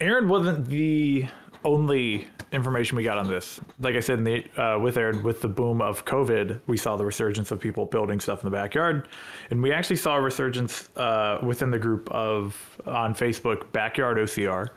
Aaron 0.00 0.28
wasn't 0.28 0.68
the 0.68 1.26
only 1.64 2.28
information 2.52 2.96
we 2.96 3.04
got 3.04 3.18
on 3.18 3.28
this. 3.28 3.60
Like 3.80 3.94
I 3.94 4.00
said, 4.00 4.18
in 4.18 4.24
the, 4.24 4.62
uh, 4.62 4.78
with 4.78 4.96
Aaron, 4.96 5.22
with 5.22 5.40
the 5.40 5.48
boom 5.48 5.80
of 5.80 6.04
COVID, 6.04 6.60
we 6.66 6.76
saw 6.76 6.96
the 6.96 7.04
resurgence 7.04 7.50
of 7.50 7.60
people 7.60 7.86
building 7.86 8.20
stuff 8.20 8.42
in 8.44 8.50
the 8.50 8.56
backyard, 8.56 9.08
and 9.50 9.62
we 9.62 9.72
actually 9.72 9.96
saw 9.96 10.16
a 10.16 10.20
resurgence 10.20 10.88
uh, 10.96 11.38
within 11.42 11.70
the 11.70 11.78
group 11.78 12.10
of 12.10 12.56
on 12.86 13.14
Facebook 13.14 13.70
backyard 13.72 14.18
OCR. 14.18 14.68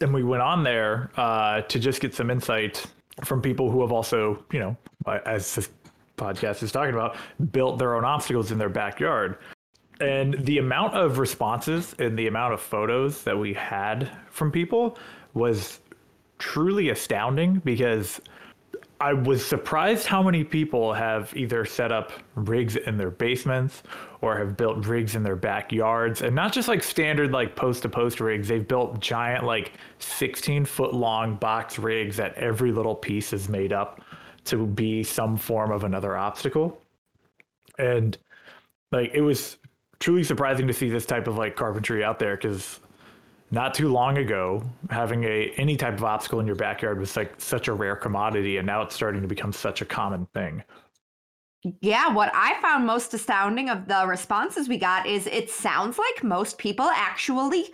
And 0.00 0.14
we 0.14 0.22
went 0.22 0.42
on 0.42 0.64
there 0.64 1.10
uh, 1.16 1.60
to 1.62 1.78
just 1.78 2.00
get 2.00 2.14
some 2.14 2.30
insight 2.30 2.86
from 3.24 3.42
people 3.42 3.70
who 3.70 3.82
have 3.82 3.92
also, 3.92 4.42
you 4.50 4.58
know, 4.58 4.76
as 5.26 5.54
this 5.54 5.68
podcast 6.16 6.62
is 6.62 6.72
talking 6.72 6.94
about, 6.94 7.16
built 7.52 7.78
their 7.78 7.94
own 7.96 8.04
obstacles 8.04 8.52
in 8.52 8.58
their 8.58 8.68
backyard. 8.68 9.38
And 10.00 10.34
the 10.46 10.56
amount 10.58 10.94
of 10.94 11.18
responses 11.18 11.94
and 11.98 12.18
the 12.18 12.26
amount 12.26 12.54
of 12.54 12.60
photos 12.60 13.22
that 13.24 13.38
we 13.38 13.52
had 13.52 14.10
from 14.30 14.50
people 14.50 14.96
was 15.34 15.80
truly 16.38 16.90
astounding 16.90 17.60
because 17.64 18.20
I 19.00 19.14
was 19.14 19.44
surprised 19.44 20.06
how 20.06 20.22
many 20.22 20.44
people 20.44 20.92
have 20.92 21.34
either 21.34 21.64
set 21.64 21.90
up 21.90 22.12
rigs 22.34 22.76
in 22.76 22.98
their 22.98 23.10
basements 23.10 23.82
or 24.20 24.36
have 24.36 24.58
built 24.58 24.84
rigs 24.84 25.14
in 25.14 25.22
their 25.22 25.36
backyards 25.36 26.20
and 26.20 26.36
not 26.36 26.52
just 26.52 26.68
like 26.68 26.82
standard 26.82 27.32
like 27.32 27.56
post 27.56 27.82
to 27.82 27.88
post 27.88 28.20
rigs. 28.20 28.48
They've 28.48 28.66
built 28.66 29.00
giant 29.00 29.44
like 29.44 29.72
16 30.00 30.66
foot 30.66 30.92
long 30.92 31.36
box 31.36 31.78
rigs 31.78 32.18
that 32.18 32.34
every 32.34 32.72
little 32.72 32.94
piece 32.94 33.32
is 33.32 33.48
made 33.48 33.72
up 33.72 34.02
to 34.44 34.66
be 34.66 35.02
some 35.02 35.38
form 35.38 35.72
of 35.72 35.84
another 35.84 36.16
obstacle. 36.18 36.82
And 37.78 38.18
like 38.92 39.12
it 39.14 39.22
was 39.22 39.56
truly 39.98 40.24
surprising 40.24 40.66
to 40.66 40.74
see 40.74 40.90
this 40.90 41.06
type 41.06 41.26
of 41.26 41.38
like 41.38 41.56
carpentry 41.56 42.04
out 42.04 42.18
there 42.18 42.36
because 42.36 42.80
not 43.50 43.74
too 43.74 43.88
long 43.88 44.18
ago, 44.18 44.62
having 44.90 45.24
a 45.24 45.52
any 45.56 45.76
type 45.76 45.94
of 45.94 46.04
obstacle 46.04 46.40
in 46.40 46.46
your 46.46 46.56
backyard 46.56 46.98
was 46.98 47.16
like 47.16 47.34
such 47.40 47.68
a 47.68 47.72
rare 47.72 47.96
commodity, 47.96 48.58
and 48.58 48.66
now 48.66 48.82
it's 48.82 48.94
starting 48.94 49.22
to 49.22 49.28
become 49.28 49.52
such 49.52 49.80
a 49.80 49.84
common 49.84 50.26
thing. 50.34 50.62
Yeah, 51.80 52.08
what 52.08 52.30
I 52.34 52.60
found 52.62 52.86
most 52.86 53.12
astounding 53.12 53.68
of 53.68 53.86
the 53.86 54.06
responses 54.06 54.68
we 54.68 54.78
got 54.78 55.06
is 55.06 55.26
it 55.26 55.50
sounds 55.50 55.98
like 55.98 56.24
most 56.24 56.56
people 56.56 56.86
actually 56.86 57.66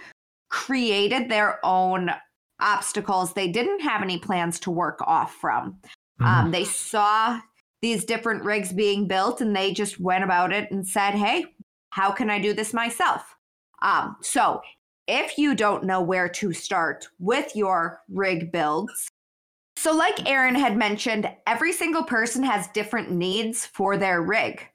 created 0.49 1.29
their 1.29 1.65
own 1.65 2.11
obstacles. 2.59 3.33
They 3.33 3.49
didn't 3.49 3.81
have 3.81 4.03
any 4.03 4.19
plans 4.19 4.59
to 4.61 4.71
work 4.71 5.01
off 5.03 5.35
from. 5.35 5.79
Mm-hmm. 6.21 6.25
Um, 6.25 6.51
they 6.51 6.65
saw 6.65 7.41
these 7.83 8.05
different 8.05 8.43
rigs 8.43 8.73
being 8.73 9.07
built 9.07 9.41
and 9.41 9.55
they 9.55 9.73
just 9.73 10.01
went 10.01 10.25
about 10.25 10.53
it 10.53 10.71
and 10.71 10.87
said, 10.87 11.13
hey, 11.13 11.45
how 11.91 12.11
can 12.11 12.31
I 12.31 12.41
do 12.41 12.53
this 12.55 12.73
myself? 12.73 13.37
Um, 13.83 14.17
so 14.23 14.61
if 15.07 15.39
you 15.39 15.55
don't 15.55 15.85
know 15.85 16.01
where 16.01 16.29
to 16.29 16.53
start 16.53 17.09
with 17.19 17.55
your 17.55 18.01
rig 18.09 18.51
builds. 18.53 19.09
So, 19.77 19.95
like 19.95 20.29
Aaron 20.29 20.55
had 20.55 20.77
mentioned, 20.77 21.31
every 21.47 21.73
single 21.73 22.03
person 22.03 22.43
has 22.43 22.69
different 22.69 23.11
needs 23.11 23.67
for 23.67 23.97
their 23.97 24.23
rig. 24.23 24.67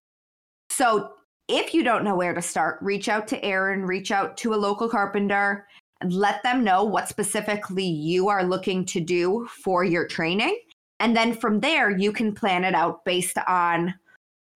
So, 0.70 1.14
if 1.48 1.74
you 1.74 1.84
don't 1.84 2.04
know 2.04 2.16
where 2.16 2.34
to 2.34 2.42
start, 2.42 2.78
reach 2.82 3.10
out 3.10 3.28
to 3.30 3.44
Aaron, 3.44 3.86
reach 3.86 4.12
out 4.12 4.38
to 4.38 4.54
a 4.54 4.56
local 4.56 4.88
carpenter, 4.88 5.68
and 6.00 6.14
let 6.14 6.42
them 6.44 6.64
know 6.64 6.84
what 6.84 7.10
specifically 7.10 7.86
you 7.86 8.30
are 8.30 8.44
looking 8.44 8.86
to 8.86 9.02
do 9.02 9.48
for 9.64 9.84
your 9.84 10.08
training. 10.08 10.58
And 11.00 11.16
then 11.16 11.34
from 11.34 11.60
there, 11.60 11.90
you 11.90 12.14
can 12.14 12.34
plan 12.34 12.64
it 12.64 12.76
out 12.76 13.04
based 13.06 13.38
on 13.48 13.94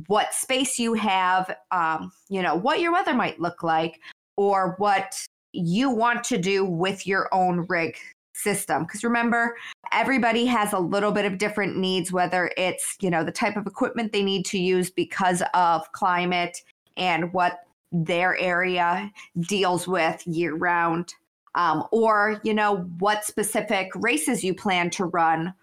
what 0.08 0.34
space 0.34 0.78
you 0.78 0.94
have, 0.94 1.56
um, 1.72 2.12
you 2.30 2.42
know, 2.42 2.56
what 2.56 2.80
your 2.80 2.92
weather 2.92 3.14
might 3.14 3.40
look 3.40 3.64
like, 3.64 4.00
or 4.38 4.76
what 4.78 5.26
you 5.56 5.90
want 5.90 6.24
to 6.26 6.38
do 6.38 6.66
with 6.66 7.08
your 7.08 7.28
own 7.34 7.66
rig 7.68 7.98
system. 8.36 8.84
Because 8.84 9.04
remember 9.04 9.56
everybody 9.92 10.46
has 10.46 10.74
a 10.74 10.80
little 10.80 11.12
bit 11.12 11.26
of 11.26 11.38
different 11.38 11.78
needs 11.78 12.12
whether 12.12 12.52
it's 12.58 12.98
you 13.00 13.10
know 13.10 13.24
the 13.24 13.32
type 13.32 13.56
of 13.56 13.66
equipment 13.66 14.12
they 14.12 14.24
need 14.24 14.46
to 14.46 14.60
use 14.60 14.90
because 14.90 15.42
of 15.54 15.90
climate 15.94 16.62
and 16.98 17.32
what 17.34 17.60
their 17.92 18.38
area 18.38 19.12
deals 19.42 19.88
with 19.88 20.26
year 20.28 20.56
round 20.56 21.14
um, 21.56 21.86
or 21.92 22.42
you 22.44 22.54
know 22.54 22.78
what 23.00 23.24
specific 23.24 23.90
races 23.96 24.44
you 24.44 24.54
plan 24.54 24.90
to 24.90 25.06
run 25.06 25.54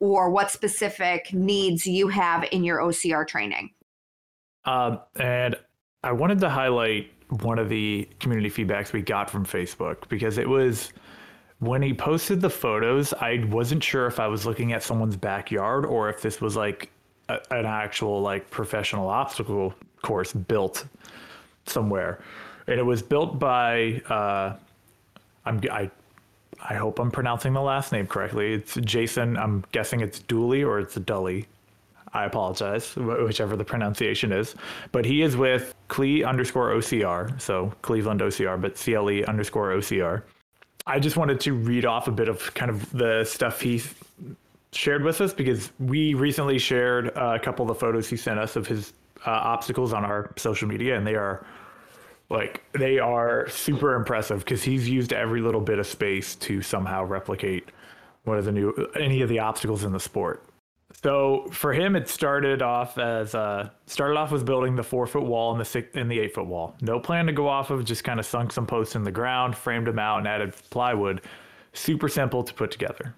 or 0.00 0.30
what 0.30 0.50
specific 0.50 1.32
needs 1.32 1.86
you 1.86 2.08
have 2.08 2.44
in 2.50 2.64
your 2.64 2.78
ocr 2.78 3.26
training. 3.26 3.70
Um, 4.64 5.00
and 5.16 5.56
i 6.02 6.12
wanted 6.12 6.40
to 6.40 6.48
highlight 6.48 7.10
one 7.40 7.58
of 7.58 7.68
the 7.68 8.08
community 8.20 8.50
feedbacks 8.50 8.92
we 8.92 9.00
got 9.00 9.30
from 9.30 9.46
Facebook 9.46 10.08
because 10.08 10.36
it 10.36 10.48
was 10.48 10.92
when 11.60 11.80
he 11.80 11.94
posted 11.94 12.40
the 12.40 12.50
photos, 12.50 13.14
I 13.14 13.44
wasn't 13.48 13.82
sure 13.82 14.06
if 14.06 14.20
I 14.20 14.26
was 14.26 14.44
looking 14.44 14.72
at 14.72 14.82
someone's 14.82 15.16
backyard 15.16 15.86
or 15.86 16.10
if 16.10 16.20
this 16.20 16.40
was 16.40 16.56
like 16.56 16.90
a, 17.28 17.38
an 17.50 17.64
actual 17.64 18.20
like 18.20 18.50
professional 18.50 19.08
obstacle 19.08 19.72
course 20.02 20.32
built 20.32 20.84
somewhere. 21.66 22.20
And 22.66 22.78
it 22.78 22.82
was 22.82 23.00
built 23.02 23.38
by 23.38 24.02
uh, 24.08 24.56
I'm 25.44 25.60
I 25.70 25.90
I 26.68 26.74
hope 26.74 26.98
I'm 26.98 27.10
pronouncing 27.10 27.54
the 27.54 27.62
last 27.62 27.92
name 27.92 28.06
correctly. 28.06 28.54
It's 28.54 28.74
Jason. 28.76 29.36
I'm 29.36 29.64
guessing 29.72 30.00
it's 30.00 30.18
Dooley 30.18 30.62
or 30.62 30.80
it's 30.80 30.96
Dully. 30.96 31.46
I 32.14 32.24
apologize, 32.24 32.94
whichever 32.96 33.56
the 33.56 33.64
pronunciation 33.64 34.32
is. 34.32 34.54
But 34.90 35.04
he 35.04 35.22
is 35.22 35.36
with 35.36 35.74
Cle 35.88 36.24
underscore 36.24 36.70
OCR, 36.70 37.40
so 37.40 37.72
Cleveland 37.82 38.20
OCR, 38.20 38.60
but 38.60 38.76
CLE 38.76 39.24
underscore 39.24 39.70
OCR. 39.70 40.22
I 40.86 40.98
just 40.98 41.16
wanted 41.16 41.40
to 41.40 41.54
read 41.54 41.84
off 41.84 42.08
a 42.08 42.12
bit 42.12 42.28
of 42.28 42.52
kind 42.54 42.70
of 42.70 42.90
the 42.92 43.24
stuff 43.24 43.60
he 43.60 43.82
shared 44.72 45.04
with 45.04 45.20
us 45.20 45.32
because 45.32 45.70
we 45.78 46.14
recently 46.14 46.58
shared 46.58 47.08
a 47.08 47.38
couple 47.38 47.62
of 47.62 47.68
the 47.68 47.74
photos 47.74 48.08
he 48.08 48.16
sent 48.16 48.38
us 48.38 48.56
of 48.56 48.66
his 48.66 48.92
uh, 49.26 49.30
obstacles 49.30 49.92
on 49.92 50.04
our 50.04 50.32
social 50.36 50.68
media, 50.68 50.96
and 50.96 51.06
they 51.06 51.14
are 51.14 51.46
like 52.28 52.62
they 52.72 52.98
are 52.98 53.48
super 53.48 53.94
impressive 53.94 54.40
because 54.40 54.62
he's 54.62 54.88
used 54.88 55.12
every 55.12 55.40
little 55.40 55.60
bit 55.60 55.78
of 55.78 55.86
space 55.86 56.34
to 56.36 56.62
somehow 56.62 57.04
replicate 57.04 57.68
one 58.24 58.38
of 58.38 58.44
the 58.44 58.52
new 58.52 58.72
any 58.98 59.22
of 59.22 59.28
the 59.28 59.38
obstacles 59.38 59.84
in 59.84 59.92
the 59.92 60.00
sport. 60.00 60.42
So 61.02 61.46
for 61.50 61.72
him, 61.72 61.96
it 61.96 62.08
started 62.08 62.62
off 62.62 62.98
as 62.98 63.34
uh, 63.34 63.70
started 63.86 64.16
off 64.16 64.30
with 64.30 64.44
building 64.44 64.76
the 64.76 64.82
four 64.82 65.06
foot 65.06 65.24
wall 65.24 65.52
and 65.52 65.60
the 65.60 65.64
six 65.64 65.96
and 65.96 66.10
the 66.10 66.20
eight 66.20 66.34
foot 66.34 66.46
wall. 66.46 66.76
No 66.80 67.00
plan 67.00 67.26
to 67.26 67.32
go 67.32 67.48
off 67.48 67.70
of, 67.70 67.84
just 67.84 68.04
kind 68.04 68.20
of 68.20 68.26
sunk 68.26 68.52
some 68.52 68.66
posts 68.66 68.94
in 68.94 69.02
the 69.02 69.10
ground, 69.10 69.56
framed 69.56 69.86
them 69.86 69.98
out, 69.98 70.18
and 70.18 70.28
added 70.28 70.54
plywood. 70.70 71.22
Super 71.72 72.08
simple 72.08 72.44
to 72.44 72.52
put 72.52 72.70
together. 72.70 73.14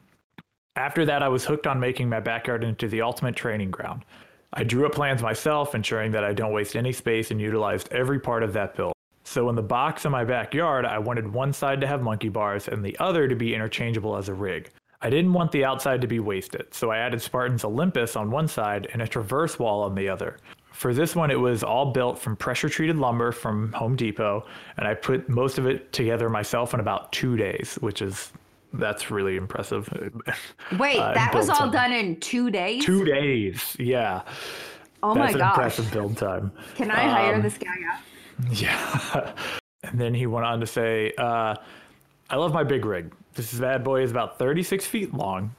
After 0.77 1.05
that, 1.05 1.23
I 1.23 1.29
was 1.29 1.45
hooked 1.45 1.67
on 1.67 1.79
making 1.79 2.09
my 2.09 2.21
backyard 2.21 2.65
into 2.65 2.89
the 2.89 3.03
ultimate 3.03 3.37
training 3.37 3.71
ground. 3.71 4.05
I 4.53 4.65
drew 4.65 4.87
up 4.87 4.93
plans 4.93 5.23
myself, 5.23 5.75
ensuring 5.75 6.13
that 6.13 6.25
I 6.25 6.33
don't 6.33 6.53
waste 6.53 6.77
any 6.77 6.93
space 6.93 7.31
and 7.31 7.41
utilized 7.41 7.93
every 7.93 8.21
part 8.21 8.43
of 8.43 8.53
that 8.53 8.77
build. 8.77 8.95
So 9.25 9.49
in 9.49 9.57
the 9.57 9.63
box 9.63 10.05
in 10.05 10.13
my 10.13 10.25
backyard, 10.25 10.85
I 10.85 10.99
wanted 10.99 11.33
one 11.33 11.53
side 11.53 11.81
to 11.81 11.87
have 11.87 12.03
monkey 12.03 12.29
bars 12.29 12.69
and 12.69 12.85
the 12.85 12.97
other 12.99 13.27
to 13.27 13.35
be 13.35 13.55
interchangeable 13.55 14.17
as 14.17 14.29
a 14.29 14.35
rig. 14.35 14.71
I 15.05 15.11
didn't 15.11 15.35
want 15.35 15.53
the 15.53 15.65
outside 15.67 16.01
to 16.01 16.07
be 16.07 16.19
wasted, 16.19 16.73
so 16.73 16.91
I 16.91 16.97
added 16.97 17.21
Spartan's 17.21 17.63
Olympus 17.63 18.17
on 18.17 18.31
one 18.31 18.49
side 18.49 18.89
and 18.95 19.03
a 19.03 19.07
traverse 19.07 19.59
wall 19.59 19.83
on 19.83 19.95
the 19.95 20.09
other. 20.09 20.39
For 20.73 20.95
this 20.95 21.15
one, 21.15 21.31
it 21.31 21.39
was 21.39 21.63
all 21.63 21.93
built 21.93 22.19
from 22.19 22.37
pressure 22.37 22.71
treated 22.71 22.97
lumber 22.97 23.31
from 23.31 23.71
Home 23.75 23.97
Depot, 23.97 24.47
and 24.79 24.89
I 24.89 24.95
put 24.95 25.29
most 25.29 25.59
of 25.59 25.67
it 25.67 25.93
together 25.93 26.31
myself 26.31 26.73
in 26.73 26.81
about 26.81 27.13
two 27.13 27.37
days, 27.37 27.77
which 27.83 28.01
is 28.01 28.33
that's 28.73 29.11
really 29.11 29.37
impressive. 29.37 29.89
Wait, 30.79 30.99
Uh, 30.99 31.13
that 31.15 31.35
was 31.35 31.49
all 31.51 31.59
time. 31.59 31.71
done 31.71 31.93
in 31.93 32.19
two 32.19 32.51
days? 32.51 32.83
Two 32.85 33.05
days, 33.05 33.77
yeah. 33.79 34.23
oh 35.03 35.15
that's 35.15 35.19
my 35.19 35.31
an 35.33 35.39
gosh. 35.39 35.55
impressive 35.55 35.93
build 35.93 36.17
time. 36.17 36.51
Can 36.77 36.91
I 36.91 37.01
hire 37.09 37.35
Um, 37.35 37.43
this 37.43 37.59
guy 37.59 37.69
out? 37.93 38.01
Yeah. 38.51 39.33
and 39.85 40.01
then 40.01 40.15
he 40.15 40.27
went 40.27 40.45
on 40.47 40.59
to 40.61 40.67
say, 40.67 41.13
uh, 41.19 41.55
I 42.35 42.37
love 42.37 42.53
my 42.53 42.65
big 42.65 42.85
rig. 42.85 43.13
This 43.35 43.55
bad 43.55 43.85
boy 43.85 44.03
is 44.03 44.11
about 44.11 44.41
36 44.41 44.85
feet 44.89 45.15
long. 45.15 45.55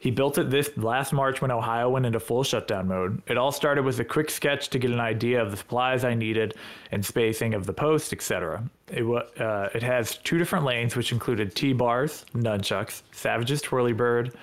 He 0.00 0.10
built 0.10 0.36
it 0.36 0.50
this 0.50 0.76
last 0.76 1.12
March 1.12 1.40
when 1.40 1.52
Ohio 1.52 1.90
went 1.90 2.06
into 2.06 2.18
full 2.18 2.42
shutdown 2.42 2.88
mode. 2.88 3.22
It 3.28 3.38
all 3.38 3.52
started 3.52 3.84
with 3.84 4.00
a 4.00 4.04
quick 4.04 4.28
sketch 4.28 4.68
to 4.70 4.80
get 4.80 4.90
an 4.90 4.98
idea 4.98 5.40
of 5.40 5.52
the 5.52 5.56
supplies 5.56 6.02
I 6.02 6.14
needed 6.14 6.56
and 6.90 7.06
spacing 7.06 7.54
of 7.54 7.66
the 7.66 7.72
post, 7.72 8.12
etc. 8.12 8.68
It, 8.88 9.04
uh, 9.40 9.68
it 9.72 9.84
has 9.84 10.16
two 10.16 10.38
different 10.38 10.64
lanes, 10.64 10.96
which 10.96 11.12
included 11.12 11.54
T-bars, 11.54 12.26
nunchucks, 12.34 13.02
Savage's 13.12 13.62
Twirly 13.62 13.92
Bird, 13.92 14.36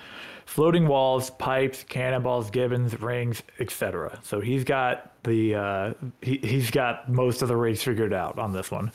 floating 0.46 0.88
walls, 0.88 1.28
pipes, 1.28 1.84
cannonballs, 1.86 2.50
gibbons, 2.50 2.98
rings, 3.02 3.42
etc. 3.60 4.18
So 4.22 4.40
he's 4.40 4.64
got 4.64 5.12
the 5.24 5.54
uh, 5.56 5.92
he, 6.22 6.38
he's 6.38 6.70
got 6.70 7.10
most 7.10 7.42
of 7.42 7.48
the 7.48 7.56
rigs 7.56 7.82
figured 7.82 8.14
out 8.14 8.38
on 8.38 8.54
this 8.54 8.70
one. 8.70 8.92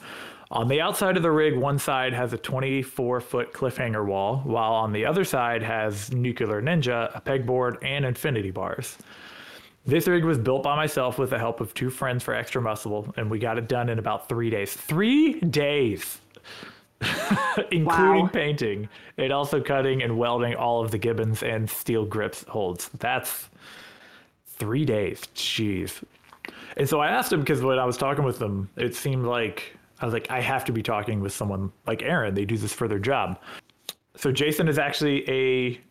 On 0.52 0.68
the 0.68 0.82
outside 0.82 1.16
of 1.16 1.24
the 1.24 1.32
rig, 1.32 1.56
one 1.56 1.80
side 1.80 2.14
has 2.14 2.34
a 2.34 2.38
24 2.38 3.22
foot 3.22 3.54
cliffhanger 3.54 4.06
wall, 4.06 4.41
while 4.43 4.74
on 4.74 4.91
the 4.91 5.06
other 5.06 5.24
side 5.24 5.64
has 5.64 6.12
Nuclear 6.12 6.62
Ninja, 6.62 7.10
a 7.16 7.22
pegboard, 7.22 7.78
and 7.82 8.04
infinity 8.04 8.52
bars. 8.52 8.97
This 9.86 10.08
rig 10.08 10.26
was 10.26 10.38
built 10.38 10.62
by 10.64 10.76
myself 10.76 11.18
with 11.18 11.30
the 11.30 11.39
help 11.39 11.62
of 11.62 11.74
two 11.74 11.89
friends 11.89 12.22
for 12.22 12.34
Extra 12.36 12.62
Muscle, 12.62 13.14
and 13.16 13.32
we 13.32 13.39
got 13.39 13.58
it 13.58 13.70
done 13.70 13.88
in 13.88 13.97
about 13.97 14.28
three 14.28 14.49
days. 14.49 14.74
Three 14.74 15.39
days! 15.39 16.20
including 17.72 17.86
Wow. 17.86 18.30
painting 18.32 18.89
and 19.18 19.32
also 19.34 19.60
cutting 19.60 20.04
and 20.04 20.18
welding 20.20 20.54
all 20.56 20.84
of 20.84 20.91
the 20.91 20.99
gibbons 20.99 21.41
and 21.41 21.68
steel 21.68 22.06
grips 22.06 22.43
holds. 22.47 22.89
That's 22.99 23.49
three 24.45 24.86
days. 24.86 25.22
Jeez. 25.34 26.04
And 26.78 26.88
so 26.88 26.99
I 26.99 27.08
asked 27.08 27.34
him 27.34 27.39
because 27.39 27.62
when 27.64 27.80
I 27.80 27.86
was 27.86 27.97
talking 27.97 28.24
with 28.24 28.38
them, 28.38 28.70
it 28.78 28.93
seemed 28.95 29.26
like 29.26 29.76
I 30.02 30.06
was 30.06 30.14
like, 30.14 30.30
I 30.32 30.41
have 30.41 30.66
to 30.66 30.72
be 30.72 30.82
talking 30.82 31.22
with 31.22 31.32
someone 31.32 31.72
like 31.86 32.02
Aaron. 32.02 32.34
They 32.34 32.45
do 32.45 32.58
this 32.58 32.74
for 32.74 32.88
their 32.88 32.99
job. 32.99 33.39
So 34.16 34.32
Jason 34.32 34.68
is 34.68 34.80
actually 34.80 35.30
a 35.30 35.82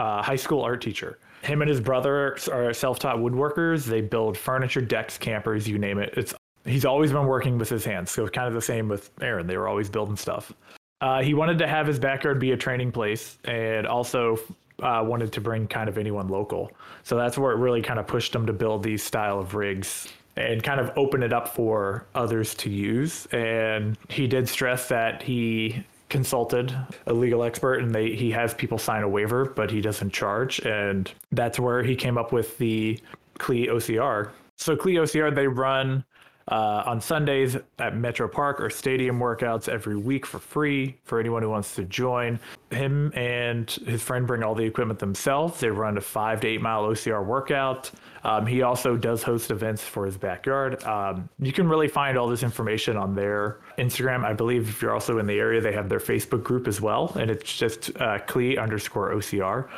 uh, 0.00 0.22
high 0.22 0.36
school 0.36 0.62
art 0.62 0.80
teacher. 0.80 1.18
Him 1.42 1.62
and 1.62 1.68
his 1.68 1.80
brother 1.80 2.36
are 2.52 2.72
self-taught 2.72 3.16
woodworkers. 3.16 3.84
They 3.84 4.00
build 4.00 4.38
furniture, 4.38 4.80
decks, 4.80 5.18
campers, 5.18 5.68
you 5.68 5.78
name 5.78 5.98
it. 5.98 6.14
It's 6.16 6.34
he's 6.64 6.84
always 6.84 7.12
been 7.12 7.26
working 7.26 7.58
with 7.58 7.68
his 7.68 7.84
hands. 7.84 8.10
So 8.10 8.26
kind 8.28 8.48
of 8.48 8.54
the 8.54 8.62
same 8.62 8.88
with 8.88 9.10
Aaron. 9.20 9.46
They 9.46 9.56
were 9.56 9.68
always 9.68 9.88
building 9.88 10.16
stuff. 10.16 10.52
Uh, 11.00 11.22
he 11.22 11.34
wanted 11.34 11.58
to 11.58 11.66
have 11.66 11.86
his 11.86 11.98
backyard 11.98 12.40
be 12.40 12.52
a 12.52 12.56
training 12.56 12.90
place, 12.90 13.38
and 13.44 13.86
also 13.86 14.38
uh, 14.82 15.02
wanted 15.04 15.32
to 15.32 15.40
bring 15.40 15.66
kind 15.68 15.88
of 15.88 15.98
anyone 15.98 16.28
local. 16.28 16.72
So 17.02 17.16
that's 17.16 17.36
where 17.36 17.52
it 17.52 17.58
really 17.58 17.82
kind 17.82 17.98
of 17.98 18.06
pushed 18.06 18.34
him 18.34 18.46
to 18.46 18.52
build 18.52 18.82
these 18.82 19.02
style 19.02 19.38
of 19.38 19.54
rigs 19.54 20.08
and 20.36 20.62
kind 20.62 20.80
of 20.80 20.92
open 20.96 21.22
it 21.22 21.32
up 21.32 21.48
for 21.48 22.06
others 22.14 22.54
to 22.54 22.70
use. 22.70 23.26
And 23.26 23.96
he 24.08 24.26
did 24.26 24.48
stress 24.48 24.88
that 24.88 25.22
he 25.22 25.84
consulted 26.08 26.76
a 27.06 27.12
legal 27.12 27.42
expert 27.42 27.80
and 27.80 27.92
they 27.92 28.14
he 28.14 28.30
has 28.30 28.54
people 28.54 28.78
sign 28.78 29.02
a 29.02 29.08
waiver 29.08 29.44
but 29.44 29.72
he 29.72 29.80
doesn't 29.80 30.12
charge 30.12 30.60
and 30.60 31.10
that's 31.32 31.58
where 31.58 31.82
he 31.82 31.96
came 31.96 32.16
up 32.16 32.30
with 32.32 32.56
the 32.58 32.96
CLE 33.38 33.66
OCR. 33.66 34.30
So 34.56 34.76
CLE 34.76 35.02
OCR 35.02 35.34
they 35.34 35.48
run 35.48 36.04
uh, 36.48 36.84
on 36.86 37.00
Sundays 37.00 37.56
at 37.78 37.96
Metro 37.96 38.28
Park 38.28 38.60
or 38.60 38.70
stadium 38.70 39.18
workouts 39.18 39.68
every 39.68 39.96
week 39.96 40.24
for 40.24 40.38
free 40.38 40.96
for 41.02 41.18
anyone 41.18 41.42
who 41.42 41.50
wants 41.50 41.74
to 41.74 41.84
join. 41.84 42.38
Him 42.70 43.12
and 43.16 43.68
his 43.86 44.02
friend 44.02 44.26
bring 44.26 44.44
all 44.44 44.54
the 44.54 44.64
equipment 44.64 45.00
themselves. 45.00 45.58
They 45.58 45.70
run 45.70 45.98
a 45.98 46.00
five 46.00 46.40
to 46.42 46.46
eight 46.48 46.62
mile 46.62 46.84
OCR 46.84 47.24
workout. 47.24 47.90
Um, 48.26 48.44
he 48.44 48.62
also 48.62 48.96
does 48.96 49.22
host 49.22 49.52
events 49.52 49.84
for 49.84 50.04
his 50.04 50.16
backyard. 50.16 50.82
Um, 50.82 51.28
you 51.38 51.52
can 51.52 51.68
really 51.68 51.86
find 51.86 52.18
all 52.18 52.26
this 52.26 52.42
information 52.42 52.96
on 52.96 53.14
their 53.14 53.60
Instagram. 53.78 54.24
I 54.24 54.32
believe 54.32 54.68
if 54.68 54.82
you're 54.82 54.92
also 54.92 55.20
in 55.20 55.28
the 55.28 55.38
area, 55.38 55.60
they 55.60 55.70
have 55.70 55.88
their 55.88 56.00
Facebook 56.00 56.42
group 56.42 56.66
as 56.66 56.80
well, 56.80 57.12
and 57.14 57.30
it's 57.30 57.56
just 57.56 57.96
uh, 58.00 58.18
CLE 58.26 58.58
underscore 58.58 59.12
OCR. 59.12 59.68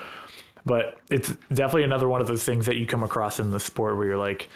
But 0.64 0.99
it's 1.11 1.28
definitely 1.53 1.82
another 1.82 2.09
one 2.09 2.22
of 2.22 2.26
those 2.26 2.42
things 2.42 2.64
that 2.64 2.76
you 2.76 2.86
come 2.86 3.03
across 3.03 3.38
in 3.38 3.51
the 3.51 3.61
sport 3.61 3.99
where 3.99 4.07
you're 4.07 4.16
like, 4.16 4.49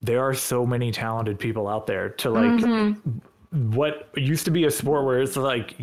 there 0.00 0.22
are 0.22 0.32
so 0.32 0.64
many 0.64 0.90
talented 0.90 1.38
people 1.38 1.68
out 1.68 1.86
there 1.86 2.08
to 2.08 2.30
like 2.30 2.96
what 3.50 4.08
used 4.16 4.46
to 4.46 4.50
be 4.50 4.64
a 4.64 4.70
sport 4.70 5.04
where 5.04 5.20
it's 5.20 5.36
like 5.36 5.76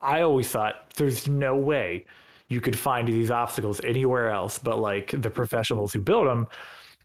I 0.00 0.22
always 0.22 0.48
thought 0.48 0.94
there's 0.96 1.28
no 1.28 1.56
way 1.56 2.06
you 2.54 2.60
could 2.60 2.78
find 2.78 3.08
these 3.08 3.30
obstacles 3.30 3.80
anywhere 3.84 4.30
else 4.30 4.58
but 4.58 4.78
like 4.78 5.14
the 5.20 5.30
professionals 5.30 5.92
who 5.92 6.00
build 6.00 6.26
them 6.26 6.46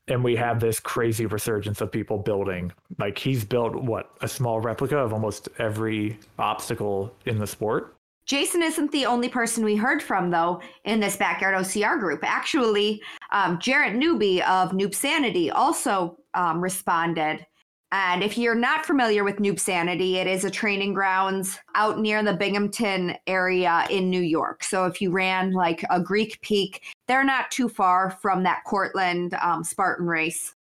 and 0.07 0.23
we 0.23 0.35
have 0.35 0.59
this 0.59 0.79
crazy 0.79 1.25
resurgence 1.25 1.81
of 1.81 1.91
people 1.91 2.17
building 2.17 2.71
like 2.99 3.17
he's 3.17 3.43
built 3.43 3.75
what 3.75 4.11
a 4.21 4.27
small 4.27 4.61
replica 4.61 4.97
of 4.97 5.11
almost 5.11 5.49
every 5.57 6.17
obstacle 6.37 7.13
in 7.25 7.39
the 7.39 7.47
sport 7.47 7.95
Jason 8.29 8.61
isn't 8.61 8.91
the 8.91 9.07
only 9.07 9.27
person 9.27 9.65
we 9.65 9.75
heard 9.75 10.03
from, 10.03 10.29
though, 10.29 10.61
in 10.85 10.99
this 10.99 11.17
Backyard 11.17 11.55
OCR 11.55 11.99
group. 11.99 12.19
Actually, 12.21 13.01
um, 13.31 13.57
Jarrett 13.57 13.95
Newby 13.95 14.43
of 14.43 14.69
Noob 14.69 14.93
Sanity 14.93 15.49
also 15.49 16.15
um, 16.35 16.61
responded. 16.61 17.43
And 17.91 18.23
if 18.23 18.37
you're 18.37 18.53
not 18.53 18.85
familiar 18.85 19.23
with 19.23 19.37
Noob 19.37 19.59
Sanity, 19.59 20.17
it 20.17 20.27
is 20.27 20.43
a 20.43 20.51
training 20.51 20.93
grounds 20.93 21.57
out 21.73 21.99
near 21.99 22.21
the 22.21 22.33
Binghamton 22.33 23.15
area 23.25 23.87
in 23.89 24.11
New 24.11 24.21
York. 24.21 24.63
So 24.63 24.85
if 24.85 25.01
you 25.01 25.09
ran 25.09 25.53
like 25.53 25.83
a 25.89 25.99
Greek 25.99 26.39
Peak, 26.41 26.83
they're 27.07 27.23
not 27.23 27.49
too 27.49 27.67
far 27.67 28.11
from 28.11 28.43
that 28.43 28.63
Cortland 28.65 29.33
um, 29.35 29.63
Spartan 29.63 30.05
race 30.05 30.53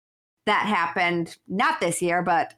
that 0.46 0.66
happened 0.66 1.38
not 1.50 1.82
this 1.82 2.02
year, 2.02 2.22
but 2.22 2.54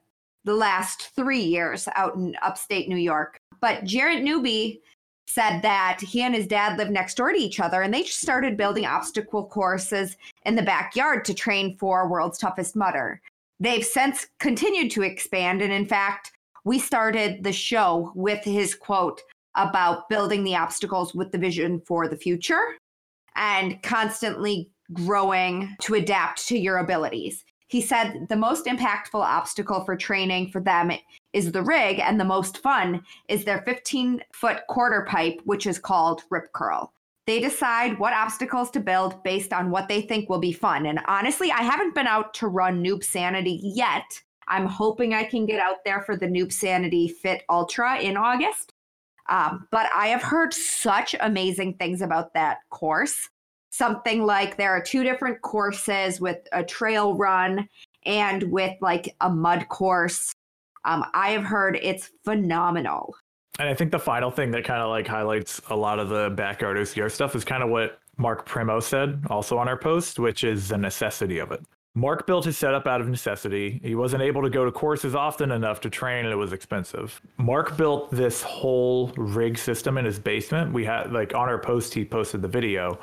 the 0.45 0.53
last 0.53 1.09
three 1.15 1.41
years 1.41 1.87
out 1.95 2.15
in 2.15 2.35
upstate 2.43 2.87
New 2.87 2.97
York. 2.97 3.39
But 3.61 3.83
Jarrett 3.83 4.23
Newby 4.23 4.81
said 5.27 5.61
that 5.61 5.99
he 5.99 6.21
and 6.21 6.33
his 6.33 6.47
dad 6.47 6.77
lived 6.77 6.91
next 6.91 7.15
door 7.15 7.31
to 7.31 7.37
each 7.37 7.59
other 7.59 7.81
and 7.81 7.93
they 7.93 8.01
just 8.01 8.21
started 8.21 8.57
building 8.57 8.85
obstacle 8.85 9.45
courses 9.45 10.17
in 10.45 10.55
the 10.55 10.61
backyard 10.61 11.25
to 11.25 11.33
train 11.33 11.77
for 11.77 12.07
World's 12.07 12.37
Toughest 12.39 12.75
Mudder. 12.75 13.21
They've 13.59 13.85
since 13.85 14.27
continued 14.39 14.91
to 14.91 15.03
expand. 15.03 15.61
And 15.61 15.73
in 15.73 15.85
fact, 15.85 16.31
we 16.63 16.79
started 16.79 17.43
the 17.43 17.53
show 17.53 18.11
with 18.15 18.43
his 18.43 18.75
quote 18.75 19.21
about 19.55 20.07
building 20.09 20.43
the 20.43 20.55
obstacles 20.55 21.13
with 21.13 21.31
the 21.31 21.37
vision 21.37 21.81
for 21.85 22.07
the 22.07 22.15
future 22.15 22.77
and 23.35 23.81
constantly 23.83 24.69
growing 24.93 25.75
to 25.81 25.95
adapt 25.95 26.47
to 26.47 26.57
your 26.57 26.77
abilities. 26.77 27.43
He 27.67 27.81
said 27.81 28.25
the 28.29 28.35
most 28.35 28.65
impactful 28.65 29.13
obstacle 29.13 29.83
for 29.85 29.95
training 29.95 30.49
for 30.49 30.59
them 30.59 30.91
is 31.33 31.51
the 31.51 31.61
rig, 31.61 31.99
and 31.99 32.19
the 32.19 32.25
most 32.25 32.57
fun 32.57 33.03
is 33.27 33.45
their 33.45 33.61
15 33.61 34.21
foot 34.33 34.61
quarter 34.67 35.05
pipe, 35.07 35.39
which 35.45 35.67
is 35.67 35.77
called 35.77 36.23
Rip 36.31 36.51
Curl. 36.53 36.91
They 37.29 37.39
decide 37.39 37.99
what 37.99 38.11
obstacles 38.11 38.71
to 38.71 38.79
build 38.79 39.21
based 39.21 39.53
on 39.53 39.69
what 39.69 39.87
they 39.87 40.01
think 40.01 40.27
will 40.27 40.39
be 40.39 40.51
fun. 40.51 40.87
And 40.87 40.99
honestly, 41.05 41.51
I 41.51 41.61
haven't 41.61 41.93
been 41.93 42.07
out 42.07 42.33
to 42.33 42.47
run 42.47 42.83
Noob 42.83 43.03
Sanity 43.03 43.59
yet. 43.61 44.19
I'm 44.47 44.65
hoping 44.65 45.13
I 45.13 45.25
can 45.25 45.45
get 45.45 45.59
out 45.59 45.85
there 45.85 46.01
for 46.01 46.17
the 46.17 46.25
Noob 46.25 46.51
Sanity 46.51 47.07
Fit 47.07 47.43
Ultra 47.47 47.99
in 47.99 48.17
August. 48.17 48.73
Um, 49.29 49.67
but 49.69 49.91
I 49.93 50.07
have 50.07 50.23
heard 50.23 50.55
such 50.55 51.13
amazing 51.19 51.75
things 51.75 52.01
about 52.01 52.33
that 52.33 52.61
course. 52.71 53.29
Something 53.69 54.25
like 54.25 54.57
there 54.57 54.71
are 54.71 54.81
two 54.81 55.03
different 55.03 55.43
courses 55.43 56.19
with 56.19 56.39
a 56.51 56.63
trail 56.63 57.13
run 57.13 57.69
and 58.07 58.41
with 58.51 58.75
like 58.81 59.15
a 59.21 59.29
mud 59.29 59.69
course. 59.69 60.33
Um, 60.83 61.05
I 61.13 61.29
have 61.29 61.43
heard 61.43 61.77
it's 61.79 62.09
phenomenal. 62.25 63.13
And 63.59 63.67
I 63.67 63.73
think 63.73 63.91
the 63.91 63.99
final 63.99 64.31
thing 64.31 64.51
that 64.51 64.63
kind 64.63 64.81
of 64.81 64.89
like 64.89 65.05
highlights 65.05 65.61
a 65.69 65.75
lot 65.75 65.99
of 65.99 66.07
the 66.07 66.29
backyard 66.29 66.77
OCR 66.77 67.11
stuff 67.11 67.35
is 67.35 67.43
kind 67.43 67.61
of 67.61 67.69
what 67.69 67.99
Mark 68.15 68.45
Primo 68.45 68.79
said 68.79 69.21
also 69.29 69.57
on 69.57 69.67
our 69.67 69.77
post, 69.77 70.17
which 70.17 70.45
is 70.45 70.69
the 70.69 70.77
necessity 70.77 71.39
of 71.39 71.51
it. 71.51 71.61
Mark 71.93 72.25
built 72.25 72.45
his 72.45 72.57
setup 72.57 72.87
out 72.87 73.01
of 73.01 73.09
necessity. 73.09 73.81
He 73.83 73.95
wasn't 73.95 74.21
able 74.21 74.41
to 74.43 74.49
go 74.49 74.63
to 74.63 74.71
courses 74.71 75.15
often 75.15 75.51
enough 75.51 75.81
to 75.81 75.89
train, 75.89 76.23
and 76.23 76.31
it 76.31 76.37
was 76.37 76.53
expensive. 76.53 77.19
Mark 77.37 77.75
built 77.75 78.11
this 78.11 78.41
whole 78.43 79.11
rig 79.17 79.57
system 79.57 79.97
in 79.97 80.05
his 80.05 80.19
basement. 80.19 80.71
We 80.71 80.85
had, 80.85 81.11
like, 81.11 81.33
on 81.33 81.49
our 81.49 81.57
post, 81.57 81.93
he 81.93 82.05
posted 82.05 82.41
the 82.41 82.47
video. 82.47 82.99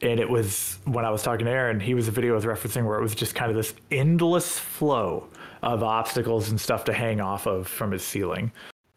And 0.00 0.18
it 0.18 0.28
was 0.28 0.78
when 0.84 1.04
I 1.04 1.10
was 1.10 1.22
talking 1.22 1.44
to 1.44 1.52
Aaron, 1.52 1.78
he 1.78 1.94
was 1.94 2.08
a 2.08 2.10
video 2.10 2.32
I 2.32 2.36
was 2.36 2.44
referencing 2.44 2.84
where 2.86 2.98
it 2.98 3.02
was 3.02 3.14
just 3.14 3.34
kind 3.34 3.50
of 3.50 3.56
this 3.56 3.74
endless 3.90 4.58
flow 4.58 5.28
of 5.62 5.82
obstacles 5.82 6.48
and 6.48 6.60
stuff 6.60 6.84
to 6.84 6.92
hang 6.92 7.20
off 7.20 7.46
of 7.46 7.68
from 7.68 7.92
his 7.92 8.02
ceiling. 8.02 8.50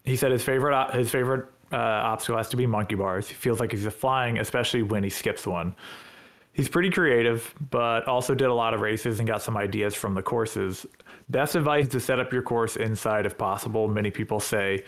He 0.08 0.16
said 0.16 0.32
his 0.32 0.42
favorite 0.42 0.94
his 0.94 1.10
favorite 1.10 1.46
uh, 1.70 1.76
obstacle 1.76 2.38
has 2.38 2.48
to 2.48 2.56
be 2.56 2.66
monkey 2.66 2.94
bars. 2.94 3.28
He 3.28 3.34
feels 3.34 3.60
like 3.60 3.72
he's 3.72 3.86
flying, 3.88 4.38
especially 4.38 4.82
when 4.82 5.04
he 5.04 5.10
skips 5.10 5.46
one. 5.46 5.76
He's 6.54 6.68
pretty 6.68 6.90
creative, 6.90 7.54
but 7.70 8.08
also 8.08 8.34
did 8.34 8.48
a 8.48 8.54
lot 8.54 8.72
of 8.72 8.80
races 8.80 9.18
and 9.18 9.28
got 9.28 9.42
some 9.42 9.56
ideas 9.56 9.94
from 9.94 10.14
the 10.14 10.22
courses. 10.22 10.86
Best 11.28 11.56
advice 11.56 11.84
is 11.84 11.92
to 11.92 12.00
set 12.00 12.18
up 12.18 12.32
your 12.32 12.40
course 12.40 12.76
inside 12.76 13.26
if 13.26 13.36
possible. 13.36 13.86
Many 13.86 14.10
people 14.10 14.40
say 14.40 14.82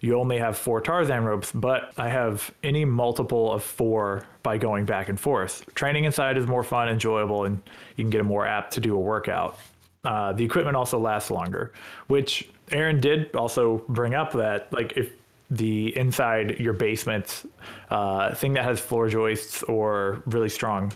you 0.00 0.20
only 0.20 0.36
have 0.38 0.58
four 0.58 0.82
Tarzan 0.82 1.24
ropes, 1.24 1.50
but 1.52 1.94
I 1.96 2.10
have 2.10 2.52
any 2.62 2.84
multiple 2.84 3.50
of 3.50 3.64
four 3.64 4.26
by 4.42 4.58
going 4.58 4.84
back 4.84 5.08
and 5.08 5.18
forth. 5.18 5.64
Training 5.74 6.04
inside 6.04 6.36
is 6.36 6.46
more 6.46 6.62
fun, 6.62 6.90
enjoyable, 6.90 7.44
and 7.44 7.62
you 7.96 8.04
can 8.04 8.10
get 8.10 8.24
more 8.26 8.46
apt 8.46 8.74
to 8.74 8.80
do 8.80 8.94
a 8.94 9.00
workout. 9.00 9.58
Uh, 10.04 10.34
the 10.34 10.44
equipment 10.44 10.76
also 10.76 10.98
lasts 11.00 11.30
longer, 11.30 11.72
which 12.08 12.48
Aaron 12.72 13.00
did 13.00 13.34
also 13.34 13.84
bring 13.88 14.14
up 14.14 14.32
that 14.32 14.72
like 14.72 14.94
if 14.96 15.12
the 15.50 15.96
inside 15.96 16.58
your 16.58 16.72
basement 16.72 17.48
uh, 17.90 18.34
thing 18.34 18.52
that 18.54 18.64
has 18.64 18.80
floor 18.80 19.08
joists 19.08 19.62
or 19.64 20.22
really 20.26 20.48
strong 20.48 20.92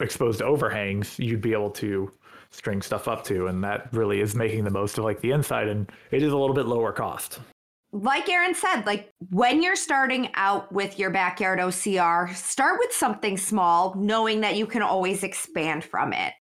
exposed 0.00 0.40
overhangs, 0.42 1.18
you'd 1.18 1.42
be 1.42 1.52
able 1.52 1.70
to 1.70 2.10
string 2.50 2.82
stuff 2.82 3.08
up 3.08 3.24
to, 3.24 3.46
and 3.46 3.62
that 3.64 3.88
really 3.92 4.20
is 4.20 4.34
making 4.34 4.64
the 4.64 4.70
most 4.70 4.98
of 4.98 5.04
like 5.04 5.20
the 5.20 5.30
inside, 5.30 5.68
and 5.68 5.90
it 6.10 6.22
is 6.22 6.32
a 6.32 6.36
little 6.36 6.54
bit 6.54 6.66
lower 6.66 6.92
cost 6.92 7.38
like 7.92 8.28
Aaron 8.28 8.54
said, 8.54 8.84
like 8.86 9.12
when 9.30 9.62
you're 9.62 9.76
starting 9.76 10.30
out 10.34 10.72
with 10.72 10.98
your 10.98 11.10
backyard 11.10 11.58
OCR, 11.58 12.34
start 12.34 12.78
with 12.78 12.92
something 12.92 13.36
small, 13.36 13.94
knowing 13.96 14.40
that 14.40 14.56
you 14.56 14.66
can 14.66 14.82
always 14.82 15.22
expand 15.22 15.84
from 15.84 16.12
it. 16.12 16.32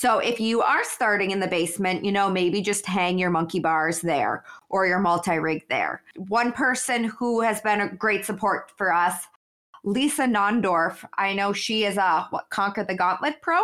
So 0.00 0.20
if 0.20 0.38
you 0.38 0.62
are 0.62 0.84
starting 0.84 1.32
in 1.32 1.40
the 1.40 1.48
basement, 1.48 2.04
you 2.04 2.12
know, 2.12 2.30
maybe 2.30 2.62
just 2.62 2.86
hang 2.86 3.18
your 3.18 3.30
monkey 3.30 3.58
bars 3.58 4.00
there 4.00 4.44
or 4.68 4.86
your 4.86 5.00
multi 5.00 5.38
rig 5.38 5.66
there. 5.68 6.04
One 6.28 6.52
person 6.52 7.02
who 7.02 7.40
has 7.40 7.60
been 7.62 7.80
a 7.80 7.88
great 7.88 8.24
support 8.24 8.70
for 8.76 8.94
us, 8.94 9.24
Lisa 9.82 10.22
Nondorf. 10.22 11.04
I 11.18 11.34
know 11.34 11.52
she 11.52 11.84
is 11.84 11.96
a 11.96 12.28
what 12.30 12.48
Conquer 12.50 12.84
the 12.84 12.94
Gauntlet 12.94 13.42
Pro, 13.42 13.60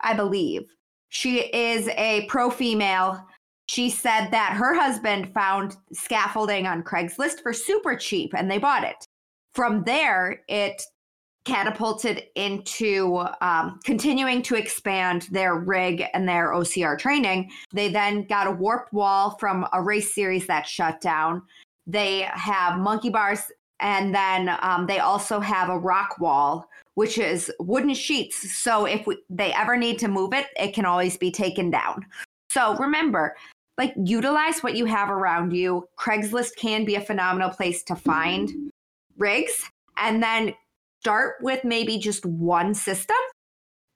I 0.00 0.14
believe. 0.14 0.68
She 1.08 1.40
is 1.40 1.88
a 1.88 2.26
pro 2.26 2.48
female 2.48 3.26
she 3.66 3.90
said 3.90 4.28
that 4.30 4.52
her 4.52 4.74
husband 4.74 5.32
found 5.34 5.76
scaffolding 5.92 6.66
on 6.68 6.84
Craigslist 6.84 7.42
for 7.42 7.52
super 7.52 7.96
cheap 7.96 8.34
and 8.36 8.48
they 8.48 8.58
bought 8.58 8.84
it. 8.84 9.04
From 9.54 9.82
there, 9.82 10.42
it 10.48 10.80
catapulted 11.44 12.24
into 12.36 13.24
um, 13.40 13.80
continuing 13.84 14.42
to 14.42 14.54
expand 14.54 15.28
their 15.30 15.56
rig 15.56 16.04
and 16.14 16.28
their 16.28 16.52
OCR 16.52 16.98
training. 16.98 17.50
They 17.72 17.88
then 17.88 18.24
got 18.24 18.46
a 18.46 18.52
warped 18.52 18.92
wall 18.92 19.36
from 19.38 19.66
a 19.72 19.82
race 19.82 20.14
series 20.14 20.46
that 20.46 20.66
shut 20.66 21.00
down. 21.00 21.42
They 21.86 22.28
have 22.32 22.78
monkey 22.78 23.10
bars, 23.10 23.50
and 23.80 24.14
then 24.14 24.56
um, 24.62 24.86
they 24.86 25.00
also 25.00 25.40
have 25.40 25.68
a 25.68 25.78
rock 25.78 26.20
wall, 26.20 26.68
which 26.94 27.18
is 27.18 27.50
wooden 27.58 27.94
sheets. 27.94 28.56
So 28.58 28.84
if 28.84 29.06
we, 29.06 29.18
they 29.28 29.52
ever 29.52 29.76
need 29.76 29.98
to 30.00 30.08
move 30.08 30.32
it, 30.32 30.46
it 30.56 30.72
can 30.72 30.84
always 30.84 31.16
be 31.16 31.32
taken 31.32 31.70
down. 31.70 32.06
So 32.50 32.76
remember, 32.76 33.34
like 33.78 33.94
utilize 33.96 34.62
what 34.62 34.76
you 34.76 34.84
have 34.84 35.10
around 35.10 35.52
you. 35.52 35.88
Craigslist 35.98 36.54
can 36.56 36.84
be 36.84 36.94
a 36.94 37.00
phenomenal 37.00 37.50
place 37.50 37.82
to 37.84 37.96
find 37.96 38.70
rigs 39.16 39.64
and 39.96 40.22
then 40.22 40.54
start 41.02 41.34
with 41.40 41.64
maybe 41.64 41.98
just 41.98 42.24
one 42.24 42.72
system 42.72 43.16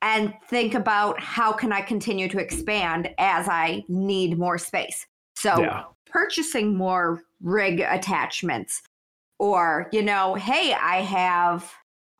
and 0.02 0.34
think 0.48 0.74
about 0.74 1.20
how 1.20 1.52
can 1.52 1.72
I 1.72 1.80
continue 1.80 2.28
to 2.28 2.40
expand 2.40 3.10
as 3.18 3.48
I 3.48 3.84
need 3.86 4.36
more 4.36 4.58
space. 4.58 5.06
So 5.36 5.60
yeah. 5.60 5.84
purchasing 6.10 6.76
more 6.76 7.22
rig 7.40 7.78
attachments 7.78 8.82
or 9.38 9.88
you 9.92 10.02
know, 10.02 10.34
hey, 10.34 10.72
I 10.72 11.02
have 11.02 11.72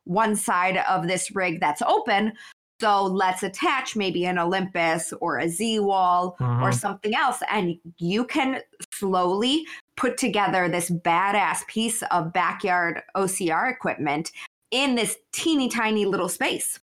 one 0.05 0.37
side 0.37 0.77
of 0.89 1.09
this 1.09 1.35
rig 1.35 1.59
that's 1.59 1.83
open. 1.83 2.33
So 2.81 3.07
let's 3.07 3.43
attach 3.43 3.97
maybe 3.97 4.25
an 4.27 4.39
Olympus 4.39 5.13
or 5.21 5.39
a 5.39 5.49
Z 5.49 5.81
wall 5.81 6.37
mm-hmm. 6.39 6.63
or 6.63 6.71
something 6.71 7.13
else. 7.17 7.43
And 7.51 7.77
you 7.99 8.25
can 8.25 8.61
slowly 8.93 9.67
put 9.97 10.17
together 10.17 10.69
this 10.69 10.91
badass 10.91 11.67
piece 11.67 12.05
of 12.13 12.33
backyard 12.33 13.03
OCR 13.17 13.69
equipment 13.73 14.31
in 14.71 14.95
this 14.95 15.17
teeny 15.33 15.69
tiny 15.69 16.05
little 16.05 16.29
space. 16.29 16.79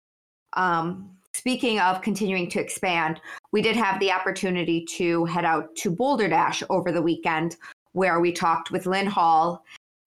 Um, 0.54 1.10
speaking 1.34 1.80
of 1.80 2.02
continuing 2.02 2.50
to 2.52 2.60
expand, 2.60 3.20
we 3.52 3.62
did 3.62 3.76
have 3.76 4.00
the 4.00 4.12
opportunity 4.12 4.86
to 4.86 5.26
head 5.26 5.46
out 5.46 5.76
to 5.78 5.92
Boulder 5.92 6.28
Dash 6.28 6.64
over 6.70 6.92
the 6.92 7.02
weekend 7.02 7.58
where 7.94 8.20
we 8.20 8.32
talked 8.32 8.72
with 8.72 8.86
Lynn 8.86 9.06
Hall 9.06 9.64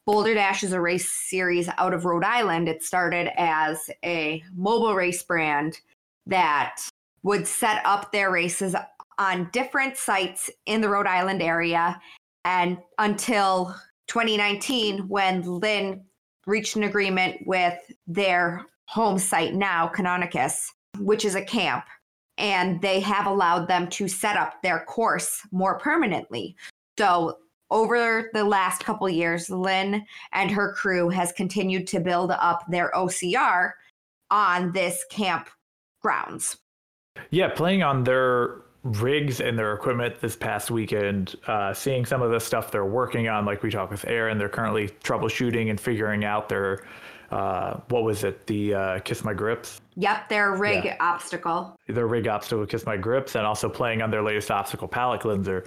Boulder 0.06 0.34
Dash 0.34 0.62
is 0.62 0.72
a 0.72 0.80
race 0.80 1.10
series 1.10 1.68
out 1.78 1.92
of 1.92 2.04
Rhode 2.04 2.22
Island. 2.22 2.68
It 2.68 2.84
started 2.84 3.28
as 3.36 3.90
a 4.04 4.40
mobile 4.54 4.94
race 4.94 5.20
brand 5.24 5.80
that 6.26 6.80
would 7.24 7.44
set 7.44 7.84
up 7.84 8.12
their 8.12 8.30
races 8.30 8.76
on 9.18 9.50
different 9.52 9.96
sites 9.96 10.48
in 10.66 10.80
the 10.80 10.88
Rhode 10.88 11.08
Island 11.08 11.42
area. 11.42 12.00
And 12.44 12.78
until 12.98 13.74
2019, 14.06 15.08
when 15.08 15.42
Lynn 15.42 16.04
reached 16.46 16.76
an 16.76 16.84
agreement 16.84 17.46
with 17.46 17.78
their 18.06 18.64
home 18.86 19.18
site 19.18 19.54
now, 19.54 19.88
Canonicus, 19.88 20.66
which 20.98 21.24
is 21.24 21.34
a 21.34 21.44
camp, 21.44 21.84
and 22.38 22.80
they 22.80 23.00
have 23.00 23.26
allowed 23.26 23.66
them 23.68 23.88
to 23.88 24.08
set 24.08 24.36
up 24.36 24.62
their 24.62 24.84
course 24.84 25.40
more 25.50 25.78
permanently. 25.78 26.56
So 26.98 27.38
over 27.70 28.30
the 28.32 28.44
last 28.44 28.84
couple 28.84 29.08
years, 29.08 29.50
Lynn 29.50 30.04
and 30.32 30.50
her 30.50 30.72
crew 30.74 31.08
has 31.08 31.32
continued 31.32 31.86
to 31.88 32.00
build 32.00 32.30
up 32.30 32.62
their 32.68 32.90
OCR 32.92 33.72
on 34.30 34.72
this 34.72 35.04
camp 35.10 35.48
grounds. 36.00 36.56
Yeah, 37.30 37.48
playing 37.48 37.82
on 37.82 38.04
their 38.04 38.62
rigs 38.86 39.40
and 39.40 39.58
their 39.58 39.74
equipment 39.74 40.20
this 40.20 40.36
past 40.36 40.70
weekend, 40.70 41.36
uh, 41.46 41.74
seeing 41.74 42.04
some 42.04 42.22
of 42.22 42.30
the 42.30 42.40
stuff 42.40 42.70
they're 42.70 42.84
working 42.84 43.28
on, 43.28 43.44
like 43.44 43.62
we 43.62 43.70
talked 43.70 43.90
with 43.90 44.06
Aaron, 44.06 44.38
they're 44.38 44.48
currently 44.48 44.88
troubleshooting 45.02 45.70
and 45.70 45.80
figuring 45.80 46.24
out 46.24 46.48
their 46.48 46.84
uh, 47.30 47.80
what 47.88 48.04
was 48.04 48.22
it? 48.24 48.46
The 48.46 48.74
uh, 48.74 48.98
Kiss 49.00 49.24
My 49.24 49.34
Grips. 49.34 49.80
Yep, 49.96 50.28
their 50.28 50.52
rig 50.52 50.84
yeah. 50.84 50.96
obstacle. 51.00 51.76
Their 51.88 52.06
rig 52.06 52.28
obstacle, 52.28 52.64
Kiss 52.66 52.86
My 52.86 52.96
Grips, 52.96 53.34
and 53.34 53.44
also 53.44 53.68
playing 53.68 54.00
on 54.00 54.10
their 54.10 54.22
latest 54.22 54.50
obstacle 54.50 54.86
palate 54.86 55.20
cleanser. 55.20 55.64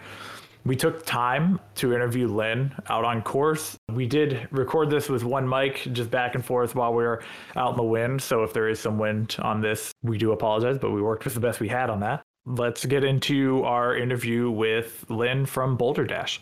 We 0.66 0.76
took 0.76 1.06
time 1.06 1.60
to 1.76 1.94
interview 1.94 2.28
Lynn 2.28 2.74
out 2.90 3.06
on 3.06 3.22
course. 3.22 3.78
We 3.92 4.06
did 4.06 4.48
record 4.52 4.90
this 4.90 5.10
with 5.10 5.24
one 5.24 5.48
mic 5.48 5.88
just 5.94 6.12
back 6.12 6.36
and 6.36 6.46
forth 6.46 6.76
while 6.76 6.94
we 6.94 7.04
were 7.04 7.24
out 7.56 7.72
in 7.72 7.78
the 7.78 7.84
wind. 7.84 8.22
So 8.22 8.44
if 8.44 8.54
there 8.54 8.68
is 8.68 8.80
some 8.80 8.98
wind 8.98 9.38
on 9.40 9.62
this, 9.62 9.92
we 10.04 10.18
do 10.18 10.32
apologize, 10.34 10.78
but 10.78 10.92
we 10.92 11.02
worked 11.02 11.24
with 11.24 11.34
the 11.34 11.40
best 11.40 11.60
we 11.60 11.70
had 11.70 11.90
on 11.90 12.02
that. 12.02 12.24
Let's 12.52 12.84
get 12.84 13.04
into 13.04 13.64
our 13.64 13.96
interview 13.96 14.50
with 14.50 15.06
Lynn 15.08 15.46
from 15.46 15.78
Boulder 15.78 16.04
Dash. 16.04 16.42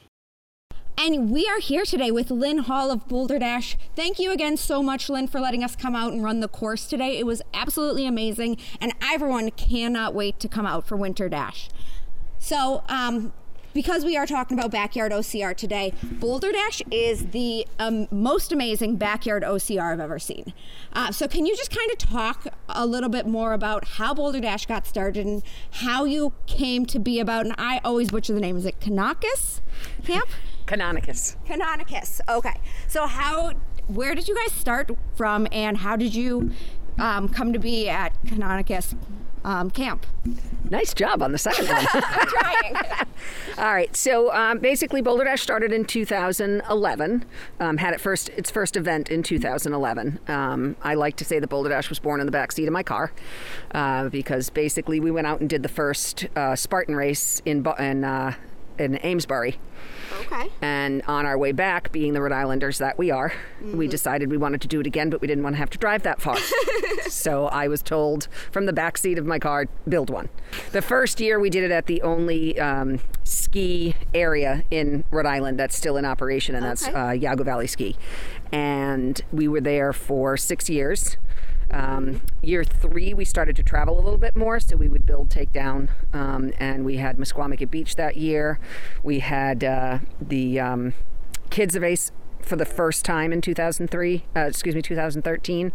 And 0.97 1.31
we 1.31 1.49
are 1.49 1.59
here 1.59 1.84
today 1.84 2.11
with 2.11 2.31
Lynn 2.31 2.59
Hall 2.59 2.91
of 2.91 3.09
Boulder 3.09 3.38
Dash. 3.38 3.75
Thank 3.93 4.17
you 4.17 4.31
again 4.31 4.55
so 4.55 4.81
much, 4.81 5.09
Lynn, 5.09 5.27
for 5.27 5.41
letting 5.41 5.65
us 5.65 5.75
come 5.75 5.97
out 5.97 6.13
and 6.13 6.23
run 6.23 6.39
the 6.39 6.47
course 6.47 6.88
today. 6.88 7.17
It 7.17 7.25
was 7.25 7.41
absolutely 7.53 8.07
amazing, 8.07 8.55
and 8.79 8.93
everyone 9.01 9.51
cannot 9.51 10.13
wait 10.13 10.39
to 10.39 10.47
come 10.47 10.65
out 10.65 10.88
for 10.88 10.95
Winter 10.95 11.27
Dash. 11.27 11.67
So, 12.39 12.84
um, 12.88 13.34
because 13.77 14.03
we 14.03 14.17
are 14.17 14.25
talking 14.25 14.57
about 14.57 14.71
backyard 14.71 15.11
OCR 15.11 15.55
today, 15.55 15.93
Boulder 16.01 16.51
Dash 16.51 16.81
is 16.89 17.27
the 17.27 17.67
um, 17.77 18.07
most 18.09 18.51
amazing 18.51 18.95
backyard 18.95 19.43
OCR 19.43 19.93
I've 19.93 19.99
ever 19.99 20.17
seen. 20.17 20.51
Uh, 20.93 21.11
so, 21.11 21.27
can 21.27 21.45
you 21.45 21.55
just 21.55 21.69
kind 21.69 21.91
of 21.91 21.99
talk 21.99 22.47
a 22.69 22.87
little 22.87 23.07
bit 23.07 23.27
more 23.27 23.53
about 23.53 23.87
how 23.87 24.15
Boulder 24.15 24.39
Dash 24.39 24.65
got 24.65 24.87
started 24.87 25.27
and 25.27 25.43
how 25.69 26.05
you 26.05 26.33
came 26.47 26.87
to 26.87 26.97
be 26.97 27.19
about? 27.19 27.45
And 27.45 27.53
I 27.59 27.79
always 27.83 28.09
butcher 28.09 28.33
the 28.33 28.39
name. 28.39 28.57
Is 28.57 28.65
it 28.65 28.79
Kanakis 28.79 29.61
Camp? 30.03 30.27
Canonicus. 30.65 31.35
Canonicus. 31.45 32.19
Okay. 32.27 32.55
So, 32.87 33.05
how? 33.05 33.53
Where 33.85 34.15
did 34.15 34.27
you 34.27 34.33
guys 34.33 34.53
start 34.53 34.89
from, 35.15 35.47
and 35.51 35.77
how 35.77 35.95
did 35.95 36.15
you 36.15 36.49
um, 36.97 37.29
come 37.29 37.53
to 37.53 37.59
be 37.59 37.87
at 37.87 38.19
Canonicus 38.25 38.95
um, 39.47 39.71
camp. 39.71 40.05
Nice 40.69 40.93
job 40.93 41.23
on 41.23 41.31
the 41.31 41.37
second 41.37 41.69
one. 41.69 41.85
trying. 41.85 42.75
All 43.57 43.73
right. 43.73 43.95
So 43.95 44.31
um, 44.33 44.59
basically, 44.59 45.01
Boulder 45.01 45.23
Dash 45.23 45.41
started 45.41 45.71
in 45.71 45.85
2011. 45.85 47.25
Um, 47.61 47.77
had 47.77 47.93
it 47.93 48.01
first 48.01 48.27
its 48.29 48.51
first 48.51 48.75
event 48.75 49.09
in 49.09 49.23
2011. 49.23 50.19
Um, 50.27 50.75
I 50.83 50.95
like 50.95 51.15
to 51.15 51.25
say 51.25 51.39
that 51.39 51.47
Boulder 51.47 51.69
Dash 51.69 51.89
was 51.89 51.97
born 51.97 52.19
in 52.19 52.25
the 52.25 52.31
back 52.31 52.51
seat 52.51 52.67
of 52.67 52.73
my 52.73 52.83
car 52.83 53.13
uh, 53.71 54.09
because 54.09 54.49
basically 54.49 54.99
we 54.99 55.11
went 55.11 55.25
out 55.25 55.39
and 55.39 55.49
did 55.49 55.63
the 55.63 55.69
first 55.69 56.27
uh, 56.35 56.55
Spartan 56.55 56.95
race 56.95 57.41
in 57.45 57.65
in, 57.79 58.03
uh, 58.03 58.33
in 58.79 58.97
Amesbury. 58.97 59.57
Okay. 60.21 60.49
And 60.61 61.01
on 61.03 61.25
our 61.25 61.37
way 61.37 61.51
back, 61.51 61.91
being 61.91 62.13
the 62.13 62.21
Rhode 62.21 62.31
Islanders 62.31 62.77
that 62.79 62.97
we 62.97 63.11
are, 63.11 63.29
mm-hmm. 63.29 63.77
we 63.77 63.87
decided 63.87 64.31
we 64.31 64.37
wanted 64.37 64.61
to 64.61 64.67
do 64.67 64.79
it 64.79 64.87
again, 64.87 65.09
but 65.09 65.21
we 65.21 65.27
didn't 65.27 65.43
want 65.43 65.55
to 65.55 65.57
have 65.57 65.69
to 65.71 65.77
drive 65.77 66.03
that 66.03 66.21
far. 66.21 66.37
so 67.07 67.47
I 67.47 67.67
was 67.67 67.81
told 67.81 68.27
from 68.51 68.65
the 68.65 68.73
back 68.73 68.97
seat 68.97 69.17
of 69.17 69.25
my 69.25 69.39
car, 69.39 69.67
build 69.87 70.09
one. 70.09 70.29
The 70.71 70.81
first 70.81 71.19
year 71.19 71.39
we 71.39 71.49
did 71.49 71.63
it 71.63 71.71
at 71.71 71.85
the 71.85 72.01
only 72.01 72.59
um, 72.59 72.99
ski 73.23 73.95
area 74.13 74.63
in 74.71 75.03
Rhode 75.11 75.25
Island 75.25 75.59
that's 75.59 75.75
still 75.75 75.97
in 75.97 76.05
operation, 76.05 76.55
and 76.55 76.65
okay. 76.65 76.69
that's 76.69 76.87
uh, 76.87 77.09
Yawgoo 77.11 77.45
Valley 77.45 77.67
Ski. 77.67 77.95
And 78.51 79.21
we 79.31 79.47
were 79.47 79.61
there 79.61 79.93
for 79.93 80.37
six 80.37 80.69
years. 80.69 81.17
Um, 81.72 82.22
year 82.41 82.64
three, 82.64 83.14
we 83.14 83.26
started 83.26 83.56
to 83.57 83.64
travel 83.64 83.95
a 83.95 84.02
little 84.02 84.19
bit 84.19 84.35
more, 84.35 84.60
so 84.60 84.76
we 84.76 84.88
would 84.88 85.06
build 85.06 85.30
takedown, 85.30 85.89
um, 86.14 86.53
and 86.60 86.85
we 86.85 86.98
had 86.98 87.18
Misquamicut 87.18 87.69
Beach 87.69 87.95
that 87.95 88.18
year. 88.18 88.60
We 89.03 89.19
had 89.19 89.64
uh, 89.64 89.99
the 90.22 90.60
um, 90.60 90.94
Kids 91.49 91.76
of 91.76 91.84
Ace 91.84 92.11
for 92.41 92.56
the 92.56 92.65
first 92.65 93.03
time 93.03 93.34
in 93.34 93.41
2003, 93.41 94.26
uh, 94.35 94.39
excuse 94.41 94.76
me, 94.76 94.81
2013. 94.81 95.73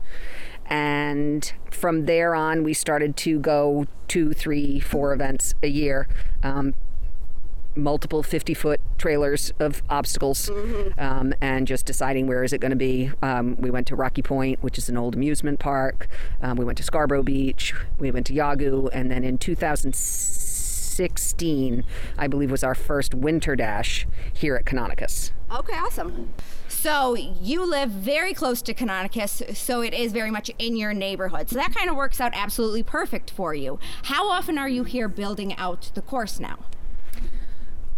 And 0.66 1.52
from 1.70 2.06
there 2.06 2.34
on, 2.34 2.62
we 2.64 2.72
started 2.72 3.16
to 3.18 3.38
go 3.38 3.86
two, 4.08 4.32
three, 4.32 4.80
four 4.80 5.12
events 5.12 5.54
a 5.62 5.68
year. 5.68 6.08
Um, 6.42 6.74
multiple 7.74 8.22
50 8.22 8.54
foot 8.54 8.80
trailers 8.98 9.52
of 9.58 9.82
obstacles 9.88 10.50
um, 10.98 11.32
and 11.40 11.66
just 11.66 11.86
deciding 11.86 12.26
where 12.26 12.44
is 12.44 12.52
it 12.52 12.58
going 12.58 12.68
to 12.70 12.76
be 12.76 13.10
um, 13.22 13.56
we 13.58 13.70
went 13.70 13.86
to 13.86 13.96
rocky 13.96 14.20
point 14.22 14.62
which 14.62 14.78
is 14.78 14.88
an 14.88 14.96
old 14.96 15.14
amusement 15.14 15.58
park 15.58 16.08
um, 16.42 16.56
we 16.56 16.64
went 16.64 16.78
to 16.78 16.84
scarborough 16.84 17.22
beach 17.22 17.74
we 17.98 18.10
went 18.10 18.26
to 18.26 18.32
Yawgoo 18.32 18.88
and 18.92 19.10
then 19.10 19.24
in 19.24 19.38
2016 19.38 21.84
i 22.18 22.26
believe 22.26 22.50
was 22.50 22.62
our 22.62 22.74
first 22.74 23.14
winter 23.14 23.56
dash 23.56 24.06
here 24.32 24.56
at 24.56 24.64
canonicus 24.64 25.32
Okay, 25.52 25.74
awesome. 25.74 26.32
So 26.66 27.14
you 27.14 27.66
live 27.66 27.90
very 27.90 28.32
close 28.32 28.62
to 28.62 28.72
Canonicus, 28.72 29.54
so 29.54 29.82
it 29.82 29.92
is 29.92 30.12
very 30.12 30.30
much 30.30 30.50
in 30.58 30.76
your 30.76 30.94
neighborhood. 30.94 31.50
So 31.50 31.56
that 31.56 31.74
kind 31.74 31.90
of 31.90 31.96
works 31.96 32.22
out 32.22 32.32
absolutely 32.34 32.82
perfect 32.82 33.30
for 33.30 33.54
you. 33.54 33.78
How 34.04 34.30
often 34.30 34.56
are 34.56 34.68
you 34.68 34.84
here 34.84 35.08
building 35.08 35.54
out 35.58 35.90
the 35.94 36.00
course 36.00 36.40
now? 36.40 36.60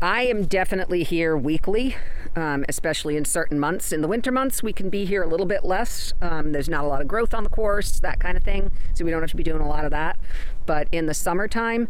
I 0.04 0.24
am 0.24 0.44
definitely 0.44 1.02
here 1.02 1.34
weekly, 1.34 1.96
um, 2.36 2.66
especially 2.68 3.16
in 3.16 3.24
certain 3.24 3.58
months. 3.58 3.90
In 3.90 4.02
the 4.02 4.06
winter 4.06 4.30
months, 4.30 4.62
we 4.62 4.70
can 4.70 4.90
be 4.90 5.06
here 5.06 5.22
a 5.22 5.26
little 5.26 5.46
bit 5.46 5.64
less. 5.64 6.12
Um, 6.20 6.52
there's 6.52 6.68
not 6.68 6.84
a 6.84 6.86
lot 6.86 7.00
of 7.00 7.08
growth 7.08 7.32
on 7.32 7.42
the 7.42 7.48
course, 7.48 8.00
that 8.00 8.20
kind 8.20 8.36
of 8.36 8.42
thing. 8.42 8.70
So 8.92 9.06
we 9.06 9.10
don't 9.10 9.22
have 9.22 9.30
to 9.30 9.36
be 9.36 9.42
doing 9.42 9.62
a 9.62 9.66
lot 9.66 9.86
of 9.86 9.90
that. 9.92 10.18
But 10.66 10.88
in 10.92 11.06
the 11.06 11.14
summertime, 11.14 11.88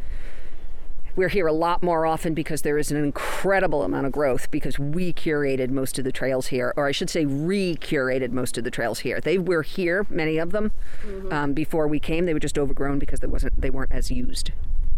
we're 1.16 1.28
here 1.28 1.48
a 1.48 1.52
lot 1.52 1.82
more 1.82 2.06
often 2.06 2.34
because 2.34 2.62
there 2.62 2.78
is 2.78 2.92
an 2.92 3.02
incredible 3.02 3.82
amount 3.82 4.06
of 4.06 4.12
growth 4.12 4.48
because 4.52 4.78
we 4.78 5.12
curated 5.12 5.70
most 5.70 5.98
of 5.98 6.04
the 6.04 6.12
trails 6.12 6.46
here, 6.46 6.72
or 6.76 6.86
I 6.86 6.92
should 6.92 7.10
say, 7.10 7.24
re-curated 7.24 8.30
most 8.30 8.56
of 8.56 8.62
the 8.62 8.70
trails 8.70 9.00
here. 9.00 9.20
They 9.20 9.38
were 9.38 9.62
here, 9.62 10.06
many 10.08 10.38
of 10.38 10.52
them, 10.52 10.70
um, 11.32 11.52
before 11.52 11.88
we 11.88 11.98
came. 11.98 12.26
They 12.26 12.34
were 12.34 12.38
just 12.38 12.60
overgrown 12.60 13.00
because 13.00 13.18
they 13.18 13.26
wasn't 13.26 13.60
they 13.60 13.70
weren't 13.70 13.90
as 13.90 14.12
used. 14.12 14.52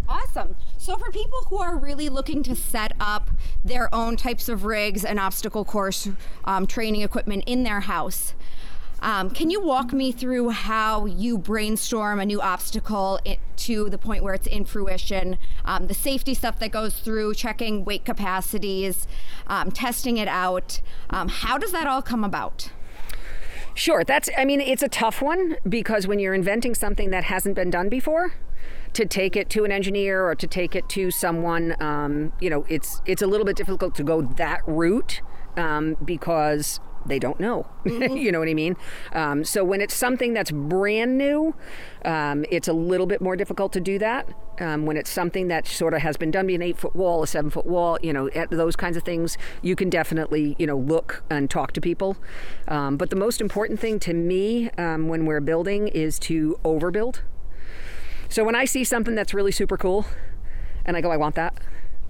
Awesome. 0.08 0.56
So, 0.78 0.96
for 0.96 1.10
people 1.10 1.40
who 1.48 1.58
are 1.58 1.76
really 1.76 2.08
looking 2.08 2.42
to 2.44 2.54
set 2.54 2.92
up 3.00 3.30
their 3.64 3.92
own 3.94 4.16
types 4.16 4.48
of 4.48 4.64
rigs 4.64 5.04
and 5.04 5.18
obstacle 5.18 5.64
course 5.64 6.08
um, 6.44 6.66
training 6.66 7.02
equipment 7.02 7.44
in 7.46 7.64
their 7.64 7.80
house, 7.80 8.34
um, 9.02 9.30
can 9.30 9.50
you 9.50 9.60
walk 9.60 9.92
me 9.92 10.10
through 10.12 10.50
how 10.50 11.06
you 11.06 11.36
brainstorm 11.36 12.18
a 12.18 12.24
new 12.24 12.40
obstacle 12.40 13.20
i 13.26 13.38
to 13.56 13.90
the 13.90 13.98
point 13.98 14.22
where 14.22 14.34
it's 14.34 14.46
in 14.46 14.64
fruition? 14.64 15.38
Um, 15.64 15.88
the 15.88 15.94
safety 15.94 16.34
stuff 16.34 16.58
that 16.60 16.70
goes 16.70 16.98
through, 17.00 17.34
checking 17.34 17.84
weight 17.84 18.04
capacities, 18.04 19.06
um, 19.48 19.70
testing 19.70 20.18
it 20.18 20.28
out. 20.28 20.80
Um, 21.10 21.28
how 21.28 21.58
does 21.58 21.72
that 21.72 21.86
all 21.86 22.02
come 22.02 22.22
about? 22.22 22.70
Sure, 23.74 24.04
that's 24.04 24.30
I 24.38 24.44
mean 24.44 24.60
it's 24.60 24.82
a 24.82 24.88
tough 24.88 25.20
one 25.20 25.56
because 25.68 26.06
when 26.06 26.18
you're 26.18 26.34
inventing 26.34 26.74
something 26.74 27.10
that 27.10 27.24
hasn't 27.24 27.54
been 27.54 27.70
done 27.70 27.90
before, 27.90 28.32
to 28.96 29.04
take 29.04 29.36
it 29.36 29.50
to 29.50 29.66
an 29.66 29.70
engineer 29.70 30.26
or 30.26 30.34
to 30.34 30.46
take 30.46 30.74
it 30.74 30.88
to 30.88 31.10
someone, 31.10 31.76
um, 31.82 32.32
you 32.40 32.48
know, 32.48 32.64
it's 32.66 33.02
it's 33.04 33.20
a 33.20 33.26
little 33.26 33.44
bit 33.44 33.54
difficult 33.54 33.94
to 33.96 34.02
go 34.02 34.22
that 34.22 34.62
route 34.66 35.20
um, 35.58 35.98
because 36.02 36.80
they 37.04 37.18
don't 37.18 37.38
know. 37.38 37.66
you 37.84 38.32
know 38.32 38.38
what 38.38 38.48
I 38.48 38.54
mean? 38.54 38.74
Um, 39.12 39.44
so 39.44 39.62
when 39.64 39.82
it's 39.82 39.92
something 39.92 40.32
that's 40.32 40.50
brand 40.50 41.18
new, 41.18 41.54
um, 42.06 42.46
it's 42.50 42.68
a 42.68 42.72
little 42.72 43.06
bit 43.06 43.20
more 43.20 43.36
difficult 43.36 43.74
to 43.74 43.80
do 43.80 43.98
that. 43.98 44.28
Um, 44.60 44.86
when 44.86 44.96
it's 44.96 45.10
something 45.10 45.48
that 45.48 45.66
sort 45.66 45.92
of 45.92 46.00
has 46.00 46.16
been 46.16 46.30
done, 46.30 46.46
be 46.46 46.54
an 46.54 46.62
eight 46.62 46.78
foot 46.78 46.96
wall, 46.96 47.22
a 47.22 47.26
seven 47.26 47.50
foot 47.50 47.66
wall, 47.66 47.98
you 48.02 48.14
know, 48.14 48.28
at 48.30 48.48
those 48.48 48.76
kinds 48.76 48.96
of 48.96 49.02
things, 49.02 49.36
you 49.60 49.76
can 49.76 49.90
definitely, 49.90 50.56
you 50.58 50.66
know, 50.66 50.78
look 50.78 51.22
and 51.28 51.50
talk 51.50 51.72
to 51.72 51.82
people. 51.82 52.16
Um, 52.66 52.96
but 52.96 53.10
the 53.10 53.16
most 53.16 53.42
important 53.42 53.78
thing 53.78 54.00
to 54.00 54.14
me 54.14 54.70
um, 54.78 55.08
when 55.08 55.26
we're 55.26 55.42
building 55.42 55.88
is 55.88 56.18
to 56.20 56.58
overbuild. 56.64 57.20
So 58.28 58.44
when 58.44 58.54
I 58.54 58.64
see 58.64 58.84
something 58.84 59.14
that's 59.14 59.32
really 59.34 59.52
super 59.52 59.76
cool, 59.76 60.06
and 60.84 60.96
I 60.96 61.00
go, 61.00 61.10
I 61.10 61.16
want 61.16 61.34
that. 61.36 61.54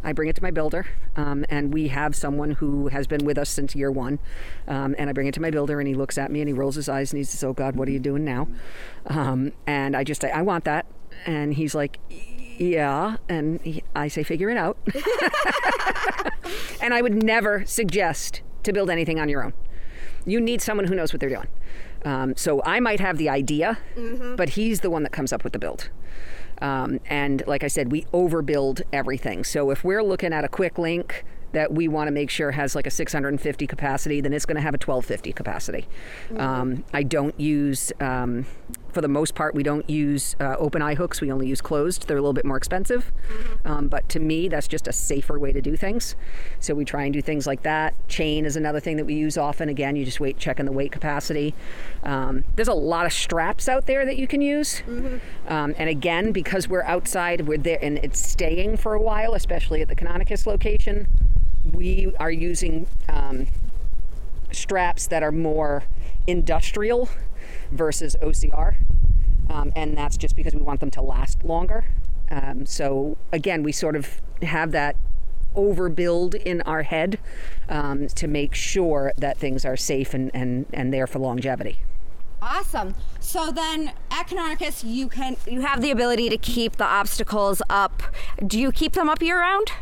I 0.05 0.13
bring 0.13 0.29
it 0.29 0.37
to 0.37 0.43
my 0.43 0.51
builder, 0.51 0.87
um, 1.17 1.45
and 1.49 1.75
we 1.75 1.89
have 1.89 2.15
someone 2.15 2.53
who 2.53 2.89
has 2.89 3.07
been 3.07 3.25
with 3.25 3.39
us 3.39 3.51
since 3.51 3.75
year 3.75 3.91
one. 3.91 4.21
Um, 4.69 4.95
and 4.99 5.11
I 5.11 5.13
bring 5.13 5.27
it 5.27 5.35
to 5.35 5.41
my 5.41 5.51
builder, 5.51 5.81
and 5.81 5.89
he 5.89 5.95
looks 5.95 6.17
at 6.17 6.31
me 6.31 6.41
and 6.41 6.49
he 6.49 6.53
rolls 6.53 6.77
his 6.77 6.89
eyes 6.89 7.13
and 7.13 7.19
he 7.19 7.25
says, 7.25 7.43
"Oh 7.43 7.53
God, 7.53 7.75
what 7.75 7.89
are 7.89 7.91
you 7.91 7.99
doing 7.99 8.25
now?" 8.25 8.47
Um, 9.07 9.53
and 9.67 9.97
I 9.97 10.05
just 10.05 10.21
say, 10.21 10.31
"I 10.31 10.43
want 10.43 10.65
that," 10.65 10.87
and 11.25 11.55
he's 11.55 11.75
like, 11.75 11.99
"Yeah," 12.09 13.17
and 13.29 13.61
he, 13.63 13.83
I 13.97 14.07
say, 14.07 14.23
"Figure 14.23 14.49
it 14.49 14.57
out." 14.57 14.79
and 16.81 16.95
I 16.95 17.03
would 17.03 17.23
never 17.23 17.65
suggest 17.67 18.43
to 18.63 18.73
build 18.73 18.91
anything 18.91 19.19
on 19.19 19.29
your 19.29 19.43
own. 19.43 19.55
You 20.25 20.41
need 20.41 20.61
someone 20.61 20.87
who 20.87 20.95
knows 20.95 21.13
what 21.13 21.19
they're 21.19 21.29
doing. 21.31 21.49
Um, 22.07 22.35
so 22.37 22.63
I 22.65 22.81
might 22.81 23.01
have 23.01 23.19
the 23.19 23.29
idea, 23.29 23.79
but 24.37 24.51
he's 24.51 24.81
the 24.81 24.89
one 24.91 25.03
that 25.03 25.13
comes 25.13 25.33
up 25.33 25.45
with 25.45 25.53
the 25.53 25.59
build. 25.59 25.91
Um, 26.63 27.01
and 27.11 27.43
like 27.47 27.63
I 27.65 27.69
said, 27.69 27.91
we 27.93 28.05
overbuild 28.15 28.81
everything. 28.93 29.45
So 29.45 29.71
if 29.71 29.85
we're 29.85 30.03
looking 30.03 30.33
at 30.33 30.45
a 30.45 30.49
quick 30.49 30.79
link 30.79 31.25
that 31.53 31.73
we 31.73 31.89
want 31.89 32.09
to 32.09 32.13
make 32.13 32.31
sure 32.31 32.53
has 32.53 32.75
like 32.75 32.87
a 32.87 32.91
650 32.91 33.67
capacity, 33.67 34.21
then 34.21 34.33
it's 34.33 34.47
going 34.47 34.57
to 34.57 34.63
have 34.63 34.75
a 34.75 34.81
1250 34.81 35.33
capacity. 35.33 35.89
Um, 36.37 36.85
I 36.95 37.03
don't 37.03 37.39
use, 37.41 37.93
um, 38.01 38.47
for 38.97 39.03
the 39.03 39.09
most 39.09 39.35
part, 39.35 39.55
we 39.55 39.63
don't 39.63 39.91
use 39.91 40.35
uh, 40.41 40.57
open 40.59 40.81
eye 40.81 40.95
hooks. 40.95 41.21
We 41.21 41.31
only 41.31 41.47
use 41.47 41.61
closed. 41.61 42.09
They're 42.09 42.17
a 42.17 42.21
little 42.23 42.33
bit 42.33 42.47
more 42.47 42.57
expensive. 42.57 43.13
Um, 43.67 43.89
but 43.89 44.09
to 44.09 44.19
me, 44.19 44.49
that's 44.49 44.67
just 44.67 44.89
a 44.89 44.93
safer 44.93 45.39
way 45.39 45.53
to 45.53 45.61
do 45.61 45.77
things. 45.77 46.17
So 46.61 46.73
we 46.73 46.87
try 46.87 47.05
and 47.05 47.13
do 47.13 47.21
things 47.21 47.47
like 47.47 47.63
that. 47.65 47.93
Chain 48.09 48.47
is 48.47 48.57
another 48.57 48.81
thing 48.81 48.97
that 48.97 49.05
we 49.05 49.13
use 49.13 49.37
often. 49.37 49.69
Again, 49.69 49.97
you 49.97 50.07
just 50.07 50.19
wait, 50.19 50.39
checking 50.39 50.65
the 50.65 50.73
weight 50.73 50.93
capacity. 50.93 51.55
Um, 52.05 52.45
there's 52.55 52.69
a 52.69 52.73
lot 52.73 53.05
of 53.05 53.13
straps 53.13 53.69
out 53.69 53.85
there 53.85 54.07
that 54.07 54.17
you 54.17 54.27
can 54.27 54.41
use. 54.41 54.83
Um, 55.47 55.75
and 55.77 55.91
again, 55.91 56.33
because 56.33 56.67
we're 56.67 56.85
outside, 56.85 57.47
we're 57.47 57.59
there 57.59 57.79
and 57.83 57.99
it's 57.99 58.27
staying 58.27 58.79
for 58.79 58.95
a 58.95 59.03
while, 59.03 59.35
especially 59.35 59.83
at 59.83 59.89
the 59.89 59.95
Canonicus 59.95 60.47
location, 60.47 61.07
we 61.71 62.15
are 62.19 62.31
using 62.31 62.87
um, 63.11 63.49
straps 64.53 65.07
that 65.09 65.23
are 65.23 65.33
more 65.33 65.85
industrial 66.27 67.11
versus 67.71 68.17
OCR. 68.23 68.77
Um, 69.49 69.73
and 69.77 69.97
that's 69.97 70.17
just 70.17 70.37
because 70.37 70.55
we 70.55 70.63
want 70.63 70.81
them 70.81 70.91
to 70.93 71.03
last 71.03 71.45
longer. 71.45 71.85
Um, 72.31 72.67
so 72.67 73.17
again, 73.33 73.63
we 73.63 73.73
sort 73.73 73.97
of 73.97 74.21
have 74.43 74.73
that 74.73 74.97
overbuild 75.55 76.35
in 76.35 76.61
our 76.63 76.83
head 76.83 77.19
um, 77.69 78.09
to 78.09 78.27
make 78.27 78.55
sure 78.55 79.13
that 79.17 79.39
things 79.39 79.65
are 79.65 79.77
safe 79.77 80.13
and, 80.15 80.31
and, 80.35 80.67
and 80.73 80.93
there 80.93 81.07
for 81.07 81.19
longevity. 81.19 81.79
Awesome. 82.43 82.95
So 83.19 83.51
then 83.51 83.93
at 84.11 84.29
Canonicus, 84.29 84.85
you 84.85 85.09
can 85.09 85.37
you 85.49 85.63
have 85.63 85.81
the 85.81 85.91
ability 85.91 86.29
to 86.29 86.37
keep 86.37 86.77
the 86.77 86.85
obstacles 86.85 87.63
up. 87.71 88.03
Do 88.47 88.61
you 88.61 88.71
keep 88.71 88.93
them 88.93 89.09
up 89.09 89.23
year 89.23 89.41
round? 89.41 89.73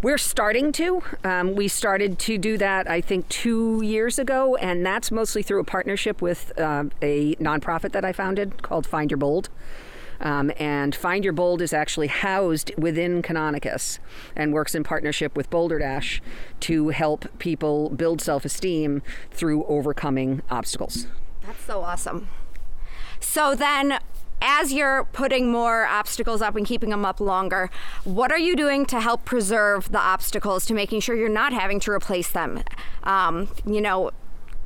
We're 0.00 0.18
starting 0.18 0.70
to. 0.72 1.02
Um, 1.24 1.56
we 1.56 1.66
started 1.66 2.20
to 2.20 2.38
do 2.38 2.56
that, 2.58 2.88
I 2.88 3.00
think, 3.00 3.28
two 3.28 3.82
years 3.82 4.16
ago, 4.16 4.54
and 4.56 4.86
that's 4.86 5.10
mostly 5.10 5.42
through 5.42 5.58
a 5.58 5.64
partnership 5.64 6.22
with 6.22 6.56
uh, 6.56 6.84
a 7.02 7.34
nonprofit 7.36 7.90
that 7.92 8.04
I 8.04 8.12
founded 8.12 8.62
called 8.62 8.86
Find 8.86 9.10
Your 9.10 9.18
Bold. 9.18 9.48
Um, 10.20 10.52
and 10.56 10.94
Find 10.94 11.24
Your 11.24 11.32
Bold 11.32 11.60
is 11.60 11.72
actually 11.72 12.06
housed 12.06 12.70
within 12.78 13.22
Canonicus 13.22 13.98
and 14.36 14.52
works 14.52 14.76
in 14.76 14.84
partnership 14.84 15.36
with 15.36 15.50
Boulder 15.50 15.80
Dash 15.80 16.22
to 16.60 16.90
help 16.90 17.26
people 17.40 17.90
build 17.90 18.20
self 18.20 18.44
esteem 18.44 19.02
through 19.32 19.64
overcoming 19.64 20.42
obstacles. 20.48 21.08
That's 21.44 21.64
so 21.64 21.80
awesome. 21.80 22.28
So 23.18 23.56
then, 23.56 23.98
as 24.40 24.72
you're 24.72 25.04
putting 25.12 25.50
more 25.50 25.86
obstacles 25.86 26.42
up 26.42 26.56
and 26.56 26.66
keeping 26.66 26.90
them 26.90 27.04
up 27.04 27.20
longer, 27.20 27.70
what 28.04 28.30
are 28.30 28.38
you 28.38 28.54
doing 28.56 28.86
to 28.86 29.00
help 29.00 29.24
preserve 29.24 29.90
the 29.92 29.98
obstacles 29.98 30.66
to 30.66 30.74
making 30.74 31.00
sure 31.00 31.16
you're 31.16 31.28
not 31.28 31.52
having 31.52 31.80
to 31.80 31.90
replace 31.90 32.30
them? 32.30 32.62
Um, 33.04 33.48
you 33.66 33.80
know, 33.80 34.10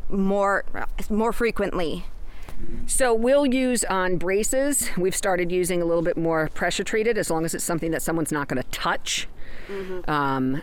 more 0.09 0.65
more 1.09 1.33
frequently. 1.33 2.05
So 2.87 3.13
we'll 3.13 3.47
use 3.47 3.83
on 3.85 4.19
braces. 4.19 4.91
We've 4.97 5.17
started 5.17 5.51
using 5.51 5.83
a 5.83 5.85
little 5.85 6.03
bit 6.03 6.17
more 6.17 6.49
pressure 6.55 6.85
treated, 6.85 7.19
as 7.19 7.29
long 7.31 7.45
as 7.45 7.55
it's 7.55 7.65
something 7.65 7.91
that 7.91 8.03
someone's 8.03 8.31
not 8.31 8.47
going 8.49 8.63
to 8.63 8.69
touch. 8.71 9.27
Um, 10.07 10.63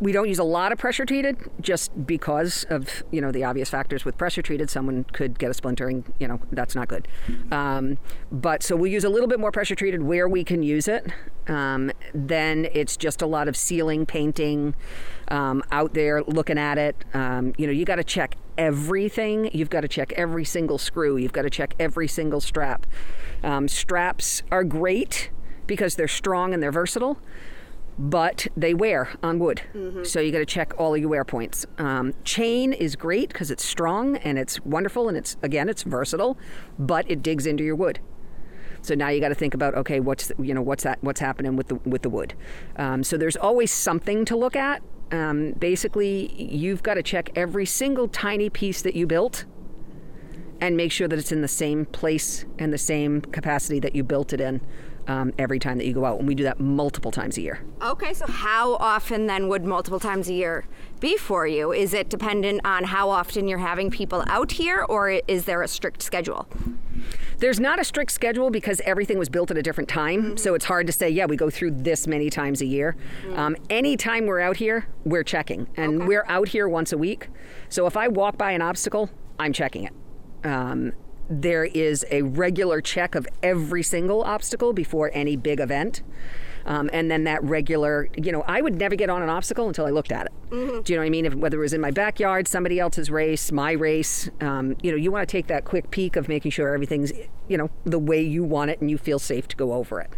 we 0.00 0.12
don't 0.12 0.28
use 0.28 0.38
a 0.38 0.44
lot 0.44 0.72
of 0.72 0.78
pressure 0.78 1.04
treated, 1.04 1.38
just 1.60 2.06
because 2.06 2.64
of 2.70 3.02
you 3.10 3.20
know 3.20 3.32
the 3.32 3.44
obvious 3.44 3.70
factors 3.70 4.04
with 4.04 4.16
pressure 4.16 4.42
treated. 4.42 4.70
Someone 4.70 5.04
could 5.04 5.38
get 5.38 5.50
a 5.50 5.54
splintering, 5.54 6.04
you 6.18 6.28
know 6.28 6.40
that's 6.52 6.74
not 6.74 6.88
good. 6.88 7.08
Um, 7.50 7.98
but 8.30 8.62
so 8.62 8.76
we 8.76 8.90
use 8.90 9.04
a 9.04 9.08
little 9.08 9.28
bit 9.28 9.40
more 9.40 9.52
pressure 9.52 9.74
treated 9.74 10.02
where 10.02 10.28
we 10.28 10.44
can 10.44 10.62
use 10.62 10.88
it. 10.88 11.06
Um, 11.48 11.90
then 12.12 12.68
it's 12.74 12.96
just 12.96 13.22
a 13.22 13.26
lot 13.26 13.48
of 13.48 13.56
sealing, 13.56 14.04
painting, 14.04 14.74
um, 15.28 15.62
out 15.72 15.94
there 15.94 16.22
looking 16.24 16.58
at 16.58 16.78
it. 16.78 17.04
Um, 17.14 17.54
you 17.56 17.66
know 17.66 17.72
you 17.72 17.84
got 17.84 17.96
to 17.96 18.04
check 18.04 18.36
everything. 18.56 19.50
You've 19.52 19.70
got 19.70 19.82
to 19.82 19.88
check 19.88 20.12
every 20.12 20.44
single 20.44 20.78
screw. 20.78 21.16
You've 21.16 21.32
got 21.32 21.42
to 21.42 21.50
check 21.50 21.74
every 21.78 22.08
single 22.08 22.40
strap. 22.40 22.86
Um, 23.42 23.68
straps 23.68 24.42
are 24.50 24.64
great 24.64 25.30
because 25.68 25.94
they're 25.94 26.08
strong 26.08 26.52
and 26.52 26.60
they're 26.60 26.72
versatile, 26.72 27.18
but 27.98 28.46
they 28.56 28.74
wear 28.74 29.10
on 29.22 29.38
wood. 29.38 29.62
So 30.04 30.20
you 30.20 30.30
got 30.30 30.38
to 30.38 30.46
check 30.46 30.72
all 30.78 30.94
of 30.94 31.00
your 31.00 31.08
wear 31.08 31.24
points. 31.24 31.66
Um, 31.78 32.14
chain 32.24 32.72
is 32.72 32.94
great 32.94 33.28
because 33.28 33.50
it's 33.50 33.64
strong 33.64 34.16
and 34.18 34.38
it's 34.38 34.60
wonderful 34.60 35.08
and 35.08 35.16
it's 35.16 35.36
again 35.42 35.68
it's 35.68 35.82
versatile, 35.82 36.38
but 36.78 37.10
it 37.10 37.22
digs 37.22 37.46
into 37.46 37.64
your 37.64 37.76
wood. 37.76 37.98
So 38.82 38.94
now 38.94 39.08
you 39.08 39.20
got 39.20 39.30
to 39.30 39.34
think 39.34 39.54
about 39.54 39.74
okay, 39.74 39.98
what's 39.98 40.30
you 40.38 40.54
know 40.54 40.62
what's 40.62 40.84
that 40.84 40.98
what's 41.02 41.20
happening 41.20 41.56
with 41.56 41.68
the 41.68 41.74
with 41.76 42.02
the 42.02 42.10
wood. 42.10 42.34
Um, 42.76 43.02
so 43.02 43.16
there's 43.16 43.36
always 43.36 43.72
something 43.72 44.24
to 44.26 44.36
look 44.36 44.54
at. 44.54 44.82
Um, 45.10 45.52
basically, 45.52 46.32
you've 46.40 46.82
got 46.82 46.94
to 46.94 47.02
check 47.02 47.30
every 47.34 47.66
single 47.66 48.08
tiny 48.08 48.50
piece 48.50 48.82
that 48.82 48.94
you 48.94 49.06
built 49.06 49.46
and 50.60 50.76
make 50.76 50.92
sure 50.92 51.08
that 51.08 51.18
it's 51.18 51.32
in 51.32 51.40
the 51.40 51.48
same 51.48 51.86
place 51.86 52.44
and 52.58 52.72
the 52.72 52.78
same 52.78 53.20
capacity 53.20 53.80
that 53.80 53.94
you 53.94 54.04
built 54.04 54.32
it 54.32 54.40
in 54.40 54.60
um, 55.08 55.32
every 55.38 55.58
time 55.58 55.78
that 55.78 55.86
you 55.86 55.92
go 55.92 56.04
out. 56.04 56.18
And 56.18 56.28
we 56.28 56.34
do 56.34 56.44
that 56.44 56.60
multiple 56.60 57.10
times 57.10 57.36
a 57.38 57.40
year. 57.40 57.60
Okay, 57.82 58.14
so 58.14 58.26
how 58.26 58.74
often 58.74 59.26
then 59.26 59.48
would 59.48 59.64
multiple 59.64 59.98
times 59.98 60.28
a 60.28 60.34
year 60.34 60.66
be 61.00 61.16
for 61.16 61.46
you? 61.46 61.72
Is 61.72 61.94
it 61.94 62.08
dependent 62.08 62.60
on 62.64 62.84
how 62.84 63.10
often 63.10 63.48
you're 63.48 63.58
having 63.58 63.90
people 63.90 64.22
out 64.28 64.52
here, 64.52 64.84
or 64.88 65.10
is 65.26 65.46
there 65.46 65.62
a 65.62 65.68
strict 65.68 66.02
schedule? 66.02 66.46
There's 67.38 67.60
not 67.60 67.80
a 67.80 67.84
strict 67.84 68.10
schedule 68.10 68.50
because 68.50 68.80
everything 68.80 69.16
was 69.16 69.28
built 69.28 69.50
at 69.52 69.56
a 69.56 69.62
different 69.62 69.88
time. 69.88 70.36
So 70.36 70.54
it's 70.54 70.64
hard 70.64 70.88
to 70.88 70.92
say, 70.92 71.08
yeah, 71.08 71.26
we 71.26 71.36
go 71.36 71.50
through 71.50 71.70
this 71.70 72.08
many 72.08 72.30
times 72.30 72.60
a 72.60 72.66
year. 72.66 72.96
Um, 73.36 73.56
anytime 73.70 74.26
we're 74.26 74.40
out 74.40 74.56
here, 74.56 74.88
we're 75.04 75.22
checking. 75.22 75.68
And 75.76 76.08
we're 76.08 76.24
out 76.26 76.48
here 76.48 76.68
once 76.68 76.92
a 76.92 76.98
week. 76.98 77.28
So 77.68 77.86
if 77.86 77.96
I 77.96 78.08
walk 78.08 78.36
by 78.36 78.50
an 78.50 78.62
obstacle, 78.62 79.08
I'm 79.38 79.52
checking 79.52 79.84
it. 79.84 79.92
Um, 80.44 80.92
there 81.28 81.64
is 81.64 82.04
a 82.10 82.22
regular 82.22 82.80
check 82.80 83.14
of 83.14 83.26
every 83.42 83.82
single 83.82 84.22
obstacle 84.22 84.72
before 84.72 85.10
any 85.12 85.36
big 85.36 85.60
event. 85.60 86.02
Um, 86.66 86.90
and 86.92 87.10
then 87.10 87.24
that 87.24 87.42
regular, 87.44 88.10
you 88.16 88.30
know, 88.30 88.42
I 88.42 88.60
would 88.60 88.74
never 88.74 88.94
get 88.94 89.08
on 89.08 89.22
an 89.22 89.30
obstacle 89.30 89.68
until 89.68 89.86
I 89.86 89.90
looked 89.90 90.12
at 90.12 90.26
it. 90.26 90.32
Do 90.84 90.92
you 90.92 90.98
know 90.98 91.02
what 91.02 91.06
I 91.06 91.10
mean? 91.10 91.24
If, 91.24 91.34
whether 91.34 91.56
it 91.56 91.60
was 91.60 91.72
in 91.72 91.80
my 91.80 91.90
backyard, 91.90 92.46
somebody 92.46 92.78
else's 92.78 93.10
race, 93.10 93.50
my 93.50 93.72
race, 93.72 94.28
um, 94.42 94.76
you 94.82 94.90
know, 94.90 94.96
you 94.96 95.10
want 95.10 95.26
to 95.26 95.32
take 95.32 95.46
that 95.46 95.64
quick 95.64 95.90
peek 95.90 96.16
of 96.16 96.28
making 96.28 96.50
sure 96.50 96.74
everything's, 96.74 97.10
you 97.48 97.56
know, 97.56 97.70
the 97.84 97.98
way 97.98 98.20
you 98.20 98.44
want 98.44 98.70
it 98.70 98.82
and 98.82 98.90
you 98.90 98.98
feel 98.98 99.18
safe 99.18 99.48
to 99.48 99.56
go 99.56 99.72
over 99.72 100.00
it. 100.00 100.10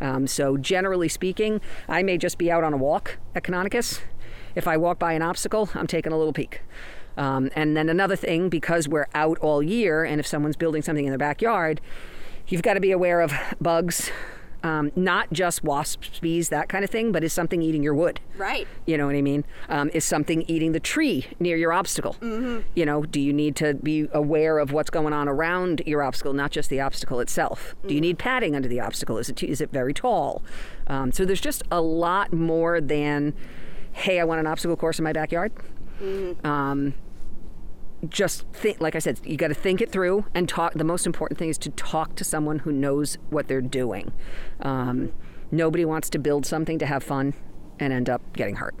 Um, 0.00 0.26
so 0.28 0.56
generally 0.56 1.08
speaking, 1.08 1.60
I 1.88 2.04
may 2.04 2.18
just 2.18 2.38
be 2.38 2.52
out 2.52 2.62
on 2.62 2.72
a 2.72 2.76
walk 2.76 3.18
at 3.34 3.42
Canonicus. 3.42 4.00
If 4.54 4.68
I 4.68 4.76
walk 4.76 4.98
by 4.98 5.12
an 5.12 5.22
obstacle, 5.22 5.70
I'm 5.74 5.86
taking 5.86 6.12
a 6.12 6.18
little 6.18 6.32
peek. 6.32 6.62
Um, 7.16 7.50
and 7.54 7.76
then 7.76 7.88
another 7.88 8.16
thing, 8.16 8.48
because 8.48 8.88
we're 8.88 9.08
out 9.14 9.38
all 9.38 9.62
year, 9.62 10.04
and 10.04 10.20
if 10.20 10.26
someone's 10.26 10.56
building 10.56 10.82
something 10.82 11.04
in 11.04 11.10
their 11.10 11.18
backyard, 11.18 11.80
you've 12.48 12.62
got 12.62 12.74
to 12.74 12.80
be 12.80 12.92
aware 12.92 13.20
of 13.20 13.32
bugs, 13.60 14.10
um, 14.62 14.90
not 14.96 15.32
just 15.32 15.62
wasps, 15.62 16.18
bees, 16.18 16.48
that 16.48 16.68
kind 16.68 16.84
of 16.84 16.90
thing, 16.90 17.12
but 17.12 17.22
is 17.22 17.32
something 17.32 17.62
eating 17.62 17.82
your 17.82 17.94
wood? 17.94 18.20
Right. 18.36 18.66
You 18.84 18.98
know 18.98 19.06
what 19.06 19.14
I 19.14 19.22
mean? 19.22 19.44
Um, 19.68 19.90
is 19.94 20.04
something 20.04 20.42
eating 20.48 20.72
the 20.72 20.80
tree 20.80 21.26
near 21.38 21.56
your 21.56 21.72
obstacle? 21.72 22.16
Mm-hmm. 22.20 22.68
You 22.74 22.84
know, 22.84 23.02
do 23.04 23.20
you 23.20 23.32
need 23.32 23.54
to 23.56 23.74
be 23.74 24.08
aware 24.12 24.58
of 24.58 24.72
what's 24.72 24.90
going 24.90 25.12
on 25.12 25.28
around 25.28 25.82
your 25.86 26.02
obstacle, 26.02 26.32
not 26.32 26.50
just 26.50 26.68
the 26.68 26.80
obstacle 26.80 27.20
itself? 27.20 27.76
Do 27.86 27.94
you 27.94 28.00
need 28.00 28.18
padding 28.18 28.56
under 28.56 28.68
the 28.68 28.80
obstacle? 28.80 29.18
Is 29.18 29.28
it 29.28 29.42
is 29.42 29.60
it 29.60 29.70
very 29.70 29.94
tall? 29.94 30.42
Um, 30.86 31.12
so 31.12 31.24
there's 31.24 31.40
just 31.40 31.62
a 31.70 31.80
lot 31.80 32.32
more 32.32 32.80
than, 32.80 33.34
hey, 33.92 34.20
I 34.20 34.24
want 34.24 34.40
an 34.40 34.46
obstacle 34.46 34.76
course 34.76 34.98
in 34.98 35.04
my 35.04 35.12
backyard. 35.12 35.52
Um, 36.44 36.94
just 38.08 38.46
think 38.52 38.80
like 38.80 38.94
i 38.94 38.98
said 38.98 39.18
you 39.24 39.36
got 39.36 39.48
to 39.48 39.54
think 39.54 39.80
it 39.80 39.90
through 39.90 40.26
and 40.34 40.48
talk 40.48 40.74
the 40.74 40.84
most 40.84 41.06
important 41.06 41.38
thing 41.38 41.48
is 41.48 41.58
to 41.58 41.70
talk 41.70 42.14
to 42.16 42.24
someone 42.24 42.60
who 42.60 42.72
knows 42.72 43.18
what 43.30 43.48
they're 43.48 43.60
doing. 43.60 44.12
Um, 44.60 45.12
nobody 45.50 45.84
wants 45.84 46.10
to 46.10 46.18
build 46.18 46.46
something 46.46 46.78
to 46.78 46.86
have 46.86 47.02
fun 47.02 47.34
and 47.78 47.92
end 47.92 48.08
up 48.08 48.22
getting 48.34 48.56
hurt. 48.56 48.74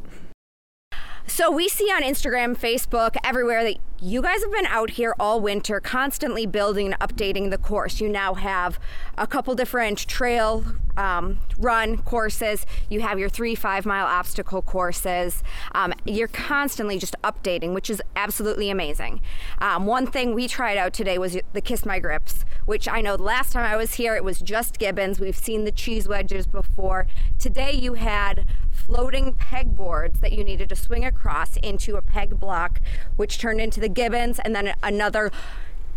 So 1.26 1.50
we 1.50 1.68
see 1.68 1.86
on 1.86 2.02
Instagram, 2.02 2.56
Facebook, 2.56 3.16
everywhere 3.24 3.64
that 3.64 3.76
you 4.00 4.20
guys 4.20 4.42
have 4.42 4.52
been 4.52 4.66
out 4.66 4.90
here 4.90 5.14
all 5.18 5.40
winter 5.40 5.80
constantly 5.80 6.46
building 6.46 6.92
and 6.92 6.98
updating 7.00 7.50
the 7.50 7.58
course. 7.58 8.00
You 8.00 8.08
now 8.08 8.34
have 8.34 8.78
a 9.16 9.26
couple 9.26 9.54
different 9.54 10.06
trail 10.06 10.64
um, 10.96 11.40
run 11.58 11.98
courses. 11.98 12.66
You 12.90 13.00
have 13.00 13.18
your 13.18 13.28
three, 13.28 13.54
five 13.54 13.86
mile 13.86 14.06
obstacle 14.06 14.62
courses. 14.62 15.42
Um, 15.72 15.92
you're 16.04 16.28
constantly 16.28 16.98
just 16.98 17.14
updating, 17.22 17.74
which 17.74 17.90
is 17.90 18.02
absolutely 18.14 18.70
amazing. 18.70 19.20
Um, 19.60 19.86
one 19.86 20.06
thing 20.06 20.34
we 20.34 20.48
tried 20.48 20.76
out 20.76 20.92
today 20.92 21.18
was 21.18 21.38
the 21.52 21.60
Kiss 21.60 21.84
My 21.86 21.98
Grips, 21.98 22.44
which 22.66 22.88
I 22.88 23.00
know 23.00 23.16
the 23.16 23.22
last 23.22 23.52
time 23.52 23.64
I 23.64 23.76
was 23.76 23.94
here 23.94 24.14
it 24.14 24.24
was 24.24 24.40
just 24.40 24.78
Gibbons. 24.78 25.20
We've 25.20 25.36
seen 25.36 25.64
the 25.64 25.72
cheese 25.72 26.08
wedges 26.08 26.46
before. 26.46 27.06
Today 27.38 27.72
you 27.72 27.94
had 27.94 28.44
floating 28.70 29.32
pegboards 29.34 30.20
that 30.20 30.32
you 30.32 30.44
needed 30.44 30.68
to 30.68 30.76
swing 30.76 31.04
across 31.04 31.56
into 31.56 31.96
a 31.96 32.02
peg 32.02 32.38
block, 32.38 32.80
which 33.16 33.38
turned 33.38 33.60
into 33.60 33.80
the 33.80 33.85
Gibbons, 33.88 34.38
and 34.38 34.54
then 34.54 34.74
another 34.82 35.30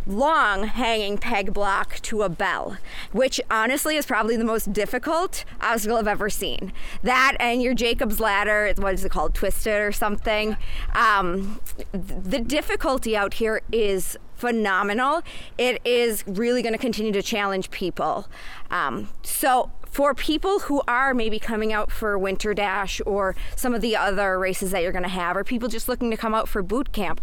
long 0.08 0.64
hanging 0.64 1.18
peg 1.18 1.54
block 1.54 2.00
to 2.02 2.24
a 2.24 2.30
bell, 2.30 2.78
which 3.12 3.40
honestly 3.52 3.96
is 3.96 4.06
probably 4.06 4.36
the 4.36 4.46
most 4.46 4.74
difficult 4.74 5.46
obstacle 5.62 5.98
I've 5.98 6.08
ever 6.08 6.30
seen. 6.30 6.74
That 7.04 7.36
and 7.40 7.62
your 7.62 7.74
Jacob's 7.74 8.20
ladder, 8.20 8.74
what 8.78 8.94
is 8.94 9.06
it 9.06 9.12
called, 9.12 9.36
twisted 9.36 9.82
or 9.82 9.92
something. 9.92 10.58
Um, 10.94 11.60
the 11.92 12.40
difficulty 12.40 13.16
out 13.16 13.36
here 13.36 13.62
is 13.72 14.18
phenomenal. 14.36 15.22
It 15.58 15.82
is 15.86 16.24
really 16.26 16.62
going 16.62 16.74
to 16.74 16.80
continue 16.80 17.12
to 17.12 17.22
challenge 17.22 17.70
people. 17.72 18.28
Um, 18.72 19.10
so 19.22 19.72
for 19.90 20.14
people 20.14 20.60
who 20.60 20.82
are 20.88 21.14
maybe 21.14 21.40
coming 21.40 21.74
out 21.74 21.92
for 21.92 22.18
Winter 22.18 22.54
Dash 22.54 23.02
or 23.06 23.36
some 23.56 23.74
of 23.74 23.82
the 23.82 23.96
other 23.96 24.38
races 24.40 24.72
that 24.72 24.84
you're 24.84 24.92
going 24.92 25.04
to 25.04 25.10
have, 25.10 25.36
or 25.36 25.44
people 25.44 25.68
just 25.70 25.88
looking 25.88 26.12
to 26.12 26.18
come 26.18 26.36
out 26.36 26.48
for 26.48 26.62
boot 26.62 26.92
camp, 26.92 27.22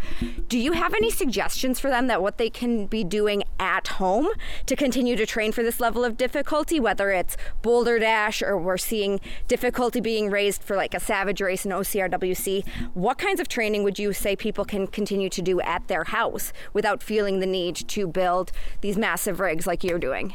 do 0.48 0.58
you 0.58 0.72
have 0.72 0.94
any 0.94 1.10
suggestions 1.10 1.80
for 1.80 1.90
them 1.90 2.06
that 2.06 2.22
what 2.22 2.38
they 2.38 2.50
can 2.50 2.86
be 2.86 3.04
doing 3.04 3.44
at 3.58 3.88
home 3.88 4.28
to 4.66 4.76
continue 4.76 5.16
to 5.16 5.26
train 5.26 5.52
for 5.52 5.62
this 5.62 5.80
level 5.80 6.04
of 6.04 6.16
difficulty, 6.16 6.80
whether 6.80 7.10
it's 7.10 7.36
Boulder 7.62 7.98
Dash 7.98 8.42
or 8.42 8.58
we're 8.58 8.76
seeing 8.76 9.20
difficulty 9.48 10.00
being 10.00 10.30
raised 10.30 10.62
for 10.62 10.76
like 10.76 10.94
a 10.94 11.00
Savage 11.00 11.40
race 11.40 11.64
in 11.64 11.72
OCRWC? 11.72 12.66
What 12.94 13.18
kinds 13.18 13.40
of 13.40 13.48
training 13.48 13.84
would 13.84 13.98
you 13.98 14.12
say 14.12 14.36
people 14.36 14.64
can 14.64 14.86
continue 14.86 15.28
to 15.30 15.42
do 15.42 15.60
at 15.60 15.88
their 15.88 16.04
house 16.04 16.52
without 16.72 17.02
feeling 17.02 17.40
the 17.40 17.46
need 17.46 17.76
to 17.76 18.06
build 18.06 18.52
these 18.80 18.96
massive 18.96 19.40
rigs 19.40 19.66
like 19.66 19.84
you're 19.84 19.98
doing? 19.98 20.34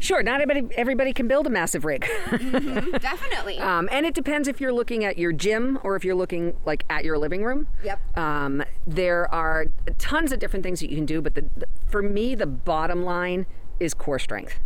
Sure 0.00 0.22
not 0.22 0.40
everybody, 0.40 0.74
everybody 0.76 1.12
can 1.12 1.28
build 1.28 1.46
a 1.46 1.50
massive 1.50 1.84
rig 1.84 2.06
Definitely. 2.30 3.58
Um, 3.58 3.88
and 3.90 4.06
it 4.06 4.14
depends 4.14 4.48
if 4.48 4.60
you're 4.60 4.72
looking 4.72 5.04
at 5.04 5.18
your 5.18 5.32
gym 5.32 5.78
or 5.82 5.96
if 5.96 6.04
you're 6.04 6.14
looking 6.14 6.56
like 6.64 6.84
at 6.90 7.04
your 7.04 7.18
living 7.18 7.42
room. 7.44 7.66
Yep. 7.84 8.16
Um, 8.16 8.62
there 8.86 9.32
are 9.32 9.66
tons 9.98 10.32
of 10.32 10.38
different 10.38 10.62
things 10.62 10.80
that 10.80 10.90
you 10.90 10.96
can 10.96 11.06
do, 11.06 11.20
but 11.20 11.34
the, 11.34 11.48
for 11.86 12.02
me, 12.02 12.34
the 12.34 12.46
bottom 12.46 13.02
line 13.02 13.46
is 13.80 13.94
core 13.94 14.18
strength. 14.18 14.60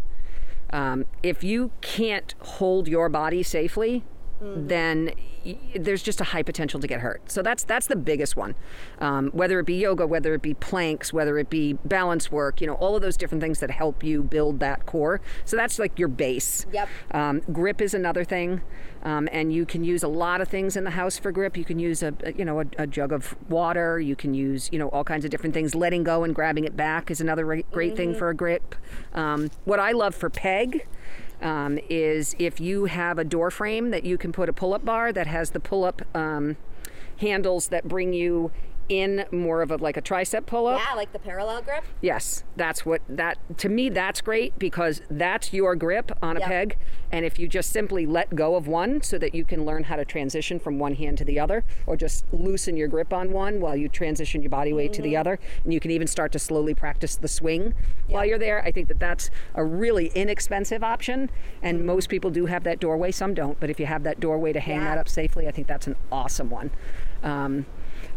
Um, 0.70 1.04
if 1.22 1.44
you 1.44 1.70
can't 1.80 2.34
hold 2.40 2.88
your 2.88 3.08
body 3.08 3.42
safely, 3.42 4.04
then 4.44 5.12
y- 5.46 5.56
there's 5.78 6.02
just 6.02 6.20
a 6.20 6.24
high 6.24 6.42
potential 6.42 6.80
to 6.80 6.86
get 6.86 7.00
hurt. 7.00 7.30
So 7.30 7.42
that's 7.42 7.62
that's 7.64 7.86
the 7.86 7.96
biggest 7.96 8.36
one. 8.36 8.54
Um, 9.00 9.30
whether 9.30 9.60
it 9.60 9.66
be 9.66 9.74
yoga, 9.74 10.06
whether 10.06 10.34
it 10.34 10.42
be 10.42 10.54
planks, 10.54 11.12
whether 11.12 11.38
it 11.38 11.48
be 11.48 11.74
balance 11.84 12.30
work, 12.32 12.60
you 12.60 12.66
know, 12.66 12.74
all 12.74 12.96
of 12.96 13.02
those 13.02 13.16
different 13.16 13.42
things 13.42 13.60
that 13.60 13.70
help 13.70 14.02
you 14.02 14.22
build 14.22 14.60
that 14.60 14.86
core. 14.86 15.20
So 15.44 15.56
that's 15.56 15.78
like 15.78 15.98
your 15.98 16.08
base. 16.08 16.66
Yep. 16.72 16.88
Um, 17.12 17.40
grip 17.52 17.80
is 17.80 17.94
another 17.94 18.24
thing, 18.24 18.62
um, 19.04 19.28
and 19.32 19.52
you 19.52 19.64
can 19.64 19.84
use 19.84 20.02
a 20.02 20.08
lot 20.08 20.40
of 20.40 20.48
things 20.48 20.76
in 20.76 20.84
the 20.84 20.90
house 20.90 21.18
for 21.18 21.30
grip. 21.32 21.56
You 21.56 21.64
can 21.64 21.78
use 21.78 22.02
a, 22.02 22.12
a- 22.24 22.32
you 22.32 22.44
know 22.44 22.60
a, 22.60 22.64
a 22.78 22.86
jug 22.86 23.12
of 23.12 23.36
water. 23.48 24.00
You 24.00 24.16
can 24.16 24.34
use 24.34 24.68
you 24.72 24.78
know 24.78 24.88
all 24.88 25.04
kinds 25.04 25.24
of 25.24 25.30
different 25.30 25.54
things. 25.54 25.74
Letting 25.74 26.02
go 26.02 26.24
and 26.24 26.34
grabbing 26.34 26.64
it 26.64 26.76
back 26.76 27.10
is 27.10 27.20
another 27.20 27.44
re- 27.46 27.64
great 27.70 27.96
thing 27.96 28.14
for 28.14 28.28
a 28.28 28.34
grip. 28.34 28.74
Um, 29.14 29.50
what 29.64 29.78
I 29.80 29.92
love 29.92 30.14
for 30.14 30.28
peg. 30.30 30.86
Um, 31.42 31.78
is 31.90 32.36
if 32.38 32.60
you 32.60 32.84
have 32.84 33.18
a 33.18 33.24
door 33.24 33.50
frame 33.50 33.90
that 33.90 34.04
you 34.04 34.16
can 34.16 34.30
put 34.30 34.48
a 34.48 34.52
pull-up 34.52 34.84
bar 34.84 35.12
that 35.12 35.26
has 35.26 35.50
the 35.50 35.58
pull-up 35.58 36.02
um, 36.14 36.56
handles 37.18 37.68
that 37.68 37.88
bring 37.88 38.12
you 38.12 38.52
in 38.88 39.24
more 39.30 39.62
of 39.62 39.70
a 39.70 39.76
like 39.76 39.96
a 39.96 40.02
tricep 40.02 40.46
pull-up. 40.46 40.80
yeah, 40.80 40.94
like 40.94 41.12
the 41.12 41.18
parallel 41.18 41.62
grip. 41.62 41.84
Yes, 42.00 42.44
that's 42.56 42.84
what 42.84 43.00
that 43.08 43.38
to 43.58 43.68
me 43.68 43.88
that's 43.88 44.20
great 44.20 44.58
because 44.58 45.02
that's 45.10 45.52
your 45.52 45.74
grip 45.76 46.10
on 46.22 46.36
a 46.36 46.40
Yep. 46.40 46.48
peg 46.48 46.76
and 47.10 47.24
if 47.24 47.38
you 47.38 47.46
just 47.48 47.70
simply 47.72 48.06
let 48.06 48.34
go 48.34 48.56
of 48.56 48.66
one 48.66 49.02
so 49.02 49.18
that 49.18 49.34
you 49.34 49.44
can 49.44 49.64
learn 49.64 49.84
how 49.84 49.96
to 49.96 50.04
transition 50.04 50.58
from 50.58 50.78
one 50.78 50.94
hand 50.94 51.18
to 51.18 51.24
the 51.24 51.38
other 51.38 51.64
or 51.86 51.96
just 51.96 52.24
loosen 52.32 52.76
your 52.76 52.88
grip 52.88 53.12
on 53.12 53.32
one 53.32 53.60
while 53.60 53.76
you 53.76 53.88
transition 53.88 54.42
your 54.42 54.50
body 54.50 54.72
weight 54.72 54.92
to 54.94 55.02
the 55.02 55.16
other 55.16 55.38
and 55.64 55.72
you 55.72 55.80
can 55.80 55.90
even 55.90 56.06
start 56.06 56.32
to 56.32 56.38
slowly 56.38 56.74
practice 56.74 57.16
the 57.16 57.28
swing 57.28 57.74
while 58.08 58.24
you're 58.24 58.38
there. 58.38 58.62
I 58.64 58.72
think 58.72 58.88
that 58.88 58.98
that's 58.98 59.30
a 59.54 59.64
really 59.64 60.08
inexpensive 60.14 60.82
option 60.82 61.30
and 61.62 61.84
most 61.86 62.08
people 62.08 62.30
do 62.30 62.46
have 62.46 62.64
that 62.64 62.80
doorway, 62.80 63.10
some 63.12 63.34
don't, 63.34 63.58
but 63.60 63.70
if 63.70 63.78
you 63.78 63.86
have 63.86 64.02
that 64.04 64.18
doorway 64.20 64.52
to 64.52 64.60
hang 64.60 64.78
Yeah. 64.80 64.84
that 64.86 64.98
up 64.98 65.08
safely, 65.08 65.46
I 65.46 65.50
think 65.52 65.66
that's 65.66 65.86
an 65.86 65.96
awesome 66.10 66.50
one. 66.50 66.70
Um, 67.22 67.66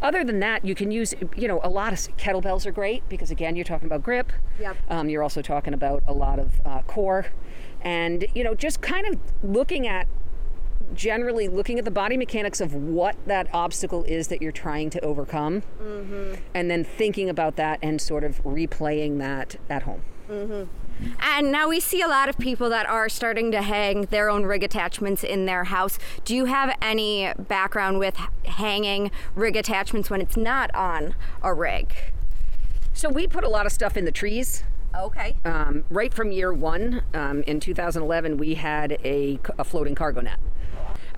other 0.06 0.24
than 0.24 0.40
that, 0.40 0.64
you 0.64 0.76
can 0.76 0.92
use, 0.92 1.14
you 1.36 1.48
know, 1.48 1.60
a 1.64 1.70
lot 1.70 1.92
of 1.92 2.00
kettlebells 2.18 2.66
are 2.66 2.72
great 2.72 3.08
because 3.10 3.32
again, 3.32 3.56
you're 3.56 3.66
talking 3.66 3.88
about 3.88 4.04
grip. 4.04 4.32
Yep. 4.60 4.78
Um, 4.90 5.10
you're 5.10 5.24
also 5.24 5.42
talking 5.42 5.74
about 5.74 6.04
a 6.08 6.14
lot 6.14 6.40
of 6.40 6.62
uh, 6.66 6.82
core, 6.84 7.28
and 7.82 8.26
you 8.34 8.44
know, 8.44 8.54
just 8.54 8.82
kind 8.82 9.08
of 9.08 9.20
looking 9.44 9.88
at 9.88 10.08
generally 10.94 11.48
looking 11.48 11.80
at 11.80 11.86
the 11.86 11.92
body 11.92 12.16
mechanics 12.16 12.62
of 12.62 12.74
what 12.74 13.16
that 13.26 13.48
obstacle 13.54 14.04
is 14.04 14.28
that 14.28 14.42
you're 14.42 14.52
trying 14.52 14.90
to 14.92 15.02
overcome. 15.02 15.64
And 16.54 16.70
then 16.70 16.84
thinking 16.84 17.30
about 17.30 17.56
that 17.56 17.80
and 17.82 18.00
sort 18.00 18.24
of 18.24 18.44
replaying 18.44 19.18
that 19.20 19.56
at 19.70 19.84
home 19.84 20.02
And 21.20 21.52
now 21.52 21.68
we 21.70 21.80
see 21.80 22.02
a 22.02 22.08
lot 22.08 22.30
of 22.30 22.38
people 22.38 22.70
that 22.70 22.86
are 22.88 23.10
starting 23.10 23.52
to 23.52 23.62
hang 23.62 24.04
their 24.06 24.30
own 24.30 24.44
rig 24.44 24.64
attachments 24.64 25.24
in 25.24 25.46
their 25.46 25.66
house. 25.66 26.00
Do 26.24 26.36
you 26.36 26.46
have 26.46 26.76
any 26.82 27.34
background 27.38 28.00
with 28.00 28.16
hanging 28.46 29.12
rig 29.36 29.56
attachments 29.56 30.10
when 30.10 30.22
it's 30.22 30.38
not 30.38 30.74
on 30.74 31.16
a 31.42 31.54
rig? 31.54 31.94
so 32.94 33.10
we 33.10 33.28
put 33.28 33.44
a 33.44 33.50
lot 33.50 33.66
of 33.66 33.74
stuff 33.74 33.98
in 33.98 34.06
the 34.06 34.12
trees 34.12 34.64
Okay. 34.98 35.36
um, 35.44 35.84
right 35.90 36.14
from 36.14 36.32
year 36.32 36.54
one 36.54 37.02
um, 37.14 37.44
in 37.44 37.60
2011 37.60 38.38
we 38.38 38.54
had 38.54 38.94
a, 39.04 39.38
a 39.60 39.66
floating 39.66 39.96
cargo 39.96 40.22
net 40.22 40.40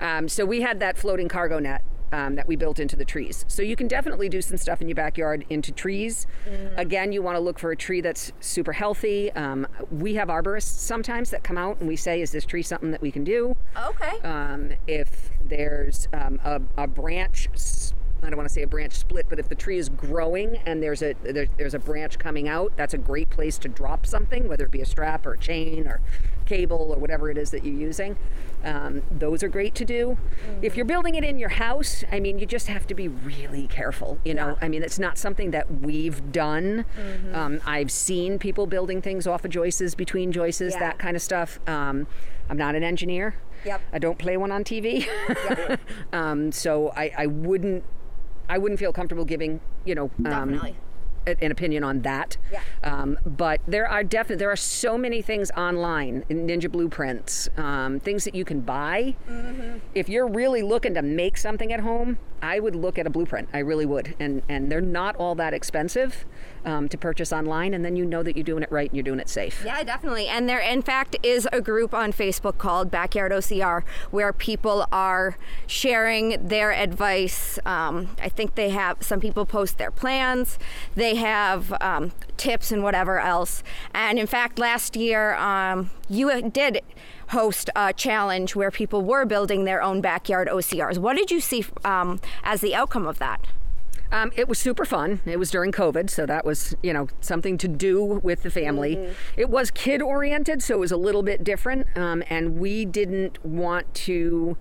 um, 0.00 0.28
so 0.28 0.44
we 0.44 0.60
had 0.62 0.80
that 0.80 0.98
floating 0.98 1.28
cargo 1.28 1.60
net 1.60 1.84
um, 2.12 2.34
that 2.36 2.46
we 2.46 2.56
built 2.56 2.78
into 2.78 2.96
the 2.96 3.04
trees. 3.04 3.44
So 3.48 3.62
you 3.62 3.76
can 3.76 3.88
definitely 3.88 4.28
do 4.28 4.40
some 4.42 4.56
stuff 4.56 4.80
in 4.80 4.88
your 4.88 4.96
backyard 4.96 5.44
into 5.48 5.72
trees. 5.72 6.26
Again 6.76 7.12
you 7.12 7.22
want 7.22 7.36
to 7.36 7.40
look 7.40 7.58
for 7.58 7.70
a 7.70 7.76
tree 7.76 8.00
that's 8.00 8.32
super 8.40 8.72
healthy. 8.72 9.30
Um, 9.32 9.66
we 9.90 10.14
have 10.14 10.28
arborists 10.28 10.78
sometimes 10.78 11.30
that 11.30 11.42
come 11.44 11.58
out 11.58 11.78
and 11.80 11.88
we 11.88 11.96
say 11.96 12.20
is 12.20 12.30
this 12.30 12.44
tree 12.44 12.62
something 12.62 12.90
that 12.90 13.02
we 13.02 13.10
can 13.10 13.24
do? 13.24 13.56
Okay. 13.86 14.18
um, 14.24 14.72
if 14.86 15.30
there's 15.44 16.08
um, 16.12 16.40
a, 16.44 16.60
a 16.76 16.86
branch 16.86 17.48
I 18.22 18.30
don't 18.30 18.36
want 18.36 18.48
to 18.48 18.52
say 18.52 18.62
a 18.62 18.66
branch 18.66 18.94
split, 18.94 19.26
but 19.28 19.38
if 19.38 19.48
the 19.48 19.54
tree 19.54 19.78
is 19.78 19.88
growing 19.88 20.56
and 20.66 20.82
there's 20.82 21.02
a 21.02 21.14
there, 21.22 21.46
there's 21.56 21.74
a 21.74 21.78
branch 21.78 22.18
coming 22.18 22.48
out, 22.48 22.72
that's 22.76 22.94
a 22.94 22.98
great 22.98 23.30
place 23.30 23.58
to 23.58 23.68
drop 23.68 24.06
something, 24.06 24.48
whether 24.48 24.64
it 24.64 24.72
be 24.72 24.80
a 24.80 24.86
strap 24.86 25.24
or 25.24 25.34
a 25.34 25.38
chain 25.38 25.86
or 25.86 26.00
cable 26.48 26.92
or 26.92 26.98
whatever 26.98 27.30
it 27.30 27.36
is 27.38 27.50
that 27.50 27.64
you're 27.64 27.74
using. 27.74 28.16
Um, 28.64 29.02
those 29.10 29.42
are 29.42 29.48
great 29.48 29.74
to 29.76 29.84
do. 29.84 30.16
If 30.62 30.76
you're 30.76 30.86
building 30.86 31.14
it 31.14 31.22
in 31.22 31.38
your 31.38 31.50
house, 31.50 32.02
I 32.10 32.18
mean, 32.18 32.38
you 32.38 32.46
just 32.46 32.66
have 32.66 32.86
to 32.88 32.94
be 32.94 33.06
really 33.06 33.66
careful. 33.68 34.18
You 34.24 34.34
know, 34.34 34.58
I 34.60 34.68
mean, 34.68 34.82
it's 34.82 34.98
not 34.98 35.18
something 35.18 35.50
that 35.52 35.70
we've 35.80 36.32
done. 36.32 36.84
Um, 37.32 37.60
I've 37.66 37.90
seen 37.90 38.38
people 38.38 38.66
building 38.66 39.00
things 39.02 39.26
off 39.26 39.44
of 39.44 39.50
joists, 39.50 39.94
between 39.94 40.32
joists, 40.32 40.60
Yeah. 40.62 40.78
that 40.80 40.98
kind 40.98 41.14
of 41.16 41.22
stuff. 41.22 41.60
Um, 41.68 42.06
I'm 42.48 42.56
not 42.56 42.74
an 42.74 42.82
engineer. 42.82 43.36
Yep. 43.64 43.80
I 43.92 43.98
don't 43.98 44.18
play 44.18 44.36
one 44.36 44.50
on 44.50 44.64
TV. 44.64 45.06
um, 46.12 46.50
so 46.52 46.92
I, 46.96 47.12
I 47.16 47.26
wouldn't 47.26 47.84
I 48.48 48.56
wouldn't 48.56 48.80
feel 48.80 48.92
comfortable 48.94 49.26
giving, 49.26 49.60
you 49.84 49.94
know, 49.94 50.10
um, 50.24 50.58
an 51.40 51.50
opinion 51.50 51.84
on 51.84 52.02
that. 52.02 52.36
Yeah. 52.52 52.62
Um, 52.82 53.18
but 53.24 53.60
there 53.66 53.88
are 53.88 54.04
definitely 54.04 54.36
there 54.36 54.50
are 54.50 54.56
so 54.56 54.96
many 54.98 55.22
things 55.22 55.50
online, 55.56 56.24
Ninja 56.28 56.70
Blueprints, 56.70 57.48
um, 57.56 58.00
things 58.00 58.24
that 58.24 58.34
you 58.34 58.44
can 58.44 58.60
buy. 58.60 59.16
Mm-hmm. 59.28 59.78
If 59.94 60.08
you're 60.08 60.28
really 60.28 60.62
looking 60.62 60.94
to 60.94 61.02
make 61.02 61.36
something 61.36 61.72
at 61.72 61.80
home, 61.80 62.18
I 62.42 62.60
would 62.60 62.76
look 62.76 62.98
at 62.98 63.06
a 63.06 63.10
blueprint. 63.10 63.48
I 63.52 63.58
really 63.58 63.86
would, 63.86 64.14
and 64.20 64.42
and 64.48 64.70
they're 64.70 64.80
not 64.80 65.16
all 65.16 65.34
that 65.36 65.54
expensive 65.54 66.24
um, 66.64 66.88
to 66.88 66.98
purchase 66.98 67.32
online, 67.32 67.74
and 67.74 67.84
then 67.84 67.96
you 67.96 68.04
know 68.04 68.22
that 68.22 68.36
you're 68.36 68.44
doing 68.44 68.62
it 68.62 68.70
right 68.70 68.88
and 68.88 68.96
you're 68.96 69.04
doing 69.04 69.20
it 69.20 69.28
safe. 69.28 69.62
Yeah, 69.64 69.82
definitely. 69.82 70.28
And 70.28 70.48
there, 70.48 70.58
in 70.58 70.82
fact, 70.82 71.16
is 71.22 71.48
a 71.52 71.60
group 71.60 71.94
on 71.94 72.12
Facebook 72.12 72.58
called 72.58 72.90
Backyard 72.90 73.32
OCR 73.32 73.82
where 74.10 74.32
people 74.32 74.86
are 74.92 75.36
sharing 75.66 76.46
their 76.46 76.72
advice. 76.72 77.58
Um, 77.64 78.16
I 78.20 78.28
think 78.28 78.54
they 78.54 78.70
have 78.70 79.02
some 79.02 79.20
people 79.20 79.46
post 79.46 79.78
their 79.78 79.90
plans, 79.90 80.58
they 80.94 81.16
have 81.16 81.72
um, 81.80 82.12
tips 82.36 82.72
and 82.72 82.82
whatever 82.82 83.18
else. 83.18 83.62
And 83.94 84.18
in 84.18 84.26
fact, 84.26 84.58
last 84.58 84.96
year, 84.96 85.34
um, 85.34 85.90
you 86.08 86.50
did 86.50 86.80
host 87.28 87.70
a 87.76 87.92
challenge 87.92 88.56
where 88.56 88.70
people 88.70 89.02
were 89.02 89.24
building 89.24 89.64
their 89.64 89.82
own 89.82 90.00
backyard 90.00 90.48
OCRs. 90.48 90.98
What 90.98 91.16
did 91.16 91.30
you 91.30 91.40
see 91.40 91.64
um, 91.84 92.20
as 92.42 92.60
the 92.60 92.74
outcome 92.74 93.06
of 93.06 93.18
that? 93.18 93.46
Um, 94.10 94.32
it 94.36 94.48
was 94.48 94.58
super 94.58 94.84
fun. 94.84 95.20
It 95.26 95.38
was 95.38 95.50
during 95.50 95.70
COVID, 95.70 96.08
so 96.08 96.24
that 96.26 96.44
was, 96.44 96.74
you 96.82 96.92
know, 96.92 97.08
something 97.20 97.58
to 97.58 97.68
do 97.68 98.02
with 98.02 98.42
the 98.42 98.50
family. 98.50 98.94
It 99.36 99.50
was 99.50 99.70
kid 99.70 100.00
oriented, 100.00 100.62
so 100.62 100.76
it 100.76 100.80
was 100.80 100.92
a 100.92 100.96
little 100.96 101.22
bit 101.22 101.44
different. 101.44 101.86
Um, 101.96 102.22
and 102.30 102.58
we 102.58 102.84
didn't 102.84 103.44
want 103.44 103.92
to 103.94 104.56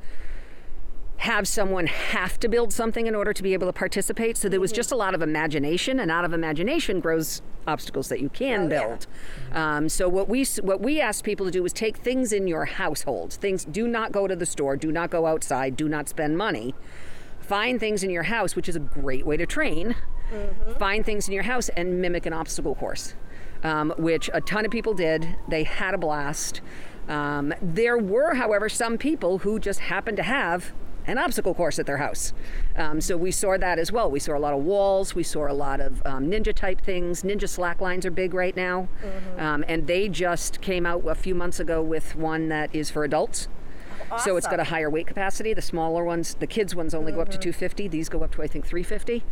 have 1.18 1.48
someone 1.48 1.88
have 1.88 2.40
to 2.40 2.48
build 2.48 2.72
something 2.72 3.08
in 3.08 3.16
order 3.16 3.34
to 3.34 3.42
be 3.42 3.54
able 3.54 3.66
to 3.68 3.74
participate. 3.74 4.38
So 4.38 4.50
there 4.50 4.60
was 4.60 4.72
just 4.72 4.92
a 4.92 4.96
lot 4.96 5.16
of 5.16 5.22
imagination, 5.22 6.00
and 6.00 6.12
out 6.12 6.26
of 6.26 6.34
imagination 6.34 7.00
grows 7.00 7.42
obstacles 7.66 8.10
that 8.10 8.22
you 8.22 8.30
can 8.30 8.70
build. 8.70 9.08
Um, 9.52 9.90
so 9.90 10.08
what 10.08 10.30
we 10.30 10.46
what 10.62 10.82
we 10.82 11.02
asked 11.02 11.24
people 11.24 11.46
to 11.46 11.52
do 11.52 11.64
was 11.64 11.74
take 11.74 11.98
things 11.98 12.32
in 12.32 12.48
your 12.48 12.66
household. 12.66 13.34
Things 13.34 13.66
do 13.66 13.88
not 13.88 14.12
go 14.12 14.28
to 14.28 14.36
the 14.36 14.46
store, 14.46 14.76
do 14.76 14.92
not 14.92 15.10
go 15.10 15.26
outside, 15.26 15.76
do 15.76 15.90
not 15.90 16.08
spend 16.08 16.38
money 16.38 16.76
find 17.48 17.80
things 17.80 18.04
in 18.04 18.10
your 18.10 18.24
house, 18.24 18.56
which 18.56 18.70
is 18.70 18.76
a 18.76 18.80
great 18.80 19.26
way 19.26 19.38
to 19.38 19.46
train. 19.46 19.96
Find 20.78 21.06
things 21.06 21.28
in 21.28 21.34
your 21.34 21.44
house 21.44 21.70
and 21.70 22.02
mimic 22.02 22.26
an 22.26 22.34
obstacle 22.34 22.76
course, 22.76 23.16
um, 23.64 23.94
which 23.98 24.30
a 24.34 24.42
ton 24.42 24.66
of 24.66 24.72
people 24.72 24.94
did. 24.94 25.36
They 25.48 25.64
had 25.64 25.94
a 25.94 25.98
blast. 25.98 26.62
Um, 27.08 27.54
there 27.62 27.98
were, 27.98 28.36
however, 28.36 28.68
some 28.68 28.98
people 28.98 29.40
who 29.40 29.60
just 29.60 29.80
happened 29.80 30.18
to 30.18 30.24
have 30.24 30.74
an 31.06 31.18
obstacle 31.18 31.54
course 31.54 31.80
at 31.80 31.86
their 31.86 31.98
house. 31.98 32.34
Um, 32.76 33.00
so 33.00 33.16
we 33.16 33.32
saw 33.32 33.58
that 33.58 33.80
as 33.80 33.94
well. 33.94 34.12
We 34.12 34.20
saw 34.20 34.36
a 34.38 34.40
lot 34.40 34.54
of 34.54 34.60
walls. 34.64 35.16
We 35.16 35.24
saw 35.24 35.50
a 35.50 35.54
lot 35.54 35.80
of 35.80 36.06
um, 36.06 36.30
ninja 36.30 36.54
type 36.54 36.82
things. 36.82 37.24
Ninja 37.24 37.48
slack 37.48 37.80
lines 37.80 38.06
are 38.06 38.12
big 38.12 38.34
right 38.34 38.54
now. 38.58 38.90
Um, 39.38 39.64
and 39.70 39.88
they 39.88 40.10
just 40.10 40.60
came 40.60 40.86
out 40.86 41.08
a 41.08 41.16
few 41.16 41.34
months 41.34 41.62
ago 41.62 41.82
with 41.82 42.18
one 42.18 42.50
that 42.50 42.76
is 42.76 42.90
for 42.90 43.06
adults. 43.06 43.48
So 44.24 44.38
it's 44.38 44.48
got 44.48 44.60
a 44.60 44.66
higher 44.66 44.90
weight 44.90 45.08
capacity. 45.08 45.54
The 45.54 45.62
smaller 45.62 46.04
ones, 46.04 46.36
the 46.36 46.48
kids 46.48 46.76
ones 46.76 46.94
only 46.94 47.12
go 47.12 47.22
up 47.22 47.30
to 47.30 47.38
250. 47.38 47.88
These 47.88 48.10
go 48.10 48.24
up 48.24 48.32
to 48.36 48.44
I 48.44 48.48
think 48.48 48.66
350. 48.66 49.24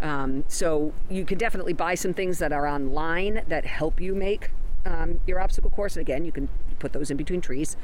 Um, 0.00 0.44
so 0.48 0.92
you 1.08 1.24
can 1.24 1.38
definitely 1.38 1.72
buy 1.72 1.94
some 1.94 2.14
things 2.14 2.38
that 2.38 2.52
are 2.52 2.66
online 2.66 3.42
that 3.48 3.64
help 3.64 4.00
you 4.00 4.14
make 4.14 4.50
um, 4.84 5.20
your 5.26 5.40
obstacle 5.40 5.70
course. 5.70 5.96
And 5.96 6.00
again, 6.00 6.24
you 6.24 6.32
can 6.32 6.48
put 6.78 6.92
those 6.92 7.10
in 7.10 7.16
between 7.16 7.40
trees. 7.40 7.76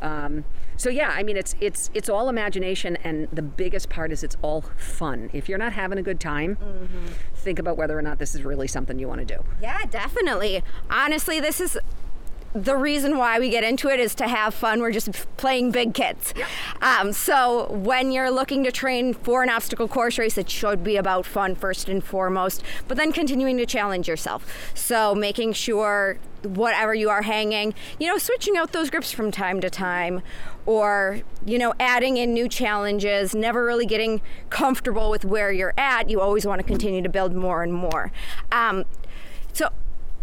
Um, 0.00 0.44
so 0.76 0.88
yeah, 0.88 1.10
I 1.10 1.22
mean 1.22 1.36
it's 1.36 1.54
it's 1.60 1.90
it's 1.94 2.08
all 2.08 2.28
imagination, 2.28 2.96
and 3.04 3.28
the 3.32 3.42
biggest 3.42 3.88
part 3.88 4.12
is 4.12 4.22
it's 4.22 4.36
all 4.42 4.62
fun. 4.76 5.30
If 5.32 5.48
you're 5.48 5.58
not 5.58 5.72
having 5.72 5.98
a 5.98 6.02
good 6.02 6.20
time, 6.20 6.58
think 7.34 7.58
about 7.58 7.76
whether 7.76 7.98
or 7.98 8.02
not 8.02 8.18
this 8.18 8.34
is 8.34 8.44
really 8.44 8.68
something 8.68 8.98
you 8.98 9.08
want 9.08 9.26
to 9.26 9.36
do. 9.36 9.44
Yeah, 9.60 9.84
definitely. 9.90 10.62
Honestly, 10.90 11.40
this 11.40 11.60
is 11.60 11.78
the 12.56 12.76
reason 12.76 13.18
why 13.18 13.38
we 13.38 13.50
get 13.50 13.64
into 13.64 13.88
it 13.88 14.00
is 14.00 14.14
to 14.16 14.26
have 14.26 14.54
fun. 14.54 14.80
We're 14.80 14.92
just 14.92 15.10
playing 15.36 15.72
big 15.72 15.92
kids. 15.92 16.32
Um, 16.80 17.12
so 17.12 17.70
when 17.70 18.10
you're 18.12 18.30
looking 18.30 18.64
to 18.64 18.72
train 18.72 19.12
for 19.12 19.42
an 19.42 19.50
obstacle 19.50 19.88
course 19.88 20.18
race, 20.18 20.38
it 20.38 20.48
should 20.48 20.82
be 20.82 20.96
about 20.96 21.26
fun 21.26 21.54
first 21.54 21.88
and 21.88 22.02
foremost, 22.02 22.62
but 22.88 22.96
then 22.96 23.12
continuing 23.12 23.56
to 23.58 23.66
challenge 23.66 24.08
yourself. 24.08 24.72
So 24.74 25.14
making 25.14 25.52
sure 25.52 26.18
whatever 26.42 26.94
you 26.94 27.10
are 27.10 27.22
hanging, 27.22 27.74
you 27.98 28.08
know, 28.08 28.18
switching 28.18 28.56
out 28.56 28.72
those 28.72 28.88
grips 28.88 29.12
from 29.12 29.30
time 29.30 29.60
to 29.60 29.68
time 29.68 30.22
or, 30.64 31.20
you 31.44 31.58
know, 31.58 31.74
adding 31.78 32.16
in 32.16 32.32
new 32.32 32.48
challenges, 32.48 33.34
never 33.34 33.64
really 33.64 33.86
getting 33.86 34.20
comfortable 34.48 35.10
with 35.10 35.24
where 35.24 35.52
you're 35.52 35.74
at. 35.76 36.08
You 36.08 36.20
always 36.20 36.46
want 36.46 36.60
to 36.60 36.66
continue 36.66 37.02
to 37.02 37.08
build 37.08 37.34
more 37.34 37.62
and 37.62 37.72
more. 37.72 38.12
Um, 38.50 38.84
so 39.52 39.70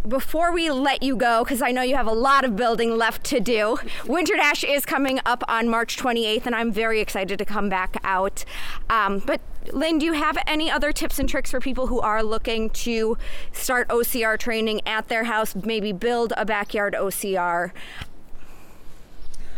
before 0.08 0.52
we 0.52 0.70
let 0.70 1.02
you 1.02 1.16
go, 1.16 1.44
because 1.44 1.62
I 1.62 1.72
know 1.72 1.82
you 1.82 1.96
have 1.96 2.08
a 2.08 2.14
lot 2.14 2.44
of 2.44 2.56
building 2.56 2.98
left 2.98 3.24
to 3.26 3.40
do, 3.40 3.78
Winter 4.06 4.36
Dash 4.36 4.64
is 4.64 4.86
coming 4.86 5.20
up 5.26 5.44
on 5.48 5.70
March 5.70 5.98
28th, 5.98 6.46
and 6.46 6.56
I'm 6.56 6.72
very 6.72 7.00
excited 7.00 7.38
to 7.40 7.46
come 7.46 7.70
back 7.70 7.98
out. 8.04 8.44
Um, 8.90 9.20
but 9.20 9.40
Lynn, 9.72 10.00
do 10.00 10.06
you 10.06 10.14
have 10.14 10.38
any 10.46 10.70
other 10.70 10.92
tips 10.92 11.20
and 11.20 11.30
tricks 11.30 11.52
for 11.52 11.60
people 11.62 11.88
who 11.88 12.02
are 12.02 12.22
looking 12.22 12.70
to 12.72 13.18
start 13.54 13.88
OCR 13.88 14.38
training 14.38 14.82
at 14.86 15.08
their 15.08 15.24
house, 15.24 15.56
maybe 15.56 15.94
build 15.94 16.34
a 16.36 16.46
backyard 16.46 16.94
OCR? 16.98 17.72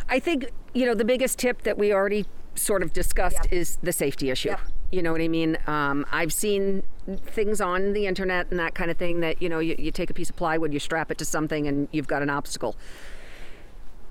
I 0.07 0.19
think 0.19 0.51
you 0.73 0.85
know 0.85 0.93
the 0.93 1.05
biggest 1.05 1.39
tip 1.39 1.63
that 1.63 1.77
we 1.77 1.91
already 1.91 2.26
sort 2.53 2.84
of 2.84 2.93
discussed 2.93 3.39
Yep. 3.45 3.53
is 3.53 3.77
the 3.81 3.91
safety 3.91 4.30
issue. 4.30 4.49
Yep. 4.49 4.59
You 4.91 5.01
know 5.01 5.11
what 5.11 5.22
I 5.22 5.27
mean? 5.27 5.57
Um, 5.65 6.05
I've 6.11 6.31
seen 6.31 6.84
things 7.26 7.61
on 7.61 7.94
the 7.94 8.07
internet 8.07 8.48
and 8.49 8.60
that 8.60 8.73
kind 8.76 8.90
of 8.90 8.98
thing 8.98 9.19
that 9.19 9.41
you 9.41 9.49
know 9.49 9.60
you, 9.60 9.76
you 9.77 9.91
take 9.91 10.10
a 10.10 10.14
piece 10.14 10.30
of 10.30 10.36
plywood, 10.36 10.73
you 10.73 10.80
strap 10.80 11.11
it 11.11 11.18
to 11.19 11.26
something, 11.26 11.68
and 11.68 11.88
you've 11.91 12.07
got 12.07 12.22
an 12.22 12.30
obstacle. 12.30 12.76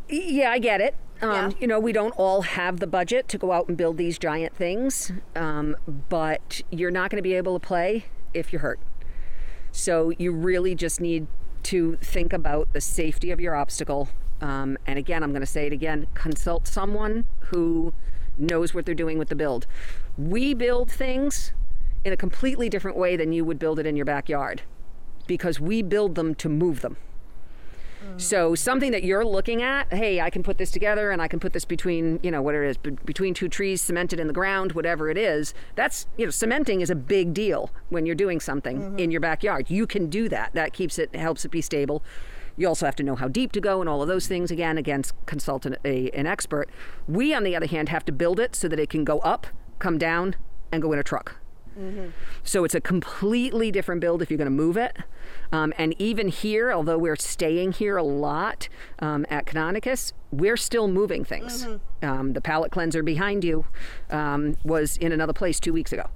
Yeah, 0.09 0.51
I 0.51 0.59
get 0.59 0.81
it. 0.81 0.95
Um, 1.23 1.31
Yeah. 1.31 1.51
You 1.59 1.67
know, 1.67 1.81
we 1.81 1.93
don't 1.93 2.13
all 2.13 2.43
have 2.43 2.81
the 2.81 2.87
budget 2.87 3.29
to 3.29 3.39
go 3.39 3.53
out 3.53 3.69
and 3.69 3.77
build 3.77 3.97
these 3.97 4.19
giant 4.19 4.55
things, 4.55 5.13
um, 5.35 5.77
but 6.09 6.61
you're 6.71 6.91
not 6.91 7.11
going 7.11 7.19
to 7.19 7.23
be 7.23 7.35
able 7.35 7.59
to 7.59 7.67
play 7.67 8.07
if 8.33 8.53
you're 8.53 8.61
hurt. 8.61 8.81
So 9.73 10.13
you 10.19 10.33
really 10.33 10.75
just 10.75 11.01
need 11.01 11.27
to 11.65 11.97
think 11.97 12.33
about 12.33 12.73
the 12.73 12.81
safety 12.81 13.31
of 13.31 13.41
your 13.41 13.55
obstacle. 13.55 14.09
Um, 14.41 14.77
and 14.87 14.99
again, 14.99 15.23
I'm 15.23 15.31
going 15.31 15.41
to 15.41 15.47
say 15.47 15.67
it 15.67 15.73
again 15.73 16.07
consult 16.15 16.69
someone 16.69 17.25
who 17.47 17.95
knows 18.37 18.75
what 18.75 18.85
they're 18.85 18.95
doing 18.95 19.19
with 19.19 19.29
the 19.29 19.35
build. 19.35 19.67
We 20.19 20.53
build 20.55 20.91
things 20.91 21.53
in 22.05 22.13
a 22.13 22.17
completely 22.17 22.69
different 22.69 22.97
way 22.97 23.17
than 23.17 23.33
you 23.33 23.45
would 23.45 23.59
build 23.59 23.79
it 23.79 23.87
in 23.87 23.97
your 23.97 24.05
backyard 24.05 24.63
because 25.27 25.59
we 25.59 25.83
build 25.83 26.15
them 26.15 26.35
to 26.35 26.49
move 26.49 26.81
them. 26.81 26.97
So 28.17 28.55
something 28.55 28.91
that 28.93 29.03
you're 29.03 29.25
looking 29.25 29.63
at, 29.63 29.93
hey, 29.93 30.21
I 30.21 30.31
can 30.31 30.43
put 30.43 30.59
this 30.59 30.71
together 30.71 31.11
and 31.11 31.21
I 31.21 31.29
can 31.29 31.41
put 31.41 31.53
this 31.53 31.65
between, 31.65 32.21
you 32.23 32.31
know, 32.31 32.43
whatever 32.43 32.65
it 32.65 32.71
is, 32.71 32.77
be- 32.77 32.91
between 32.91 33.35
two 33.35 33.49
trees, 33.49 33.81
cemented 33.81 34.21
in 34.21 34.27
the 34.27 34.33
ground, 34.33 34.73
whatever 34.73 35.11
it 35.11 35.19
is. 35.19 35.55
That's, 35.75 36.07
you 36.17 36.27
know, 36.27 36.31
cementing 36.31 36.81
is 36.81 36.91
a 36.91 36.95
big 36.95 37.35
deal 37.35 37.71
when 37.89 38.07
you're 38.07 38.15
doing 38.15 38.41
something 38.41 38.79
mm-hmm. 38.79 38.99
in 38.99 39.11
your 39.11 39.21
backyard. 39.21 39.71
You 39.71 39.87
can 39.87 40.09
do 40.09 40.29
that. 40.29 40.53
That 40.55 40.73
keeps 40.73 40.99
it, 40.99 41.15
helps 41.15 41.45
it 41.45 41.51
be 41.51 41.61
stable. 41.61 42.03
You 42.57 42.69
also 42.69 42.87
have 42.87 42.97
to 42.97 43.03
know 43.03 43.17
how 43.17 43.27
deep 43.27 43.53
to 43.53 43.61
go 43.61 43.81
and 43.81 43.89
all 43.89 44.01
of 44.03 44.09
those 44.09 44.29
things. 44.29 44.51
Again, 44.51 44.79
against 44.79 45.15
consult 45.27 45.67
an, 45.67 45.77
a, 45.85 46.11
an 46.11 46.27
expert. 46.27 46.69
We, 47.09 47.35
on 47.35 47.43
the 47.43 47.57
other 47.57 47.67
hand, 47.67 47.89
have 47.89 48.05
to 48.05 48.13
build 48.13 48.39
it 48.39 48.55
so 48.55 48.69
that 48.69 48.79
it 48.79 48.91
can 48.91 49.05
go 49.05 49.19
up, 49.21 49.47
come 49.79 49.99
down, 49.99 50.37
and 50.71 50.83
go 50.83 50.93
in 50.93 50.99
a 50.99 51.03
truck. 51.03 51.37
So 52.43 52.65
it's 52.65 52.75
a 52.75 52.81
completely 52.81 53.71
different 53.71 54.01
build 54.01 54.23
if 54.23 54.31
you're 54.31 54.39
going 54.39 54.47
to 54.47 54.51
move 54.51 54.77
it. 54.77 54.97
Um, 55.53 55.73
and 55.79 55.95
even 56.01 56.29
here, 56.29 56.73
although 56.73 56.99
we're 56.99 57.17
staying 57.17 57.73
here 57.73 57.97
a 57.97 58.03
lot 58.03 58.69
um, 58.99 59.25
at 59.31 59.47
Canonicus, 59.47 60.13
we're 60.31 60.57
still 60.57 60.89
moving 60.89 61.25
things. 61.25 61.67
Um, 62.03 62.33
the 62.33 62.41
palette 62.41 62.71
cleanser 62.73 63.03
behind 63.03 63.45
you 63.45 63.65
um, 64.11 64.57
was 64.65 64.97
in 64.99 65.13
another 65.13 65.33
place 65.33 65.59
two 65.61 65.73
weeks 65.73 65.93
ago. 65.93 66.11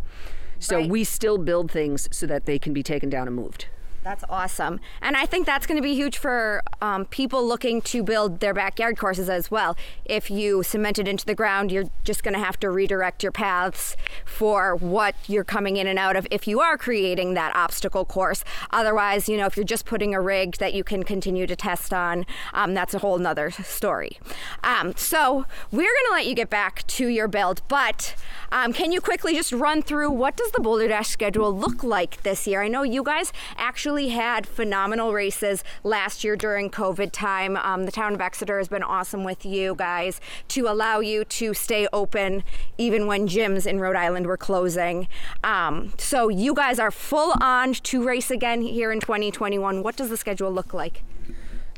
So 0.58 0.76
Right. 0.76 0.90
we 0.90 1.04
still 1.04 1.38
build 1.38 1.70
things 1.70 2.08
so 2.10 2.26
that 2.26 2.46
they 2.46 2.58
can 2.58 2.72
be 2.72 2.82
taken 2.82 3.08
down 3.08 3.26
and 3.28 3.36
moved. 3.36 3.66
That's 4.08 4.24
awesome. 4.30 4.80
And 5.02 5.18
I 5.18 5.26
think 5.26 5.44
that's 5.44 5.66
going 5.66 5.76
to 5.76 5.82
be 5.82 5.94
huge 5.94 6.16
for 6.16 6.62
um, 6.80 7.04
people 7.04 7.46
looking 7.46 7.82
to 7.82 8.02
build 8.02 8.40
their 8.40 8.54
backyard 8.54 8.96
courses 8.96 9.28
as 9.28 9.50
well. 9.50 9.76
If 10.06 10.30
you 10.30 10.62
cement 10.62 10.98
it 10.98 11.06
into 11.06 11.26
the 11.26 11.34
ground, 11.34 11.70
you're 11.70 11.90
just 12.04 12.22
going 12.22 12.32
to 12.32 12.40
have 12.40 12.58
to 12.60 12.70
redirect 12.70 13.22
your 13.22 13.32
paths 13.32 13.98
for 14.24 14.74
what 14.76 15.14
you're 15.26 15.44
coming 15.44 15.76
in 15.76 15.86
and 15.86 15.98
out 15.98 16.16
of 16.16 16.26
if 16.30 16.48
you 16.48 16.58
are 16.58 16.78
creating 16.78 17.34
that 17.34 17.54
obstacle 17.54 18.06
course. 18.06 18.44
Otherwise, 18.70 19.28
you 19.28 19.36
know, 19.36 19.44
if 19.44 19.58
you're 19.58 19.64
just 19.64 19.84
putting 19.84 20.14
a 20.14 20.22
rig 20.22 20.56
that 20.56 20.72
you 20.72 20.82
can 20.82 21.02
continue 21.02 21.46
to 21.46 21.54
test 21.54 21.92
on, 21.92 22.24
um, 22.54 22.72
that's 22.72 22.94
a 22.94 23.00
whole 23.00 23.18
nother 23.18 23.50
story. 23.50 24.18
Um, 24.64 24.94
so 24.96 25.44
we're 25.70 25.82
going 25.82 26.06
to 26.06 26.12
let 26.12 26.26
you 26.26 26.34
get 26.34 26.48
back 26.48 26.86
to 26.86 27.08
your 27.08 27.28
build, 27.28 27.60
but 27.68 28.14
um, 28.52 28.72
can 28.72 28.90
you 28.90 29.02
quickly 29.02 29.34
just 29.34 29.52
run 29.52 29.82
through 29.82 30.10
what 30.10 30.34
does 30.34 30.50
the 30.52 30.62
Boulder 30.62 30.88
Dash 30.88 31.08
schedule 31.08 31.54
look 31.54 31.84
like 31.84 32.22
this 32.22 32.46
year? 32.46 32.62
I 32.62 32.68
know 32.68 32.82
you 32.82 33.02
guys 33.02 33.34
actually 33.58 33.97
had 34.06 34.46
phenomenal 34.46 35.12
races 35.12 35.64
last 35.82 36.22
year 36.22 36.36
during 36.36 36.70
COVID 36.70 37.10
time. 37.10 37.56
Um, 37.56 37.82
the 37.86 37.90
town 37.90 38.14
of 38.14 38.20
Exeter 38.20 38.58
has 38.58 38.68
been 38.68 38.84
awesome 38.84 39.24
with 39.24 39.44
you 39.44 39.74
guys 39.74 40.20
to 40.48 40.68
allow 40.68 41.00
you 41.00 41.24
to 41.24 41.52
stay 41.54 41.88
open 41.92 42.44
even 42.78 43.08
when 43.08 43.26
gyms 43.26 43.66
in 43.66 43.80
Rhode 43.80 43.96
Island 43.96 44.26
were 44.28 44.36
closing. 44.36 45.08
Um, 45.42 45.92
so 45.98 46.28
you 46.28 46.54
guys 46.54 46.78
are 46.78 46.92
full 46.92 47.34
on 47.40 47.72
to 47.72 48.04
race 48.06 48.30
again 48.30 48.62
here 48.62 48.92
in 48.92 49.00
2021. 49.00 49.82
What 49.82 49.96
does 49.96 50.10
the 50.10 50.16
schedule 50.16 50.52
look 50.52 50.72
like? 50.72 51.02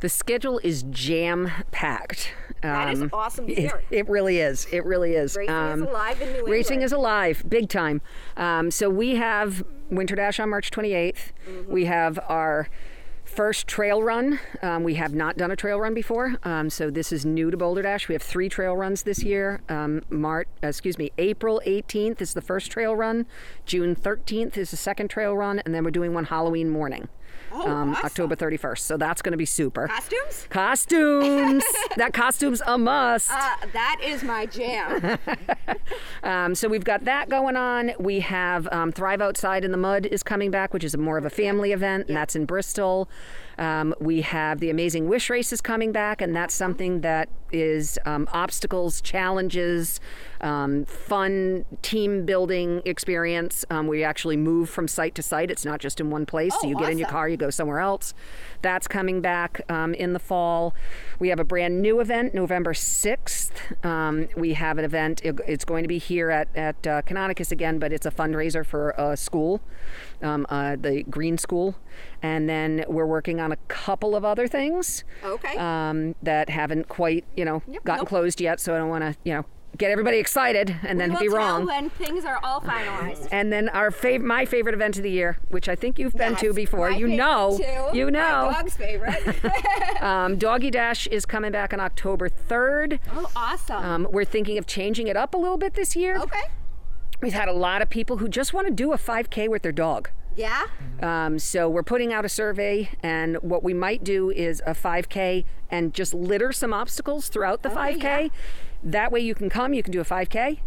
The 0.02 0.08
schedule 0.10 0.58
is 0.62 0.82
jam 0.90 1.50
packed. 1.70 2.32
That 2.62 2.92
is 2.92 3.04
awesome 3.12 3.46
to 3.46 3.52
It, 3.52 3.58
hear. 3.58 3.82
it 3.90 4.08
really 4.08 4.38
is. 4.38 4.66
It 4.70 4.84
really 4.84 5.14
is. 5.14 5.34
Racing 5.36 5.54
is 5.54 5.80
alive 5.80 6.20
in 6.20 6.32
New 6.32 6.46
Racing 6.46 6.74
England. 6.74 6.82
is 6.84 6.92
alive, 6.92 7.44
big 7.48 7.68
time. 7.70 8.02
Um, 8.36 8.70
so 8.70 8.90
we 8.90 9.16
have 9.16 9.62
Winter 9.90 10.14
Dash 10.14 10.40
on 10.40 10.50
March 10.50 10.70
28th. 10.70 11.32
Mm-hmm. 11.48 11.72
We 11.72 11.84
have 11.86 12.18
our 12.28 12.68
first 13.24 13.66
trail 13.66 14.02
run. 14.02 14.40
Um, 14.62 14.82
we 14.82 14.94
have 14.94 15.14
not 15.14 15.36
done 15.36 15.50
a 15.50 15.56
trail 15.56 15.78
run 15.80 15.94
before, 15.94 16.36
um, 16.42 16.68
so 16.68 16.90
this 16.90 17.12
is 17.12 17.24
new 17.24 17.50
to 17.50 17.56
Boulder 17.56 17.82
Dash. 17.82 18.08
We 18.08 18.14
have 18.14 18.22
three 18.22 18.48
trail 18.48 18.76
runs 18.76 19.04
this 19.04 19.22
year. 19.22 19.60
Um, 19.68 20.02
March, 20.10 20.48
excuse 20.62 20.98
me, 20.98 21.12
April 21.18 21.62
18th 21.66 22.20
is 22.20 22.34
the 22.34 22.40
first 22.40 22.70
trail 22.70 22.96
run. 22.96 23.26
June 23.66 23.94
13th 23.94 24.56
is 24.56 24.72
the 24.72 24.76
second 24.76 25.08
trail 25.08 25.36
run, 25.36 25.60
and 25.60 25.74
then 25.74 25.84
we're 25.84 25.90
doing 25.90 26.12
one 26.12 26.24
Halloween 26.24 26.70
morning. 26.70 27.08
Oh, 27.52 27.68
um, 27.68 27.96
October 28.04 28.36
31st. 28.36 28.78
So 28.78 28.96
that's 28.96 29.22
going 29.22 29.32
to 29.32 29.38
be 29.38 29.46
super. 29.46 29.88
Costumes? 29.88 30.46
Costumes. 30.50 31.64
that 31.96 32.12
costume's 32.12 32.62
a 32.66 32.78
must. 32.78 33.30
Uh, 33.30 33.56
that 33.72 34.00
is 34.02 34.22
my 34.22 34.46
jam. 34.46 35.18
Um, 36.22 36.54
so 36.54 36.68
we've 36.68 36.84
got 36.84 37.04
that 37.04 37.28
going 37.28 37.56
on. 37.56 37.92
We 37.98 38.20
have 38.20 38.68
um, 38.72 38.92
Thrive 38.92 39.20
Outside 39.20 39.64
in 39.64 39.70
the 39.70 39.78
Mud 39.78 40.06
is 40.06 40.22
coming 40.22 40.50
back, 40.50 40.74
which 40.74 40.84
is 40.84 40.96
more 40.96 41.16
of 41.16 41.24
a 41.24 41.30
family 41.30 41.72
event, 41.72 42.08
and 42.08 42.16
that's 42.16 42.36
in 42.36 42.44
Bristol. 42.44 43.08
Um, 43.58 43.94
we 44.00 44.20
have 44.22 44.60
the 44.60 44.70
Amazing 44.70 45.08
Wish 45.08 45.30
Race 45.30 45.52
is 45.52 45.60
coming 45.60 45.92
back, 45.92 46.20
and 46.20 46.36
that's 46.36 46.54
something 46.54 47.00
that 47.00 47.28
is 47.52 47.98
um, 48.04 48.28
obstacles, 48.32 49.00
challenges, 49.00 50.00
um, 50.40 50.84
fun 50.84 51.64
team 51.82 52.24
building 52.24 52.82
experience. 52.84 53.64
Um, 53.70 53.86
we 53.86 54.02
actually 54.04 54.36
move 54.36 54.70
from 54.70 54.88
site 54.88 55.14
to 55.16 55.22
site. 55.22 55.50
It's 55.50 55.64
not 55.64 55.80
just 55.80 56.00
in 56.00 56.10
one 56.10 56.26
place. 56.26 56.52
so 56.54 56.60
Oh, 56.64 56.68
you 56.68 56.78
get 56.78 56.90
in 56.90 56.98
your 56.98 57.08
car, 57.08 57.28
you 57.28 57.36
go 57.36 57.50
somewhere 57.50 57.80
else. 57.80 58.14
That's 58.62 58.86
coming 58.88 59.20
back 59.20 59.60
um, 59.70 59.94
in 59.94 60.12
the 60.12 60.18
fall. 60.18 60.74
We 61.18 61.28
have 61.28 61.38
a 61.40 61.44
brand 61.44 61.82
new 61.82 62.00
event, 62.00 62.34
November 62.34 62.72
6th. 62.72 63.50
Um, 63.84 64.28
we 64.36 64.54
have 64.54 64.78
an 64.78 64.84
event, 64.84 65.20
it- 65.24 65.40
it's 65.46 65.64
going 65.64 65.82
to 65.84 65.88
be 65.88 65.98
here 65.98 66.30
at, 66.30 66.48
at 66.54 66.86
uh, 66.86 67.02
Canonicus 67.02 67.50
again, 67.52 67.78
but 67.78 67.92
it's 67.92 68.06
a 68.06 68.10
fundraiser 68.10 68.64
for 68.64 68.90
a 68.98 69.16
school, 69.16 69.60
um, 70.22 70.46
uh, 70.48 70.76
the 70.76 71.02
Green 71.04 71.38
School. 71.38 71.76
And 72.22 72.48
then 72.48 72.84
we're 72.88 73.06
working 73.06 73.40
on 73.40 73.52
a 73.52 73.56
couple 73.68 74.14
of 74.16 74.24
other 74.24 74.46
things 74.46 75.04
Okay. 75.24 75.56
um, 75.56 76.14
that 76.22 76.48
haven't 76.50 76.88
quite, 76.88 77.24
you 77.36 77.44
know, 77.44 77.62
gotten 77.84 78.02
nope. 78.02 78.08
closed 78.08 78.40
yet. 78.40 78.60
So 78.60 78.74
I 78.74 78.78
don't 78.78 78.88
want 78.88 79.04
to, 79.04 79.16
you 79.24 79.34
know, 79.34 79.44
get 79.78 79.90
everybody 79.90 80.18
excited 80.18 80.76
and 80.82 81.00
then 81.00 81.10
we'll 81.10 81.20
be 81.20 81.28
wrong. 81.28 81.64
when 81.66 81.88
things 81.90 82.24
are 82.24 82.38
all 82.42 82.60
finalized. 82.60 83.28
And 83.32 83.52
then 83.52 83.68
our 83.70 83.90
fav- 83.90 84.20
my 84.22 84.44
favorite 84.44 84.74
event 84.74 84.96
of 84.98 85.02
the 85.02 85.10
year, 85.10 85.38
which 85.48 85.68
I 85.68 85.74
think 85.74 85.98
you've 85.98 86.12
been 86.14 86.36
to 86.36 86.52
before. 86.52 86.90
You 86.90 87.08
know, 87.08 87.56
too. 87.58 87.96
you 87.96 88.10
know. 88.10 88.50
My 88.50 88.52
dog's 88.52 88.76
favorite. 88.76 89.16
Um, 90.02 90.36
Doggy 90.38 90.70
Dash 90.70 91.06
is 91.08 91.26
coming 91.26 91.52
back 91.52 91.74
on 91.74 91.80
October 91.80 92.28
3rd. 92.30 92.98
oh, 93.14 93.30
awesome. 93.36 93.84
Um, 93.84 94.08
we're 94.10 94.24
thinking 94.24 94.56
of 94.56 94.66
changing 94.66 95.08
it 95.08 95.16
up 95.16 95.34
a 95.34 95.38
little 95.38 95.58
bit 95.58 95.74
this 95.74 95.94
year. 95.94 96.16
okay. 96.18 96.44
We've 97.20 97.34
had 97.34 97.48
a 97.48 97.52
lot 97.52 97.82
of 97.82 97.90
people 97.90 98.16
who 98.16 98.28
just 98.28 98.54
want 98.54 98.66
to 98.66 98.72
do 98.72 98.92
a 98.94 98.96
5K 98.96 99.48
with 99.48 99.60
their 99.62 99.72
dog. 99.72 100.08
Yeah. 100.36 100.68
Um, 101.02 101.38
so 101.38 101.68
we're 101.68 101.82
putting 101.82 102.14
out 102.14 102.24
a 102.24 102.30
survey, 102.30 102.88
and 103.02 103.36
what 103.42 103.62
we 103.62 103.74
might 103.74 104.02
do 104.02 104.30
is 104.30 104.62
a 104.66 104.70
5K 104.72 105.44
and 105.70 105.92
just 105.92 106.14
litter 106.14 106.50
some 106.50 106.72
obstacles 106.72 107.28
throughout 107.28 107.62
the 107.62 107.70
Okay, 107.70 107.98
5K. 107.98 108.02
yeah. 108.24 108.28
That 108.82 109.12
way 109.12 109.20
you 109.20 109.34
can 109.34 109.48
come, 109.50 109.74
you 109.74 109.82
can 109.82 109.92
do 109.92 110.00
a 110.00 110.04
5K, 110.04 110.60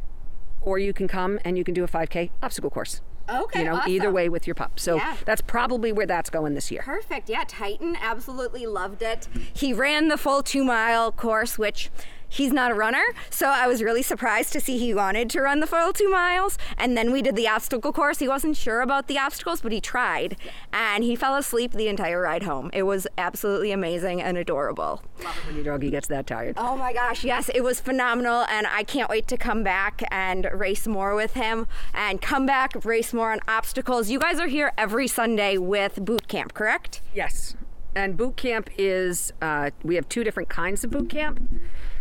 or 0.61 0.79
you 0.79 0.93
can 0.93 1.07
come 1.07 1.39
and 1.43 1.57
you 1.57 1.63
can 1.63 1.73
do 1.73 1.83
a 1.83 1.87
5K 1.87 2.29
obstacle 2.41 2.69
course. 2.69 3.01
Okay. 3.29 3.59
You 3.59 3.65
know, 3.65 3.79
either 3.87 4.11
way 4.11 4.27
with 4.27 4.45
your 4.45 4.53
pup. 4.53 4.79
So 4.79 4.97
Yeah. 4.97 5.15
that's 5.25 5.41
probably 5.41 5.91
where 5.93 6.05
that's 6.05 6.29
going 6.29 6.55
this 6.55 6.69
year. 6.71 6.81
Perfect. 6.83 7.29
Yeah, 7.29 7.43
Titan 7.47 7.95
absolutely 8.01 8.65
loved 8.65 9.01
it. 9.01 9.27
He 9.53 9.71
ran 9.73 10.09
the 10.09 10.17
full 10.17 10.43
two 10.43 10.63
mile 10.63 11.11
course, 11.11 11.57
which 11.57 11.89
he's 12.33 12.51
not 12.51 12.71
a 12.71 12.73
runner. 12.73 13.03
So 13.29 13.47
I 13.47 13.67
was 13.67 13.83
really 13.83 14.01
surprised 14.01 14.51
to 14.53 14.59
see 14.59 14.77
he 14.77 14.93
wanted 14.93 15.29
to 15.31 15.41
run 15.41 15.59
the 15.59 15.67
full 15.67 15.93
two 15.93 16.09
miles. 16.09 16.57
And 16.77 16.97
then 16.97 17.11
we 17.11 17.21
did 17.21 17.35
the 17.35 17.47
obstacle 17.47 17.93
course. 17.93 18.19
He 18.19 18.27
wasn't 18.27 18.57
sure 18.57 18.81
about 18.81 19.07
the 19.07 19.19
obstacles, 19.19 19.61
but 19.61 19.71
he 19.71 19.79
tried. 19.79 20.35
And 20.71 21.03
he 21.03 21.15
fell 21.15 21.35
asleep 21.35 21.73
the 21.73 21.87
entire 21.87 22.21
ride 22.21 22.43
home. 22.43 22.71
It 22.73 22.83
was 22.83 23.05
absolutely 23.17 23.71
amazing 23.71 24.21
and 24.21 24.37
adorable. 24.37 25.03
When 25.45 25.55
your 25.55 25.63
doggy 25.63 25.91
gets 25.91 26.07
that 26.07 26.25
tired. 26.25 26.55
Oh 26.57 26.75
my 26.75 26.91
gosh, 26.91 27.23
yes, 27.23 27.49
it 27.53 27.63
was 27.63 27.79
phenomenal, 27.79 28.45
and 28.49 28.65
I 28.67 28.83
can't 28.83 29.09
wait 29.09 29.27
to 29.27 29.37
come 29.37 29.63
back 29.63 30.01
and 30.11 30.49
race 30.53 30.87
more 30.87 31.15
with 31.15 31.33
him 31.33 31.67
and 31.93 32.21
come 32.21 32.45
back, 32.45 32.83
race 32.83 33.13
more 33.13 33.31
on 33.31 33.39
obstacles. 33.47 34.09
You 34.09 34.19
guys 34.19 34.39
are 34.39 34.47
here 34.47 34.71
every 34.77 35.07
Sunday 35.07 35.57
with 35.57 36.03
boot 36.03 36.27
camp, 36.27 36.53
correct? 36.53 37.01
Yes. 37.13 37.55
And 37.95 38.17
boot 38.17 38.37
camp 38.37 38.69
is, 38.77 39.31
uh, 39.41 39.69
we 39.83 39.95
have 39.95 40.09
two 40.09 40.23
different 40.23 40.49
kinds 40.49 40.83
of 40.83 40.89
boot 40.89 41.09
camp. 41.09 41.39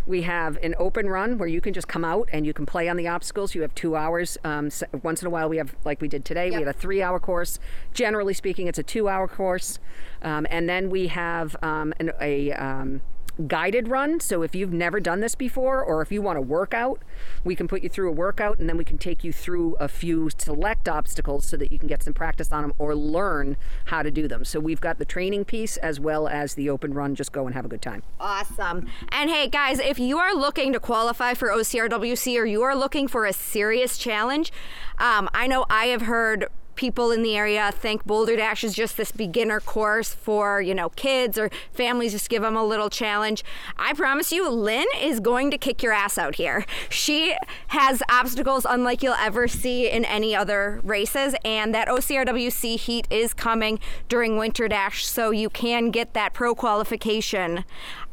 We 0.07 0.23
have 0.23 0.59
an 0.63 0.75
open 0.79 1.09
run 1.09 1.39
where 1.39 1.49
you 1.49 1.61
can 1.61 1.73
just 1.73 1.87
come 1.89 2.05
out 2.05 2.29
and 2.33 2.45
you 2.45 2.53
can 2.53 2.67
play 2.67 2.89
on 2.89 2.97
the 2.97 3.07
obstacles. 3.09 3.55
You 3.55 3.63
have 3.63 3.75
two 3.75 3.95
hours. 3.95 4.37
Um, 4.43 4.71
once 5.03 5.23
in 5.23 5.27
a 5.27 5.31
while, 5.31 5.49
we 5.49 5.59
have, 5.59 5.75
like 5.85 6.01
we 6.01 6.09
did 6.09 6.25
today, 6.25 6.47
we 6.47 6.53
Yep. 6.57 6.67
had 6.67 6.69
a 6.69 6.79
three 6.79 7.03
hour 7.03 7.21
course. 7.21 7.59
Generally 7.95 8.35
speaking, 8.35 8.67
it's 8.67 8.79
a 8.79 8.83
two 8.83 9.09
hour 9.09 9.29
course. 9.29 9.79
Um, 10.23 10.47
and 10.51 10.69
then 10.69 10.91
we 10.91 11.07
have 11.09 11.57
um, 11.63 11.95
an, 12.01 12.11
a 12.21 12.53
um, 12.53 13.01
guided 13.47 13.89
run. 13.89 14.21
So 14.21 14.43
if 14.43 14.55
you've 14.55 14.73
never 14.73 15.01
done 15.01 15.21
this 15.21 15.35
before, 15.35 15.83
or 15.83 16.03
if 16.03 16.13
you 16.13 16.23
want 16.23 16.37
to 16.37 16.41
work 16.41 16.75
out, 16.75 17.03
we 17.45 17.57
can 17.57 17.69
put 17.69 17.83
you 17.83 17.89
through 17.89 18.09
a 18.09 18.13
workout 18.13 18.59
and 18.59 18.69
then 18.69 18.77
we 18.77 18.85
can 18.85 18.99
take 18.99 19.25
you 19.25 19.33
through 19.33 19.75
a 19.77 19.89
few 19.89 20.31
select 20.37 20.89
obstacles 20.89 21.47
so 21.47 21.57
that 21.57 21.73
you 21.73 21.79
can 21.79 21.89
get 21.89 22.03
some 22.03 22.15
practice 22.15 22.53
on 22.53 22.63
them 22.63 22.73
or 22.79 22.95
learn 22.95 23.57
how 23.87 24.03
to 24.03 24.11
do 24.11 24.29
them. 24.29 24.45
So 24.45 24.61
we've 24.61 24.81
got 24.81 24.99
the 24.99 25.05
training 25.05 25.45
piece 25.45 25.77
as 25.79 25.99
well 25.99 26.29
as 26.29 26.55
the 26.55 26.69
open 26.69 26.95
run. 26.95 27.15
Just 27.15 27.33
go 27.33 27.47
and 27.47 27.55
have 27.55 27.65
a 27.65 27.69
good 27.69 27.83
time. 27.83 28.03
Awesome. 28.21 28.87
And 29.11 29.31
hey, 29.31 29.49
guys, 29.49 29.79
if 29.79 29.99
you 29.99 30.19
are 30.19 30.35
looking 30.35 30.73
to 30.73 30.81
qualify 30.81 31.35
for 31.35 31.49
OCRWC 31.49 32.39
or 32.39 32.45
you 32.45 32.63
are 32.63 32.77
looking 32.77 33.09
for 33.09 33.25
a 33.25 33.33
serious 33.33 33.99
challenge, 33.99 34.53
um, 34.99 35.29
I 35.33 35.47
know 35.47 35.65
I 35.71 35.87
have 35.87 36.03
heard 36.03 36.49
people 36.75 37.11
in 37.11 37.23
the 37.23 37.37
area 37.37 37.71
think 37.73 38.05
Boulder 38.05 38.37
Dash 38.37 38.65
is 38.65 38.75
just 38.75 38.97
this 38.97 39.13
beginner 39.13 39.61
course 39.61 40.15
for, 40.15 40.61
you 40.61 40.75
know, 40.75 40.89
kids 40.91 41.39
or 41.39 41.51
families, 41.73 42.13
just 42.13 42.29
give 42.29 42.43
them 42.43 42.57
a 42.57 42.65
little 42.65 42.91
challenge. 42.91 43.45
I 43.77 43.93
promise 43.93 44.33
you, 44.33 44.49
Lynn 44.49 44.87
is 45.01 45.21
going 45.21 45.51
to 45.51 45.59
kick 45.59 45.83
your 45.83 45.93
ass 45.93 46.19
out 46.19 46.37
here. 46.37 46.65
She 46.89 47.35
has 47.69 48.03
obstacles 48.11 48.67
unlike 48.69 49.03
you'll 49.03 49.15
ever 49.15 49.49
see 49.49 49.89
in 49.89 50.05
any 50.05 50.35
other 50.35 50.81
races, 50.83 51.35
and 51.45 51.75
that 51.75 51.89
OCRWC 51.89 52.79
heat 52.79 53.07
is 53.11 53.35
coming 53.35 53.79
during 54.09 54.37
Winter 54.37 54.69
Dash, 54.69 55.07
so 55.07 55.31
you 55.31 55.51
can 55.51 55.91
get 55.91 56.15
that 56.15 56.33
pro 56.35 56.55
qualification 56.55 57.65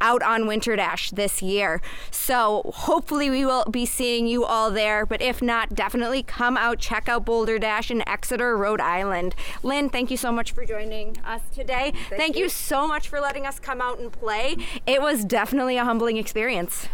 out 0.02 0.24
on 0.24 0.48
Winter 0.48 0.76
Dash 0.76 1.12
this 1.12 1.42
year. 1.42 1.82
So 2.10 2.72
hopefully 2.74 3.30
we 3.30 3.46
will 3.46 3.66
be 3.66 3.86
seeing 3.86 4.28
you 4.28 4.46
all 4.46 4.72
there, 4.72 5.06
but 5.06 5.22
if 5.22 5.42
not, 5.42 5.76
definitely 5.76 6.24
come 6.24 6.56
out, 6.56 6.80
check 6.80 7.10
out 7.10 7.26
Boulder 7.26 7.60
Dash 7.60 7.92
in 7.92 8.08
Exeter, 8.08 8.49
Rhode 8.58 8.82
Island. 8.82 9.36
Lynn, 9.64 9.90
thank 9.90 10.12
you 10.12 10.18
so 10.18 10.32
much 10.32 10.52
for 10.52 10.66
joining 10.66 11.18
us 11.26 11.42
today. 11.54 11.94
Thank, 12.10 12.22
thank 12.22 12.36
you. 12.36 12.44
you 12.44 12.50
so 12.50 12.88
much 12.88 13.08
for 13.08 13.20
letting 13.20 13.46
us 13.46 13.60
come 13.60 13.82
out 13.82 14.00
and 14.00 14.12
play. 14.12 14.58
It 14.86 15.02
was 15.02 15.24
definitely 15.26 15.78
a 15.78 15.84
humbling 15.84 16.18
experience. 16.18 16.88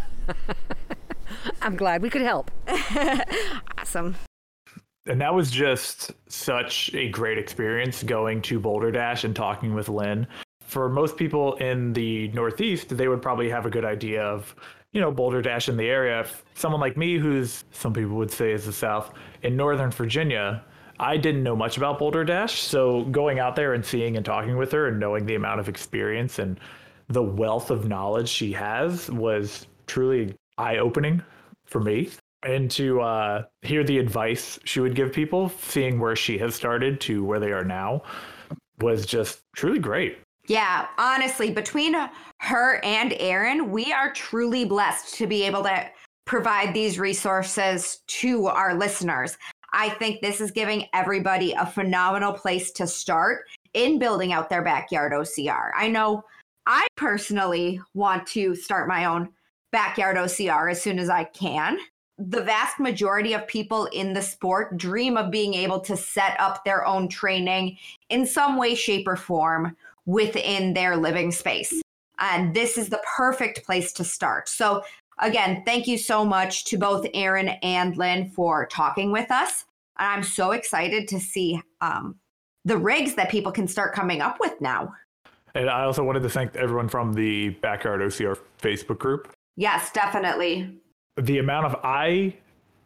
I'm 1.62 1.76
glad 1.76 2.02
we 2.02 2.10
could 2.10 2.22
help. 2.22 2.52
awesome. 3.78 4.16
And 5.08 5.22
that 5.22 5.34
was 5.34 5.52
just 5.52 6.12
such 6.28 6.94
a 6.96 7.10
great 7.10 7.38
experience 7.38 8.02
going 8.02 8.42
to 8.44 8.60
Boulder 8.60 8.92
Dash 8.92 9.24
and 9.24 9.36
talking 9.36 9.76
with 9.76 9.88
Lynn 9.88 10.28
for 10.66 10.90
most 10.90 11.16
people 11.16 11.56
in 11.56 11.94
the 11.94 12.28
Northeast, 12.30 12.98
they 12.98 13.08
would 13.08 13.22
probably 13.22 13.50
have 13.50 13.66
a 13.66 13.70
good 13.70 13.86
idea 13.86 14.24
of, 14.24 14.56
you 14.92 15.00
know, 15.00 15.12
Boulder 15.12 15.42
Dash 15.42 15.70
in 15.70 15.78
the 15.78 15.86
area. 15.86 16.22
If 16.22 16.44
someone 16.56 16.82
like 16.82 16.98
me, 16.98 17.18
who's 17.18 17.64
some 17.72 17.94
people 17.94 18.16
would 18.18 18.32
say 18.32 18.52
is 18.52 18.66
the 18.66 18.74
South, 18.74 19.14
in 19.44 19.56
Northern 19.56 19.92
Virginia, 19.92 20.64
I 21.00 21.18
didn't 21.18 21.44
know 21.44 21.56
much 21.56 21.78
about 21.78 22.00
Boulder 22.00 22.24
Dash. 22.24 22.62
So 22.62 23.04
going 23.06 23.40
out 23.40 23.56
there 23.56 23.74
and 23.74 23.86
seeing 23.86 24.16
and 24.16 24.26
talking 24.26 24.58
with 24.58 24.72
her 24.72 24.88
and 24.88 25.00
knowing 25.00 25.26
the 25.26 25.36
amount 25.36 25.60
of 25.60 25.70
experience 25.70 26.40
and 26.40 26.60
the 27.08 27.24
wealth 27.24 27.70
of 27.70 27.88
knowledge 27.88 28.30
she 28.30 28.54
has 28.54 29.10
was 29.12 29.68
truly 29.88 30.36
eye 30.58 30.78
opening 30.78 31.22
for 31.66 31.80
me. 31.80 32.10
And 32.44 32.70
to 32.72 33.02
uh, 33.02 33.44
hear 33.64 33.84
the 33.84 33.98
advice 33.98 34.60
she 34.66 34.80
would 34.80 34.96
give 34.96 35.12
people, 35.12 35.50
seeing 35.62 36.00
where 36.00 36.16
she 36.16 36.38
has 36.38 36.54
started 36.54 37.02
to 37.02 37.24
where 37.24 37.40
they 37.40 37.52
are 37.52 37.64
now, 37.64 38.04
was 38.80 39.06
just 39.06 39.42
truly 39.56 39.80
great. 39.80 40.20
Yeah, 40.48 40.88
honestly, 41.00 41.52
between 41.52 41.96
her 42.42 42.80
and 42.84 43.14
Aaron, 43.20 43.72
we 43.72 43.92
are 43.92 44.14
truly 44.14 44.64
blessed 44.64 45.16
to 45.16 45.26
be 45.26 45.42
able 45.44 45.64
to 45.64 45.90
provide 46.26 46.74
these 46.74 47.00
resources 47.00 48.02
to 48.08 48.48
our 48.48 48.76
listeners. 48.76 49.38
I 49.78 49.90
think 49.90 50.22
this 50.22 50.40
is 50.40 50.52
giving 50.52 50.88
everybody 50.94 51.52
a 51.52 51.66
phenomenal 51.66 52.32
place 52.32 52.72
to 52.72 52.88
start 52.88 53.44
in 53.74 54.00
building 54.00 54.32
out 54.32 54.50
their 54.50 54.64
backyard 54.64 55.12
OCR. 55.12 55.72
I 55.76 55.90
know 55.90 56.24
I 56.66 56.88
personally 56.96 57.82
want 57.94 58.26
to 58.28 58.56
start 58.56 58.88
my 58.88 59.04
own 59.04 59.30
backyard 59.74 60.16
OCR 60.16 60.72
as 60.72 60.82
soon 60.82 60.98
as 60.98 61.10
I 61.10 61.26
can. 61.26 61.78
The 62.18 62.42
vast 62.42 62.80
majority 62.80 63.34
of 63.34 63.46
people 63.48 63.88
in 63.88 64.14
the 64.14 64.22
sport 64.22 64.78
dream 64.78 65.18
of 65.18 65.30
being 65.30 65.54
able 65.54 65.82
to 65.82 65.98
set 65.98 66.40
up 66.40 66.64
their 66.64 66.86
own 66.86 67.10
training 67.10 67.78
in 68.10 68.26
some 68.26 68.56
way, 68.56 68.76
shape, 68.76 69.06
or 69.06 69.18
form 69.18 69.76
within 70.06 70.74
their 70.74 70.96
living 70.96 71.34
space. 71.34 71.82
And 72.20 72.56
this 72.56 72.78
is 72.78 72.88
the 72.88 73.02
perfect 73.18 73.66
place 73.66 73.92
to 73.94 74.06
start. 74.06 74.48
So, 74.48 74.84
again, 75.20 75.64
thank 75.66 75.88
you 75.88 75.98
so 75.98 76.26
much 76.26 76.66
to 76.66 76.78
both 76.78 77.06
Aaron 77.14 77.50
and 77.50 77.96
Lynn 77.98 78.30
for 78.30 78.66
talking 78.68 79.12
with 79.12 79.32
us. 79.32 79.66
And 79.98 80.08
I'm 80.08 80.24
so 80.24 80.52
excited 80.52 81.08
to 81.10 81.20
see 81.20 81.62
um, 81.82 82.16
the 82.66 82.78
rigs 82.78 83.16
that 83.16 83.30
people 83.30 83.52
can 83.52 83.68
start 83.68 83.94
coming 83.94 84.22
up 84.22 84.38
with 84.40 84.60
now. 84.60 84.94
And 85.54 85.70
I 85.70 85.84
also 85.84 86.04
wanted 86.04 86.24
to 86.24 86.30
thank 86.30 86.56
everyone 86.56 86.90
from 86.90 87.14
the 87.14 87.50
Backyard 87.50 88.02
OCR 88.02 88.38
Facebook 88.62 89.00
group. 89.00 89.34
Yes, 89.56 89.92
definitely. 89.92 90.78
The 91.16 91.38
amount 91.38 91.68
of 91.68 91.80
I 91.84 92.36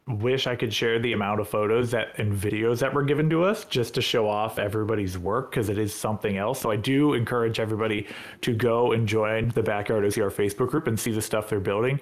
wish 0.10 0.48
I 0.48 0.56
could 0.56 0.74
share 0.74 1.00
the 1.00 1.14
amount 1.14 1.40
of 1.40 1.48
photos 1.48 1.92
that 1.92 2.18
and 2.18 2.34
videos 2.34 2.80
that 2.80 2.94
were 2.94 3.04
given 3.04 3.30
to 3.30 3.44
us 3.44 3.66
just 3.66 3.94
to 3.96 4.02
show 4.02 4.28
off 4.28 4.58
everybody's 4.58 5.18
work 5.18 5.52
because 5.52 5.70
it 5.70 5.78
is 5.78 5.94
something 5.94 6.38
else. 6.38 6.60
So 6.62 6.72
I 6.72 6.76
do 6.76 7.14
encourage 7.14 7.60
everybody 7.60 8.08
to 8.42 8.54
go 8.54 8.92
and 8.92 9.08
join 9.08 9.50
the 9.50 9.64
Backyard 9.64 10.04
OCR 10.04 10.32
Facebook 10.32 10.70
group 10.70 10.88
and 10.88 11.00
see 11.00 11.12
the 11.12 11.22
stuff 11.22 11.50
they're 11.50 11.60
building 11.60 12.00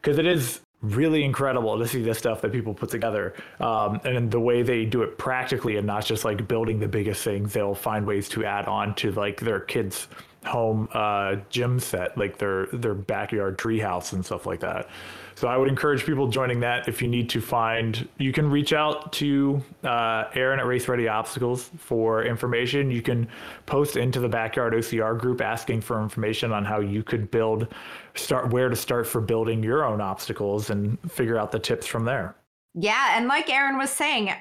because 0.00 0.18
it 0.18 0.26
is 0.26 0.60
really 0.82 1.24
incredible 1.24 1.78
to 1.78 1.88
see 1.88 2.02
the 2.02 2.14
stuff 2.14 2.42
that 2.42 2.52
people 2.52 2.74
put 2.74 2.90
together 2.90 3.34
um, 3.60 3.98
and 4.04 4.30
the 4.30 4.38
way 4.38 4.62
they 4.62 4.84
do 4.84 5.02
it 5.02 5.16
practically 5.16 5.76
and 5.76 5.86
not 5.86 6.04
just 6.04 6.24
like 6.24 6.46
building 6.46 6.78
the 6.78 6.86
biggest 6.86 7.24
things 7.24 7.54
they'll 7.54 7.74
find 7.74 8.06
ways 8.06 8.28
to 8.28 8.44
add 8.44 8.66
on 8.66 8.94
to 8.94 9.10
like 9.12 9.40
their 9.40 9.60
kids 9.60 10.06
home 10.44 10.86
uh, 10.92 11.36
gym 11.48 11.80
set 11.80 12.16
like 12.18 12.36
their 12.38 12.66
their 12.66 12.94
backyard 12.94 13.56
treehouse 13.58 14.12
and 14.12 14.24
stuff 14.24 14.46
like 14.46 14.60
that 14.60 14.88
so 15.36 15.48
I 15.48 15.58
would 15.58 15.68
encourage 15.68 16.06
people 16.06 16.28
joining 16.28 16.60
that. 16.60 16.88
If 16.88 17.02
you 17.02 17.08
need 17.08 17.28
to 17.30 17.42
find, 17.42 18.08
you 18.16 18.32
can 18.32 18.50
reach 18.50 18.72
out 18.72 19.12
to 19.14 19.62
uh, 19.84 20.24
Aaron 20.32 20.58
at 20.58 20.64
Race 20.64 20.88
Ready 20.88 21.08
Obstacles 21.08 21.70
for 21.76 22.24
information. 22.24 22.90
You 22.90 23.02
can 23.02 23.28
post 23.66 23.98
into 23.98 24.18
the 24.18 24.30
Backyard 24.30 24.72
OCR 24.72 25.18
group 25.18 25.42
asking 25.42 25.82
for 25.82 26.02
information 26.02 26.52
on 26.52 26.64
how 26.64 26.80
you 26.80 27.02
could 27.02 27.30
build, 27.30 27.68
start 28.14 28.50
where 28.50 28.70
to 28.70 28.76
start 28.76 29.06
for 29.06 29.20
building 29.20 29.62
your 29.62 29.84
own 29.84 30.00
obstacles 30.00 30.70
and 30.70 30.98
figure 31.12 31.38
out 31.38 31.52
the 31.52 31.58
tips 31.58 31.86
from 31.86 32.06
there. 32.06 32.34
Yeah, 32.72 33.14
and 33.14 33.28
like 33.28 33.50
Aaron 33.50 33.76
was 33.76 33.90
saying, 33.90 34.30
I 34.30 34.38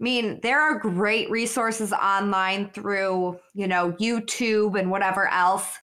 mean, 0.00 0.40
there 0.42 0.60
are 0.60 0.80
great 0.80 1.30
resources 1.30 1.92
online 1.92 2.70
through, 2.70 3.38
you 3.54 3.68
know, 3.68 3.92
YouTube 4.00 4.76
and 4.76 4.90
whatever 4.90 5.28
else 5.28 5.78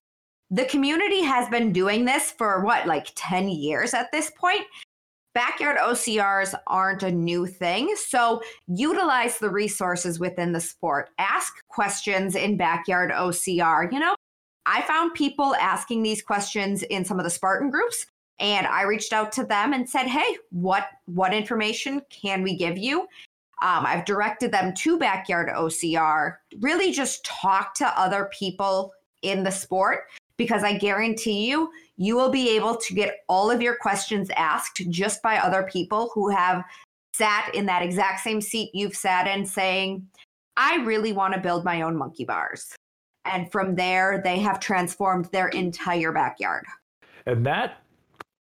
the 0.52 0.66
community 0.66 1.22
has 1.22 1.48
been 1.48 1.72
doing 1.72 2.04
this 2.04 2.30
for 2.30 2.62
what, 2.62 2.86
like 2.86 3.10
10 3.14 3.48
years 3.48 3.94
at 3.94 4.12
this 4.12 4.30
point. 4.38 4.60
Backyard 5.34 5.78
OCRs 5.78 6.54
aren't 6.66 7.02
a 7.02 7.10
new 7.10 7.46
thing. 7.46 7.96
So 7.96 8.42
utilize 8.66 9.38
the 9.38 9.48
resources 9.48 10.20
within 10.20 10.52
the 10.52 10.60
sport. 10.60 11.08
Ask 11.18 11.54
questions 11.68 12.36
in 12.36 12.58
backyard 12.58 13.10
OCR. 13.10 13.90
You 13.90 13.98
know, 13.98 14.14
I 14.66 14.82
found 14.82 15.14
people 15.14 15.54
asking 15.54 16.02
these 16.02 16.20
questions 16.20 16.82
in 16.82 17.02
some 17.06 17.18
of 17.18 17.24
the 17.24 17.30
Spartan 17.30 17.70
groups 17.70 18.04
and 18.38 18.66
I 18.66 18.82
reached 18.82 19.14
out 19.14 19.32
to 19.32 19.44
them 19.44 19.72
and 19.72 19.88
said, 19.88 20.06
"Hey, 20.06 20.36
what 20.50 20.88
what 21.06 21.32
information 21.32 22.02
can 22.10 22.42
we 22.42 22.56
give 22.56 22.76
you?" 22.76 23.02
Um, 23.62 23.86
I've 23.86 24.04
directed 24.04 24.52
them 24.52 24.74
to 24.74 24.98
Backyard 24.98 25.48
OCR. 25.48 26.38
Really, 26.60 26.92
just 26.92 27.24
talk 27.24 27.74
to 27.76 27.98
other 27.98 28.30
people 28.36 28.92
in 29.22 29.44
the 29.44 29.50
sport 29.50 30.04
because 30.42 30.64
I 30.64 30.76
guarantee 30.76 31.48
you, 31.48 31.70
you 31.96 32.16
will 32.16 32.30
be 32.30 32.56
able 32.56 32.76
to 32.76 32.94
get 32.94 33.20
all 33.28 33.50
of 33.50 33.62
your 33.62 33.76
questions 33.76 34.28
asked 34.36 34.82
just 34.90 35.22
by 35.22 35.38
other 35.38 35.68
people 35.70 36.10
who 36.14 36.30
have 36.30 36.64
sat 37.14 37.54
in 37.54 37.66
that 37.66 37.82
exact 37.82 38.20
same 38.20 38.40
seat 38.40 38.70
you've 38.74 38.96
sat 38.96 39.28
in 39.28 39.46
saying, 39.46 40.04
I 40.56 40.76
really 40.76 41.12
want 41.12 41.34
to 41.34 41.40
build 41.40 41.64
my 41.64 41.82
own 41.82 41.96
monkey 41.96 42.24
bars. 42.24 42.74
And 43.24 43.50
from 43.52 43.76
there, 43.76 44.20
they 44.24 44.40
have 44.40 44.58
transformed 44.58 45.26
their 45.26 45.48
entire 45.48 46.10
backyard. 46.10 46.64
And 47.26 47.46
that 47.46 47.82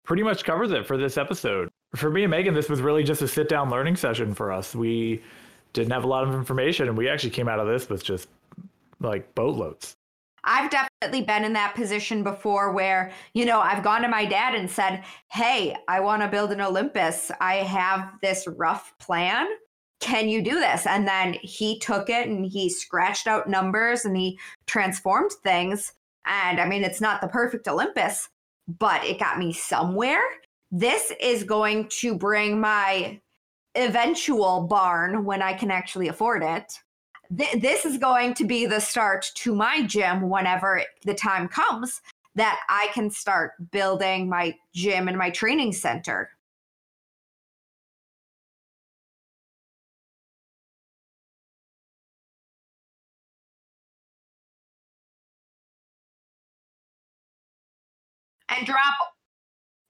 pretty 0.04 0.24
much 0.24 0.44
covers 0.44 0.72
it 0.72 0.86
for 0.86 0.98
this 0.98 1.18
episode. 1.18 1.70
For 1.96 2.10
me 2.10 2.24
and 2.24 2.32
Megan, 2.32 2.54
this 2.54 2.68
was 2.68 2.82
really 2.82 3.04
just 3.04 3.22
a 3.22 3.28
sit 3.28 3.48
down 3.48 3.70
learning 3.70 3.96
session 3.96 4.34
for 4.34 4.52
us. 4.52 4.76
We 4.76 5.24
didn't 5.72 5.94
have 5.94 6.04
a 6.04 6.08
lot 6.08 6.28
of 6.28 6.34
information, 6.34 6.90
and 6.90 6.98
we 6.98 7.08
actually 7.08 7.30
came 7.30 7.48
out 7.48 7.60
of 7.60 7.68
this 7.68 7.88
with 7.88 8.04
just 8.04 8.28
like 9.00 9.34
boatloads. 9.34 9.96
I've 10.46 10.70
definitely 10.70 11.24
been 11.24 11.44
in 11.44 11.54
that 11.54 11.76
position 11.76 12.24
before 12.24 12.72
where, 12.72 13.12
you 13.34 13.46
know, 13.46 13.60
I've 13.60 13.84
gone 13.84 14.04
to 14.04 14.08
my 14.08 14.26
dad 14.26 14.56
and 14.56 14.70
said, 14.70 15.04
Hey, 15.32 15.76
I 15.88 16.00
want 16.00 16.22
to 16.22 16.28
build 16.28 16.52
an 16.52 16.62
Olympus. 16.62 17.32
I 17.42 17.56
have 17.56 18.12
this 18.22 18.48
rough 18.48 18.94
plan. 19.00 19.48
Can 20.00 20.30
you 20.30 20.44
do 20.44 20.60
this? 20.60 20.86
And 20.86 21.08
then 21.08 21.34
he 21.42 21.80
took 21.80 22.10
it 22.10 22.28
and 22.28 22.46
he 22.46 22.70
scratched 22.70 23.28
out 23.28 23.50
numbers 23.50 24.06
and 24.06 24.16
he 24.16 24.38
transformed 24.68 25.32
things. 25.44 25.94
And 26.26 26.60
I 26.60 26.68
mean, 26.68 26.84
it's 26.84 27.02
not 27.02 27.22
the 27.22 27.28
perfect 27.28 27.68
Olympus, 27.68 28.30
but 28.68 29.04
it 29.04 29.20
got 29.20 29.40
me 29.40 29.52
somewhere. 29.52 30.22
This 30.72 31.12
is 31.20 31.44
going 31.44 31.88
to 32.00 32.16
bring 32.16 32.60
my 32.60 33.20
eventual 33.76 34.68
barn 34.68 35.26
when 35.26 35.42
I 35.42 35.54
can 35.54 35.72
actually 35.72 36.08
afford 36.08 36.44
it 36.44 36.80
th- 37.38 37.62
this 37.62 37.86
is 37.86 37.98
going 37.98 38.34
to 38.36 38.46
be 38.46 38.66
the 38.66 38.80
start 38.80 39.32
to 39.36 39.56
my 39.56 39.84
gym 39.84 40.30
whenever 40.30 40.82
the 41.04 41.14
time 41.14 41.48
comes 41.48 42.02
that 42.36 42.60
I 42.70 42.90
can 42.94 43.10
start 43.10 43.54
building 43.72 44.30
my 44.30 44.56
gym 44.74 45.08
and 45.08 45.18
my 45.18 45.30
training 45.30 45.74
center. 45.74 46.30
And 58.50 58.66
drop 58.66 58.94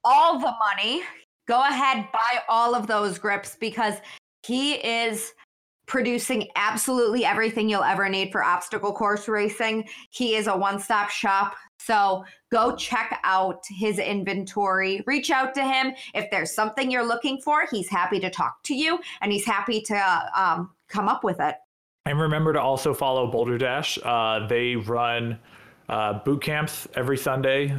all 0.04 0.40
the 0.40 0.54
money. 0.60 1.04
Go 1.48 1.62
ahead, 1.62 2.08
buy 2.12 2.40
all 2.48 2.74
of 2.74 2.88
those 2.88 3.20
grips 3.20 3.56
because 3.60 3.96
he 4.44 4.76
is 4.76 5.34
producing 5.86 6.48
absolutely 6.56 7.26
everything 7.26 7.70
you'll 7.70 7.84
ever 7.84 8.10
need 8.10 8.32
for 8.32 8.44
obstacle 8.44 8.94
course 8.94 9.28
racing. 9.28 9.88
He 10.10 10.36
is 10.36 10.48
a 10.48 10.56
one 10.56 10.80
stop 10.80 11.10
shop. 11.10 11.56
So 11.78 12.24
go 12.52 12.76
check 12.76 13.20
out 13.24 13.64
his 13.70 14.00
inventory. 14.00 15.04
Reach 15.06 15.30
out 15.30 15.54
to 15.56 15.64
him. 15.64 15.94
If 16.14 16.32
there's 16.32 16.54
something 16.54 16.90
you're 16.90 17.06
looking 17.06 17.40
for, 17.42 17.68
he's 17.70 17.90
happy 17.90 18.20
to 18.22 18.30
talk 18.30 18.64
to 18.64 18.74
you 18.74 19.00
and 19.22 19.32
he's 19.32 19.46
happy 19.46 19.82
to 19.82 20.32
um, 20.36 20.72
come 20.88 21.08
up 21.08 21.24
with 21.24 21.40
it. 21.40 21.56
And 22.08 22.20
remember 22.20 22.54
to 22.54 22.62
also 22.62 22.94
follow 22.94 23.30
Boulder 23.30 23.58
Dash. 23.58 23.98
Uh, 24.04 24.46
they 24.48 24.76
run 24.76 25.40
uh, 25.90 26.14
boot 26.24 26.42
camps 26.42 26.88
every 26.96 27.18
Sunday, 27.18 27.76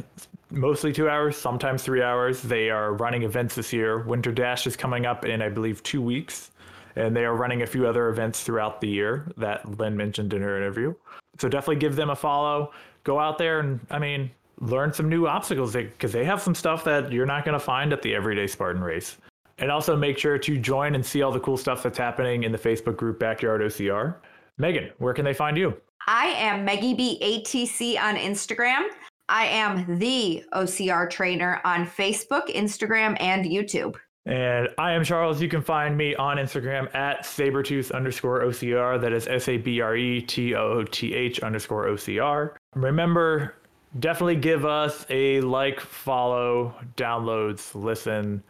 mostly 0.50 0.92
two 0.92 1.08
hours, 1.08 1.36
sometimes 1.36 1.82
three 1.82 2.02
hours. 2.02 2.42
They 2.42 2.70
are 2.70 2.94
running 2.94 3.22
events 3.22 3.54
this 3.54 3.72
year. 3.72 4.00
Winter 4.00 4.32
Dash 4.32 4.66
is 4.66 4.76
coming 4.76 5.06
up 5.06 5.24
in, 5.24 5.42
I 5.42 5.48
believe, 5.48 5.82
two 5.82 6.02
weeks. 6.02 6.50
And 6.96 7.14
they 7.14 7.24
are 7.24 7.36
running 7.36 7.62
a 7.62 7.66
few 7.66 7.86
other 7.86 8.08
events 8.08 8.42
throughout 8.42 8.80
the 8.80 8.88
year 8.88 9.30
that 9.36 9.78
Lynn 9.78 9.96
mentioned 9.96 10.32
in 10.32 10.42
her 10.42 10.56
interview. 10.56 10.94
So 11.38 11.48
definitely 11.48 11.76
give 11.76 11.94
them 11.94 12.10
a 12.10 12.16
follow. 12.16 12.72
Go 13.04 13.20
out 13.20 13.38
there 13.38 13.60
and, 13.60 13.78
I 13.90 13.98
mean, 13.98 14.30
learn 14.60 14.92
some 14.92 15.08
new 15.08 15.26
obstacles 15.26 15.74
because 15.74 16.12
they 16.12 16.24
have 16.24 16.40
some 16.40 16.54
stuff 16.54 16.82
that 16.84 17.12
you're 17.12 17.26
not 17.26 17.44
going 17.44 17.52
to 17.52 17.64
find 17.64 17.92
at 17.92 18.02
the 18.02 18.14
everyday 18.14 18.46
Spartan 18.46 18.82
race. 18.82 19.18
And 19.58 19.70
also 19.70 19.96
make 19.96 20.18
sure 20.18 20.38
to 20.38 20.58
join 20.58 20.94
and 20.94 21.04
see 21.04 21.22
all 21.22 21.32
the 21.32 21.40
cool 21.40 21.56
stuff 21.56 21.82
that's 21.82 21.98
happening 21.98 22.44
in 22.44 22.52
the 22.52 22.58
Facebook 22.58 22.96
group 22.96 23.18
Backyard 23.18 23.60
OCR. 23.60 24.16
Megan, 24.58 24.90
where 24.98 25.14
can 25.14 25.24
they 25.24 25.34
find 25.34 25.56
you? 25.56 25.74
I 26.06 26.26
am 26.26 26.64
Maggie 26.64 26.94
B 26.94 27.18
ATC 27.22 28.00
on 28.00 28.16
Instagram. 28.16 28.88
I 29.28 29.46
am 29.46 29.98
the 29.98 30.44
OCR 30.54 31.10
trainer 31.10 31.60
on 31.64 31.86
Facebook, 31.86 32.54
Instagram, 32.54 33.16
and 33.20 33.44
YouTube. 33.44 33.96
And 34.26 34.68
I 34.76 34.92
am 34.92 35.04
Charles. 35.04 35.40
You 35.40 35.48
can 35.48 35.62
find 35.62 35.96
me 35.96 36.14
on 36.16 36.36
Instagram 36.36 36.92
at 36.94 37.22
sabretooth 37.22 37.92
underscore 37.92 38.40
OCR. 38.42 39.00
That 39.00 39.12
is 39.12 39.28
S 39.28 39.48
A 39.48 39.56
B 39.56 39.80
R 39.80 39.96
E 39.96 40.20
T 40.20 40.54
O 40.54 40.72
O 40.72 40.84
T 40.84 41.14
H 41.14 41.40
underscore 41.40 41.86
OCR. 41.86 42.56
Remember, 42.74 43.54
definitely 44.00 44.36
give 44.36 44.64
us 44.64 45.06
a 45.10 45.40
like, 45.42 45.78
follow, 45.78 46.74
downloads, 46.96 47.72
listen, 47.74 48.42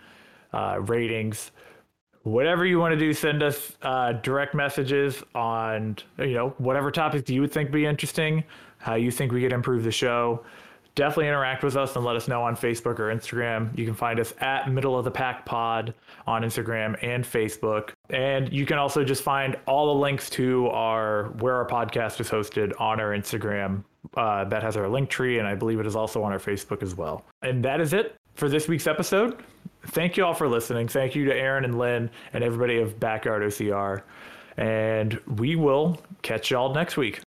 uh, 0.55 0.81
ratings 0.81 1.51
whatever 2.27 2.67
you 2.67 2.81
want 2.81 2.93
to 2.93 2.99
do, 2.99 3.13
send 3.13 3.41
us 3.41 3.73
uh, 3.83 4.13
direct 4.15 4.53
messages 4.53 5.23
on 5.35 5.97
you 6.19 6.35
know 6.35 6.51
whatever 6.59 6.91
topics 6.91 7.31
you 7.31 7.41
would 7.41 7.53
think 7.53 7.71
be 7.71 7.87
interesting, 7.87 8.43
how 8.79 8.97
you 8.97 9.11
think 9.11 9.33
we 9.33 9.41
could 9.41 9.53
improve 9.53 9.85
the 9.85 9.93
show. 9.93 10.45
Definitely 10.97 11.29
interact 11.29 11.63
with 11.63 11.77
us 11.77 11.95
and 11.95 12.05
let 12.05 12.17
us 12.17 12.27
know 12.27 12.43
on 12.43 12.57
Facebook 12.57 12.99
or 12.99 13.15
Instagram. 13.15 13.77
You 13.79 13.85
can 13.85 13.95
find 13.95 14.19
us 14.19 14.35
at 14.41 14.69
Middle 14.71 14.99
of 14.99 15.05
the 15.05 15.11
Pack 15.11 15.47
Pod 15.47 15.95
on 16.27 16.43
Instagram 16.43 16.99
and 17.03 17.25
Facebook. 17.25 17.91
And 18.11 18.53
you 18.53 18.67
can 18.67 18.79
also 18.79 19.05
just 19.05 19.23
find 19.23 19.57
all 19.67 19.95
the 19.95 20.01
links 20.01 20.29
to 20.31 20.67
our 20.71 21.29
where 21.39 21.55
our 21.55 21.67
podcast 21.67 22.21
is 22.21 22.29
hosted 22.29 22.73
on 22.81 22.99
our 22.99 23.11
Instagram. 23.11 23.85
Uh, 24.17 24.45
that 24.45 24.63
has 24.63 24.77
our 24.77 24.89
link 24.89 25.11
tree, 25.11 25.39
and 25.39 25.47
I 25.47 25.55
believe 25.55 25.81
it 25.81 25.87
is 25.87 25.97
also 25.97 26.23
on 26.23 26.33
our 26.33 26.39
Facebook 26.39 26.83
as 26.83 26.97
well. 26.97 27.25
And 27.43 27.65
that 27.65 27.81
is 27.81 27.93
it 27.93 28.17
for 28.35 28.49
this 28.49 28.69
week's 28.69 28.87
episode 28.87 29.43
thank 29.89 30.17
you 30.17 30.25
all 30.25 30.35
for 30.35 30.49
listening. 30.49 30.89
Thank 30.89 31.15
you 31.15 31.25
to 31.27 31.35
Aaron 31.35 31.65
and 31.65 31.79
Lynn 31.79 32.11
and 32.33 32.45
everybody 32.45 32.79
of 32.79 32.99
Backyard 32.99 33.43
OCR. 33.43 34.03
And 34.57 35.21
we 35.37 35.57
will 35.57 36.01
catch 36.23 36.51
y'all 36.51 36.75
next 36.75 36.97
week. 36.97 37.21